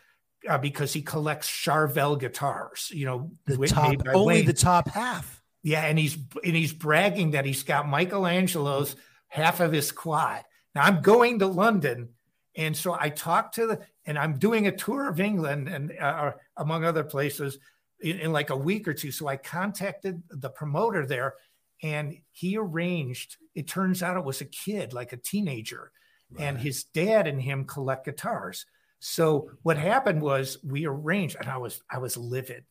uh, 0.48 0.58
because 0.58 0.92
he 0.92 1.02
collects 1.02 1.48
Charvel 1.48 2.18
guitars, 2.18 2.90
you 2.94 3.06
know, 3.06 3.30
The 3.46 3.66
top 3.68 3.94
only 4.12 4.34
Wayne. 4.36 4.46
the 4.46 4.52
top 4.52 4.88
half. 4.88 5.42
Yeah, 5.62 5.82
and 5.86 5.98
he's 5.98 6.18
and 6.44 6.54
he's 6.54 6.74
bragging 6.74 7.30
that 7.30 7.46
he's 7.46 7.62
got 7.62 7.88
Michelangelo's 7.88 8.96
half 9.28 9.60
of 9.60 9.72
his 9.72 9.92
quad. 9.92 10.42
Now 10.74 10.82
I'm 10.82 11.00
going 11.00 11.38
to 11.38 11.46
London, 11.46 12.10
and 12.56 12.76
so 12.76 12.96
I 12.98 13.08
talked 13.10 13.54
to 13.56 13.66
the 13.66 13.80
and 14.06 14.18
I'm 14.18 14.38
doing 14.38 14.66
a 14.66 14.76
tour 14.76 15.08
of 15.08 15.20
England 15.20 15.68
and 15.68 15.92
uh, 15.98 16.32
among 16.56 16.84
other 16.84 17.04
places 17.04 17.58
in, 18.00 18.18
in 18.20 18.32
like 18.32 18.50
a 18.50 18.56
week 18.56 18.86
or 18.86 18.94
two. 18.94 19.10
So 19.10 19.26
I 19.26 19.36
contacted 19.36 20.22
the 20.28 20.50
promoter 20.50 21.06
there, 21.06 21.34
and 21.82 22.16
he 22.30 22.56
arranged. 22.56 23.36
It 23.54 23.66
turns 23.66 24.02
out 24.02 24.16
it 24.16 24.24
was 24.24 24.40
a 24.40 24.46
kid, 24.46 24.92
like 24.92 25.12
a 25.12 25.16
teenager, 25.16 25.90
and 26.38 26.58
his 26.58 26.84
dad 26.84 27.26
and 27.26 27.40
him 27.40 27.64
collect 27.64 28.04
guitars. 28.04 28.66
So 29.00 29.50
what 29.62 29.76
happened 29.76 30.22
was 30.22 30.58
we 30.64 30.86
arranged, 30.86 31.36
and 31.38 31.48
I 31.48 31.58
was 31.58 31.82
I 31.90 31.98
was 31.98 32.16
livid. 32.16 32.64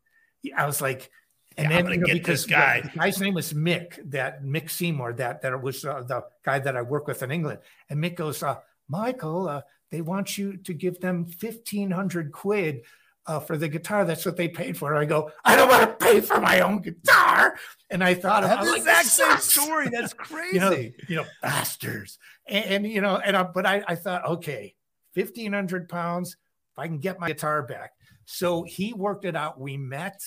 I 0.55 0.65
was 0.65 0.81
like, 0.81 1.09
and 1.57 1.69
Yeah, 1.69 1.81
then 1.81 1.91
you 1.91 1.97
know, 1.99 2.13
because 2.13 2.45
this 2.45 2.51
guy. 2.51 2.81
the 2.81 2.89
guy's 2.89 3.19
name 3.19 3.33
was 3.33 3.53
Mick, 3.53 3.99
that 4.11 4.43
Mick 4.43 4.69
Seymour, 4.69 5.13
that 5.13 5.41
that 5.41 5.61
was 5.61 5.85
uh, 5.85 6.01
the 6.01 6.23
guy 6.43 6.59
that 6.59 6.75
I 6.75 6.81
work 6.81 7.07
with 7.07 7.21
in 7.23 7.31
England. 7.31 7.59
And 7.89 8.03
Mick 8.03 8.15
goes, 8.15 8.41
uh, 8.41 8.59
Michael, 8.93 9.49
uh, 9.49 9.61
they 9.89 10.01
want 10.01 10.37
you 10.37 10.57
to 10.57 10.73
give 10.73 10.99
them 10.99 11.25
fifteen 11.25 11.89
hundred 11.91 12.31
quid 12.31 12.81
uh, 13.25 13.39
for 13.39 13.57
the 13.57 13.67
guitar. 13.67 14.05
That's 14.05 14.25
what 14.25 14.37
they 14.37 14.47
paid 14.47 14.77
for. 14.77 14.95
I 14.95 15.05
go, 15.05 15.31
I 15.43 15.55
don't 15.55 15.69
want 15.69 15.99
to 15.99 16.05
pay 16.05 16.21
for 16.21 16.39
my 16.39 16.61
own 16.61 16.81
guitar. 16.81 17.57
And 17.89 18.03
I 18.03 18.13
thought, 18.13 18.43
have 18.43 18.65
the 18.65 18.75
exact 18.75 19.07
same 19.07 19.37
story. 19.37 19.89
That's 19.89 20.13
crazy. 20.13 20.49
you 20.53 20.59
know, 20.59 20.71
you 20.71 21.15
know, 21.17 21.25
bastards. 21.41 22.19
And, 22.47 22.65
and, 22.65 22.87
you 22.87 23.01
know, 23.01 23.17
and 23.17 23.35
I, 23.35 23.43
but 23.43 23.65
I, 23.65 23.83
I 23.87 23.95
thought, 23.95 24.25
okay, 24.25 24.75
fifteen 25.13 25.53
hundred 25.53 25.89
pounds. 25.89 26.37
If 26.73 26.79
I 26.79 26.87
can 26.87 26.97
get 26.97 27.19
my 27.19 27.27
guitar 27.27 27.61
back. 27.61 27.91
So 28.25 28.63
he 28.63 28.93
worked 28.93 29.25
it 29.25 29.35
out. 29.35 29.59
We 29.59 29.77
met, 29.77 30.19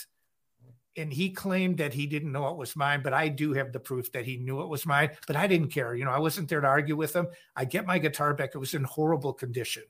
and 0.96 1.12
he 1.12 1.30
claimed 1.30 1.78
that 1.78 1.92
he 1.92 2.06
didn't 2.06 2.32
know 2.32 2.48
it 2.48 2.56
was 2.56 2.74
mine, 2.76 3.00
but 3.02 3.12
I 3.12 3.28
do 3.28 3.52
have 3.52 3.72
the 3.72 3.80
proof 3.80 4.10
that 4.12 4.24
he 4.24 4.36
knew 4.38 4.60
it 4.62 4.68
was 4.68 4.86
mine. 4.86 5.10
But 5.26 5.36
I 5.36 5.46
didn't 5.46 5.68
care. 5.68 5.94
You 5.94 6.04
know, 6.04 6.10
I 6.10 6.18
wasn't 6.18 6.48
there 6.48 6.60
to 6.60 6.66
argue 6.66 6.96
with 6.96 7.14
him. 7.14 7.26
I 7.54 7.64
get 7.64 7.86
my 7.86 7.98
guitar 7.98 8.34
back. 8.34 8.54
It 8.54 8.58
was 8.58 8.74
in 8.74 8.84
horrible 8.84 9.32
condition. 9.32 9.82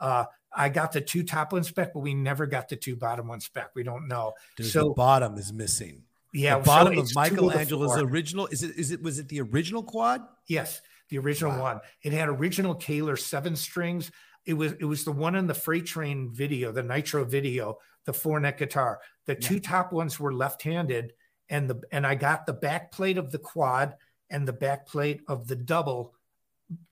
Uh, 0.00 0.24
I 0.56 0.68
got 0.68 0.92
the 0.92 1.00
two 1.00 1.22
top 1.22 1.52
ones 1.52 1.70
back, 1.70 1.92
but 1.92 2.00
we 2.00 2.14
never 2.14 2.46
got 2.46 2.68
the 2.68 2.76
two 2.76 2.96
bottom 2.96 3.26
ones 3.28 3.48
back. 3.48 3.70
We 3.74 3.82
don't 3.82 4.08
know. 4.08 4.32
There's 4.56 4.72
so 4.72 4.88
the 4.88 4.94
bottom 4.94 5.36
is 5.36 5.52
missing. 5.52 6.02
yeah, 6.32 6.58
the 6.58 6.64
so 6.64 6.66
bottom 6.66 6.98
of 6.98 7.08
two 7.08 7.14
the 7.14 7.20
Michelangelo's 7.20 8.00
original. 8.00 8.46
Is 8.48 8.62
it? 8.62 8.76
Is 8.76 8.90
it? 8.90 9.02
Was 9.02 9.18
it 9.18 9.28
the 9.28 9.40
original 9.40 9.82
quad? 9.82 10.22
Yes, 10.46 10.80
the 11.08 11.18
original 11.18 11.52
Wow. 11.52 11.62
one. 11.62 11.80
It 12.02 12.12
had 12.12 12.28
original 12.28 12.74
Kahler 12.74 13.18
seven 13.18 13.56
strings. 13.56 14.10
It 14.46 14.54
was 14.54 14.72
it 14.72 14.84
was 14.84 15.04
the 15.04 15.12
one 15.12 15.34
in 15.34 15.46
the 15.46 15.54
freight 15.54 15.86
train 15.86 16.30
video, 16.32 16.70
the 16.72 16.82
Nitro 16.82 17.24
video, 17.24 17.78
the 18.04 18.12
four 18.12 18.38
neck 18.40 18.58
guitar. 18.58 19.00
The 19.26 19.34
two 19.34 19.58
top 19.58 19.92
ones 19.92 20.20
were 20.20 20.34
left 20.34 20.62
handed, 20.62 21.12
and 21.48 21.68
the 21.68 21.80
and 21.92 22.06
I 22.06 22.14
got 22.14 22.46
the 22.46 22.52
back 22.52 22.92
plate 22.92 23.18
of 23.18 23.30
the 23.30 23.38
quad 23.38 23.94
and 24.30 24.46
the 24.46 24.52
back 24.52 24.86
plate 24.86 25.22
of 25.28 25.48
the 25.48 25.56
double 25.56 26.14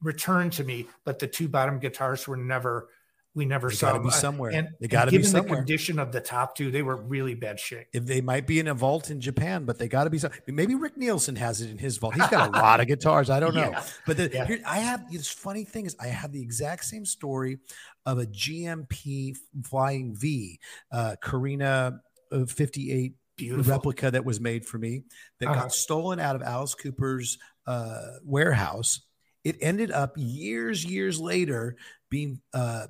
returned 0.03 0.53
to 0.55 0.65
me, 0.65 0.87
but 1.05 1.19
the 1.19 1.27
two 1.27 1.49
bottom 1.49 1.79
guitars 1.79 2.27
were 2.27 2.37
never. 2.37 2.89
We 3.35 3.47
never 3.47 3.71
They 3.71 3.77
saw 3.77 3.95
them. 3.95 4.03
be 4.05 4.11
somewhere. 4.11 4.51
And, 4.53 4.69
They 4.79 4.89
gotta 4.89 5.11
be 5.11 5.17
given 5.17 5.33
the 5.33 5.43
condition 5.57 5.99
of 5.99 6.13
the 6.13 6.21
top 6.21 6.55
two, 6.55 6.71
they 6.71 6.83
were 6.83 6.97
really 6.97 7.35
bad 7.35 7.59
shape. 7.59 7.87
If 7.95 8.05
they 8.05 8.21
might 8.21 8.47
be 8.47 8.61
in 8.61 8.69
a 8.69 8.75
vault 8.75 9.11
in 9.11 9.23
Japan, 9.23 9.65
but 9.65 9.79
they 9.79 9.89
got 9.89 10.05
to 10.05 10.11
be 10.11 10.19
some. 10.19 10.33
Maybe 10.47 10.75
Rick 10.75 10.99
Nielsen 10.99 11.37
has 11.37 11.63
it 11.63 11.71
in 11.71 11.79
his 11.79 11.97
vault. 11.97 12.13
He's 12.15 12.27
got 12.29 12.49
a 12.49 12.53
lot 12.53 12.81
of 12.81 12.87
guitars. 12.93 13.31
I 13.31 13.41
don't 13.41 13.55
know. 13.55 13.71
Yeah. 13.71 13.83
But 14.07 14.19
the, 14.19 14.31
Yeah. 14.31 14.45
here, 14.45 14.61
I 14.67 14.81
have 14.81 15.11
this 15.11 15.29
funny 15.29 15.65
thing 15.65 15.87
is 15.87 15.97
I 15.99 16.09
have 16.09 16.31
the 16.33 16.43
exact 16.43 16.85
same 16.85 17.07
story 17.07 17.59
of 18.05 18.19
a 18.19 18.27
GMP 18.27 19.35
Flying 19.65 20.15
V, 20.15 20.59
uh, 20.93 21.17
Korina 21.23 22.01
uh, 22.31 22.45
58 22.47 23.15
Beautiful. 23.39 23.73
replica 23.73 24.11
that 24.11 24.25
was 24.27 24.41
made 24.41 24.67
for 24.67 24.77
me 24.79 25.05
that 25.41 25.49
Uh-huh. 25.49 25.63
got 25.63 25.73
stolen 25.73 26.21
out 26.21 26.37
of 26.37 26.43
Alice 26.43 26.75
Cooper's 26.75 27.39
uh, 27.67 28.17
warehouse. 28.25 29.01
It 29.43 29.57
ended 29.61 29.91
up 29.91 30.13
years, 30.17 30.85
years 30.85 31.19
later 31.19 31.77
being 32.11 32.41
uh, 32.53 32.89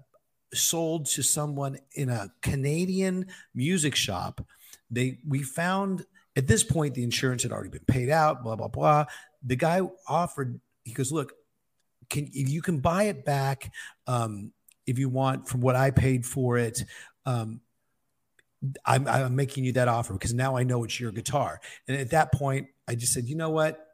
sold 0.54 1.06
to 1.06 1.22
someone 1.22 1.78
in 1.94 2.08
a 2.08 2.32
Canadian 2.42 3.26
music 3.54 3.94
shop. 3.94 4.40
They 4.90 5.18
we 5.26 5.42
found 5.42 6.04
at 6.36 6.46
this 6.46 6.62
point 6.62 6.94
the 6.94 7.04
insurance 7.04 7.42
had 7.42 7.52
already 7.52 7.70
been 7.70 7.84
paid 7.86 8.10
out. 8.10 8.42
Blah 8.42 8.56
blah 8.56 8.68
blah. 8.68 9.06
The 9.42 9.56
guy 9.56 9.80
offered. 10.06 10.60
He 10.84 10.92
goes, 10.92 11.12
look, 11.12 11.32
can 12.08 12.28
you 12.32 12.62
can 12.62 12.80
buy 12.80 13.04
it 13.04 13.24
back 13.24 13.72
um, 14.06 14.52
if 14.86 14.98
you 14.98 15.08
want 15.08 15.48
from 15.48 15.60
what 15.60 15.76
I 15.76 15.90
paid 15.90 16.26
for 16.26 16.58
it. 16.58 16.82
Um, 17.24 17.60
I'm, 18.84 19.08
I'm 19.08 19.34
making 19.34 19.64
you 19.64 19.72
that 19.72 19.88
offer 19.88 20.12
because 20.12 20.34
now 20.34 20.56
I 20.56 20.62
know 20.62 20.84
it's 20.84 20.98
your 21.00 21.10
guitar. 21.10 21.60
And 21.88 21.96
at 21.96 22.10
that 22.10 22.32
point, 22.32 22.68
I 22.86 22.94
just 22.94 23.12
said, 23.12 23.24
you 23.24 23.34
know 23.34 23.50
what? 23.50 23.84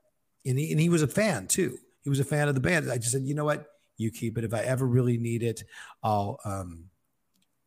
And 0.45 0.59
he, 0.59 0.71
and 0.73 0.81
he 0.81 0.89
was 0.89 1.03
a 1.03 1.09
fan 1.09 1.47
too. 1.47 1.79
He 2.03 2.11
was 2.11 2.21
a 2.21 2.25
fan 2.25 2.49
of 2.49 2.55
the 2.55 2.61
band. 2.61 2.91
I 2.91 2.97
just 2.97 3.13
said, 3.13 3.23
you 3.23 3.35
know 3.35 3.45
what? 3.45 3.67
You 3.99 4.11
keep 4.11 4.39
it. 4.39 4.45
If 4.45 4.55
I 4.55 4.61
ever 4.61 4.87
really 4.87 5.19
need 5.19 5.43
it, 5.43 5.65
I'll. 6.03 6.39
Um, 6.45 6.85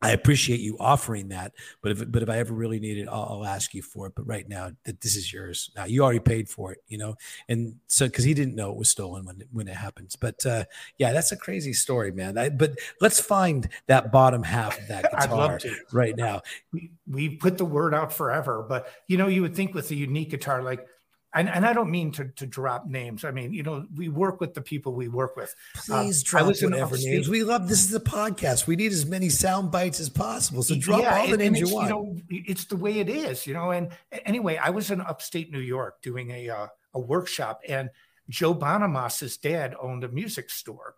I 0.04 0.14
appreciate 0.14 0.62
you 0.62 0.78
offering 0.80 1.28
that, 1.30 1.54
but 1.84 1.92
if 1.92 2.12
but 2.12 2.24
if 2.24 2.30
I 2.30 2.40
ever 2.40 2.56
really 2.56 2.80
need 2.80 2.98
it, 2.98 3.08
I'll, 3.08 3.28
I'll 3.30 3.46
ask 3.46 3.72
you 3.76 3.84
for 3.84 4.08
it. 4.08 4.14
But 4.16 4.26
right 4.26 4.50
now, 4.50 4.72
that 4.86 5.00
this 5.00 5.16
is 5.16 5.32
yours. 5.32 5.70
Now 5.76 5.86
you 5.86 6.02
already 6.04 6.20
paid 6.20 6.50
for 6.50 6.72
it, 6.72 6.80
you 6.88 6.98
know. 6.98 7.14
And 7.50 7.76
so 7.86 8.08
because 8.08 8.24
he 8.24 8.34
didn't 8.34 8.56
know 8.56 8.72
it 8.72 8.78
was 8.78 8.90
stolen 8.90 9.26
when 9.26 9.42
it, 9.42 9.48
when 9.52 9.68
it 9.68 9.76
happens. 9.76 10.16
But 10.16 10.44
uh, 10.44 10.64
yeah, 10.98 11.14
that's 11.14 11.32
a 11.32 11.38
crazy 11.38 11.74
story, 11.74 12.12
man. 12.12 12.36
I, 12.36 12.50
but 12.50 12.80
let's 13.00 13.20
find 13.20 13.70
that 13.86 14.12
bottom 14.12 14.42
half 14.42 14.80
of 14.80 14.88
that 14.88 15.06
I'd 15.14 15.30
guitar 15.30 15.38
love 15.38 15.60
to. 15.60 15.76
right 15.92 16.18
now. 16.18 16.42
we 16.74 16.90
we 17.08 17.36
put 17.36 17.60
the 17.60 17.66
word 17.66 17.94
out 17.94 18.12
forever 18.12 18.66
but 18.68 18.88
you 19.08 19.18
know 19.18 19.28
you 19.28 19.42
would 19.42 19.56
think 19.56 19.74
with 19.76 19.92
a 19.92 19.96
unique 19.96 20.30
guitar 20.32 20.64
like 20.64 20.88
and, 21.34 21.50
and 21.50 21.66
I 21.66 21.74
don't 21.74 21.90
mean 21.90 22.12
to, 22.14 22.26
to 22.26 22.46
drop 22.46 22.88
names. 22.88 23.24
I 23.24 23.32
mean, 23.32 23.54
you 23.54 23.64
know, 23.64 23.86
we 23.96 24.10
work 24.10 24.42
with 24.42 24.54
the 24.54 24.62
people 24.62 24.94
we 24.94 25.08
work 25.08 25.36
with. 25.36 25.56
Uh, 25.78 26.04
Please 26.04 26.24
I 26.24 26.30
drop 26.30 26.48
was 26.48 26.62
whatever 26.62 26.96
upstate- 26.96 27.12
names. 27.12 27.30
We 27.30 27.44
love 27.44 27.70
this 27.70 27.86
is 27.86 27.94
a 27.94 28.00
podcast. 28.00 28.68
We 28.68 28.76
need 28.76 28.92
as 28.92 29.06
many 29.06 29.30
sound 29.30 29.72
bites 29.72 30.00
as 30.00 30.10
possible. 30.10 30.64
So 30.64 30.76
drop 30.76 31.02
Yeah, 31.02 31.20
all 31.20 31.28
the 31.28 31.38
names 31.38 31.60
you 31.60 31.74
want. 31.74 31.90
know, 31.90 32.18
it's 32.30 32.66
the 32.66 32.76
way 32.76 33.00
it 33.00 33.10
is, 33.10 33.48
you 33.48 33.54
know. 33.54 33.72
And 33.72 33.90
anyway, 34.26 34.58
I 34.58 34.70
was 34.72 34.92
in 34.92 35.02
upstate 35.02 35.52
New 35.52 35.60
York 35.60 36.02
doing 36.02 36.32
a 36.32 36.50
uh, 36.50 36.68
a 36.94 37.00
workshop, 37.00 37.62
and 37.68 37.90
Joe 38.30 38.54
Bonamassa' 38.54 39.40
dad 39.40 39.76
owned 39.82 40.04
a 40.04 40.10
music 40.10 40.50
store 40.50 40.96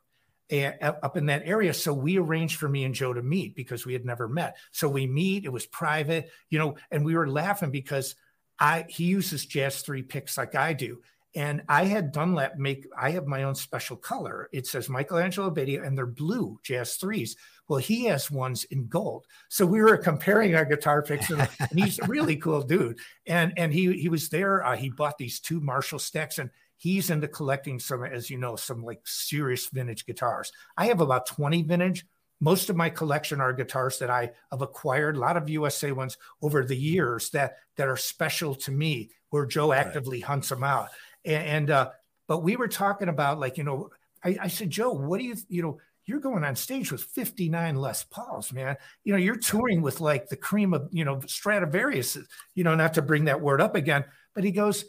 and, 0.50 0.76
up 0.82 1.16
in 1.18 1.26
that 1.28 1.44
area. 1.46 1.74
So 1.74 1.94
we 1.94 2.18
arranged 2.18 2.58
for 2.58 2.68
me 2.70 2.84
and 2.84 2.94
Joe 2.96 3.14
to 3.14 3.22
meet 3.22 3.56
because 3.56 3.86
we 3.86 3.94
had 3.94 4.06
never 4.06 4.28
met. 4.28 4.58
So 4.72 4.90
we 4.90 5.06
meet. 5.08 5.46
It 5.46 5.52
was 5.52 5.66
private, 5.68 6.32
you 6.50 6.60
know, 6.60 6.76
and 6.92 7.06
we 7.06 7.16
were 7.16 7.30
laughing 7.30 7.72
because 7.72 8.16
I 8.64 8.86
he 8.88 9.04
uses 9.04 9.46
Jazz 9.46 9.82
Three 9.82 10.02
picks 10.02 10.38
like 10.38 10.56
I 10.56 10.74
do. 10.74 11.02
And 11.36 11.64
I 11.68 11.86
had 11.86 12.12
Dunlop 12.12 12.58
make, 12.58 12.86
I 12.96 13.10
have 13.12 13.26
my 13.26 13.42
own 13.42 13.56
special 13.56 13.98
color. 13.98 14.50
It 14.54 14.68
says 14.68 14.88
Michelangelo 14.88 15.50
Batio, 15.50 15.84
and 15.86 15.98
they're 15.98 16.06
blue 16.06 16.60
Jazz 16.64 16.96
Threes. 16.96 17.36
Well, 17.68 17.80
he 17.80 18.06
has 18.06 18.30
ones 18.30 18.66
in 18.66 18.88
gold. 18.88 19.26
So 19.50 19.66
we 19.66 19.82
were 19.82 19.98
comparing 19.98 20.54
our 20.56 20.64
guitar 20.64 21.02
picks, 21.02 21.32
and, 21.32 21.42
and 21.60 21.80
he's 21.80 22.00
a 22.00 22.06
really 22.06 22.36
cool 22.36 22.62
dude. 22.62 23.00
And 23.26 23.52
and 23.58 23.74
he 23.74 23.94
he 23.94 24.10
was 24.10 24.30
there. 24.30 24.64
Uh, 24.64 24.78
he 24.78 24.90
bought 24.90 25.18
these 25.18 25.40
two 25.40 25.60
Marshall 25.60 26.00
stacks, 26.00 26.38
and 26.38 26.52
he's 26.78 27.10
into 27.10 27.28
collecting 27.28 27.80
some, 27.80 28.04
as 28.04 28.30
you 28.30 28.38
know, 28.38 28.56
some 28.56 28.84
like 28.84 29.02
serious 29.06 29.68
vintage 29.68 30.06
guitars. 30.06 30.52
I 30.78 30.86
have 30.88 31.02
about 31.02 31.26
20 31.26 31.64
vintage. 31.64 32.06
Most 32.44 32.70
of 32.70 32.76
my 32.76 32.90
collection 32.90 33.40
are 33.40 33.54
guitars 33.54 34.00
that 34.00 34.10
I 34.10 34.32
have 34.52 34.62
acquired, 34.62 35.16
a 35.16 35.20
lot 35.20 35.38
of 35.38 35.50
USA 35.50 35.94
ones 35.94 36.18
over 36.42 36.66
the 36.66 36.76
years 36.76 37.30
that 37.30 37.56
that 37.78 37.88
are 37.88 37.96
special 37.96 38.54
to 38.56 38.72
me, 38.72 39.12
where 39.30 39.46
Joe 39.46 39.72
actively 39.72 40.20
hunts 40.20 40.50
them 40.50 40.62
out. 40.62 40.90
And, 41.24 41.48
and 41.48 41.70
uh, 41.70 41.92
but 42.28 42.44
we 42.44 42.58
were 42.58 42.68
talking 42.68 43.08
about 43.08 43.40
like, 43.40 43.58
you 43.58 43.64
know, 43.64 43.92
I, 44.26 44.36
I 44.42 44.48
said, 44.50 44.70
Joe, 44.70 44.92
what 44.92 45.20
do 45.20 45.26
you, 45.26 45.38
you 45.48 45.62
know, 45.62 45.78
you're 46.06 46.20
going 46.20 46.44
on 46.44 46.58
stage 46.58 46.92
with 46.92 47.02
59 47.02 47.78
Les 47.78 48.04
Pauls, 48.04 48.52
man. 48.52 48.76
You 49.06 49.14
know, 49.14 49.20
you're 49.20 49.38
touring 49.38 49.82
with 49.82 50.02
like 50.02 50.28
the 50.28 50.36
cream 50.36 50.74
of, 50.74 50.90
you 50.92 51.06
know, 51.06 51.22
Stradivarius, 51.26 52.18
you 52.56 52.66
know, 52.66 52.76
not 52.76 52.96
to 52.96 53.02
bring 53.02 53.24
that 53.26 53.40
word 53.40 53.62
up 53.62 53.76
again, 53.76 54.04
but 54.36 54.44
he 54.44 54.52
goes, 54.52 54.84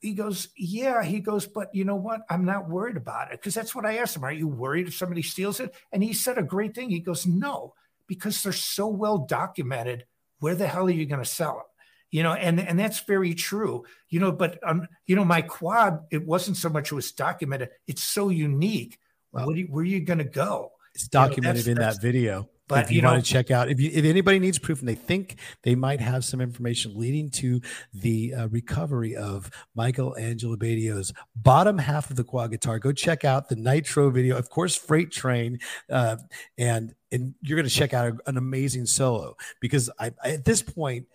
he 0.00 0.12
goes, 0.12 0.48
yeah, 0.56 1.02
he 1.02 1.20
goes, 1.20 1.46
but 1.46 1.74
you 1.74 1.84
know 1.84 1.96
what? 1.96 2.20
I'm 2.30 2.44
not 2.44 2.68
worried 2.68 2.96
about 2.96 3.32
it. 3.32 3.42
Cause 3.42 3.54
that's 3.54 3.74
what 3.74 3.84
I 3.86 3.98
asked 3.98 4.16
him. 4.16 4.24
Are 4.24 4.32
you 4.32 4.46
worried 4.48 4.88
if 4.88 4.94
somebody 4.94 5.22
steals 5.22 5.60
it? 5.60 5.74
And 5.92 6.02
he 6.02 6.12
said 6.12 6.38
a 6.38 6.42
great 6.42 6.74
thing. 6.74 6.90
He 6.90 7.00
goes, 7.00 7.26
no, 7.26 7.74
because 8.06 8.42
they're 8.42 8.52
so 8.52 8.86
well 8.88 9.18
documented. 9.18 10.04
Where 10.40 10.54
the 10.54 10.68
hell 10.68 10.86
are 10.86 10.90
you 10.90 11.04
going 11.06 11.22
to 11.22 11.28
sell 11.28 11.54
them? 11.54 11.64
You 12.10 12.22
know, 12.22 12.32
and 12.32 12.58
and 12.60 12.78
that's 12.78 13.00
very 13.00 13.34
true. 13.34 13.84
You 14.08 14.20
know, 14.20 14.32
but 14.32 14.58
um, 14.66 14.86
you 15.04 15.14
know, 15.16 15.24
my 15.24 15.42
quad, 15.42 16.06
it 16.10 16.24
wasn't 16.24 16.56
so 16.56 16.68
much 16.70 16.90
it 16.90 16.94
was 16.94 17.12
documented. 17.12 17.70
It's 17.86 18.02
so 18.04 18.28
unique. 18.30 18.98
Wow. 19.32 19.46
What 19.46 19.56
you, 19.56 19.66
where 19.66 19.82
are 19.82 19.86
you 19.86 20.00
going 20.00 20.18
to 20.18 20.24
go? 20.24 20.72
It's 20.94 21.04
You 21.12 21.18
know, 21.20 21.26
documented 21.28 21.56
that's- 21.64 21.66
in 21.66 21.74
that's- 21.74 21.96
that 21.96 22.02
video. 22.02 22.48
But, 22.68 22.84
if 22.84 22.90
you, 22.90 23.00
you 23.00 23.06
want 23.06 23.16
know- 23.16 23.20
to 23.22 23.26
check 23.26 23.50
out, 23.50 23.70
if 23.70 23.80
you, 23.80 23.90
if 23.92 24.04
anybody 24.04 24.38
needs 24.38 24.58
proof 24.58 24.80
and 24.80 24.88
they 24.88 24.94
think 24.94 25.36
they 25.62 25.74
might 25.74 26.00
have 26.00 26.24
some 26.24 26.40
information 26.40 26.98
leading 26.98 27.30
to 27.30 27.60
the 27.92 28.34
uh, 28.34 28.48
recovery 28.48 29.16
of 29.16 29.50
Michael 29.74 30.16
Angelo 30.16 30.56
Batio's 30.56 31.12
bottom 31.34 31.78
half 31.78 32.10
of 32.10 32.16
the 32.16 32.24
quad 32.24 32.50
guitar, 32.50 32.78
go 32.78 32.92
check 32.92 33.24
out 33.24 33.48
the 33.48 33.56
Nitro 33.56 34.10
video. 34.10 34.36
Of 34.36 34.50
course, 34.50 34.76
Freight 34.76 35.10
Train, 35.10 35.58
uh, 35.90 36.16
and 36.56 36.94
and 37.10 37.34
you're 37.40 37.56
going 37.56 37.68
to 37.68 37.74
check 37.74 37.94
out 37.94 38.20
an 38.26 38.36
amazing 38.36 38.84
solo 38.84 39.34
because 39.60 39.88
I, 39.98 40.12
I 40.22 40.32
at 40.32 40.44
this 40.44 40.62
point 40.62 41.06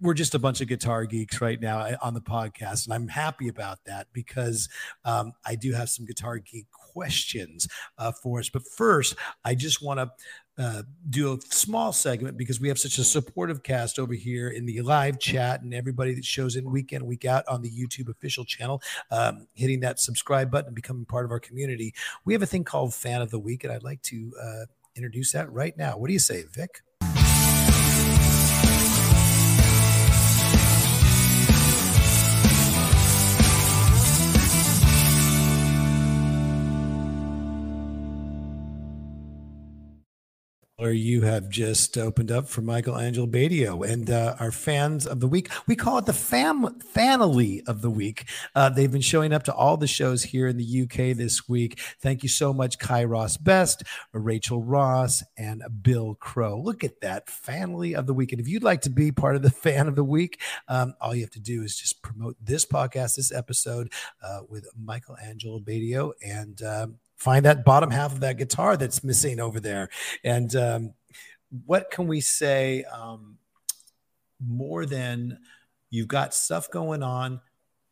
we're 0.00 0.14
just 0.14 0.34
a 0.34 0.38
bunch 0.38 0.60
of 0.60 0.68
guitar 0.68 1.04
geeks 1.04 1.40
right 1.40 1.60
now 1.60 1.78
uh, 1.80 1.96
on 2.02 2.14
the 2.14 2.20
podcast, 2.20 2.86
and 2.86 2.94
I'm 2.94 3.08
happy 3.08 3.48
about 3.48 3.84
that 3.84 4.06
because 4.12 4.68
um, 5.04 5.32
I 5.44 5.56
do 5.56 5.72
have 5.72 5.90
some 5.90 6.06
guitar 6.06 6.38
geek 6.38 6.66
questions 6.70 7.68
uh, 7.98 8.12
for 8.12 8.38
us. 8.38 8.48
But 8.48 8.62
first, 8.76 9.16
I 9.44 9.54
just 9.54 9.82
want 9.82 10.00
to 10.00 10.10
uh, 10.58 10.82
do 11.10 11.34
a 11.34 11.40
small 11.40 11.92
segment 11.92 12.36
because 12.36 12.60
we 12.60 12.68
have 12.68 12.78
such 12.78 12.98
a 12.98 13.04
supportive 13.04 13.62
cast 13.62 13.98
over 13.98 14.14
here 14.14 14.48
in 14.48 14.66
the 14.66 14.80
live 14.82 15.18
chat 15.18 15.62
and 15.62 15.74
everybody 15.74 16.14
that 16.14 16.24
shows 16.24 16.56
in 16.56 16.70
week 16.70 16.92
in, 16.92 17.06
week 17.06 17.24
out 17.24 17.44
on 17.48 17.62
the 17.62 17.70
YouTube 17.70 18.08
official 18.08 18.44
channel, 18.44 18.80
um, 19.10 19.46
hitting 19.54 19.80
that 19.80 19.98
subscribe 19.98 20.50
button 20.50 20.68
and 20.68 20.76
becoming 20.76 21.04
part 21.04 21.24
of 21.24 21.30
our 21.30 21.40
community. 21.40 21.92
We 22.24 22.32
have 22.32 22.42
a 22.42 22.46
thing 22.46 22.64
called 22.64 22.94
Fan 22.94 23.20
of 23.20 23.30
the 23.30 23.38
Week, 23.38 23.64
and 23.64 23.72
I'd 23.72 23.82
like 23.82 24.02
to 24.02 24.32
uh, 24.40 24.64
introduce 24.96 25.32
that 25.32 25.50
right 25.52 25.76
now. 25.76 25.96
What 25.98 26.06
do 26.08 26.12
you 26.12 26.18
say, 26.18 26.44
Vic? 26.52 26.82
Or 40.76 40.90
you 40.90 41.22
have 41.22 41.50
just 41.50 41.96
opened 41.96 42.32
up 42.32 42.48
for 42.48 42.60
Michael 42.60 42.98
Angelo 42.98 43.28
Batio 43.28 43.88
and 43.88 44.10
uh, 44.10 44.34
our 44.40 44.50
fans 44.50 45.06
of 45.06 45.20
the 45.20 45.28
week. 45.28 45.48
We 45.68 45.76
call 45.76 45.98
it 45.98 46.06
the 46.06 46.12
fam 46.12 46.80
family 46.80 47.62
of 47.68 47.80
the 47.80 47.90
week. 47.90 48.24
Uh, 48.56 48.70
they've 48.70 48.90
been 48.90 49.00
showing 49.00 49.32
up 49.32 49.44
to 49.44 49.54
all 49.54 49.76
the 49.76 49.86
shows 49.86 50.24
here 50.24 50.48
in 50.48 50.56
the 50.56 50.82
UK 50.82 51.16
this 51.16 51.48
week. 51.48 51.78
Thank 52.00 52.24
you 52.24 52.28
so 52.28 52.52
much, 52.52 52.80
Kai 52.80 53.04
Ross 53.04 53.36
Best, 53.36 53.84
Rachel 54.12 54.64
Ross, 54.64 55.22
and 55.38 55.62
Bill 55.80 56.16
Crow. 56.16 56.60
Look 56.60 56.82
at 56.82 57.00
that 57.02 57.30
family 57.30 57.94
of 57.94 58.08
the 58.08 58.14
week. 58.14 58.32
And 58.32 58.40
if 58.40 58.48
you'd 58.48 58.64
like 58.64 58.80
to 58.80 58.90
be 58.90 59.12
part 59.12 59.36
of 59.36 59.42
the 59.42 59.50
fan 59.64 59.86
of 59.86 59.94
the 59.94 60.02
week, 60.02 60.40
um, 60.66 60.94
all 61.00 61.14
you 61.14 61.20
have 61.20 61.30
to 61.30 61.40
do 61.40 61.62
is 61.62 61.76
just 61.76 62.02
promote 62.02 62.36
this 62.40 62.64
podcast, 62.64 63.14
this 63.14 63.30
episode 63.30 63.92
uh, 64.20 64.40
with 64.48 64.66
Michael 64.76 65.16
Angelo 65.22 65.60
Batio, 65.60 66.14
and 66.20 66.60
um, 66.62 66.96
find 67.24 67.46
that 67.46 67.64
bottom 67.64 67.90
half 67.90 68.12
of 68.12 68.20
that 68.20 68.36
guitar 68.36 68.76
that's 68.76 69.02
missing 69.02 69.40
over 69.40 69.58
there. 69.58 69.88
And 70.22 70.54
um, 70.54 70.92
what 71.64 71.90
can 71.90 72.06
we 72.06 72.20
say 72.20 72.84
um, 72.84 73.38
more 74.46 74.84
than 74.84 75.38
you've 75.88 76.06
got 76.08 76.34
stuff 76.34 76.70
going 76.70 77.02
on? 77.02 77.40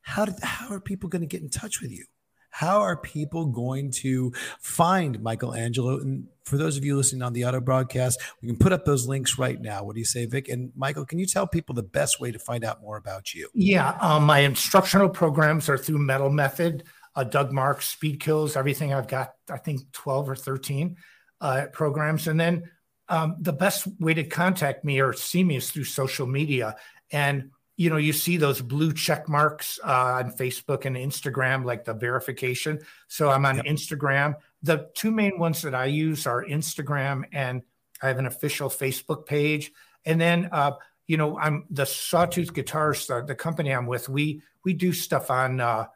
How 0.03 0.27
did, 0.27 0.35
how 0.43 0.69
are 0.69 0.81
people 0.81 1.09
going 1.09 1.23
to 1.23 1.27
get 1.27 1.41
in 1.41 1.49
touch 1.49 1.81
with 1.81 1.91
you? 1.91 2.05
How 2.51 2.83
are 2.83 2.99
people 2.99 3.47
going 3.47 3.91
to 4.03 4.35
find 4.61 5.23
Michelangelo? 5.23 5.99
And 5.99 6.27
for 6.45 6.59
those 6.59 6.77
of 6.77 6.85
you 6.85 6.95
listening 6.95 7.23
on 7.23 7.33
the 7.33 7.47
auto 7.47 7.63
broadcast, 7.63 8.21
we 8.43 8.49
can 8.49 8.59
put 8.59 8.75
up 8.75 8.85
those 8.85 9.09
links 9.09 9.39
right 9.39 9.59
now. 9.59 9.83
What 9.83 9.95
do 9.95 10.01
you 10.01 10.05
say, 10.05 10.27
Vic? 10.27 10.51
And 10.51 10.71
Michael, 10.77 11.07
can 11.07 11.19
you 11.19 11.25
tell 11.25 11.47
people 11.47 11.75
the 11.75 11.83
best 11.83 12.21
way 12.21 12.31
to 12.31 12.39
find 12.39 12.65
out 12.65 12.83
more 12.83 12.99
about 12.99 13.33
you? 13.33 13.49
Yeah, 13.55 13.97
um, 14.03 14.27
my 14.27 14.41
instructional 14.41 15.09
programs 15.09 15.71
are 15.71 15.79
through 15.79 16.01
Metal 16.01 16.29
Method, 16.29 16.85
uh, 17.15 17.25
Doug 17.25 17.53
Marks, 17.53 17.89
Speed 17.89 18.21
Kills, 18.21 18.57
everything. 18.57 18.93
I've 18.93 19.09
got, 19.09 19.33
I 19.51 19.59
think, 19.59 19.91
12 19.93 20.31
or 20.31 20.37
13 20.37 20.97
uh, 21.41 21.67
programs. 21.73 22.29
And 22.29 22.39
then 22.39 22.71
um, 23.09 23.37
the 23.41 23.53
best 23.53 23.87
way 24.01 24.15
to 24.15 24.25
contact 24.25 24.85
me 24.85 25.01
or 25.01 25.13
see 25.13 25.45
me 25.45 25.57
is 25.57 25.71
through 25.71 25.85
social 25.85 26.27
media. 26.27 26.77
And, 27.11 27.51
you 27.77 27.91
know, 27.91 27.97
you 27.97 28.13
see 28.13 28.37
those 28.37 28.63
blue 28.63 28.93
check 28.93 29.29
marks 29.29 29.79
uh, 29.85 30.23
on 30.25 30.33
Facebook 30.33 30.85
and 30.85 30.97
Instagram, 30.97 31.65
like 31.65 31.85
the 31.85 31.95
verification. 31.95 32.81
So 33.09 33.31
I'm 33.31 33.45
on 33.45 33.57
Yep. 33.57 33.67
Instagram. 33.67 34.35
The 34.63 34.89
two 34.95 35.11
main 35.11 35.39
ones 35.39 35.63
that 35.63 35.75
I 35.75 35.87
use 35.87 36.27
are 36.27 36.45
Instagram 36.45 37.25
and 37.33 37.63
I 38.01 38.09
have 38.09 38.19
an 38.19 38.27
official 38.27 38.69
Facebook 38.69 39.27
page. 39.27 39.73
And 40.05 40.21
then 40.21 40.49
uh, 40.53 40.73
you 41.07 41.17
know, 41.17 41.39
I'm 41.39 41.67
the 41.71 41.85
Sawtooth 41.85 42.55
Guitars, 42.55 43.07
the, 43.07 43.23
the 43.23 43.35
company 43.35 43.71
I'm 43.71 43.87
with. 43.87 44.09
We 44.09 44.43
we 44.65 44.73
do 44.73 44.93
stuff 44.93 45.31
on 45.31 45.61
uh, 45.61 45.87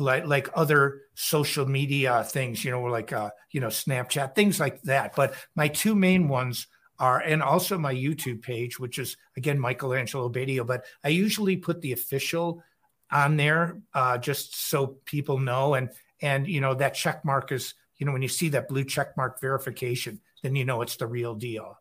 like 0.00 0.26
like 0.26 0.48
other 0.54 1.02
social 1.14 1.66
media 1.66 2.24
things, 2.24 2.64
you 2.64 2.70
know, 2.70 2.82
like 2.82 3.12
uh, 3.12 3.30
you 3.50 3.60
know, 3.60 3.68
Snapchat, 3.68 4.34
things 4.34 4.58
like 4.58 4.82
that. 4.82 5.14
But 5.14 5.34
my 5.54 5.68
two 5.68 5.94
main 5.94 6.28
ones 6.28 6.66
are, 6.98 7.20
and 7.20 7.42
also 7.42 7.78
my 7.78 7.94
YouTube 7.94 8.42
page, 8.42 8.78
which 8.78 8.98
is 8.98 9.16
again 9.36 9.58
Michelangelo 9.58 10.28
Batio. 10.28 10.66
But 10.66 10.84
I 11.04 11.08
usually 11.08 11.56
put 11.56 11.80
the 11.80 11.92
official 11.92 12.62
on 13.10 13.36
there 13.36 13.80
uh, 13.94 14.18
just 14.18 14.68
so 14.68 14.98
people 15.04 15.38
know, 15.38 15.74
and 15.74 15.90
and 16.20 16.46
you 16.46 16.60
know 16.60 16.74
that 16.74 16.94
check 16.94 17.24
mark 17.24 17.52
is, 17.52 17.74
you 17.98 18.06
know, 18.06 18.12
when 18.12 18.22
you 18.22 18.28
see 18.28 18.50
that 18.50 18.68
blue 18.68 18.84
check 18.84 19.16
mark 19.16 19.40
verification, 19.40 20.20
then 20.42 20.56
you 20.56 20.64
know 20.64 20.82
it's 20.82 20.96
the 20.96 21.06
real 21.06 21.34
deal. 21.34 21.78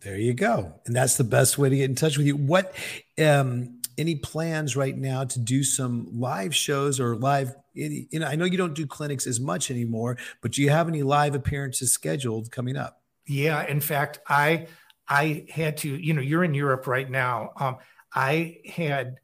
There 0.00 0.18
you 0.18 0.34
go. 0.34 0.74
And 0.84 0.94
that's 0.94 1.16
the 1.16 1.24
best 1.24 1.56
way 1.58 1.68
to 1.68 1.76
get 1.76 1.88
in 1.88 1.96
touch 1.96 2.18
with 2.18 2.26
you. 2.26 2.36
What 2.36 2.74
um 3.18 3.80
any 3.98 4.16
plans 4.16 4.76
right 4.76 4.96
now 4.96 5.24
to 5.24 5.38
do 5.38 5.62
some 5.62 6.08
live 6.12 6.54
shows 6.54 7.00
or 7.00 7.16
live 7.16 7.54
you 7.76 8.06
know, 8.20 8.26
I 8.26 8.36
know 8.36 8.46
you 8.46 8.56
don't 8.56 8.74
do 8.74 8.86
clinics 8.86 9.26
as 9.26 9.38
much 9.38 9.70
anymore, 9.70 10.16
but 10.40 10.52
do 10.52 10.62
you 10.62 10.70
have 10.70 10.88
any 10.88 11.02
live 11.02 11.34
appearances 11.34 11.92
scheduled 11.92 12.50
coming 12.50 12.74
up? 12.74 13.02
Yeah, 13.26 13.66
in 13.66 13.80
fact, 13.80 14.20
I 14.26 14.68
I 15.08 15.46
had 15.50 15.76
to, 15.78 15.88
you 15.88 16.14
know, 16.14 16.22
you're 16.22 16.44
in 16.44 16.54
Europe 16.54 16.86
right 16.86 17.08
now. 17.08 17.50
Um, 17.56 17.76
I 18.14 18.60
had 18.66 19.18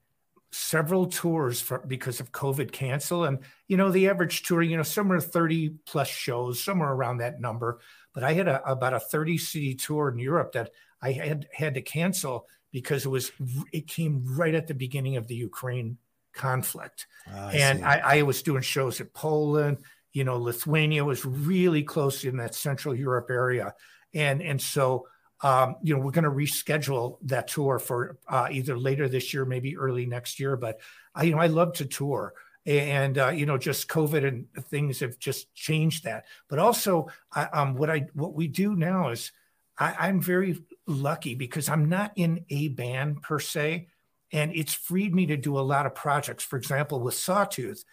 several 0.53 1.07
tours 1.07 1.61
for 1.61 1.79
because 1.79 2.21
of 2.21 2.31
COVID 2.31 2.73
cancel. 2.73 3.25
And, 3.25 3.39
you 3.69 3.77
know, 3.77 3.91
the 3.91 4.09
average 4.09 4.43
tour, 4.43 4.63
you 4.63 4.77
know, 4.77 4.83
somewhere 4.83 5.21
30 5.21 5.77
plus 5.87 6.09
shows, 6.09 6.63
somewhere 6.63 6.93
around 6.93 7.19
that 7.19 7.41
number. 7.41 7.81
But 8.13 8.23
I 8.23 8.35
had 8.35 8.49
a, 8.49 8.71
about 8.71 8.93
a 8.93 9.01
30 9.01 9.39
city 9.39 9.75
tour 9.75 10.11
in 10.11 10.19
Europe 10.19 10.53
that 10.53 10.71
I 11.01 11.13
had 11.13 11.49
had 11.53 11.75
to 11.75 11.83
cancel 11.83 12.47
because 12.73 13.05
it 13.05 13.09
was 13.09 13.31
it 13.73 13.87
came 13.87 14.25
right 14.37 14.55
at 14.55 14.67
the 14.67 14.75
beginning 14.75 15.17
of 15.17 15.29
the 15.29 15.35
Ukraine 15.35 15.99
conflict. 16.33 17.07
Ah, 17.29 17.49
I 17.49 17.53
and 17.55 17.85
I, 17.85 17.99
I, 18.05 18.23
was 18.23 18.43
doing 18.43 18.63
shows 18.63 19.01
at 19.01 19.13
Poland, 19.13 19.79
you 20.13 20.25
know, 20.25 20.39
Lithuania 20.39 21.05
was 21.05 21.25
really 21.25 21.83
close 21.83 22.25
in 22.25 22.39
that 22.39 22.55
Central 22.55 22.95
Europe 22.95 23.29
area. 23.31 23.75
And 24.15 24.43
and 24.43 24.61
so 24.61 25.07
um, 25.43 25.77
you 25.83 25.95
know, 25.95 26.01
we're 26.01 26.13
going 26.13 26.25
to 26.25 26.31
reschedule 26.31 27.19
that 27.23 27.49
tour 27.49 27.81
for 27.81 28.17
uh, 28.29 28.47
either 28.51 28.79
later 28.79 29.09
this 29.09 29.35
year, 29.35 29.45
maybe 29.45 29.77
early 29.77 30.07
next 30.07 30.39
year. 30.39 30.57
But 30.57 30.81
I, 31.17 31.25
you 31.25 31.33
know, 31.33 31.41
I 31.41 31.49
love 31.49 31.73
to 31.75 31.85
tour 31.85 32.33
and 32.65 33.19
uh, 33.19 33.31
you 33.31 33.47
know 33.47 33.59
just 33.59 33.89
covid 33.89 34.27
and 34.27 34.47
things 34.67 35.01
have 35.01 35.19
just 35.19 35.53
changed 35.55 36.05
that 36.05 36.27
but 36.49 36.59
also 36.59 37.09
I, 37.33 37.45
um, 37.47 37.75
what 37.75 37.91
i 37.91 38.07
what 38.15 38.35
we 38.35 38.47
do 38.47 38.77
now 38.77 39.09
is 39.09 39.33
I, 39.79 39.95
i'm 39.99 40.21
very 40.21 40.63
lucky 40.87 41.35
because 41.35 41.69
i'm 41.69 41.89
not 41.89 42.13
in 42.17 42.45
a 42.51 42.69
band 42.69 43.23
per 43.23 43.39
se 43.39 43.89
and 44.33 44.55
it's 44.55 44.75
freed 44.75 45.15
me 45.15 45.27
to 45.27 45.37
do 45.37 45.59
a 45.59 45.61
lot 45.61 45.87
of 45.87 45.95
projects 45.95 46.45
for 46.45 46.57
example 46.57 47.01
with 47.01 47.15
sawtooth 47.15 47.85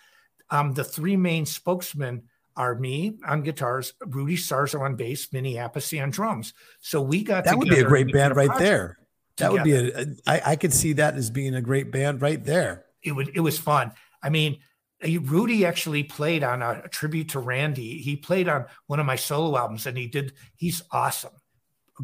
um, 0.52 0.74
the 0.74 0.84
three 0.84 1.16
main 1.16 1.46
spokesmen 1.46 2.24
are 2.56 2.76
me 2.76 3.18
on 3.28 3.44
guitars 3.44 3.94
rudy 4.08 4.36
sarzo 4.36 4.82
on 4.82 4.96
bass 4.96 5.26
vinny 5.28 5.56
appice 5.56 6.02
on 6.02 6.10
drums 6.10 6.54
so 6.82 7.02
we 7.02 7.24
got 7.24 7.46
that 7.46 7.58
would 7.58 7.70
be 7.70 7.80
a 7.80 7.84
great 7.84 8.12
band 8.12 8.36
right 8.36 8.58
there 8.58 8.98
that 9.38 9.50
together. 9.50 9.54
would 9.54 9.64
be 9.64 9.76
a 9.76 10.32
I, 10.32 10.52
I 10.52 10.56
could 10.56 10.74
see 10.74 10.94
that 10.94 11.16
as 11.16 11.30
being 11.30 11.56
a 11.56 11.62
great 11.62 11.92
band 11.92 12.22
right 12.22 12.44
there 12.44 12.86
it 13.04 13.12
would 13.12 13.30
it 13.36 13.42
was 13.42 13.58
fun 13.58 13.94
I 14.22 14.30
mean, 14.30 14.60
Rudy 15.02 15.66
actually 15.66 16.04
played 16.04 16.44
on 16.44 16.62
a, 16.62 16.82
a, 16.86 16.90
tribute 16.90 17.30
to 17.30 17.40
Randy. 17.40 18.00
He 18.00 18.16
played 18.16 18.50
on 18.50 18.66
one 18.88 19.00
of 19.00 19.06
my 19.06 19.16
solo 19.16 19.58
albums, 19.58 19.86
and 19.86 19.98
he 19.98 20.08
did. 20.08 20.34
He's 20.56 20.82
awesome, 20.92 21.32
a 21.34 21.39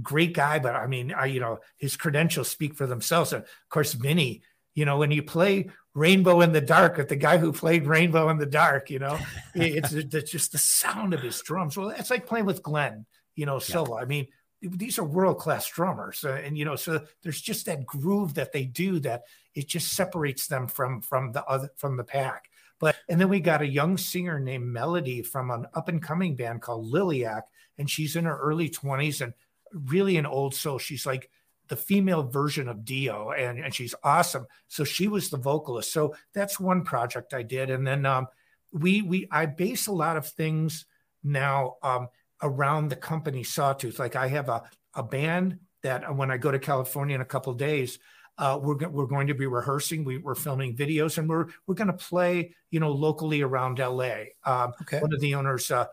great 0.02 0.34
guy. 0.34 0.60
But 0.60 0.76
I 0.76 0.88
mean, 0.88 1.14
I, 1.14 1.26
you 1.26 1.40
know, 1.40 1.60
his 1.78 1.98
credentials 1.98 2.50
speak 2.50 2.76
for 2.76 2.88
themselves. 2.88 3.34
And 3.34 3.44
of 3.44 3.50
course, 3.70 3.94
Vinny. 3.94 4.42
You 4.74 4.84
know, 4.84 4.98
when 4.98 5.12
you 5.12 5.24
play 5.24 5.70
Rainbow 5.94 6.42
in 6.42 6.52
the 6.52 6.60
Dark 6.60 6.98
with 6.98 7.08
the 7.08 7.16
guy 7.16 7.38
who 7.38 7.54
played 7.54 7.88
Rainbow 7.88 8.28
in 8.28 8.38
the 8.38 8.46
Dark, 8.46 8.90
you 8.90 9.00
know, 9.00 9.18
it's, 9.56 9.94
it's 9.94 10.30
just 10.30 10.52
the 10.52 10.58
sound 10.58 11.14
of 11.14 11.22
his 11.22 11.42
drums. 11.42 11.78
Well, 11.78 11.92
it's 11.92 12.10
like 12.10 12.28
playing 12.28 12.46
with 12.46 12.62
Glenn. 12.62 13.06
You 13.36 13.46
know, 13.46 13.60
solo. 13.60 13.98
Yeah. 13.98 14.04
I 14.04 14.06
mean, 14.06 14.28
these 14.62 15.00
are 15.00 15.04
world 15.04 15.38
class 15.38 15.68
drummers, 15.70 16.24
uh, 16.24 16.42
and 16.44 16.58
you 16.58 16.66
know, 16.66 16.76
so 16.76 17.02
there's 17.24 17.42
just 17.42 17.66
that 17.66 17.86
groove 17.86 18.34
that 18.36 18.52
they 18.52 18.66
do 18.66 19.00
that 19.02 19.24
it 19.54 19.68
just 19.68 19.94
separates 19.94 20.48
them 20.48 20.68
from 20.68 21.02
from 21.02 21.32
the 21.32 21.44
other 21.46 21.70
from 21.78 21.98
the 21.98 22.04
pack. 22.04 22.50
But 22.80 22.96
and 23.10 23.20
then 23.20 23.30
we 23.30 23.40
got 23.40 23.62
a 23.62 23.68
young 23.68 23.98
singer 23.98 24.40
named 24.40 24.66
Melody 24.66 25.22
from 25.22 25.52
an 25.52 25.66
up 25.74 25.88
and 25.88 26.02
coming 26.02 26.36
band 26.36 26.62
called 26.62 26.92
Liliac, 26.92 27.44
and 27.78 27.90
she's 27.90 28.16
in 28.16 28.26
her 28.26 28.38
early 28.38 28.70
20s 28.70 29.22
and 29.22 29.34
really 29.76 30.18
an 30.18 30.26
old 30.26 30.56
soul. 30.56 30.78
She's 30.80 31.06
like 31.06 31.30
the 31.68 31.76
female 31.76 32.24
version 32.24 32.68
of 32.68 32.86
Dio, 32.86 33.32
and, 33.32 33.60
and 33.60 33.74
she's 33.74 33.96
awesome. 34.04 34.46
So 34.68 34.84
she 34.84 35.08
was 35.08 35.30
the 35.30 35.38
vocalist. 35.38 35.92
So 35.92 36.16
that's 36.34 36.60
one 36.60 36.84
project 36.84 37.34
I 37.34 37.44
did. 37.44 37.70
And 37.70 37.86
then 37.86 38.06
um, 38.06 38.28
we 38.72 39.02
we 39.02 39.28
I 39.32 39.46
base 39.46 39.88
a 39.88 39.92
lot 39.92 40.18
of 40.18 40.28
things 40.28 40.86
now 41.24 41.76
um, 41.82 42.08
around 42.42 42.90
the 42.90 42.96
company 42.96 43.44
Sawtooth. 43.44 44.00
Like 44.00 44.16
I 44.16 44.28
have 44.28 44.50
a, 44.50 44.64
a 44.94 45.04
band 45.04 45.60
that 45.84 46.16
when 46.16 46.32
I 46.32 46.38
go 46.38 46.52
to 46.52 46.60
California 46.60 47.16
in 47.16 47.22
a 47.22 47.26
couple 47.26 47.54
days, 47.54 48.00
uh, 48.38 48.60
we're, 48.62 48.76
we're 48.90 49.06
going 49.06 49.28
to 49.28 49.34
be 49.34 49.46
rehearsing. 49.46 50.04
We, 50.04 50.22
are 50.26 50.36
filming 50.36 50.76
videos, 50.76 51.18
and 51.18 51.30
we're 51.30 51.48
we're 51.68 51.76
going 51.76 51.88
to 51.88 51.94
play, 51.94 52.54
you 52.70 52.80
know, 52.80 52.92
locally 52.92 53.42
around 53.42 53.80
LA. 53.80 54.26
Um, 54.44 54.74
okay. 54.82 55.00
One 55.00 55.14
of 55.14 55.22
the 55.22 55.36
owners, 55.36 55.72
uh, 55.72 55.86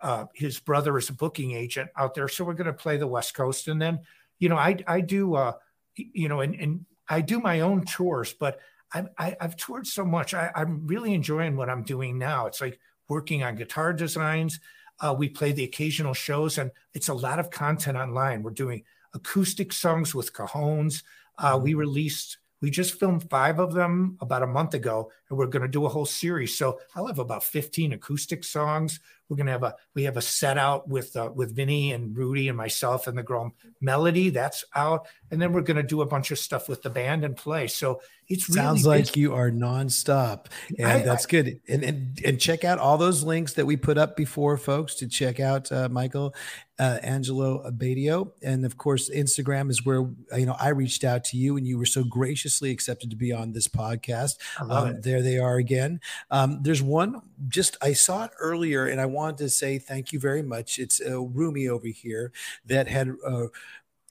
uh, 0.00 0.26
his 0.34 0.58
brother 0.58 0.96
is 0.98 1.08
a 1.08 1.12
booking 1.12 1.52
agent 1.52 1.90
out 1.96 2.14
there, 2.14 2.28
so 2.28 2.44
we're 2.44 2.54
going 2.54 2.66
to 2.66 2.72
play 2.72 2.96
the 2.96 3.06
West 3.06 3.34
Coast, 3.34 3.68
and 3.68 3.80
then, 3.80 4.00
you 4.38 4.48
know, 4.48 4.56
I 4.56 4.76
I 4.86 5.00
do, 5.00 5.34
uh, 5.34 5.52
you 5.96 6.28
know, 6.28 6.40
and 6.40 6.54
and 6.54 6.86
I 7.08 7.20
do 7.20 7.40
my 7.40 7.60
own 7.60 7.84
tours, 7.84 8.32
but 8.32 8.60
I, 8.92 9.04
I 9.18 9.36
have 9.40 9.56
toured 9.56 9.86
so 9.86 10.04
much. 10.04 10.34
I, 10.34 10.50
I'm 10.54 10.86
really 10.86 11.14
enjoying 11.14 11.56
what 11.56 11.70
I'm 11.70 11.82
doing 11.82 12.18
now. 12.18 12.46
It's 12.46 12.60
like 12.60 12.78
working 13.08 13.42
on 13.42 13.56
guitar 13.56 13.92
designs. 13.92 14.60
Uh, 15.00 15.14
we 15.16 15.28
play 15.28 15.52
the 15.52 15.64
occasional 15.64 16.14
shows, 16.14 16.58
and 16.58 16.70
it's 16.94 17.08
a 17.08 17.14
lot 17.14 17.38
of 17.38 17.50
content 17.50 17.96
online. 17.96 18.42
We're 18.42 18.50
doing 18.50 18.84
acoustic 19.14 19.72
songs 19.72 20.14
with 20.14 20.32
cajones. 20.32 21.02
Uh, 21.38 21.58
we 21.62 21.74
released, 21.74 22.38
we 22.60 22.70
just 22.70 22.98
filmed 22.98 23.28
five 23.28 23.58
of 23.58 23.72
them 23.74 24.16
about 24.20 24.42
a 24.42 24.46
month 24.46 24.74
ago, 24.74 25.10
and 25.28 25.38
we're 25.38 25.46
going 25.46 25.62
to 25.62 25.68
do 25.68 25.86
a 25.86 25.88
whole 25.88 26.06
series. 26.06 26.56
So 26.56 26.78
I'll 26.94 27.06
have 27.06 27.18
about 27.18 27.44
15 27.44 27.94
acoustic 27.94 28.44
songs. 28.44 29.00
We're 29.32 29.36
going 29.36 29.46
to 29.46 29.52
have 29.52 29.62
a, 29.62 29.74
we 29.94 30.02
have 30.02 30.18
a 30.18 30.22
set 30.22 30.58
out 30.58 30.86
with, 30.86 31.16
uh, 31.16 31.30
with 31.34 31.56
Vinny 31.56 31.92
and 31.92 32.14
Rudy 32.14 32.48
and 32.48 32.56
myself 32.56 33.06
and 33.06 33.16
the 33.16 33.22
girl 33.22 33.54
Melody. 33.80 34.28
That's 34.28 34.62
out. 34.74 35.06
And 35.30 35.40
then 35.40 35.54
we're 35.54 35.62
going 35.62 35.78
to 35.78 35.82
do 35.82 36.02
a 36.02 36.06
bunch 36.06 36.30
of 36.30 36.38
stuff 36.38 36.68
with 36.68 36.82
the 36.82 36.90
band 36.90 37.24
and 37.24 37.34
play. 37.34 37.66
So 37.66 38.02
it's 38.28 38.48
really 38.48 38.60
sounds 38.60 38.86
like 38.86 39.16
you 39.16 39.34
are 39.34 39.50
nonstop, 39.50 40.46
and 40.78 40.86
I, 40.86 40.98
that's 41.00 41.26
I, 41.26 41.28
good. 41.28 41.60
And, 41.68 41.82
and 41.84 42.20
and 42.24 42.40
check 42.40 42.64
out 42.64 42.78
all 42.78 42.96
those 42.96 43.22
links 43.22 43.54
that 43.54 43.66
we 43.66 43.76
put 43.76 43.98
up 43.98 44.16
before, 44.16 44.56
folks, 44.56 44.94
to 44.96 45.06
check 45.06 45.40
out 45.40 45.70
uh, 45.70 45.88
Michael 45.90 46.34
uh, 46.78 46.98
Angelo 47.02 47.68
Abadio, 47.70 48.32
and 48.42 48.64
of 48.64 48.78
course, 48.78 49.10
Instagram 49.10 49.70
is 49.70 49.84
where 49.84 50.08
you 50.36 50.46
know 50.46 50.56
I 50.58 50.70
reached 50.70 51.04
out 51.04 51.24
to 51.24 51.36
you, 51.36 51.56
and 51.56 51.66
you 51.66 51.76
were 51.76 51.86
so 51.86 52.04
graciously 52.04 52.70
accepted 52.70 53.10
to 53.10 53.16
be 53.16 53.32
on 53.32 53.52
this 53.52 53.68
podcast. 53.68 54.38
Um, 54.58 55.00
there 55.00 55.20
they 55.20 55.38
are 55.38 55.56
again. 55.56 56.00
Um, 56.30 56.60
there's 56.62 56.82
one 56.82 57.20
just 57.48 57.76
I 57.82 57.92
saw 57.92 58.24
it 58.24 58.30
earlier, 58.40 58.86
and 58.86 59.00
I 59.00 59.06
wanted 59.22 59.38
to 59.38 59.48
say 59.48 59.78
thank 59.78 60.12
you 60.12 60.20
very 60.20 60.42
much. 60.42 60.78
It's 60.78 61.00
uh, 61.00 61.20
Rumi 61.20 61.68
over 61.68 61.88
here 61.88 62.32
that 62.66 62.88
had. 62.88 63.14
Uh, 63.26 63.46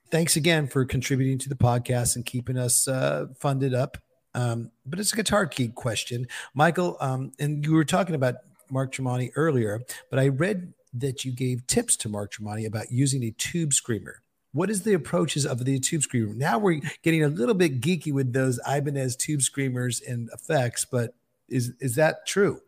thanks 0.09 0.35
again 0.35 0.67
for 0.67 0.83
contributing 0.83 1.37
to 1.37 1.47
the 1.47 1.55
podcast 1.55 2.17
and 2.17 2.25
keeping 2.25 2.57
us 2.57 2.85
uh, 2.85 3.27
funded 3.39 3.73
up 3.73 3.97
um, 4.33 4.71
but 4.85 4.99
it's 4.99 5.13
a 5.13 5.15
guitar 5.15 5.45
key 5.45 5.69
question, 5.69 6.27
Michael. 6.53 6.97
Um, 6.99 7.31
and 7.39 7.65
you 7.65 7.73
were 7.73 7.85
talking 7.85 8.15
about 8.15 8.35
Mark 8.69 8.93
Tremonti 8.93 9.31
earlier, 9.35 9.81
but 10.09 10.19
I 10.19 10.29
read 10.29 10.73
that 10.93 11.25
you 11.25 11.31
gave 11.31 11.65
tips 11.67 11.95
to 11.97 12.09
Mark 12.09 12.33
Tremonti 12.33 12.65
about 12.65 12.91
using 12.91 13.23
a 13.23 13.31
tube 13.31 13.73
screamer. 13.73 14.21
What 14.53 14.69
is 14.69 14.83
the 14.83 14.93
approaches 14.93 15.45
of 15.45 15.63
the 15.63 15.79
tube 15.79 16.03
screamer? 16.03 16.33
Now 16.33 16.59
we're 16.59 16.81
getting 17.03 17.23
a 17.23 17.29
little 17.29 17.55
bit 17.55 17.79
geeky 17.79 18.11
with 18.11 18.33
those 18.33 18.59
Ibanez 18.67 19.15
tube 19.15 19.41
screamers 19.41 20.01
and 20.01 20.29
effects, 20.33 20.85
but 20.85 21.13
is 21.47 21.73
is 21.79 21.95
that 21.95 22.25
true? 22.25 22.61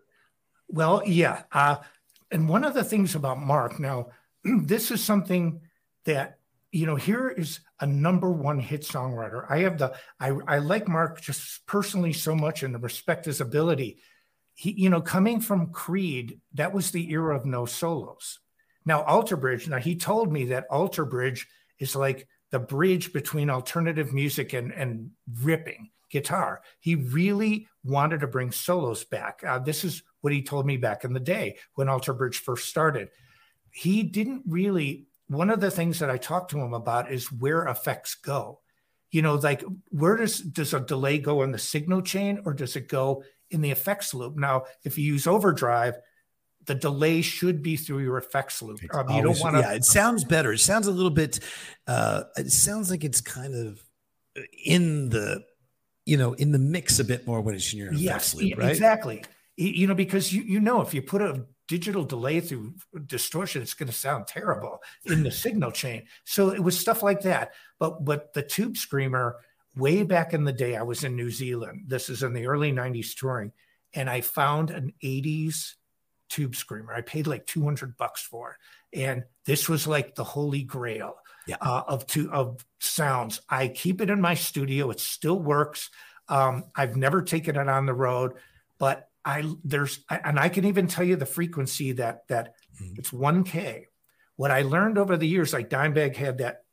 Well, 0.70 1.04
yeah. 1.06 1.44
Uh, 1.52 1.78
and 2.34 2.50
one 2.50 2.64
of 2.64 2.74
the 2.74 2.84
things 2.84 3.16
about 3.16 3.40
Mark 3.40 3.80
now, 3.80 4.08
this 4.44 4.92
is 4.92 5.04
something 5.04 5.62
that 6.06 6.40
you 6.74 6.88
know, 6.88 6.96
here 6.96 7.30
is 7.30 7.60
a 7.80 7.86
number 7.86 8.32
one 8.32 8.60
hit 8.60 8.82
songwriter. 8.82 9.46
I 9.48 9.60
have 9.60 9.78
the 9.78 9.94
I, 10.20 10.30
I 10.48 10.58
like 10.58 10.88
Mark 10.88 11.22
just 11.22 11.66
personally 11.68 12.14
so 12.14 12.34
much 12.36 12.64
and 12.64 12.82
respect 12.82 13.26
his 13.26 13.40
ability. 13.40 14.00
He, 14.56 14.72
you 14.72 14.90
know, 14.90 15.00
coming 15.00 15.40
from 15.40 15.72
Creed, 15.72 16.42
that 16.56 16.74
was 16.74 16.90
the 16.90 17.12
era 17.12 17.36
of 17.36 17.46
no 17.46 17.68
solos. 17.68 18.40
Now, 18.86 19.04
Alter 19.04 19.38
Bridge, 19.38 19.68
now 19.68 19.78
he 19.78 19.96
told 19.96 20.34
me 20.34 20.46
that 20.46 20.66
Alter 20.70 21.06
Bridge 21.06 21.48
is 21.78 21.96
like 21.96 22.28
the 22.50 22.60
bridge 22.60 23.14
between 23.14 23.52
alternative 23.52 24.12
music 24.12 24.54
and, 24.54 24.72
and 24.74 25.12
ripping 25.42 25.90
guitar. 26.14 26.62
He 26.80 26.96
really 26.96 27.68
wanted 27.84 28.22
to 28.22 28.28
bring 28.28 28.54
solos 28.54 29.04
back. 29.04 29.44
Uh, 29.46 29.60
this 29.60 29.84
is 29.84 30.04
what 30.22 30.32
he 30.32 30.42
told 30.42 30.66
me 30.66 30.78
back 30.78 31.04
in 31.04 31.12
the 31.12 31.20
day 31.20 31.58
when 31.74 31.90
Alter 31.90 32.14
Bridge 32.14 32.38
first 32.38 32.70
started. 32.70 33.10
He 33.72 34.04
didn't 34.04 34.44
really 34.48 35.08
one 35.28 35.50
of 35.50 35.60
the 35.60 35.72
things 35.72 36.00
that 36.00 36.10
I 36.10 36.18
talked 36.18 36.52
to 36.52 36.60
him 36.60 36.74
about 36.74 37.12
is 37.12 37.32
where 37.32 37.66
effects 37.66 38.16
go. 38.16 38.60
you 39.12 39.22
know, 39.22 39.36
like 39.36 39.64
where 39.90 40.18
does 40.18 40.40
does 40.40 40.74
a 40.74 40.80
delay 40.80 41.20
go 41.20 41.44
in 41.44 41.52
the 41.52 41.60
signal 41.60 42.02
chain 42.02 42.42
or 42.46 42.54
does 42.54 42.76
it 42.76 42.88
go 42.88 43.24
in 43.52 43.62
the 43.62 43.72
effects 43.72 44.14
loop? 44.14 44.36
Now, 44.36 44.64
if 44.84 44.98
you 44.98 45.06
use 45.06 45.28
overdrive, 45.28 45.96
the 46.66 46.76
delay 46.76 47.22
should 47.22 47.62
be 47.62 47.78
through 47.78 48.00
your 48.00 48.18
effects 48.18 48.62
loop. 48.62 48.80
Um, 48.94 49.10
you 49.10 49.22
don't 49.22 49.40
want 49.40 49.56
to. 49.56 49.62
Yeah, 49.62 49.74
it 49.74 49.86
sounds 49.86 50.24
better. 50.24 50.54
It 50.54 50.60
sounds 50.60 50.88
a 50.88 50.92
little 50.92 51.12
bit. 51.12 51.40
Uh, 51.86 52.24
it 52.38 52.52
sounds 52.52 52.90
like 52.90 53.04
it's 53.04 53.22
kind 53.22 53.54
of 53.54 53.84
in 54.66 55.10
the, 55.10 55.44
you 56.06 56.18
know, 56.18 56.34
in 56.34 56.52
the 56.52 56.60
mix 56.60 57.00
a 57.00 57.04
bit 57.04 57.26
more 57.26 57.42
when 57.42 57.56
it's 57.56 57.72
in 57.74 57.80
your 57.80 57.94
yes, 57.94 58.34
loop, 58.36 58.58
right? 58.58 58.70
Exactly. 58.70 59.24
You 59.56 59.88
know, 59.88 59.94
because 59.94 60.34
you 60.34 60.42
you 60.44 60.60
know 60.60 60.82
if 60.82 60.94
you 60.94 61.02
put 61.02 61.22
a 61.22 61.46
digital 61.68 62.04
delay 62.04 62.40
through 62.40 62.74
distortion, 63.06 63.62
it's 63.62 63.74
going 63.74 63.88
to 63.88 63.94
sound 63.94 64.28
terrible 64.28 64.82
in 65.06 65.24
the 65.24 65.32
signal 65.32 65.72
chain. 65.72 66.06
So 66.26 66.50
it 66.50 66.62
was 66.62 66.78
stuff 66.78 67.04
like 67.04 67.22
that. 67.22 67.54
But 67.80 68.04
but 68.04 68.34
the 68.34 68.42
tube 68.42 68.78
screamer, 68.78 69.38
way 69.76 70.04
back 70.04 70.34
in 70.34 70.44
the 70.44 70.54
day, 70.54 70.76
I 70.76 70.82
was 70.82 71.04
in 71.04 71.16
New 71.16 71.30
Zealand. 71.30 71.86
This 71.88 72.10
is 72.10 72.24
in 72.24 72.34
the 72.34 72.48
early 72.48 72.72
'90s 72.72 73.16
touring, 73.16 73.52
and 73.94 74.10
I 74.10 74.22
found 74.22 74.72
an 74.72 74.94
'80s 75.04 75.76
tube 76.34 76.56
screamer. 76.56 76.94
I 76.94 77.02
paid 77.02 77.28
like 77.28 77.46
200 77.46 77.96
bucks 77.96 78.24
for 78.24 78.52
it. 78.52 79.00
And 79.00 79.24
this 79.46 79.70
was 79.70 79.88
like 79.88 80.16
the 80.16 80.24
holy 80.24 80.64
grail 80.64 81.16
yeah. 81.48 81.58
uh, 81.62 81.84
of 81.88 82.06
two 82.08 82.32
of 82.32 82.66
sounds. 82.80 83.42
I 83.50 83.68
keep 83.68 84.02
it 84.02 84.10
in 84.10 84.22
my 84.22 84.34
studio. 84.34 84.90
It 84.90 85.00
still 85.00 85.40
works. 85.40 85.90
Um, 86.30 86.66
I've 86.76 86.96
never 86.96 87.22
taken 87.22 87.56
it 87.56 87.68
on 87.68 87.86
the 87.86 87.94
road, 87.94 88.34
but 88.80 89.10
I 89.26 89.44
there's 89.64 90.04
and 90.10 90.40
I 90.40 90.50
can 90.50 90.66
even 90.66 90.88
tell 90.88 91.06
you 91.06 91.16
the 91.16 91.26
frequency 91.26 91.94
that 91.94 92.28
that 92.28 92.56
mm-hmm. 92.82 92.96
it's 92.98 93.12
1K. 93.12 93.86
What 94.36 94.52
I 94.52 94.64
learned 94.64 94.98
over 94.98 95.16
the 95.16 95.28
years, 95.28 95.54
like 95.54 95.70
Dimebag 95.70 96.16
had 96.16 96.40
that, 96.40 96.64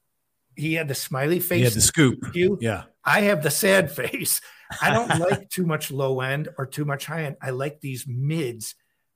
he 0.56 0.74
had 0.74 0.88
the 0.88 0.94
smiley 0.94 1.40
face. 1.40 1.58
He 1.58 1.64
had 1.64 1.72
the 1.74 1.80
scoop. 1.80 2.34
Yeah. 2.34 2.84
I 3.04 3.22
have 3.22 3.42
the 3.42 3.50
sad 3.50 3.90
face. 3.96 4.40
I 4.80 4.92
don't 4.92 5.18
like 5.18 5.50
too 5.50 5.66
much 5.66 5.90
low 5.90 6.20
end 6.20 6.48
or 6.56 6.66
too 6.66 6.84
much 6.84 7.06
high 7.06 7.24
end. 7.24 7.36
I 7.42 7.50
like 7.50 7.80
these 7.80 8.06
mids 8.08 8.74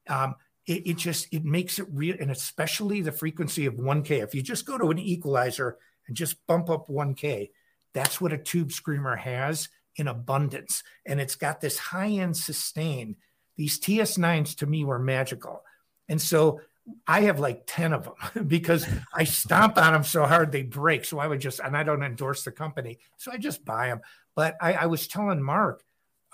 um, 0.09 0.35
it, 0.67 0.87
it, 0.87 0.97
just 0.97 1.33
it 1.33 1.45
makes 1.45 1.79
it 1.79 1.87
real, 1.91 2.17
and 2.21 2.31
especially 2.31 3.01
the 3.01 3.13
frequency 3.13 3.67
of 3.67 3.75
1K. 3.75 4.23
If 4.23 4.35
you 4.35 4.43
just 4.43 4.67
go 4.67 4.79
to 4.79 4.91
an 4.91 4.99
equalizer 4.99 5.79
and 6.07 6.17
just 6.17 6.47
bump 6.47 6.71
up 6.71 6.89
1K, 6.89 7.51
that's 7.93 8.21
what 8.21 8.33
a 8.33 8.39
tube 8.39 8.73
screamer 8.73 9.17
has 9.17 9.69
in 9.97 10.09
abundance, 10.09 10.83
and 11.07 11.21
it's 11.21 11.37
got 11.37 11.61
this 11.61 11.79
high 11.79 12.11
end 12.11 12.37
sustain. 12.37 13.17
These 13.57 13.79
TS9s 13.79 14.57
to 14.57 14.67
me 14.67 14.85
were 14.85 14.99
magical, 14.99 15.63
and 16.09 16.21
so 16.21 16.61
I 17.07 17.23
have 17.23 17.39
like 17.39 17.65
10 17.67 17.93
of 17.93 18.11
them 18.35 18.47
because 18.49 18.87
I 19.13 19.25
stomp 19.25 19.79
on 19.79 19.93
them 19.93 20.05
so 20.05 20.25
hard 20.25 20.53
they 20.53 20.63
break. 20.63 21.05
So 21.05 21.19
I 21.19 21.27
would 21.27 21.41
just, 21.41 21.61
and 21.61 21.77
I 21.77 21.83
don't 21.83 22.03
endorse 22.03 22.45
the 22.45 22.53
company. 22.53 22.99
So 23.17 23.33
I 23.33 23.39
just 23.39 23.65
buy 23.65 23.89
them. 23.89 24.01
But 24.35 24.57
I, 24.61 24.75
I 24.75 24.87
was 24.87 25.09
telling 25.09 25.43
Mark 25.43 25.83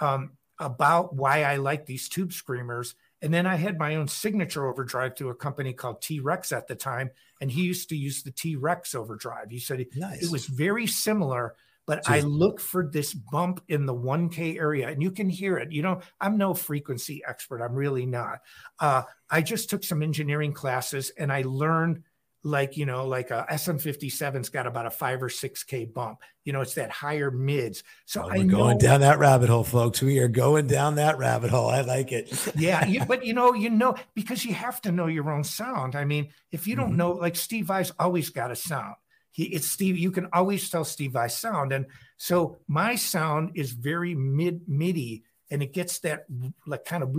um, 0.00 0.32
about 0.58 1.14
why 1.14 1.44
I 1.44 1.56
like 1.56 1.86
these 1.86 2.08
tube 2.08 2.32
screamers. 2.32 2.94
And 3.22 3.32
then 3.32 3.46
I 3.46 3.56
had 3.56 3.78
my 3.78 3.96
own 3.96 4.08
signature 4.08 4.66
overdrive 4.66 5.16
through 5.16 5.30
a 5.30 5.34
company 5.34 5.72
called 5.72 6.00
T 6.00 6.20
Rex 6.20 6.52
at 6.52 6.68
the 6.68 6.74
time. 6.74 7.10
And 7.40 7.50
he 7.50 7.62
used 7.62 7.88
to 7.90 7.96
use 7.96 8.22
the 8.22 8.30
T 8.30 8.56
Rex 8.56 8.94
overdrive. 8.94 9.50
He 9.50 9.58
said 9.58 9.84
nice. 9.94 10.22
it 10.22 10.30
was 10.30 10.46
very 10.46 10.86
similar, 10.86 11.54
but 11.86 12.08
I 12.08 12.20
look 12.20 12.60
for 12.60 12.86
this 12.86 13.12
bump 13.12 13.62
in 13.68 13.84
the 13.84 13.94
1K 13.94 14.58
area 14.58 14.88
and 14.88 15.02
you 15.02 15.10
can 15.10 15.28
hear 15.28 15.58
it. 15.58 15.72
You 15.72 15.82
know, 15.82 16.00
I'm 16.20 16.38
no 16.38 16.54
frequency 16.54 17.22
expert. 17.26 17.62
I'm 17.62 17.74
really 17.74 18.06
not. 18.06 18.40
Uh, 18.78 19.02
I 19.28 19.42
just 19.42 19.70
took 19.70 19.84
some 19.84 20.02
engineering 20.02 20.52
classes 20.52 21.10
and 21.18 21.32
I 21.32 21.42
learned 21.42 22.02
like 22.42 22.76
you 22.76 22.86
know 22.86 23.06
like 23.06 23.30
a 23.30 23.46
sm57's 23.52 24.48
got 24.48 24.66
about 24.66 24.86
a 24.86 24.90
five 24.90 25.22
or 25.22 25.28
six 25.28 25.62
k 25.62 25.84
bump 25.84 26.20
you 26.44 26.52
know 26.52 26.62
it's 26.62 26.74
that 26.74 26.90
higher 26.90 27.30
mids. 27.30 27.82
So 28.06 28.22
oh, 28.22 28.30
i'm 28.30 28.48
going 28.48 28.78
down 28.78 29.00
that 29.02 29.18
rabbit 29.18 29.48
hole 29.48 29.64
folks. 29.64 30.00
We 30.00 30.18
are 30.18 30.28
going 30.28 30.66
down 30.66 30.96
that 30.96 31.18
rabbit 31.18 31.50
hole. 31.50 31.68
I 31.68 31.82
like 31.82 32.12
it. 32.12 32.32
Yeah 32.56 32.84
you, 32.86 33.04
but 33.08 33.24
you 33.24 33.34
know 33.34 33.54
you 33.54 33.70
know 33.70 33.94
because 34.14 34.44
you 34.44 34.54
have 34.54 34.80
to 34.82 34.92
know 34.92 35.06
your 35.06 35.30
own 35.30 35.44
sound. 35.44 35.96
I 35.96 36.04
mean 36.04 36.30
if 36.50 36.66
you 36.66 36.76
don't 36.76 36.88
mm-hmm. 36.88 36.96
know 36.96 37.12
like 37.12 37.36
steve 37.36 37.66
vai's 37.66 37.92
always 37.98 38.30
got 38.30 38.50
a 38.50 38.56
sound. 38.56 38.96
He 39.32 39.44
it's 39.44 39.66
steve 39.66 39.98
you 39.98 40.10
can 40.10 40.28
always 40.32 40.68
tell 40.68 40.84
steve 40.84 41.12
vai's 41.12 41.36
sound. 41.36 41.72
And 41.72 41.86
so 42.16 42.58
my 42.66 42.94
sound 42.94 43.52
is 43.54 43.72
very 43.72 44.14
mid 44.14 44.62
midi 44.66 45.24
and 45.50 45.62
it 45.62 45.72
gets 45.72 45.98
that 46.00 46.24
like 46.66 46.84
kind 46.84 47.02
of 47.02 47.14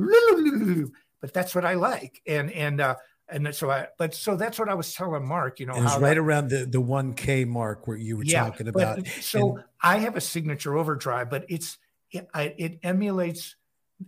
but 1.21 1.33
that's 1.33 1.53
what 1.53 1.65
i 1.65 1.75
like. 1.75 2.21
And 2.25 2.51
and 2.51 2.81
uh 2.81 2.95
and 3.31 3.55
so 3.55 3.71
I, 3.71 3.87
but 3.97 4.13
so 4.13 4.35
that's 4.35 4.59
what 4.59 4.69
I 4.69 4.73
was 4.73 4.93
telling 4.93 5.27
Mark, 5.27 5.59
you 5.59 5.65
know, 5.65 5.73
and 5.73 5.85
it's 5.85 5.97
right 5.97 6.09
that, 6.09 6.17
around 6.17 6.49
the 6.49 6.65
the 6.65 6.81
one 6.81 7.13
K 7.13 7.45
mark 7.45 7.87
where 7.87 7.97
you 7.97 8.17
were 8.17 8.23
yeah, 8.23 8.43
talking 8.43 8.67
about. 8.67 9.07
so 9.07 9.57
and, 9.57 9.65
I 9.81 9.97
have 9.99 10.15
a 10.15 10.21
signature 10.21 10.77
overdrive, 10.77 11.29
but 11.29 11.45
it's 11.49 11.77
it, 12.11 12.27
I, 12.33 12.53
it 12.57 12.79
emulates. 12.83 13.55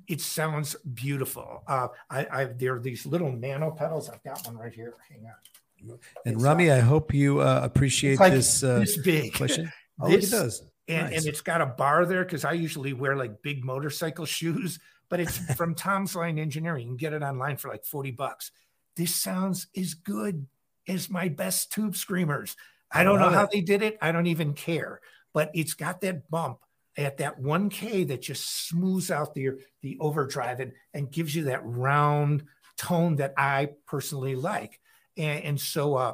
It 0.07 0.21
sounds 0.21 0.75
beautiful. 0.75 1.63
Uh, 1.67 1.87
I, 2.09 2.25
I 2.25 2.45
there 2.45 2.75
are 2.75 2.79
these 2.79 3.05
little 3.05 3.31
nano 3.31 3.71
pedals. 3.71 4.09
I've 4.09 4.23
got 4.23 4.45
one 4.45 4.57
right 4.57 4.73
here. 4.73 4.95
Hang 5.09 5.25
on. 5.25 5.99
And 6.25 6.35
it's, 6.35 6.43
Rummy, 6.43 6.69
uh, 6.69 6.77
I 6.77 6.79
hope 6.79 7.13
you 7.13 7.41
uh, 7.41 7.61
appreciate 7.63 8.19
like 8.19 8.33
this. 8.33 8.63
Uh, 8.63 8.79
this 8.79 8.97
big 8.97 9.33
question. 9.33 9.71
Oh, 10.01 10.09
this, 10.09 10.33
it 10.33 10.35
does. 10.35 10.63
And, 10.87 11.11
nice. 11.11 11.19
and 11.19 11.27
it's 11.27 11.41
got 11.41 11.61
a 11.61 11.67
bar 11.67 12.07
there 12.07 12.25
because 12.25 12.43
I 12.43 12.53
usually 12.53 12.93
wear 12.93 13.15
like 13.15 13.43
big 13.43 13.63
motorcycle 13.63 14.25
shoes, 14.39 14.79
but 15.07 15.19
it's 15.19 15.37
from 15.55 15.75
Tom's 15.75 16.15
Line 16.15 16.39
Engineering. 16.39 16.81
You 16.81 16.87
can 16.87 16.97
get 16.97 17.13
it 17.13 17.21
online 17.21 17.57
for 17.57 17.69
like 17.69 17.85
40 17.85 18.09
bucks 18.09 18.51
this 18.95 19.15
sounds 19.15 19.67
as 19.75 19.93
good 19.93 20.47
as 20.87 21.09
my 21.09 21.29
best 21.29 21.71
tube 21.71 21.95
screamers. 21.95 22.55
I 22.91 23.03
don't 23.03 23.19
know 23.19 23.29
how 23.29 23.47
they 23.47 23.61
did 23.61 23.81
it. 23.81 23.97
I 24.01 24.11
don't 24.11 24.27
even 24.27 24.53
care. 24.53 24.99
But 25.33 25.49
it's 25.55 25.73
got 25.73 26.01
that 26.01 26.29
bump 26.29 26.59
at 26.95 27.17
that 27.17 27.41
1K 27.41 28.07
that 28.07 28.21
just 28.21 28.67
smooths 28.67 29.09
out 29.09 29.33
the, 29.33 29.51
the 29.81 29.97
overdrive 29.99 30.59
and, 30.59 30.73
and 30.93 31.11
gives 31.11 31.35
you 31.35 31.45
that 31.45 31.65
round 31.65 32.43
tone 32.77 33.15
that 33.15 33.33
I 33.35 33.69
personally 33.87 34.35
like. 34.35 34.79
And, 35.17 35.43
and 35.43 35.59
so 35.59 35.95
uh, 35.95 36.13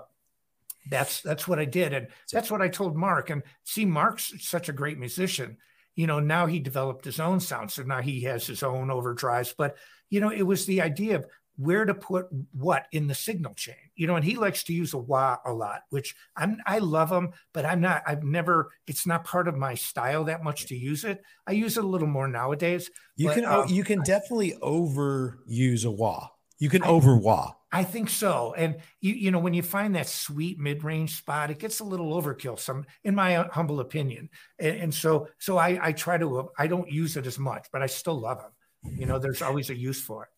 that's 0.89 1.22
that's 1.22 1.47
what 1.47 1.60
I 1.60 1.65
did. 1.65 1.93
And 1.93 2.07
that's 2.31 2.49
what 2.49 2.61
I 2.61 2.69
told 2.69 2.95
Mark. 2.95 3.30
And 3.30 3.43
see, 3.64 3.85
Mark's 3.85 4.34
such 4.39 4.69
a 4.69 4.73
great 4.73 4.97
musician. 4.97 5.57
You 5.95 6.07
know, 6.07 6.19
now 6.19 6.45
he 6.45 6.60
developed 6.60 7.03
his 7.03 7.19
own 7.19 7.41
sound. 7.41 7.72
So 7.72 7.84
now 7.84 8.01
he 8.01 8.22
has 8.22 8.47
his 8.47 8.64
own 8.64 8.88
overdrives. 8.88 9.53
But, 9.57 9.76
you 10.10 10.22
know, 10.22 10.31
it 10.31 10.43
was 10.43 10.65
the 10.65 10.81
idea 10.81 11.18
of 11.18 11.26
where 11.60 11.84
to 11.84 11.94
put 11.94 12.27
what 12.53 12.88
in 12.94 13.07
the 13.07 13.14
signal 13.14 13.53
chain. 13.53 13.76
You 13.95 14.07
know, 14.07 14.15
and 14.15 14.23
he 14.23 14.38
likes 14.38 14.64
to 14.64 14.73
use 14.73 14.94
a 14.94 14.98
wah 14.98 15.38
a 15.45 15.52
lot, 15.52 15.81
which 15.90 16.15
I'm 16.36 16.57
I 16.65 16.80
love 16.80 17.11
him, 17.11 17.34
but 17.53 17.65
I'm 17.65 17.81
not. 17.81 18.02
I've 18.07 18.23
never. 18.23 18.72
It's 18.88 19.06
not 19.06 19.26
part 19.26 19.49
of 19.49 19.57
my 19.57 19.76
style 19.76 20.23
that 20.26 20.41
much 20.41 20.68
to 20.68 20.76
use 20.76 21.03
it. 21.03 21.22
I 21.45 21.52
use 21.52 21.77
it 21.77 21.84
a 21.84 21.88
little 21.88 22.07
more 22.07 22.30
nowadays. 22.30 22.90
You 23.18 23.27
but, 23.27 23.36
can 23.36 23.45
um, 23.45 23.68
you 23.68 23.84
can 23.84 24.02
definitely 24.03 24.57
overuse 24.61 25.86
a 25.86 25.91
wah. 25.91 26.30
You 26.60 26.69
can 26.69 26.81
I, 26.81 26.88
over 26.88 27.18
wah. 27.18 27.52
I 27.73 27.84
think 27.84 28.10
so. 28.10 28.53
And 28.57 28.77
you 29.02 29.14
you 29.14 29.30
know 29.30 29.40
when 29.40 29.53
you 29.53 29.61
find 29.61 29.95
that 29.95 30.07
sweet 30.07 30.60
mid 30.60 30.86
range 30.86 31.18
spot, 31.18 31.52
it 31.52 31.60
gets 31.60 31.81
a 31.81 31.84
little 31.84 32.19
overkill. 32.19 32.57
Some, 32.57 32.86
in 33.03 33.15
my 33.15 33.36
humble 33.52 33.81
opinion. 33.81 34.30
And, 34.60 34.77
and 34.77 34.94
so 34.94 35.27
so 35.40 35.57
I 35.57 35.88
I 35.88 35.91
try 35.91 36.18
to 36.18 36.52
I 36.57 36.68
don't 36.68 36.90
use 36.90 37.18
it 37.18 37.27
as 37.27 37.38
much, 37.38 37.68
but 37.73 37.81
I 37.81 37.88
still 37.88 38.18
love 38.18 38.40
him. 38.40 38.98
You 38.98 39.07
know, 39.07 39.19
there's 39.19 39.41
always 39.41 39.69
a 39.69 39.76
use 39.76 40.02
for 40.02 40.23
it. 40.23 40.30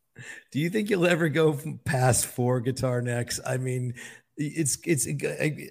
Do 0.51 0.59
you 0.59 0.69
think 0.69 0.89
you'll 0.89 1.07
ever 1.07 1.29
go 1.29 1.57
past 1.85 2.25
four 2.25 2.59
guitar 2.59 3.01
necks? 3.01 3.39
I 3.45 3.57
mean, 3.57 3.93
it's 4.37 4.77
it's 4.85 5.07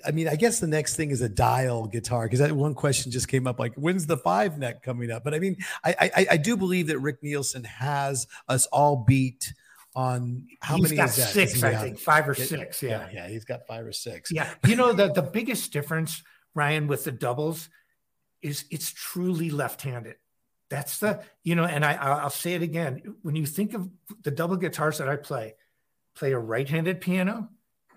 I 0.06 0.10
mean 0.12 0.28
I 0.28 0.36
guess 0.36 0.60
the 0.60 0.66
next 0.66 0.96
thing 0.96 1.10
is 1.10 1.20
a 1.22 1.28
dial 1.28 1.86
guitar 1.86 2.24
because 2.24 2.38
that 2.40 2.52
one 2.52 2.74
question 2.74 3.10
just 3.10 3.28
came 3.28 3.46
up 3.46 3.58
like 3.58 3.74
when's 3.74 4.06
the 4.06 4.16
five 4.16 4.58
neck 4.58 4.82
coming 4.82 5.10
up? 5.10 5.24
But 5.24 5.34
I 5.34 5.38
mean 5.38 5.56
I 5.84 6.10
I, 6.14 6.26
I 6.32 6.36
do 6.36 6.56
believe 6.56 6.86
that 6.88 6.98
Rick 6.98 7.22
Nielsen 7.22 7.64
has 7.64 8.26
us 8.48 8.66
all 8.66 8.96
beat 8.96 9.52
on 9.96 10.46
how 10.60 10.76
he's 10.76 10.84
many 10.84 10.96
got 10.96 11.08
is 11.08 11.16
that? 11.16 11.28
six 11.28 11.62
I 11.62 11.74
think 11.74 11.98
five 11.98 12.28
or 12.28 12.34
six 12.34 12.82
yeah. 12.82 12.90
yeah 12.90 13.08
yeah 13.12 13.28
he's 13.28 13.44
got 13.44 13.66
five 13.66 13.84
or 13.84 13.92
six 13.92 14.30
yeah 14.30 14.48
you 14.66 14.76
know 14.76 14.92
the 14.92 15.12
the 15.12 15.22
biggest 15.22 15.72
difference 15.72 16.22
Ryan 16.54 16.86
with 16.86 17.04
the 17.04 17.12
doubles 17.12 17.68
is 18.42 18.64
it's 18.70 18.92
truly 18.92 19.50
left-handed 19.50 20.16
that's 20.70 20.98
the, 20.98 21.22
you 21.42 21.56
know, 21.56 21.64
and 21.64 21.84
I, 21.84 21.94
I'll 21.94 22.30
say 22.30 22.54
it 22.54 22.62
again. 22.62 23.02
When 23.22 23.36
you 23.36 23.44
think 23.44 23.74
of 23.74 23.90
the 24.22 24.30
double 24.30 24.56
guitars 24.56 24.98
that 24.98 25.08
I 25.08 25.16
play, 25.16 25.54
play 26.14 26.32
a 26.32 26.38
right 26.38 26.68
handed 26.68 27.00
piano 27.00 27.50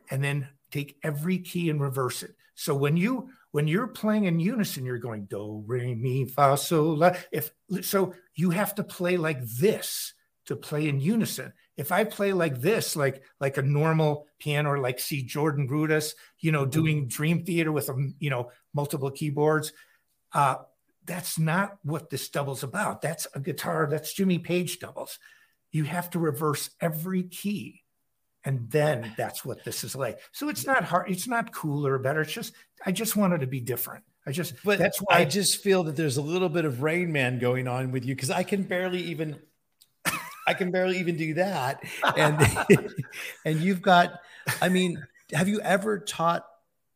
and 0.09 0.23
then 0.23 0.49
take 0.71 0.97
every 1.03 1.37
key 1.37 1.69
and 1.69 1.79
reverse 1.79 2.23
it. 2.23 2.35
So 2.55 2.75
when 2.75 2.97
you, 2.97 3.29
when 3.51 3.67
you're 3.67 3.87
playing 3.87 4.25
in 4.25 4.39
unison, 4.39 4.85
you're 4.85 4.97
going 4.97 5.25
do, 5.25 5.63
re, 5.67 5.93
mi, 5.93 6.25
fa, 6.25 6.57
sol, 6.57 6.97
la. 6.97 7.11
If 7.31 7.51
so, 7.81 8.15
you 8.33 8.49
have 8.49 8.73
to 8.75 8.83
play 8.83 9.15
like 9.15 9.43
this 9.43 10.13
to 10.47 10.55
play 10.55 10.89
in 10.89 10.99
unison. 10.99 11.53
If 11.77 11.91
I 11.91 12.03
play 12.03 12.33
like 12.33 12.59
this, 12.59 12.95
like 12.95 13.23
like 13.39 13.57
a 13.57 13.61
normal 13.61 14.25
piano, 14.39 14.71
or 14.71 14.79
like 14.79 14.99
see 14.99 15.21
Jordan 15.21 15.67
Rudess, 15.67 16.15
you 16.39 16.51
know, 16.51 16.65
doing 16.65 17.07
Dream 17.07 17.45
Theater 17.45 17.71
with 17.71 17.89
a 17.89 18.11
you 18.19 18.31
know 18.31 18.49
multiple 18.73 19.11
keyboards, 19.11 19.71
uh, 20.33 20.55
that's 21.05 21.37
not 21.37 21.77
what 21.83 22.09
this 22.09 22.29
double's 22.29 22.63
about. 22.63 23.01
That's 23.01 23.27
a 23.33 23.39
guitar, 23.39 23.87
that's 23.89 24.13
Jimmy 24.13 24.39
Page 24.39 24.79
doubles. 24.79 25.19
You 25.71 25.83
have 25.85 26.09
to 26.11 26.19
reverse 26.19 26.69
every 26.79 27.23
key. 27.23 27.81
And 28.45 28.69
then 28.69 29.13
that's 29.17 29.45
what 29.45 29.63
this 29.63 29.83
is 29.83 29.95
like. 29.95 30.19
So 30.33 30.49
it's 30.49 30.65
not 30.65 30.83
hard, 30.83 31.09
it's 31.09 31.27
not 31.27 31.53
cool 31.53 31.87
or 31.87 31.97
better. 31.97 32.21
It's 32.21 32.33
just, 32.33 32.53
I 32.85 32.91
just 32.91 33.15
wanted 33.15 33.41
to 33.41 33.47
be 33.47 33.61
different. 33.61 34.03
I 34.25 34.31
just, 34.31 34.55
But 34.63 34.79
that's 34.79 34.99
why 34.99 35.17
I 35.17 35.25
just 35.25 35.63
feel 35.63 35.83
that 35.85 35.95
there's 35.95 36.17
a 36.17 36.21
little 36.21 36.49
bit 36.49 36.65
of 36.65 36.81
Rain 36.81 37.11
Man 37.11 37.39
going 37.39 37.67
on 37.67 37.91
with 37.91 38.05
you 38.05 38.15
because 38.15 38.29
I 38.29 38.43
can 38.43 38.63
barely 38.63 39.01
even, 39.03 39.39
I 40.47 40.53
can 40.53 40.71
barely 40.71 40.99
even 40.99 41.15
do 41.15 41.33
that. 41.35 41.83
And 42.17 42.37
and 43.45 43.59
you've 43.59 43.81
got, 43.81 44.19
I 44.61 44.69
mean, 44.69 45.01
have 45.33 45.47
you 45.47 45.59
ever 45.61 45.99
taught 45.99 46.45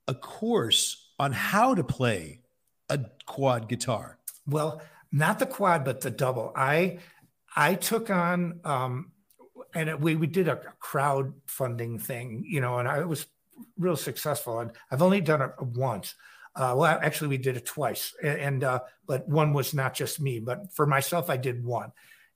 a 0.07 0.13
course 0.13 1.11
on 1.19 1.31
how 1.31 1.75
to 1.75 1.84
play 1.84 2.41
a 2.89 2.99
quad 3.26 3.68
guitar? 3.68 4.18
Well, 4.45 4.81
not 5.11 5.39
the 5.39 5.45
quad, 5.45 5.84
but 5.85 6.01
the 6.01 6.11
double. 6.11 6.51
I 6.55 6.99
I 7.55 7.76
took 7.76 8.09
on 8.09 8.59
um, 8.64 9.11
and 9.73 10.01
we 10.01 10.15
we 10.15 10.27
did 10.27 10.47
a 10.47 10.61
crowdfunding 10.81 12.01
thing, 12.01 12.43
you 12.47 12.61
know, 12.61 12.80
and 12.80 12.88
I 12.88 13.05
was 13.05 13.27
real 13.77 13.95
successful. 13.95 14.59
And 14.59 14.72
I've 14.91 15.01
only 15.01 15.22
done 15.22 15.41
it 15.41 15.51
once. 15.59 16.15
Uh, 16.55 16.73
well, 16.76 16.99
actually, 17.01 17.27
we 17.27 17.38
did 17.38 17.55
it 17.55 17.65
twice, 17.65 18.15
and 18.23 18.64
uh, 18.64 18.80
but 19.05 19.27
one 19.30 19.53
was 19.53 19.76
not 19.76 19.93
just 19.93 20.19
me, 20.19 20.39
but 20.39 20.73
for 20.73 20.88
myself, 20.88 21.30
I 21.30 21.38
did 21.38 21.64
one. 21.64 21.91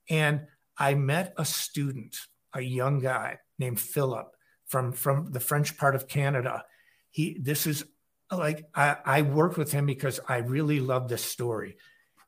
And 0.08 0.46
I 0.78 0.94
met 0.94 1.34
a 1.36 1.44
student, 1.44 2.16
a 2.54 2.60
young 2.60 3.00
guy 3.00 3.38
named 3.58 3.80
Philip 3.80 4.28
from 4.66 4.92
from 4.92 5.32
the 5.32 5.40
French 5.40 5.76
part 5.76 5.96
of 5.96 6.06
Canada. 6.06 6.64
He 7.10 7.36
this 7.40 7.66
is 7.66 7.84
like 8.36 8.66
I, 8.74 8.96
I 9.04 9.22
worked 9.22 9.56
with 9.58 9.72
him 9.72 9.86
because 9.86 10.20
I 10.28 10.38
really 10.38 10.80
love 10.80 11.08
this 11.08 11.24
story. 11.24 11.76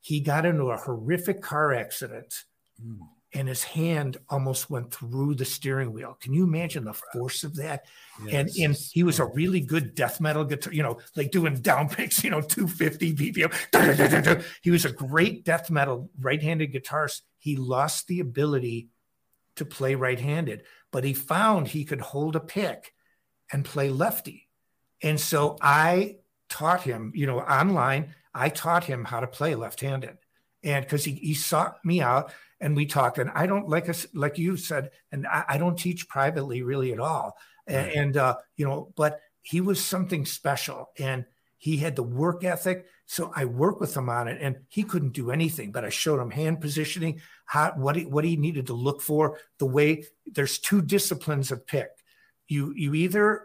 He 0.01 0.19
got 0.19 0.45
into 0.45 0.71
a 0.71 0.77
horrific 0.77 1.41
car 1.41 1.73
accident 1.73 2.43
Mm. 2.83 2.97
and 3.33 3.47
his 3.47 3.63
hand 3.63 4.17
almost 4.29 4.69
went 4.69 4.93
through 4.93 5.35
the 5.35 5.45
steering 5.45 5.93
wheel. 5.93 6.17
Can 6.19 6.33
you 6.33 6.43
imagine 6.43 6.83
the 6.83 6.93
force 7.13 7.45
of 7.45 7.55
that? 7.55 7.85
And 8.29 8.49
Yes. 8.53 8.59
and 8.59 8.75
he 8.91 9.03
was 9.03 9.19
a 9.19 9.25
really 9.25 9.61
good 9.61 9.95
death 9.95 10.19
metal 10.19 10.43
guitar, 10.43 10.73
you 10.73 10.83
know, 10.83 10.99
like 11.15 11.31
doing 11.31 11.55
down 11.61 11.87
picks, 11.87 12.21
you 12.21 12.29
know, 12.31 12.41
250 12.41 13.13
BPM. 13.15 13.53
Da, 13.71 13.85
da, 13.85 13.93
da, 13.95 14.07
da, 14.07 14.33
da. 14.35 14.41
He 14.61 14.71
was 14.71 14.83
a 14.83 14.91
great 14.91 15.45
death 15.45 15.71
metal 15.71 16.09
right-handed 16.19 16.73
guitarist. 16.73 17.21
He 17.39 17.55
lost 17.55 18.07
the 18.07 18.19
ability 18.19 18.89
to 19.55 19.63
play 19.63 19.95
right-handed, 19.95 20.63
but 20.91 21.05
he 21.05 21.13
found 21.13 21.69
he 21.69 21.85
could 21.85 22.01
hold 22.01 22.35
a 22.35 22.41
pick 22.41 22.93
and 23.53 23.63
play 23.63 23.89
lefty. 23.89 24.44
And 25.01 25.19
so 25.19 25.57
I 25.61 26.17
taught 26.49 26.81
him, 26.81 27.11
you 27.15 27.25
know, 27.25 27.39
online, 27.39 28.13
I 28.33 28.49
taught 28.49 28.83
him 28.83 29.05
how 29.05 29.19
to 29.19 29.27
play 29.27 29.55
left-handed. 29.55 30.17
And 30.63 30.83
because 30.83 31.05
he, 31.05 31.13
he 31.13 31.33
sought 31.33 31.83
me 31.85 32.01
out 32.01 32.31
and 32.59 32.75
we 32.75 32.85
talked, 32.85 33.17
and 33.17 33.29
I 33.35 33.45
don't 33.45 33.69
like 33.69 33.89
us, 33.89 34.07
like 34.13 34.37
you 34.37 34.57
said, 34.57 34.91
and 35.11 35.27
I, 35.27 35.45
I 35.49 35.57
don't 35.57 35.77
teach 35.77 36.07
privately 36.07 36.63
really 36.63 36.91
at 36.91 36.99
all. 36.99 37.37
And, 37.67 37.91
and 37.91 38.17
uh, 38.17 38.37
you 38.55 38.65
know, 38.65 38.93
but 38.95 39.19
he 39.41 39.61
was 39.61 39.83
something 39.83 40.25
special 40.25 40.89
and 40.97 41.25
he 41.57 41.77
had 41.77 41.95
the 41.95 42.03
work 42.03 42.43
ethic. 42.43 42.85
So 43.05 43.31
I 43.35 43.45
worked 43.45 43.79
with 43.79 43.95
him 43.95 44.09
on 44.09 44.27
it 44.27 44.39
and 44.41 44.57
he 44.69 44.83
couldn't 44.83 45.13
do 45.13 45.31
anything, 45.31 45.71
but 45.71 45.85
I 45.85 45.89
showed 45.89 46.19
him 46.19 46.31
hand 46.31 46.61
positioning, 46.61 47.21
how, 47.45 47.73
what, 47.75 47.95
he, 47.95 48.05
what 48.05 48.25
he 48.25 48.35
needed 48.35 48.67
to 48.67 48.73
look 48.73 49.01
for, 49.01 49.39
the 49.59 49.65
way 49.65 50.05
there's 50.25 50.57
two 50.57 50.81
disciplines 50.81 51.51
of 51.51 51.67
pick. 51.67 51.89
You, 52.47 52.73
you 52.75 52.95
either 52.95 53.43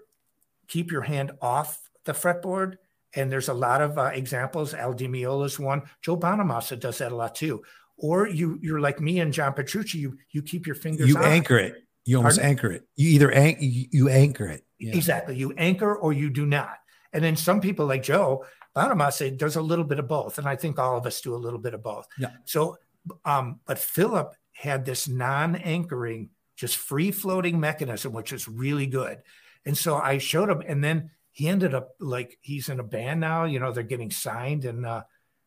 keep 0.71 0.91
your 0.91 1.03
hand 1.03 1.33
off 1.43 1.79
the 2.07 2.13
fretboard. 2.13 2.77
And 3.15 3.31
there's 3.31 3.49
a 3.49 3.55
lot 3.55 3.83
of 3.83 3.99
uh, 3.99 4.13
examples. 4.15 4.73
Al 4.73 4.95
Di 4.95 5.09
Meola's 5.09 5.59
one. 5.59 5.83
Joe 6.01 6.17
Bonamassa 6.17 6.79
does 6.79 6.99
that 6.99 7.13
a 7.13 7.17
lot 7.17 7.35
too. 7.35 7.63
Or 7.99 8.29
you 8.29 8.59
you're 8.63 8.81
like 8.81 9.01
me 9.01 9.21
and 9.21 9.33
John 9.33 9.53
Petrucci. 9.53 9.99
You 9.99 10.17
you 10.31 10.43
keep 10.43 10.67
your 10.67 10.77
fingers. 10.77 11.09
You 11.09 11.19
on. 11.19 11.25
anchor 11.25 11.59
it. 11.59 11.75
You 12.07 12.17
almost 12.17 12.39
Pardon? 12.39 12.51
anchor 12.51 12.73
it. 12.73 12.89
You 12.97 13.11
either 13.11 13.31
an- 13.31 13.57
you, 13.61 14.09
anchor 14.09 14.47
it. 14.47 14.65
Yeah. 14.79 14.97
Exactly. 14.97 15.37
You 15.37 15.53
anchor 15.59 15.95
or 15.95 16.13
you 16.13 16.31
do 16.31 16.47
not. 16.47 16.77
And 17.13 17.23
then 17.23 17.37
some 17.37 17.61
people 17.61 17.87
like 17.87 18.03
Joe 18.03 18.47
Bonamassa 18.75 19.37
does 19.37 19.57
a 19.57 19.61
little 19.61 19.85
bit 19.85 19.99
of 19.99 20.09
both. 20.09 20.39
And 20.39 20.49
I 20.49 20.57
think 20.57 20.79
all 20.79 20.97
of 20.97 21.05
us 21.07 21.21
do 21.21 21.35
a 21.35 21.37
little 21.37 21.59
bit 21.59 21.75
of 21.75 21.83
both. 21.83 22.07
Yeah. 22.19 22.31
So, 22.47 22.79
um, 23.25 23.61
but 23.67 23.79
Philip 23.79 24.35
had 24.53 24.85
this 24.85 25.09
non-anchoring, 25.09 26.31
just 26.57 26.77
free-floating 26.77 27.61
mechanism, 27.61 28.13
which 28.13 28.33
is 28.33 28.49
really 28.49 28.87
good. 28.87 29.19
And 29.67 29.77
so 29.77 29.97
I 29.97 30.19
showed 30.19 30.49
him, 30.49 30.63
and 30.67 30.83
then 30.83 31.11
he 31.33 31.49
ended 31.49 31.75
up 31.75 31.91
like 32.01 32.39
he's 32.41 32.69
in 32.69 32.81
a 32.81 32.85
band 32.85 33.21
now. 33.21 33.45
You 33.45 33.61
know, 33.61 33.73
they're 33.73 33.83
getting 33.83 34.11
signed, 34.11 34.65
and 34.65 34.87
uh, 34.87 35.03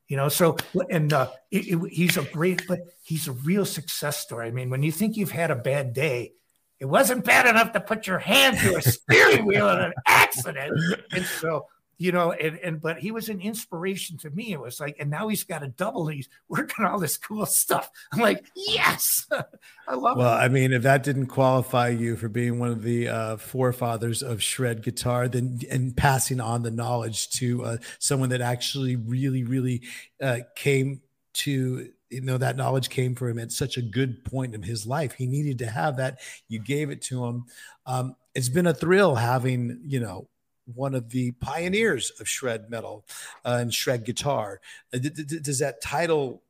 you 0.08 0.18
know, 0.18 0.30
so 0.30 0.58
and 0.90 1.12
uh, 1.12 1.32
it, 1.52 1.68
it, 1.68 1.90
he's 1.92 2.18
a 2.18 2.24
great, 2.24 2.64
but 2.68 2.80
he's 3.04 3.28
a 3.28 3.32
real 3.32 3.66
success 3.66 4.18
story. 4.18 4.48
I 4.48 4.52
mean, 4.52 4.70
when 4.70 4.84
you 4.84 4.92
think 4.92 5.18
you've 5.18 5.32
had 5.32 5.52
a 5.52 5.56
bad 5.56 5.94
day, 5.94 6.34
it 6.80 6.86
wasn't 6.86 7.26
bad 7.26 7.48
enough 7.48 7.72
to 7.74 7.80
put 7.80 8.08
your 8.08 8.20
hand 8.20 8.60
through 8.60 8.78
a 8.78 8.82
steering 8.82 9.46
wheel 9.46 9.70
in 9.70 9.80
an 9.80 9.94
accident. 10.06 10.74
And 11.12 11.26
so, 11.26 11.66
you 11.98 12.12
know, 12.12 12.32
and, 12.32 12.58
and 12.60 12.82
but 12.82 12.98
he 13.00 13.12
was 13.12 13.30
an 13.30 13.40
inspiration 13.40 14.18
to 14.18 14.30
me. 14.32 14.54
It 14.54 14.60
was 14.60 14.80
like, 14.80 14.96
and 15.00 15.10
now 15.10 15.28
he's 15.28 15.44
got 15.44 15.64
a 15.64 15.68
double 15.68 16.08
he's 16.08 16.30
working 16.50 16.86
all 16.86 17.00
this 17.00 17.18
cool 17.18 17.46
stuff. 17.46 17.90
I'm 18.12 18.20
like, 18.20 18.46
yes, 18.56 19.28
I 19.88 19.96
love 19.96 20.18
Well, 20.18 20.34
it. 20.38 20.42
I 20.42 20.48
mean, 20.48 20.74
if 20.74 20.84
that 20.84 21.04
didn't 21.04 21.28
qualify 21.28 21.90
you 21.90 22.16
for 22.16 22.30
being 22.30 22.60
one 22.60 22.70
of 22.70 22.84
the 22.84 23.08
uh, 23.08 23.38
forefathers 23.38 24.24
of 24.24 24.42
shred 24.42 24.82
guitar, 24.84 25.28
then 25.28 25.60
and 25.70 25.96
passing 25.96 26.40
on 26.42 26.64
the 26.64 26.72
knowledge 26.72 27.30
to 27.32 27.64
uh, 27.64 27.78
someone 28.00 28.30
that 28.30 28.42
actually 28.42 28.96
really, 28.96 29.44
really 29.44 29.84
uh, 30.22 30.40
came 30.56 31.02
to 31.34 31.90
you 32.10 32.22
know 32.22 32.38
that 32.38 32.56
knowledge 32.56 32.90
came 32.90 33.16
for 33.16 33.28
him 33.28 33.40
at 33.40 33.52
such 33.52 33.78
a 33.78 33.82
good 33.82 34.24
point 34.24 34.54
in 34.54 34.62
his 34.62 34.86
life. 34.86 35.14
He 35.14 35.26
needed 35.26 35.58
to 35.60 35.68
have 35.68 35.98
that. 35.98 36.20
You 36.48 36.60
gave 36.60 36.90
it 36.90 37.02
to 37.04 37.26
him. 37.26 37.46
Um, 37.86 38.16
it's 38.36 38.50
been 38.50 38.68
a 38.68 38.74
thrill 38.74 39.16
having 39.16 39.82
you 39.84 40.00
know 40.00 40.28
one 40.66 40.96
of 40.96 41.10
the 41.10 41.32
pioneers 41.34 42.12
of 42.20 42.28
shred 42.28 42.70
metal 42.70 43.06
uh, 43.46 43.58
and 43.60 43.74
shred 43.74 44.06
guitar. 44.06 44.62
Uh, 44.94 45.00
d- 45.00 45.10
d- 45.10 45.40
does 45.40 45.60
that 45.60 45.82
title 45.82 46.42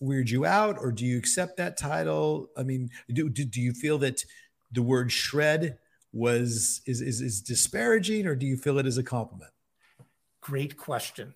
weird 0.00 0.28
you 0.28 0.44
out 0.44 0.76
or 0.78 0.90
do 0.90 1.06
you 1.06 1.16
accept 1.16 1.56
that 1.56 1.78
title 1.78 2.50
i 2.58 2.64
mean 2.64 2.90
do, 3.10 3.30
do, 3.30 3.44
do 3.44 3.60
you 3.60 3.72
feel 3.72 3.96
that 3.96 4.24
the 4.72 4.82
word 4.82 5.10
shred 5.10 5.78
was 6.12 6.82
is, 6.84 7.00
is 7.00 7.20
is 7.20 7.40
disparaging 7.40 8.26
or 8.26 8.34
do 8.34 8.44
you 8.44 8.56
feel 8.56 8.78
it 8.78 8.86
as 8.86 8.98
a 8.98 9.04
compliment 9.04 9.52
Great 10.44 10.76
question. 10.76 11.32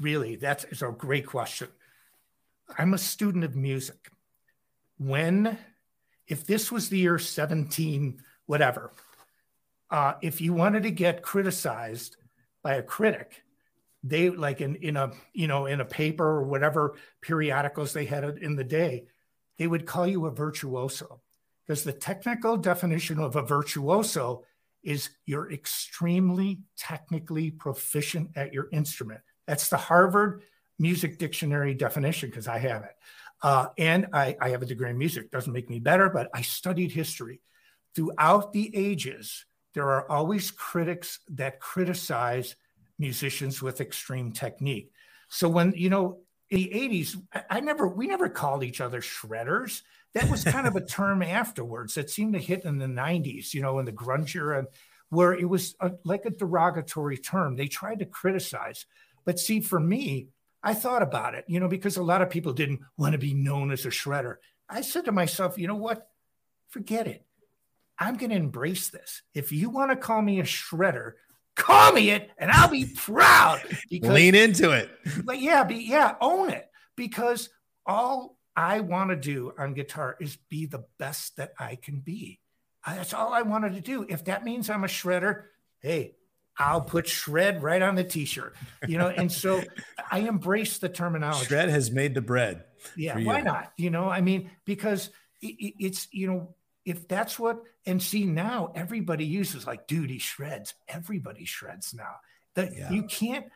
Really, 0.00 0.34
that's 0.34 0.64
it's 0.64 0.82
a 0.82 0.90
great 0.90 1.24
question. 1.26 1.68
I'm 2.76 2.92
a 2.92 2.98
student 2.98 3.44
of 3.44 3.54
music. 3.54 4.10
When, 4.98 5.56
if 6.26 6.44
this 6.44 6.72
was 6.72 6.88
the 6.88 6.98
year 6.98 7.20
17, 7.20 8.20
whatever, 8.46 8.90
uh, 9.90 10.14
if 10.22 10.40
you 10.40 10.52
wanted 10.52 10.82
to 10.82 10.90
get 10.90 11.22
criticized 11.22 12.16
by 12.62 12.74
a 12.74 12.82
critic, 12.82 13.42
they 14.02 14.30
like 14.30 14.60
in, 14.60 14.76
in 14.76 14.96
a 14.96 15.12
you 15.32 15.48
know 15.48 15.66
in 15.66 15.80
a 15.80 15.84
paper 15.84 16.24
or 16.24 16.44
whatever 16.44 16.96
periodicals 17.20 17.92
they 17.92 18.04
had 18.04 18.24
in 18.24 18.56
the 18.56 18.64
day, 18.64 19.04
they 19.58 19.66
would 19.66 19.86
call 19.86 20.06
you 20.06 20.26
a 20.26 20.30
virtuoso 20.30 21.20
because 21.66 21.84
the 21.84 21.92
technical 21.92 22.56
definition 22.56 23.18
of 23.18 23.36
a 23.36 23.42
virtuoso 23.42 24.44
is 24.82 25.10
you're 25.26 25.52
extremely 25.52 26.60
technically 26.76 27.50
proficient 27.50 28.30
at 28.36 28.54
your 28.54 28.68
instrument. 28.72 29.20
That's 29.46 29.68
the 29.68 29.76
Harvard 29.76 30.42
Music 30.78 31.18
Dictionary 31.18 31.74
definition 31.74 32.30
because 32.30 32.48
I 32.48 32.58
have 32.58 32.84
it. 32.84 32.96
Uh, 33.42 33.66
and 33.76 34.06
I, 34.12 34.36
I 34.40 34.50
have 34.50 34.62
a 34.62 34.66
degree 34.66 34.90
in 34.90 34.98
music. 34.98 35.30
Doesn't 35.30 35.52
make 35.52 35.68
me 35.68 35.78
better, 35.78 36.08
but 36.08 36.30
I 36.32 36.42
studied 36.42 36.92
history. 36.92 37.40
Throughout 37.94 38.52
the 38.52 38.74
ages, 38.74 39.44
there 39.74 39.88
are 39.90 40.10
always 40.10 40.50
critics 40.50 41.20
that 41.30 41.60
criticize 41.60 42.56
musicians 42.98 43.62
with 43.62 43.80
extreme 43.80 44.32
technique. 44.32 44.92
So 45.28 45.48
when, 45.48 45.72
you 45.76 45.90
know, 45.90 46.18
in 46.50 46.58
the 46.58 46.70
80s, 46.70 47.16
I, 47.50 47.60
never, 47.60 47.86
we 47.86 48.06
never 48.06 48.28
called 48.28 48.64
each 48.64 48.80
other 48.80 49.00
shredders. 49.00 49.82
That 50.14 50.30
was 50.30 50.42
kind 50.44 50.66
of 50.66 50.76
a 50.76 50.80
term 50.86 51.22
afterwards 51.22 51.94
that 51.94 52.10
seemed 52.10 52.32
to 52.32 52.38
hit 52.40 52.64
in 52.64 52.78
the 52.78 52.86
90s, 52.86 53.52
you 53.52 53.60
know, 53.60 53.78
in 53.78 53.84
the 53.84 53.92
grunge 53.92 54.34
era, 54.34 54.66
where 55.10 55.32
it 55.32 55.48
was 55.48 55.74
a, 55.80 55.92
like 56.04 56.24
a 56.24 56.30
derogatory 56.30 57.18
term. 57.18 57.56
They 57.56 57.68
tried 57.68 57.98
to 58.00 58.06
criticize. 58.06 58.86
But 59.24 59.38
see, 59.38 59.60
for 59.60 59.78
me, 59.78 60.28
I 60.62 60.74
thought 60.74 61.02
about 61.02 61.34
it, 61.34 61.44
you 61.48 61.60
know, 61.60 61.68
because 61.68 61.96
a 61.96 62.02
lot 62.02 62.22
of 62.22 62.30
people 62.30 62.52
didn't 62.52 62.80
want 62.96 63.12
to 63.12 63.18
be 63.18 63.34
known 63.34 63.70
as 63.70 63.84
a 63.84 63.90
shredder. 63.90 64.36
I 64.68 64.80
said 64.80 65.04
to 65.04 65.12
myself, 65.12 65.58
you 65.58 65.68
know 65.68 65.76
what? 65.76 66.08
Forget 66.68 67.06
it. 67.06 67.24
I'm 67.98 68.16
going 68.16 68.30
to 68.30 68.36
embrace 68.36 68.88
this. 68.90 69.22
If 69.34 69.50
you 69.52 69.70
want 69.70 69.90
to 69.90 69.96
call 69.96 70.22
me 70.22 70.40
a 70.40 70.44
shredder, 70.44 71.12
call 71.56 71.92
me 71.92 72.10
it 72.10 72.30
and 72.38 72.50
I'll 72.50 72.68
be 72.70 72.86
proud. 72.86 73.60
Because 73.90 74.10
lean 74.10 74.34
into 74.34 74.70
it 74.70 74.90
but 75.24 75.40
yeah, 75.40 75.64
be 75.64 75.76
yeah, 75.76 76.14
own 76.20 76.50
it 76.50 76.68
because 76.96 77.48
all 77.86 78.38
I 78.54 78.80
want 78.80 79.10
to 79.10 79.16
do 79.16 79.52
on 79.58 79.74
guitar 79.74 80.16
is 80.20 80.36
be 80.48 80.66
the 80.66 80.84
best 80.98 81.36
that 81.36 81.52
I 81.58 81.76
can 81.76 82.00
be. 82.00 82.40
I- 82.84 82.96
That's 82.96 83.12
all 83.14 83.32
I 83.32 83.42
wanted 83.42 83.74
to 83.74 83.80
do. 83.80 84.06
If 84.08 84.24
that 84.26 84.44
means 84.44 84.68
I'm 84.70 84.84
a 84.84 84.88
shredder, 84.88 85.44
hey, 85.80 86.14
I'll 86.58 86.80
put 86.80 87.06
shred 87.06 87.62
right 87.62 87.80
on 87.82 87.94
the 87.94 88.02
t-shirt. 88.04 88.56
You 88.86 88.98
know, 88.98 89.08
and 89.08 89.30
so 89.30 89.62
I 90.10 90.20
embrace 90.20 90.78
the 90.78 90.88
terminology. 90.88 91.46
shred 91.46 91.68
has 91.68 91.90
made 91.90 92.14
the 92.14 92.20
bread 92.20 92.64
Yeah, 92.96 93.18
why 93.18 93.40
not? 93.42 93.72
You 93.76 93.90
know, 93.90 94.08
I 94.08 94.20
mean, 94.20 94.50
because 94.64 95.10
it- 95.40 95.74
it's 95.78 96.08
you 96.12 96.26
know, 96.26 96.54
if 96.88 97.06
that's 97.06 97.38
what 97.38 97.60
and 97.84 98.02
see 98.02 98.24
now 98.24 98.72
everybody 98.74 99.26
uses 99.26 99.66
like 99.66 99.86
dude 99.86 100.08
he 100.08 100.18
shreds. 100.18 100.74
Everybody 100.88 101.44
shreds 101.44 101.92
now. 101.92 102.14
That 102.54 102.74
Yeah. 102.74 102.90
you 102.90 103.02
can't 103.02 103.46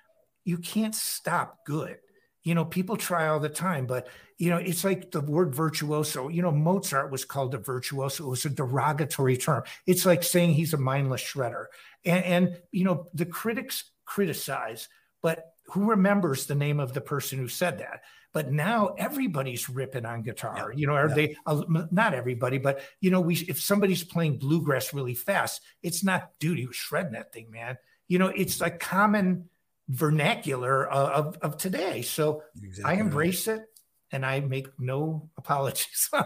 you 0.45 0.59
can't 0.59 0.95
stop 0.95 1.65
good. 1.65 1.97
You 2.43 2.55
know, 2.55 2.65
people 2.67 2.97
try 2.97 3.29
all 3.29 3.41
the 3.41 3.49
time, 3.49 3.87
but 3.87 4.09
you 4.37 4.51
know, 4.51 4.59
it's 4.59 4.85
like 4.85 5.13
the 5.13 5.23
word 5.23 5.55
virtuoso. 5.55 6.29
You 6.29 6.43
know, 6.43 6.51
Mozart 6.51 7.11
was 7.11 7.25
called 7.25 7.55
a 7.55 7.59
virtuoso. 7.59 8.27
It 8.27 8.29
was 8.29 8.45
a 8.45 8.51
derogatory 8.51 9.39
term. 9.39 9.63
It's 9.87 10.05
like 10.05 10.23
saying 10.25 10.51
he's 10.53 10.75
a 10.75 10.79
mindless 10.79 11.23
shredder. 11.23 11.67
And, 12.05 12.25
and 12.25 12.61
you 12.71 12.85
know, 12.85 13.07
the 13.15 13.27
critics 13.27 13.85
criticize, 14.05 14.89
but 15.23 15.55
who 15.69 15.89
remembers 15.89 16.45
the 16.45 16.55
name 16.57 16.81
of 16.81 16.93
the 16.93 17.01
person 17.01 17.39
who 17.39 17.49
said 17.49 17.79
that? 17.79 18.03
But 18.33 18.51
now 18.51 18.95
everybody's 18.99 19.69
ripping 19.69 20.07
on 20.07 20.23
guitar. 20.23 20.71
Yeah. 20.71 20.77
You 20.77 20.87
know, 20.87 20.95
are 20.95 21.09
yeah. 21.09 21.15
they? 21.15 21.37
Uh, 21.45 21.63
not 21.91 22.15
everybody, 22.15 22.59
but 22.59 22.81
you 23.01 23.11
know, 23.11 23.21
we 23.21 23.37
if 23.37 23.61
somebody's 23.61 24.05
playing 24.05 24.39
bluegrass 24.39 24.95
really 24.95 25.15
fast, 25.15 25.61
it's 25.83 26.03
not, 26.03 26.31
dude, 26.41 26.59
he 26.59 26.67
was 26.67 26.77
shredding 26.77 27.13
that 27.13 27.33
thing, 27.33 27.51
man. 27.51 27.77
You 28.09 28.19
know, 28.19 28.29
it's 28.29 28.61
like 28.61 28.81
common 28.81 29.49
vernacular 29.89 30.87
of, 30.87 31.09
of, 31.09 31.39
of 31.43 31.57
today. 31.59 32.03
So 32.03 32.43
exactly 32.63 32.95
I 32.95 33.01
embrace 33.01 33.49
it 33.49 33.63
and 34.11 34.25
I 34.25 34.41
make 34.41 34.69
no 34.79 35.31
apologies. 35.37 36.11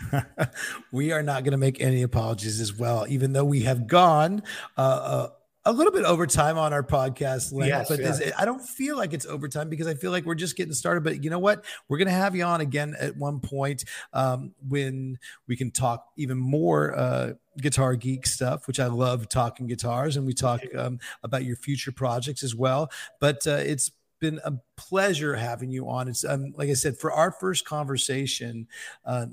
we 0.92 1.12
are 1.12 1.22
not 1.22 1.44
going 1.44 1.52
to 1.52 1.58
make 1.58 1.80
any 1.80 2.02
apologies 2.02 2.60
as 2.60 2.74
well, 2.74 3.06
even 3.08 3.32
though 3.32 3.44
we 3.44 3.62
have 3.62 3.86
gone 3.86 4.42
uh, 4.76 4.80
uh, 4.80 5.28
a 5.64 5.72
little 5.72 5.92
bit 5.92 6.04
overtime 6.04 6.58
on 6.58 6.72
our 6.72 6.82
podcast 6.82 7.52
length, 7.52 7.68
yes, 7.68 7.88
but 7.88 8.00
yes. 8.00 8.18
This, 8.18 8.32
I 8.36 8.44
don't 8.44 8.60
feel 8.60 8.96
like 8.96 9.12
it's 9.12 9.26
overtime 9.26 9.68
because 9.68 9.86
I 9.86 9.94
feel 9.94 10.10
like 10.10 10.24
we're 10.24 10.34
just 10.34 10.56
getting 10.56 10.72
started. 10.72 11.04
But 11.04 11.22
you 11.22 11.30
know 11.30 11.38
what? 11.38 11.64
We're 11.88 11.98
going 11.98 12.08
to 12.08 12.14
have 12.14 12.34
you 12.34 12.44
on 12.44 12.60
again 12.60 12.96
at 12.98 13.16
one 13.16 13.40
point 13.40 13.84
um, 14.12 14.54
when 14.68 15.18
we 15.46 15.56
can 15.56 15.70
talk 15.70 16.06
even 16.16 16.36
more 16.36 16.96
uh, 16.96 17.32
guitar 17.58 17.94
geek 17.94 18.26
stuff, 18.26 18.66
which 18.66 18.80
I 18.80 18.86
love 18.86 19.28
talking 19.28 19.66
guitars, 19.66 20.16
and 20.16 20.26
we 20.26 20.34
talk 20.34 20.62
um, 20.76 20.98
about 21.22 21.44
your 21.44 21.56
future 21.56 21.92
projects 21.92 22.42
as 22.42 22.54
well. 22.56 22.90
But 23.20 23.46
uh, 23.46 23.60
it's 23.64 23.92
been 24.18 24.40
a 24.44 24.54
pleasure 24.76 25.36
having 25.36 25.70
you 25.70 25.88
on. 25.88 26.08
It's 26.08 26.24
um, 26.24 26.54
like 26.56 26.70
I 26.70 26.74
said, 26.74 26.96
for 26.96 27.12
our 27.12 27.30
first 27.30 27.64
conversation, 27.64 28.66
uh, 29.04 29.26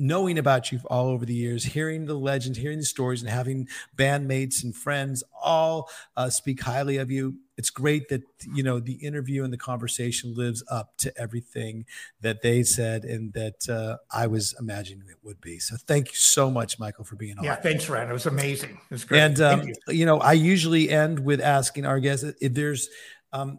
knowing 0.00 0.38
about 0.38 0.72
you 0.72 0.80
all 0.86 1.08
over 1.08 1.26
the 1.26 1.34
years, 1.34 1.62
hearing 1.62 2.06
the 2.06 2.14
legends, 2.14 2.56
hearing 2.56 2.78
the 2.78 2.84
stories, 2.84 3.20
and 3.20 3.30
having 3.30 3.68
bandmates 3.96 4.64
and 4.64 4.74
friends 4.74 5.22
all 5.42 5.90
uh, 6.16 6.30
speak 6.30 6.62
highly 6.62 6.96
of 6.96 7.10
you. 7.10 7.36
It's 7.58 7.68
great 7.68 8.08
that 8.08 8.22
you 8.54 8.62
know 8.62 8.80
the 8.80 8.94
interview 8.94 9.44
and 9.44 9.52
the 9.52 9.58
conversation 9.58 10.34
lives 10.34 10.64
up 10.70 10.96
to 10.98 11.12
everything 11.20 11.84
that 12.22 12.40
they 12.40 12.62
said 12.62 13.04
and 13.04 13.30
that 13.34 13.68
uh, 13.68 13.98
I 14.10 14.26
was 14.26 14.54
imagining 14.58 15.06
it 15.10 15.18
would 15.22 15.40
be. 15.42 15.58
So 15.58 15.76
thank 15.86 16.08
you 16.08 16.16
so 16.16 16.50
much, 16.50 16.78
Michael, 16.78 17.04
for 17.04 17.16
being 17.16 17.36
on. 17.36 17.44
Yeah, 17.44 17.56
thanks, 17.56 17.86
Ryan. 17.86 18.08
It 18.08 18.14
was 18.14 18.24
amazing. 18.24 18.80
It 18.90 18.94
was 18.94 19.04
great. 19.04 19.20
And 19.20 19.40
um, 19.42 19.68
you. 19.68 19.74
you. 19.88 20.06
know, 20.06 20.18
I 20.18 20.32
usually 20.32 20.88
end 20.88 21.18
with 21.18 21.42
asking 21.42 21.84
our 21.84 22.00
guests 22.00 22.24
if 22.40 22.54
there's 22.54 22.88
um, 23.34 23.58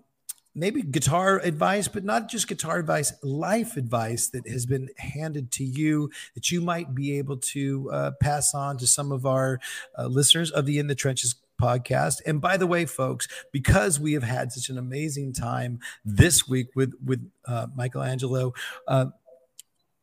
maybe 0.53 0.81
guitar 0.81 1.39
advice, 1.39 1.87
but 1.87 2.03
not 2.03 2.29
just 2.29 2.47
guitar 2.47 2.79
advice, 2.79 3.13
life 3.23 3.77
advice 3.77 4.29
that 4.29 4.47
has 4.47 4.65
been 4.65 4.89
handed 4.97 5.51
to 5.53 5.63
you 5.63 6.09
that 6.35 6.51
you 6.51 6.61
might 6.61 6.93
be 6.93 7.17
able 7.17 7.37
to 7.37 7.89
uh, 7.91 8.11
pass 8.21 8.53
on 8.53 8.77
to 8.77 8.87
some 8.87 9.11
of 9.11 9.25
our 9.25 9.59
uh, 9.97 10.05
listeners 10.05 10.51
of 10.51 10.65
the 10.65 10.79
In 10.79 10.87
the 10.87 10.95
Trenches 10.95 11.35
podcast. 11.61 12.21
And 12.25 12.41
by 12.41 12.57
the 12.57 12.67
way, 12.67 12.85
folks, 12.85 13.27
because 13.51 13.99
we 13.99 14.13
have 14.13 14.23
had 14.23 14.51
such 14.51 14.69
an 14.69 14.77
amazing 14.77 15.33
time 15.33 15.79
this 16.03 16.47
week 16.47 16.67
with 16.75 16.93
with 17.05 17.29
uh, 17.45 17.67
Michael 17.75 18.01
Angelo, 18.01 18.53
uh, 18.87 19.07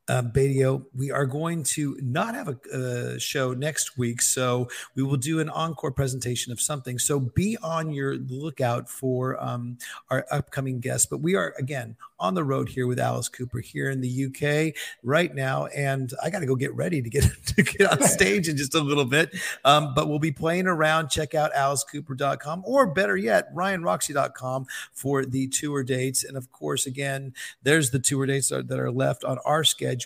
uh, 0.08 0.22
Batio, 0.22 0.84
we 0.94 1.10
are 1.10 1.26
going 1.26 1.62
to 1.62 1.98
not 2.02 2.34
have 2.34 2.48
a, 2.48 3.18
show 3.18 3.52
next 3.52 3.98
week, 3.98 4.22
so 4.22 4.68
we 4.94 5.02
will 5.02 5.16
do 5.16 5.40
an 5.40 5.48
encore 5.50 5.90
presentation 5.90 6.52
of 6.52 6.60
something. 6.60 6.98
So 6.98 7.20
be 7.20 7.56
on 7.62 7.90
your 7.90 8.16
lookout 8.16 8.88
for 8.88 9.42
um, 9.42 9.78
our 10.10 10.26
upcoming 10.30 10.80
guests. 10.80 11.06
But 11.06 11.18
we 11.18 11.34
are 11.34 11.54
again 11.58 11.96
on 12.20 12.34
the 12.34 12.44
road 12.44 12.68
here 12.68 12.86
with 12.86 12.98
Alice 12.98 13.28
Cooper 13.28 13.60
here 13.60 13.90
in 13.90 14.00
the 14.00 14.26
UK 14.26 14.74
right 15.02 15.34
now, 15.34 15.66
and 15.66 16.12
I 16.22 16.30
got 16.30 16.40
to 16.40 16.46
go 16.46 16.56
get 16.56 16.74
ready 16.74 17.02
to 17.02 17.10
get 17.10 17.24
to 17.46 17.62
get 17.62 17.90
on 17.90 18.02
stage 18.02 18.48
in 18.48 18.56
just 18.56 18.74
a 18.74 18.80
little 18.80 19.04
bit. 19.04 19.34
Um, 19.64 19.94
but 19.94 20.08
we'll 20.08 20.18
be 20.18 20.32
playing 20.32 20.66
around. 20.66 21.08
Check 21.10 21.34
out 21.34 21.52
AliceCooper.com 21.52 22.62
or 22.64 22.86
better 22.86 23.16
yet, 23.16 23.54
RyanRoxie.com 23.54 24.66
for 24.92 25.24
the 25.24 25.48
tour 25.48 25.82
dates. 25.82 26.24
And 26.24 26.36
of 26.36 26.50
course, 26.50 26.86
again, 26.86 27.34
there's 27.62 27.90
the 27.90 27.98
tour 27.98 28.26
dates 28.26 28.48
that 28.48 28.70
are 28.70 28.90
left 28.90 29.24
on 29.24 29.38
our 29.44 29.64
schedule. 29.64 29.97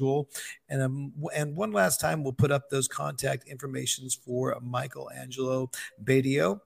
And 0.68 0.82
um, 0.82 1.12
and 1.34 1.56
one 1.56 1.72
last 1.72 2.00
time, 2.00 2.22
we'll 2.22 2.32
put 2.32 2.50
up 2.50 2.70
those 2.70 2.88
contact 2.88 3.48
informations 3.48 4.14
for 4.14 4.56
Michelangelo 4.62 5.70
Badio. 6.04 6.60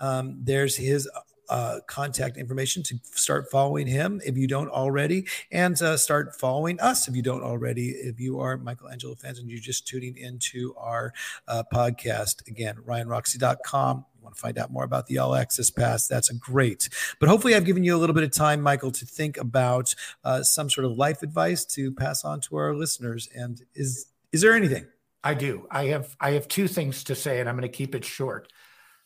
Um, 0.00 0.38
there's 0.42 0.76
his 0.76 1.08
uh, 1.48 1.80
contact 1.86 2.38
information 2.38 2.82
to 2.82 2.98
start 3.04 3.50
following 3.50 3.86
him 3.86 4.20
if 4.24 4.36
you 4.36 4.46
don't 4.46 4.70
already, 4.70 5.26
and 5.50 5.80
uh, 5.82 5.96
start 5.96 6.34
following 6.34 6.80
us 6.80 7.08
if 7.08 7.14
you 7.14 7.22
don't 7.22 7.42
already. 7.42 7.90
If 7.90 8.18
you 8.18 8.40
are 8.40 8.56
Michelangelo 8.56 9.14
fans 9.14 9.38
and 9.38 9.50
you're 9.50 9.60
just 9.60 9.86
tuning 9.86 10.16
into 10.16 10.74
our 10.76 11.12
uh, 11.48 11.62
podcast, 11.72 12.46
again, 12.48 12.76
ryanroxie.com. 12.86 14.06
Want 14.22 14.34
to 14.34 14.40
find 14.40 14.58
out 14.58 14.70
more 14.70 14.84
about 14.84 15.06
the 15.06 15.18
All 15.18 15.34
Access 15.34 15.70
Pass? 15.70 16.06
That's 16.06 16.30
great. 16.30 16.88
But 17.18 17.28
hopefully, 17.28 17.54
I've 17.54 17.64
given 17.64 17.84
you 17.84 17.96
a 17.96 17.98
little 17.98 18.14
bit 18.14 18.24
of 18.24 18.30
time, 18.30 18.60
Michael, 18.60 18.92
to 18.92 19.04
think 19.04 19.36
about 19.36 19.94
uh, 20.24 20.42
some 20.42 20.70
sort 20.70 20.84
of 20.84 20.92
life 20.92 21.22
advice 21.22 21.64
to 21.66 21.92
pass 21.92 22.24
on 22.24 22.40
to 22.42 22.56
our 22.56 22.74
listeners. 22.74 23.28
And 23.34 23.60
is 23.74 24.06
is 24.30 24.40
there 24.40 24.54
anything? 24.54 24.86
I 25.24 25.34
do. 25.34 25.66
I 25.70 25.86
have 25.86 26.16
I 26.20 26.32
have 26.32 26.48
two 26.48 26.68
things 26.68 27.04
to 27.04 27.14
say, 27.14 27.40
and 27.40 27.48
I'm 27.48 27.56
going 27.56 27.70
to 27.70 27.76
keep 27.76 27.94
it 27.94 28.04
short 28.04 28.52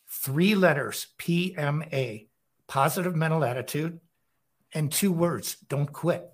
three 0.08 0.54
letters 0.54 1.08
PMA, 1.18 2.28
positive 2.66 3.16
mental 3.16 3.44
attitude, 3.44 4.00
and 4.72 4.90
two 4.90 5.12
words 5.12 5.56
don't 5.68 5.92
quit. 5.92 6.28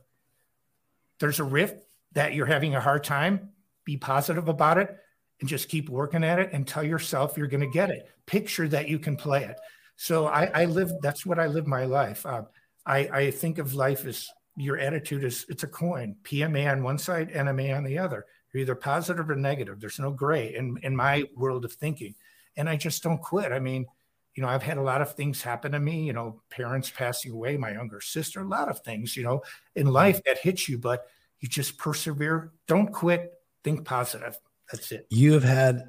There's 1.19 1.41
a 1.41 1.45
riff 1.45 1.73
that 2.13 2.35
you're 2.35 2.47
having 2.47 2.75
a 2.75 2.81
hard 2.81 3.05
time, 3.05 3.51
be 3.85 3.97
positive 3.97 4.49
about 4.49 4.79
it 4.79 4.97
and 5.43 5.49
just 5.49 5.69
keep 5.69 5.91
working 5.91 6.23
at 6.23 6.39
it 6.39 6.51
and 6.53 6.67
tell 6.67 6.85
yourself 6.85 7.37
you're 7.37 7.49
going 7.49 7.61
to 7.61 7.67
get 7.67 7.91
it. 7.91 8.09
Picture 8.27 8.69
that 8.69 8.89
you 8.89 8.99
can 8.99 9.17
play 9.17 9.43
it. 9.43 9.59
So 9.97 10.29
I, 10.29 10.45
I 10.55 10.65
live, 10.67 10.93
that's 11.03 11.27
what 11.27 11.41
I 11.41 11.49
live 11.49 11.67
my 11.67 11.85
life. 11.85 12.25
Uh, 12.25 12.43
I, 12.87 12.99
I 13.13 13.31
think 13.33 13.59
of 13.59 13.75
life 13.75 14.07
as 14.07 14.29
your 14.57 14.79
attitude 14.79 15.25
is 15.25 15.45
it's 15.49 15.65
a 15.65 15.67
coin, 15.67 16.15
PMA 16.23 16.71
on 16.71 16.85
one 16.85 16.97
side, 16.97 17.33
NMA 17.33 17.77
on 17.77 17.83
the 17.83 17.99
other. 17.99 18.25
You're 18.53 18.63
either 18.63 18.77
positive 18.77 19.29
or 19.29 19.35
negative. 19.35 19.81
There's 19.81 19.99
no 19.99 20.13
gray 20.13 20.55
in, 20.55 20.79
in 20.85 20.95
my 20.95 21.25
world 21.35 21.65
of 21.65 21.73
thinking 21.73 22.15
and 22.57 22.69
I 22.69 22.77
just 22.77 23.03
don't 23.03 23.21
quit. 23.21 23.51
I 23.51 23.59
mean, 23.59 23.87
you 24.35 24.43
know, 24.43 24.49
I've 24.49 24.63
had 24.63 24.79
a 24.79 24.83
lot 24.83 25.03
of 25.03 25.15
things 25.15 25.43
happen 25.43 25.73
to 25.73 25.81
me, 25.81 26.05
you 26.05 26.13
know, 26.13 26.41
parents 26.51 26.89
passing 26.91 27.33
away, 27.33 27.57
my 27.57 27.73
younger 27.73 28.01
sister, 28.01 28.41
a 28.41 28.49
lot 28.49 28.69
of 28.69 28.81
things, 28.81 29.17
you 29.17 29.25
know, 29.25 29.43
in 29.75 29.87
life 29.87 30.23
that 30.25 30.39
hits 30.39 30.69
you, 30.69 30.79
but 30.79 31.07
you 31.41 31.49
just 31.49 31.77
persevere. 31.77 32.53
Don't 32.67 32.93
quit. 32.93 33.33
Think 33.65 33.85
positive. 33.85 34.39
That's 34.73 34.91
it. 34.93 35.07
You 35.11 35.35
have 35.35 35.45
had 35.45 35.83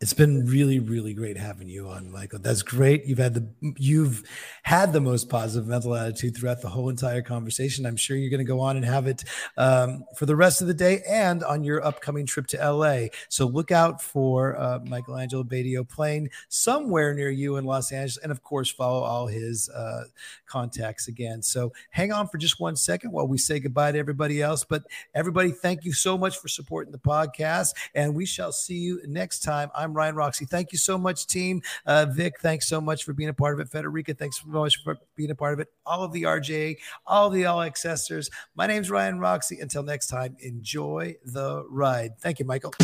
it's 0.00 0.14
been 0.14 0.46
really 0.46 0.78
really 0.78 1.12
great 1.12 1.36
having 1.36 1.68
you 1.68 1.88
on 1.88 2.10
michael. 2.10 2.38
That's 2.38 2.62
great. 2.62 3.04
You've 3.06 3.18
had 3.18 3.34
the 3.34 3.48
you've 3.76 4.22
had 4.62 4.92
the 4.92 5.00
most 5.00 5.28
positive 5.28 5.66
mental 5.66 5.94
attitude 5.94 6.36
throughout 6.36 6.62
the 6.62 6.68
whole 6.68 6.88
entire 6.88 7.22
conversation. 7.22 7.84
I'm 7.84 7.96
sure 7.96 8.16
you're 8.16 8.30
going 8.30 8.38
to 8.38 8.44
go 8.44 8.60
on 8.60 8.76
and 8.76 8.84
have 8.84 9.06
it 9.06 9.24
um, 9.56 10.04
for 10.16 10.26
the 10.26 10.36
rest 10.36 10.60
of 10.60 10.68
the 10.68 10.74
day 10.74 11.02
and 11.08 11.42
on 11.42 11.64
your 11.64 11.84
upcoming 11.84 12.26
trip 12.26 12.46
to 12.48 12.72
la 12.72 13.06
so 13.28 13.46
look 13.46 13.70
out 13.70 14.00
for 14.00 14.56
uh, 14.58 14.78
michael 14.84 15.16
angelo 15.16 15.42
batio 15.42 15.88
playing 15.88 16.30
somewhere 16.48 17.12
near 17.14 17.30
you 17.30 17.56
in 17.56 17.64
los 17.64 17.92
angeles 17.92 18.18
and 18.18 18.30
of 18.30 18.42
course 18.42 18.70
follow 18.70 19.02
all 19.02 19.26
his 19.26 19.68
uh, 19.70 20.04
contacts 20.48 21.08
again. 21.08 21.42
So 21.42 21.72
hang 21.90 22.12
on 22.12 22.28
for 22.28 22.38
just 22.38 22.58
one 22.58 22.76
second 22.76 23.12
while 23.12 23.28
we 23.28 23.38
say 23.38 23.60
goodbye 23.60 23.92
to 23.92 23.98
everybody 23.98 24.42
else. 24.42 24.64
But 24.64 24.84
everybody 25.14 25.52
thank 25.52 25.84
you 25.84 25.92
so 25.92 26.18
much 26.18 26.38
for 26.38 26.48
supporting 26.48 26.92
the 26.92 26.98
podcast 26.98 27.74
and 27.94 28.14
we 28.14 28.26
shall 28.26 28.52
see 28.52 28.78
you 28.78 29.00
next 29.06 29.40
time. 29.40 29.70
I'm 29.74 29.87
I'm 29.88 29.94
Ryan 29.94 30.16
Roxie. 30.16 30.44
Thank 30.44 30.70
you 30.72 30.78
so 30.78 30.98
much, 30.98 31.26
team. 31.26 31.62
Uh, 31.86 32.04
Vic, 32.10 32.40
thanks 32.40 32.68
so 32.68 32.78
much 32.78 33.04
for 33.04 33.14
being 33.14 33.30
a 33.30 33.34
part 33.34 33.58
of 33.58 33.60
it. 33.60 33.70
Federica, 33.70 34.16
thanks 34.16 34.42
so 34.42 34.46
much 34.48 34.82
for 34.82 34.98
being 35.16 35.30
a 35.30 35.34
part 35.34 35.54
of 35.54 35.60
it. 35.60 35.68
All 35.86 36.02
of 36.02 36.12
the 36.12 36.24
RJ, 36.24 36.76
all 37.06 37.28
of 37.28 37.32
the 37.32 37.46
all 37.46 37.60
accessors. 37.60 38.30
My 38.54 38.66
name's 38.66 38.90
Ryan 38.90 39.18
Roxie. 39.18 39.60
Until 39.60 39.82
next 39.82 40.08
time, 40.08 40.36
enjoy 40.40 41.16
the 41.24 41.64
ride. 41.70 42.18
Thank 42.20 42.38
you, 42.38 42.44
Michael. 42.44 42.74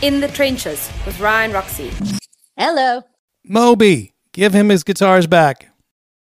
In 0.00 0.20
the 0.20 0.30
Trenches 0.32 0.90
with 1.04 1.20
Ryan 1.20 1.52
Roxie. 1.52 1.92
Hello. 2.56 3.02
Moby, 3.44 4.14
give 4.32 4.54
him 4.54 4.70
his 4.70 4.82
guitars 4.82 5.26
back. 5.26 5.68